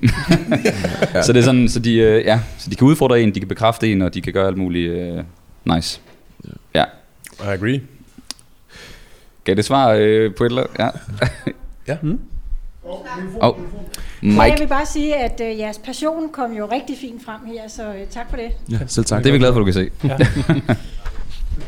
Ja. 1.14 1.22
Så 1.22 1.32
det 1.32 1.38
er 1.40 1.44
sådan, 1.44 1.68
så 1.68 1.80
de, 1.80 1.94
øh, 1.96 2.24
ja, 2.24 2.40
så 2.58 2.70
de 2.70 2.76
kan 2.76 2.86
udfordre 2.86 3.20
en, 3.20 3.34
de 3.34 3.40
kan 3.40 3.48
bekræfte 3.48 3.92
en, 3.92 4.02
og 4.02 4.14
de 4.14 4.20
kan 4.20 4.32
gøre 4.32 4.46
alt 4.46 4.56
muligt 4.58 4.92
øh, 4.92 5.22
nice. 5.74 6.00
Ja. 6.74 6.84
I 7.40 7.46
agree. 7.46 7.80
Gav 9.48 9.54
det 9.54 9.64
svar 9.64 9.88
øh, 9.90 10.34
på 10.34 10.44
et 10.44 10.48
eller 10.48 10.66
Ja. 10.78 10.88
Ja. 11.86 11.96
Mm. 12.02 12.20
Oh. 12.84 12.98
Så 13.06 13.54
jeg 14.22 14.32
Mike. 14.32 14.58
vil 14.58 14.68
bare 14.68 14.86
sige, 14.86 15.16
at 15.16 15.40
øh, 15.44 15.58
jeres 15.58 15.78
passion 15.78 16.28
kom 16.32 16.52
jo 16.52 16.68
rigtig 16.72 16.96
fint 17.00 17.24
frem 17.24 17.40
her, 17.46 17.68
så 17.68 17.82
øh, 17.82 18.06
tak 18.10 18.30
for 18.30 18.36
det. 18.36 18.50
Ja, 18.70 18.78
selv 18.86 19.06
tak. 19.06 19.18
Det 19.18 19.28
er 19.28 19.32
vi 19.32 19.38
glade 19.38 19.52
for, 19.52 19.58
du 19.58 19.64
kan 19.64 19.74
se. 19.74 19.90
Ja. 20.04 20.16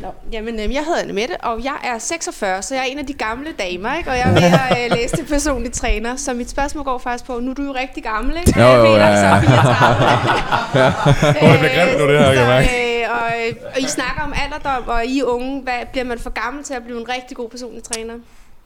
Nå, 0.01 0.07
jamen, 0.31 0.55
øh, 0.59 0.73
jeg 0.73 0.83
hedder 0.85 1.01
Annemette, 1.01 1.37
og 1.43 1.63
jeg 1.63 1.73
er 1.83 1.97
46, 1.99 2.61
så 2.61 2.75
jeg 2.75 2.81
er 2.81 2.85
en 2.91 2.99
af 2.99 3.05
de 3.05 3.13
gamle 3.13 3.47
damer, 3.59 3.97
ikke? 3.97 4.09
Og 4.09 4.15
jeg 4.17 4.23
er 4.29 4.33
ved 4.33 4.43
at 4.43 4.77
øh, 4.91 4.97
læse 4.97 5.15
til 5.15 5.25
personlig 5.25 5.71
træner, 5.71 6.15
så 6.15 6.33
mit 6.33 6.49
spørgsmål 6.49 6.83
går 6.83 6.97
faktisk 6.97 7.25
på, 7.25 7.39
nu 7.39 7.51
er 7.51 7.55
du 7.55 7.63
jo 7.63 7.75
rigtig 7.79 8.03
gammel, 8.03 8.37
ikke? 8.47 8.59
Jo, 8.61 8.67
jo, 8.67 8.95
Jeg 8.95 8.97
ja, 8.97 9.15
så 9.15 9.25
ja. 9.27 9.35
er 9.35 9.41
34. 9.41 11.47
Åh, 11.47 11.51
det 11.51 11.59
bliver 11.59 11.85
grimt 11.85 11.99
nu, 11.99 12.07
det 12.07 12.19
her, 12.19 12.25
kan 12.33 12.37
jeg 12.41 12.47
mærke. 12.47 12.67
øh, 12.67 13.11
og, 13.11 13.27
øh, 13.47 13.55
og 13.75 13.81
I 13.81 13.85
snakker 13.87 14.21
om 14.23 14.33
alderdom, 14.43 14.87
og 14.87 15.05
I 15.05 15.19
er 15.19 15.23
unge. 15.23 15.61
Hvad, 15.61 15.73
bliver 15.91 16.05
man 16.05 16.19
for 16.19 16.29
gammel 16.29 16.63
til 16.63 16.73
at 16.73 16.83
blive 16.83 16.99
en 17.01 17.09
rigtig 17.09 17.37
god 17.37 17.49
personlig 17.49 17.83
træner? 17.83 18.13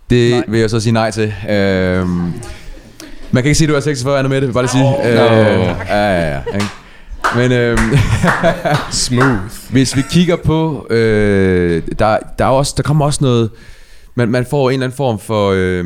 Det 0.09 0.31
nej. 0.31 0.43
vil 0.47 0.59
jeg 0.59 0.69
så 0.69 0.79
sige 0.79 0.93
nej 0.93 1.11
til. 1.11 1.33
Øhm, 1.49 2.07
man 3.31 3.43
kan 3.43 3.45
ikke 3.45 3.55
sige, 3.55 3.65
at 3.67 3.69
du 3.69 3.75
er 3.75 3.79
46, 3.79 4.19
Anna 4.19 4.29
Mette, 4.29 4.53
bare 4.53 4.63
lige 4.63 4.71
sige. 4.71 4.83
Oh, 4.85 5.05
Øh, 5.07 5.15
no. 5.15 5.21
ja, 5.21 5.75
ja, 5.89 6.29
ja. 6.35 6.41
Men 7.35 7.51
øhm, 7.51 7.77
Smooth. 8.91 9.71
hvis 9.71 9.95
vi 9.95 10.01
kigger 10.11 10.35
på, 10.35 10.87
øh, 10.89 11.83
der, 11.99 12.17
der, 12.39 12.45
er 12.45 12.49
også, 12.49 12.73
der 12.77 12.83
kommer 12.83 13.05
også 13.05 13.19
noget, 13.23 13.49
man, 14.15 14.29
man 14.29 14.45
får 14.49 14.69
en 14.69 14.73
eller 14.73 14.85
anden 14.85 14.97
form 14.97 15.19
for, 15.19 15.51
øh, 15.55 15.85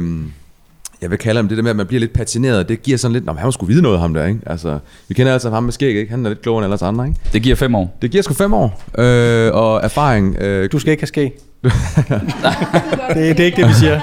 jeg 1.01 1.09
vil 1.09 1.17
kalde 1.17 1.37
ham 1.37 1.47
det 1.47 1.57
der 1.57 1.63
med, 1.63 1.69
at 1.69 1.75
man 1.77 1.85
bliver 1.87 1.99
lidt 1.99 2.13
patineret. 2.13 2.69
Det 2.69 2.81
giver 2.83 2.97
sådan 2.97 3.13
lidt, 3.13 3.25
han 3.37 3.45
må 3.45 3.51
sgu 3.51 3.65
vide 3.65 3.81
noget 3.81 3.99
ham 3.99 4.13
der, 4.13 4.25
ikke? 4.25 4.39
Altså, 4.45 4.79
vi 5.07 5.13
kender 5.13 5.33
altså 5.33 5.49
ham 5.49 5.63
med 5.63 5.71
skæg, 5.71 5.95
ikke? 5.95 6.11
Han 6.11 6.25
er 6.25 6.29
lidt 6.29 6.41
klogere 6.41 6.59
end 6.59 6.65
alle 6.65 6.73
os 6.73 6.81
andre, 6.81 7.07
ikke? 7.07 7.19
Det 7.33 7.41
giver 7.41 7.55
fem 7.55 7.75
år. 7.75 7.97
Det 8.01 8.11
giver 8.11 8.23
sgu 8.23 8.33
fem 8.33 8.53
år, 8.53 8.83
øh, 8.97 9.53
og 9.53 9.79
erfaring. 9.83 10.35
Øh, 10.35 10.69
Du 10.71 10.79
skal 10.79 10.91
ikke 10.91 11.01
have 11.01 11.07
skæg. 11.07 11.31
det, 11.63 13.37
det 13.37 13.39
er 13.39 13.45
ikke 13.45 13.61
det, 13.61 13.67
vi 13.67 13.73
siger. 13.73 14.01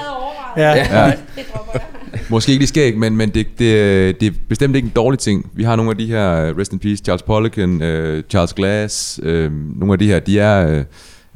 Ja. 0.57 0.75
Ja. 0.75 1.13
Måske 2.29 2.51
ikke 2.51 2.59
lige 2.59 2.67
skæg, 2.67 2.97
men, 2.97 3.17
men 3.17 3.29
det, 3.29 3.47
det, 3.59 4.21
det 4.21 4.27
er 4.27 4.31
bestemt 4.49 4.75
ikke 4.75 4.85
en 4.85 4.91
dårlig 4.95 5.19
ting. 5.19 5.51
Vi 5.53 5.63
har 5.63 5.75
nogle 5.75 5.91
af 5.91 5.97
de 5.97 6.05
her, 6.05 6.31
øh, 6.31 6.57
rest 6.57 6.73
in 6.73 6.79
peace, 6.79 7.03
Charles 7.03 7.21
Poliquin, 7.21 7.73
uh, 7.73 8.21
Charles 8.29 8.53
Glass, 8.53 9.19
uh, 9.23 9.29
nogle 9.79 9.93
af 9.93 9.99
de 9.99 10.07
her, 10.07 10.19
de 10.19 10.39
er, 10.39 10.67
uh, 10.67 10.83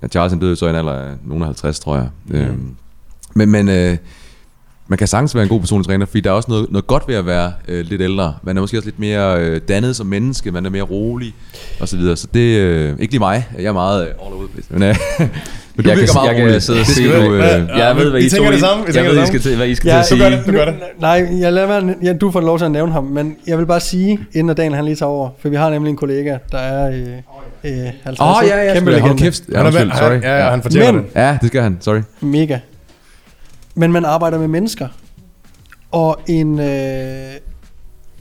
ja, 0.01 0.07
Charles 0.07 0.31
han 0.31 0.39
døde 0.39 0.55
så 0.55 0.67
i 0.67 0.69
en 0.69 0.75
alder 0.75 0.93
af 0.93 1.09
nogen 1.25 1.43
af 1.43 1.47
50, 1.47 1.79
tror 1.79 1.95
jeg. 1.95 2.09
Mm. 2.25 2.41
Uh, 2.41 2.55
men 3.33 3.49
men 3.49 3.69
uh, 3.69 3.97
man 4.87 4.97
kan 4.97 5.07
sagtens 5.07 5.35
være 5.35 5.43
en 5.43 5.49
god 5.49 5.59
personlig 5.59 5.87
træner, 5.87 6.05
fordi 6.05 6.19
der 6.19 6.29
er 6.29 6.33
også 6.33 6.51
noget, 6.51 6.71
noget 6.71 6.87
godt 6.87 7.07
ved 7.07 7.15
at 7.15 7.25
være 7.25 7.53
uh, 7.69 7.79
lidt 7.79 8.01
ældre. 8.01 8.35
Man 8.43 8.57
er 8.57 8.61
måske 8.61 8.77
også 8.77 8.87
lidt 8.87 8.99
mere 8.99 9.51
uh, 9.51 9.57
dannet 9.67 9.95
som 9.95 10.07
menneske, 10.07 10.51
man 10.51 10.65
er 10.65 10.69
mere 10.69 10.83
rolig, 10.83 11.35
og 11.79 11.87
så 11.87 11.97
videre. 11.97 12.17
Så 12.17 12.27
det 12.33 12.57
er 12.57 12.93
uh, 12.93 12.99
ikke 12.99 13.13
lige 13.13 13.19
mig, 13.19 13.47
jeg 13.57 13.65
er 13.65 13.73
meget 13.73 14.01
uh, 14.01 14.27
all 14.27 14.35
over 14.35 14.47
the 14.47 14.53
place. 14.53 14.73
Men, 14.73 14.89
uh, 14.89 15.27
Men 15.75 15.83
du 15.85 15.89
jeg 15.89 15.97
virker 15.97 16.13
kan, 16.13 16.19
meget 16.19 16.27
jeg 16.27 16.35
kan 16.35 16.45
rolig. 16.45 16.61
sidde 16.61 16.79
og 16.79 16.85
Det 16.85 16.95
se 16.95 17.03
du. 17.03 17.33
Øh, 17.33 17.77
jeg 17.77 17.95
ved, 17.97 18.09
hvad 18.09 18.21
I 18.21 18.29
to... 18.29 18.35
tænker 18.35 18.51
det 18.51 18.57
I- 18.57 18.59
samme, 18.61 18.83
Jeg 18.95 19.03
ved, 19.03 19.15
det 19.17 19.23
I 19.23 19.27
skal 19.27 19.39
til, 19.39 19.55
hvad 19.55 19.67
I 19.67 19.75
skal 19.75 19.89
Ja, 19.89 20.01
til 20.07 20.17
du 20.17 20.21
gør 20.21 20.25
at 20.27 20.31
det, 20.31 20.43
sige. 20.45 20.51
du 20.53 20.57
gør 20.57 20.65
det. 20.65 20.75
Nej, 20.99 21.27
jeg 21.39 21.53
lader 21.53 21.67
være, 21.67 21.95
ja, 22.03 22.13
du 22.13 22.31
får 22.31 22.41
lov 22.41 22.57
til 22.57 22.65
at 22.65 22.71
nævne 22.71 22.91
ham, 22.93 23.03
men 23.03 23.35
jeg 23.47 23.57
vil 23.57 23.65
bare 23.65 23.79
sige, 23.79 24.19
inden 24.33 24.49
at 24.49 24.57
Daniel 24.57 24.75
han 24.75 24.85
lige 24.85 24.95
tager 24.95 25.09
over, 25.09 25.29
for 25.41 25.49
vi 25.49 25.55
har 25.55 25.69
nemlig 25.69 25.89
en 25.91 25.97
kollega, 25.97 26.37
der 26.51 26.57
er 26.57 26.91
øh, 26.91 27.73
øh, 27.83 27.89
50 28.03 28.19
Åh, 28.19 28.37
oh, 28.37 28.43
ja, 28.47 28.63
ja, 28.67 28.73
kæmpe 28.73 28.91
legende. 28.91 29.17
kæft. 29.17 29.43
Ja, 29.51 29.57
Han 29.57 29.65
er 29.65 29.69
undskyld, 29.69 29.91
sorry. 29.97 30.21
ja, 30.21 30.37
ja, 30.43 30.49
han 30.49 30.61
fortjener 30.61 30.91
Men- 30.91 31.01
det. 31.03 31.09
Ja, 31.15 31.37
det 31.41 31.47
skal 31.47 31.61
han. 31.61 31.77
Sorry. 31.81 31.99
Mega. 32.21 32.59
Men 33.75 33.91
man 33.91 34.05
arbejder 34.05 34.39
med 34.39 34.47
mennesker. 34.47 34.87
Og 35.91 36.19
en 36.27 36.59
øh, 36.59 37.31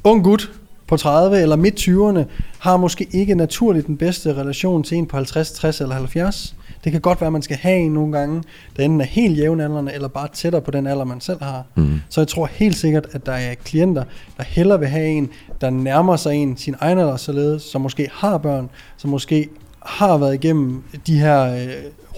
ung 0.04 0.24
gut 0.24 0.50
på 0.88 0.96
30 0.96 1.40
eller 1.42 1.56
midt 1.56 1.80
20'erne 1.80 2.24
har 2.58 2.76
måske 2.76 3.06
ikke 3.12 3.34
naturligt 3.34 3.86
den 3.86 3.96
bedste 3.96 4.34
relation 4.34 4.82
til 4.82 4.96
en 4.98 5.06
på 5.06 5.16
50, 5.16 5.50
60 5.52 5.80
eller 5.80 5.94
70. 5.94 6.54
Det 6.84 6.92
kan 6.92 7.00
godt 7.00 7.20
være, 7.20 7.26
at 7.26 7.32
man 7.32 7.42
skal 7.42 7.56
have 7.56 7.78
en 7.78 7.92
nogle 7.92 8.18
gange, 8.18 8.42
der 8.76 8.84
enten 8.84 9.00
er 9.00 9.04
helt 9.04 9.38
jævnaldrende, 9.38 9.92
eller 9.92 10.08
bare 10.08 10.28
tættere 10.32 10.62
på 10.62 10.70
den 10.70 10.86
alder, 10.86 11.04
man 11.04 11.20
selv 11.20 11.42
har. 11.42 11.64
Mm. 11.74 12.00
Så 12.08 12.20
jeg 12.20 12.28
tror 12.28 12.46
helt 12.46 12.76
sikkert, 12.76 13.06
at 13.12 13.26
der 13.26 13.32
er 13.32 13.54
klienter, 13.54 14.04
der 14.36 14.42
hellere 14.44 14.78
vil 14.78 14.88
have 14.88 15.06
en, 15.06 15.30
der 15.60 15.70
nærmer 15.70 16.16
sig 16.16 16.34
en 16.34 16.56
sin 16.56 16.74
egen 16.80 16.98
alder 16.98 17.16
således, 17.16 17.62
som 17.62 17.80
måske 17.80 18.08
har 18.12 18.38
børn, 18.38 18.70
som 18.96 19.10
måske 19.10 19.48
har 19.86 20.18
været 20.18 20.34
igennem 20.34 20.82
de 21.06 21.18
her 21.18 21.54
øh, 21.54 21.68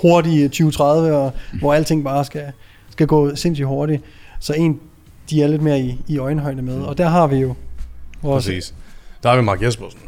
hurtige 0.02 0.50
20-30 0.54 0.82
år, 0.82 1.34
hvor 1.58 1.74
alting 1.74 2.04
bare 2.04 2.24
skal, 2.24 2.52
skal 2.90 3.06
gå 3.06 3.34
sindssygt 3.34 3.66
hurtigt. 3.66 4.02
Så 4.40 4.52
en, 4.52 4.80
de 5.30 5.42
er 5.42 5.48
lidt 5.48 5.62
mere 5.62 5.80
i, 5.80 5.98
i 6.08 6.18
øjenhøjde 6.18 6.62
med. 6.62 6.82
Og 6.82 6.98
der 6.98 7.08
har 7.08 7.26
vi 7.26 7.36
jo 7.36 7.54
vores... 8.22 8.44
Præcis. 8.44 8.74
Der 9.22 9.28
har 9.28 9.36
vi 9.36 9.42
Mark 9.42 9.62
Jespersen. 9.62 10.00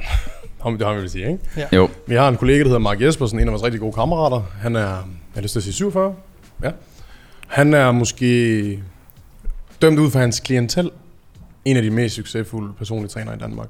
Ham, 0.64 0.78
det 0.78 0.86
har 0.86 0.94
vi 0.94 1.00
vil 1.00 1.10
sige, 1.10 1.26
ikke? 1.26 1.38
Ja. 1.56 1.66
Jo. 1.76 1.88
Vi 2.06 2.14
har 2.14 2.28
en 2.28 2.36
kollega, 2.36 2.58
der 2.58 2.64
hedder 2.64 2.78
Mark 2.78 3.00
Jespersen, 3.00 3.40
en 3.40 3.48
af 3.48 3.52
vores 3.52 3.64
rigtig 3.64 3.80
gode 3.80 3.92
kammerater. 3.92 4.42
Han 4.60 4.76
er, 4.76 4.80
jeg 4.80 4.98
har 5.34 5.40
lyst 5.40 5.52
til 5.52 5.58
at 5.58 5.62
sige 5.62 5.72
47. 5.72 6.14
Ja. 6.62 6.70
Han 7.46 7.74
er 7.74 7.92
måske 7.92 8.82
dømt 9.82 9.98
ud 9.98 10.10
for 10.10 10.18
hans 10.18 10.40
klientel. 10.40 10.90
En 11.64 11.76
af 11.76 11.82
de 11.82 11.90
mest 11.90 12.14
succesfulde 12.14 12.72
personlige 12.78 13.08
trænere 13.08 13.34
i 13.34 13.38
Danmark. 13.38 13.68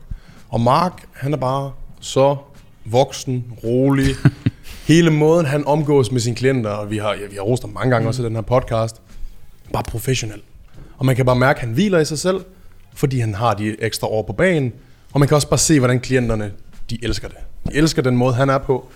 Og 0.49 0.61
Mark, 0.61 1.05
han 1.13 1.33
er 1.33 1.37
bare 1.37 1.73
så 2.01 2.37
voksen, 2.85 3.45
rolig. 3.65 4.15
Hele 4.89 5.11
måden, 5.11 5.47
han 5.47 5.67
omgås 5.67 6.13
med 6.13 6.21
sine 6.21 6.37
klienter, 6.37 6.71
og 6.71 6.91
vi 6.91 6.99
har, 6.99 7.15
ja, 7.15 7.27
vi 7.31 7.37
har 7.37 7.43
rost 7.43 7.63
ham 7.63 7.71
mange 7.71 7.91
gange 7.91 8.09
også 8.09 8.23
i 8.23 8.27
den 8.27 8.35
her 8.35 8.43
podcast, 8.43 9.03
bare 9.73 9.83
professionel. 9.83 10.43
Og 10.99 11.07
man 11.07 11.17
kan 11.17 11.27
bare 11.27 11.37
mærke, 11.37 11.57
at 11.57 11.67
han 11.67 11.75
hviler 11.75 11.99
i 11.99 12.05
sig 12.05 12.19
selv, 12.19 12.45
fordi 12.95 13.19
han 13.19 13.35
har 13.35 13.55
de 13.55 13.83
ekstra 13.83 14.07
år 14.09 14.23
på 14.23 14.33
banen. 14.33 14.73
Og 15.13 15.21
man 15.21 15.29
kan 15.29 15.35
også 15.35 15.49
bare 15.49 15.59
se, 15.59 15.79
hvordan 15.79 16.01
klienterne, 16.01 16.53
de 16.91 16.99
elsker 17.03 17.29
det. 17.29 17.37
De 17.69 17.75
elsker 17.75 18.03
den 18.03 18.17
måde, 18.17 18.35
han 18.35 18.51
er 18.51 18.59
på. 18.59 18.89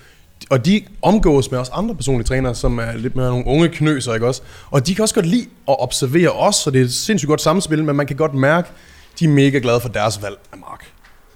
Og 0.51 0.66
de 0.66 0.82
omgås 1.03 1.51
med 1.51 1.59
os 1.59 1.68
andre 1.72 1.95
personlige 1.95 2.26
trænere, 2.26 2.55
som 2.55 2.78
er 2.78 2.93
lidt 2.97 3.16
mere 3.16 3.28
nogle 3.28 3.47
unge 3.47 3.68
knøser, 3.68 4.14
ikke 4.14 4.26
også? 4.26 4.43
Og 4.70 4.86
de 4.86 4.95
kan 4.95 5.03
også 5.03 5.14
godt 5.14 5.26
lide 5.26 5.47
at 5.68 5.80
observere 5.80 6.30
os, 6.30 6.57
så 6.57 6.70
det 6.70 6.80
er 6.80 6.84
et 6.84 6.95
sindssygt 6.95 7.28
godt 7.28 7.41
samspil, 7.41 7.84
men 7.84 7.97
man 7.97 8.07
kan 8.07 8.16
godt 8.16 8.34
mærke, 8.34 8.68
de 9.18 9.24
er 9.24 9.28
mega 9.28 9.59
glade 9.59 9.80
for 9.80 9.89
deres 9.89 10.22
valg 10.22 10.36
af 10.53 10.59
Mark. 10.59 10.84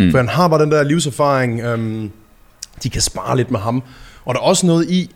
Mm. 0.00 0.10
For 0.10 0.18
han 0.18 0.28
har 0.28 0.48
bare 0.48 0.62
den 0.62 0.70
der 0.70 0.82
livserfaring, 0.82 1.60
øhm, 1.60 2.10
de 2.82 2.90
kan 2.90 3.00
spare 3.00 3.36
lidt 3.36 3.50
med 3.50 3.60
ham. 3.60 3.82
Og 4.24 4.34
der 4.34 4.40
er 4.40 4.44
også 4.44 4.66
noget 4.66 4.90
i, 4.90 5.10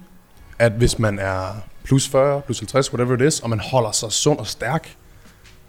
at 0.59 0.73
hvis 0.73 0.99
man 0.99 1.19
er 1.19 1.47
plus 1.85 2.09
40, 2.09 2.41
plus 2.41 2.59
50, 2.59 2.93
whatever 2.93 3.17
it 3.17 3.35
is, 3.35 3.41
og 3.41 3.51
man 3.51 3.61
holder 3.61 3.93
sig 3.93 4.13
sund 4.13 4.39
og 4.39 4.47
stærk, 4.47 4.95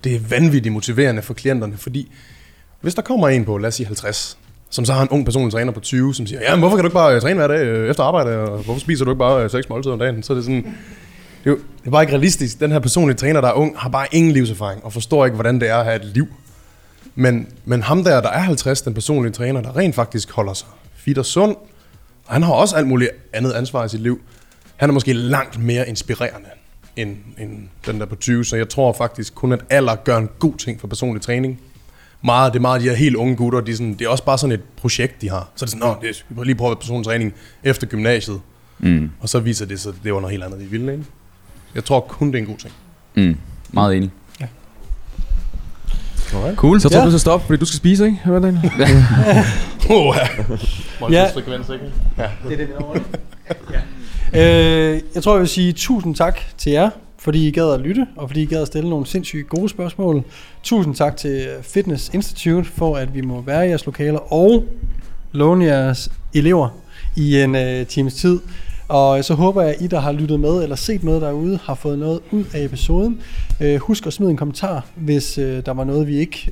det 0.03 0.15
er 0.15 0.19
vanvittigt 0.19 0.73
motiverende 0.73 1.21
for 1.21 1.33
klienterne, 1.33 1.77
fordi 1.77 2.11
hvis 2.81 2.95
der 2.95 3.01
kommer 3.01 3.29
en 3.29 3.45
på, 3.45 3.57
lad 3.57 3.67
os 3.67 3.75
sige 3.75 3.87
50, 3.87 4.37
som 4.69 4.85
så 4.85 4.93
har 4.93 5.01
en 5.01 5.09
ung 5.09 5.25
personlig 5.25 5.53
træner 5.53 5.71
på 5.71 5.79
20, 5.79 6.15
som 6.15 6.27
siger, 6.27 6.41
ja, 6.41 6.51
men 6.51 6.59
hvorfor 6.59 6.77
kan 6.77 6.83
du 6.83 6.87
ikke 6.87 6.93
bare 6.93 7.15
øh, 7.15 7.21
træne 7.21 7.35
hver 7.35 7.47
dag 7.47 7.65
øh, 7.65 7.89
efter 7.89 8.03
arbejde, 8.03 8.37
og 8.37 8.63
hvorfor 8.63 8.79
spiser 8.79 9.05
du 9.05 9.11
ikke 9.11 9.19
bare 9.19 9.43
øh, 9.43 9.49
seks 9.49 9.69
måltider 9.69 9.93
om 9.93 9.99
dagen? 9.99 10.23
Så 10.23 10.33
er 10.33 10.35
det 10.35 10.43
sådan, 10.43 10.63
det 10.63 11.45
er, 11.45 11.49
jo, 11.49 11.55
det 11.55 11.87
er 11.87 11.91
bare 11.91 12.03
ikke 12.03 12.13
realistisk. 12.13 12.59
Den 12.59 12.71
her 12.71 12.79
personlige 12.79 13.17
træner, 13.17 13.41
der 13.41 13.47
er 13.47 13.53
ung, 13.53 13.77
har 13.77 13.89
bare 13.89 14.07
ingen 14.11 14.31
livserfaring, 14.31 14.85
og 14.85 14.93
forstår 14.93 15.25
ikke, 15.25 15.35
hvordan 15.35 15.59
det 15.59 15.69
er 15.69 15.75
at 15.75 15.85
have 15.85 15.95
et 15.95 16.05
liv. 16.05 16.27
Men, 17.15 17.47
men 17.65 17.83
ham 17.83 18.03
der, 18.03 18.21
der 18.21 18.29
er 18.29 18.39
50, 18.39 18.81
den 18.81 18.93
personlige 18.93 19.33
træner, 19.33 19.61
der 19.61 19.77
rent 19.77 19.95
faktisk 19.95 20.31
holder 20.31 20.53
sig 20.53 20.67
fit 20.95 21.17
og 21.17 21.25
sund, 21.25 21.55
og 22.25 22.33
han 22.33 22.43
har 22.43 22.53
også 22.53 22.75
alt 22.75 22.87
muligt 22.87 23.11
andet 23.33 23.51
ansvar 23.51 23.85
i 23.85 23.89
sit 23.89 24.01
liv, 24.01 24.21
han 24.75 24.89
er 24.89 24.93
måske 24.93 25.13
langt 25.13 25.63
mere 25.63 25.89
inspirerende 25.89 26.49
end, 26.95 27.17
end 27.39 27.69
den 27.85 27.99
der 27.99 28.05
på 28.05 28.15
20, 28.15 28.45
så 28.45 28.55
jeg 28.55 28.69
tror 28.69 28.93
faktisk 28.93 29.35
kun, 29.35 29.51
at 29.51 29.59
alder 29.69 29.95
gør 29.95 30.17
en 30.17 30.29
god 30.39 30.53
ting 30.57 30.79
for 30.79 30.87
personlig 30.87 31.21
træning. 31.21 31.61
Meget, 32.21 32.53
det 32.53 32.59
er 32.59 32.61
meget 32.61 32.81
de 32.81 32.89
her 32.89 32.95
helt 32.95 33.15
unge 33.15 33.35
gutter, 33.35 33.61
de 33.61 33.71
er 33.71 33.75
sådan, 33.75 33.93
det 33.93 34.01
er 34.01 34.09
også 34.09 34.23
bare 34.23 34.37
sådan 34.37 34.51
et 34.53 34.61
projekt, 34.81 35.21
de 35.21 35.29
har. 35.29 35.49
Så 35.55 35.65
er 35.65 35.67
det 35.67 35.69
sådan, 35.69 35.87
nå, 35.87 35.95
det, 36.07 36.25
vi 36.29 36.35
må 36.35 36.43
lige 36.43 36.55
prøve 36.55 36.75
personlig 36.75 37.05
træning 37.05 37.33
efter 37.63 37.87
gymnasiet. 37.87 38.39
Mm. 38.79 39.11
Og 39.19 39.29
så 39.29 39.39
viser 39.39 39.65
det 39.65 39.79
sig, 39.79 39.89
at 39.89 39.95
det 40.03 40.13
var 40.13 40.19
noget 40.19 40.31
helt 40.31 40.43
andet, 40.43 40.59
de 40.59 40.65
ville. 40.65 40.91
Ikke? 40.91 41.03
Jeg 41.75 41.85
tror 41.85 41.99
kun, 41.99 42.27
det 42.27 42.35
er 42.35 42.39
en 42.39 42.45
god 42.45 42.57
ting. 42.57 42.73
Mm. 43.15 43.37
Meget 43.71 43.95
enig. 43.97 44.11
Alright. 46.33 46.57
Cool. 46.57 46.81
Så 46.81 46.89
tror 46.89 46.97
Ja. 46.97 47.01
du, 47.01 47.05
du 47.07 47.11
skal 47.11 47.19
stoppe, 47.19 47.45
fordi 47.45 47.59
du 47.59 47.65
skal 47.65 47.77
spise, 47.77 48.05
ikke? 48.05 48.19
Hvad 48.25 48.35
er 48.35 48.39
det? 48.39 48.61
Oh, 49.89 50.15
ja. 50.15 51.21
Ja. 51.21 51.29
Frekvens, 51.33 51.69
ikke? 51.69 51.85
Ja. 52.17 52.29
Det 52.49 52.53
er 52.53 52.57
det, 52.57 52.69
ja. 54.33 54.93
øh, 54.93 55.01
jeg 55.15 55.23
tror, 55.23 55.33
jeg 55.33 55.39
vil 55.39 55.47
sige 55.49 55.73
tusind 55.73 56.15
tak 56.15 56.39
til 56.57 56.71
jer, 56.71 56.89
fordi 57.19 57.47
I 57.47 57.51
gad 57.51 57.73
at 57.73 57.79
lytte, 57.79 58.07
og 58.15 58.29
fordi 58.29 58.41
I 58.41 58.45
gad 58.45 58.61
at 58.61 58.67
stille 58.67 58.89
nogle 58.89 59.05
sindssygt 59.05 59.49
gode 59.49 59.69
spørgsmål. 59.69 60.23
Tusind 60.63 60.95
tak 60.95 61.17
til 61.17 61.47
Fitness 61.61 62.09
Institute 62.13 62.69
for, 62.69 62.97
at 62.97 63.15
vi 63.15 63.21
må 63.21 63.41
være 63.41 63.65
i 63.65 63.69
jeres 63.69 63.85
lokaler 63.85 64.33
og 64.33 64.65
låne 65.31 65.65
jeres 65.65 66.11
elever 66.33 66.69
i 67.15 67.41
en 67.41 67.55
øh, 67.55 67.87
times 67.87 68.13
tid. 68.13 68.39
Og 68.87 69.17
øh, 69.17 69.23
så 69.23 69.33
håber 69.33 69.61
jeg, 69.61 69.75
at 69.75 69.81
I, 69.81 69.87
der 69.87 69.99
har 69.99 70.11
lyttet 70.11 70.39
med 70.39 70.63
eller 70.63 70.75
set 70.75 71.03
noget 71.03 71.21
derude, 71.21 71.59
har 71.63 71.75
fået 71.75 71.99
noget 71.99 72.19
ud 72.31 72.43
af 72.53 72.63
episoden. 72.63 73.21
Øh, 73.61 73.75
husk 73.75 74.07
at 74.07 74.13
smide 74.13 74.31
en 74.31 74.37
kommentar, 74.37 74.85
hvis 74.95 75.37
øh, 75.37 75.65
der 75.65 75.73
var 75.73 75.83
noget, 75.83 76.07
vi 76.07 76.17
ikke, 76.17 76.51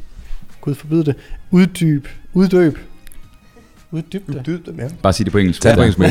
gud 0.62 0.76
forbyde 0.76 1.06
det, 1.06 1.16
uddyb, 1.52 2.08
uddøb, 2.34 2.78
uddyb 3.96 4.28
det. 4.28 4.36
Uddyb 4.36 4.66
det, 4.66 4.76
ja. 4.78 4.88
Bare 5.04 5.14
sig 5.14 5.26
det 5.26 5.32
på 5.32 5.38
engelsk. 5.38 5.62
Tag 5.62 5.70
det 5.70 5.78
på 5.78 5.82
engelsk 5.82 6.00
med. 6.00 6.10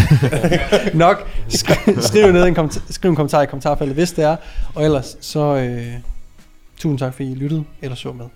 Nok. 1.04 1.28
Skriv, 1.48 2.02
skriv, 2.02 2.32
ned 2.32 2.44
en 2.44 2.54
kommentar, 2.54 2.80
skriv 2.90 3.10
en 3.10 3.16
kommentar 3.16 3.42
i 3.42 3.46
kommentarfeltet, 3.46 3.94
hvis 3.96 4.12
det 4.12 4.24
er. 4.24 4.36
Og 4.74 4.84
ellers 4.84 5.16
så 5.20 5.56
øh, 5.56 5.86
tusind 6.78 6.98
tak, 6.98 7.14
fordi 7.14 7.30
I 7.32 7.34
lyttede 7.34 7.64
eller 7.82 7.96
så 7.96 8.12
med. 8.12 8.26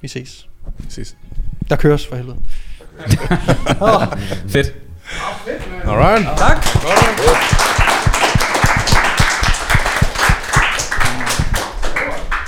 Vi 0.00 0.08
ses. 0.08 0.48
Ses. 0.88 1.16
Der 1.70 1.76
køres 1.76 2.06
for 2.06 2.16
helvede. 2.16 2.36
Fedt. 4.52 4.74
Alright. 5.84 6.26
Tak. 6.38 6.64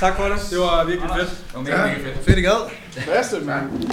Tak 0.01 0.17
for 0.17 0.25
det. 0.25 0.39
Det 0.51 0.59
var 0.59 0.85
virkelig 0.85 1.11
fedt. 1.19 2.25
Fedt 2.25 2.39
i 2.39 2.43
gad. 2.43 2.71
Bedste, 2.95 3.37
mand. 3.45 3.91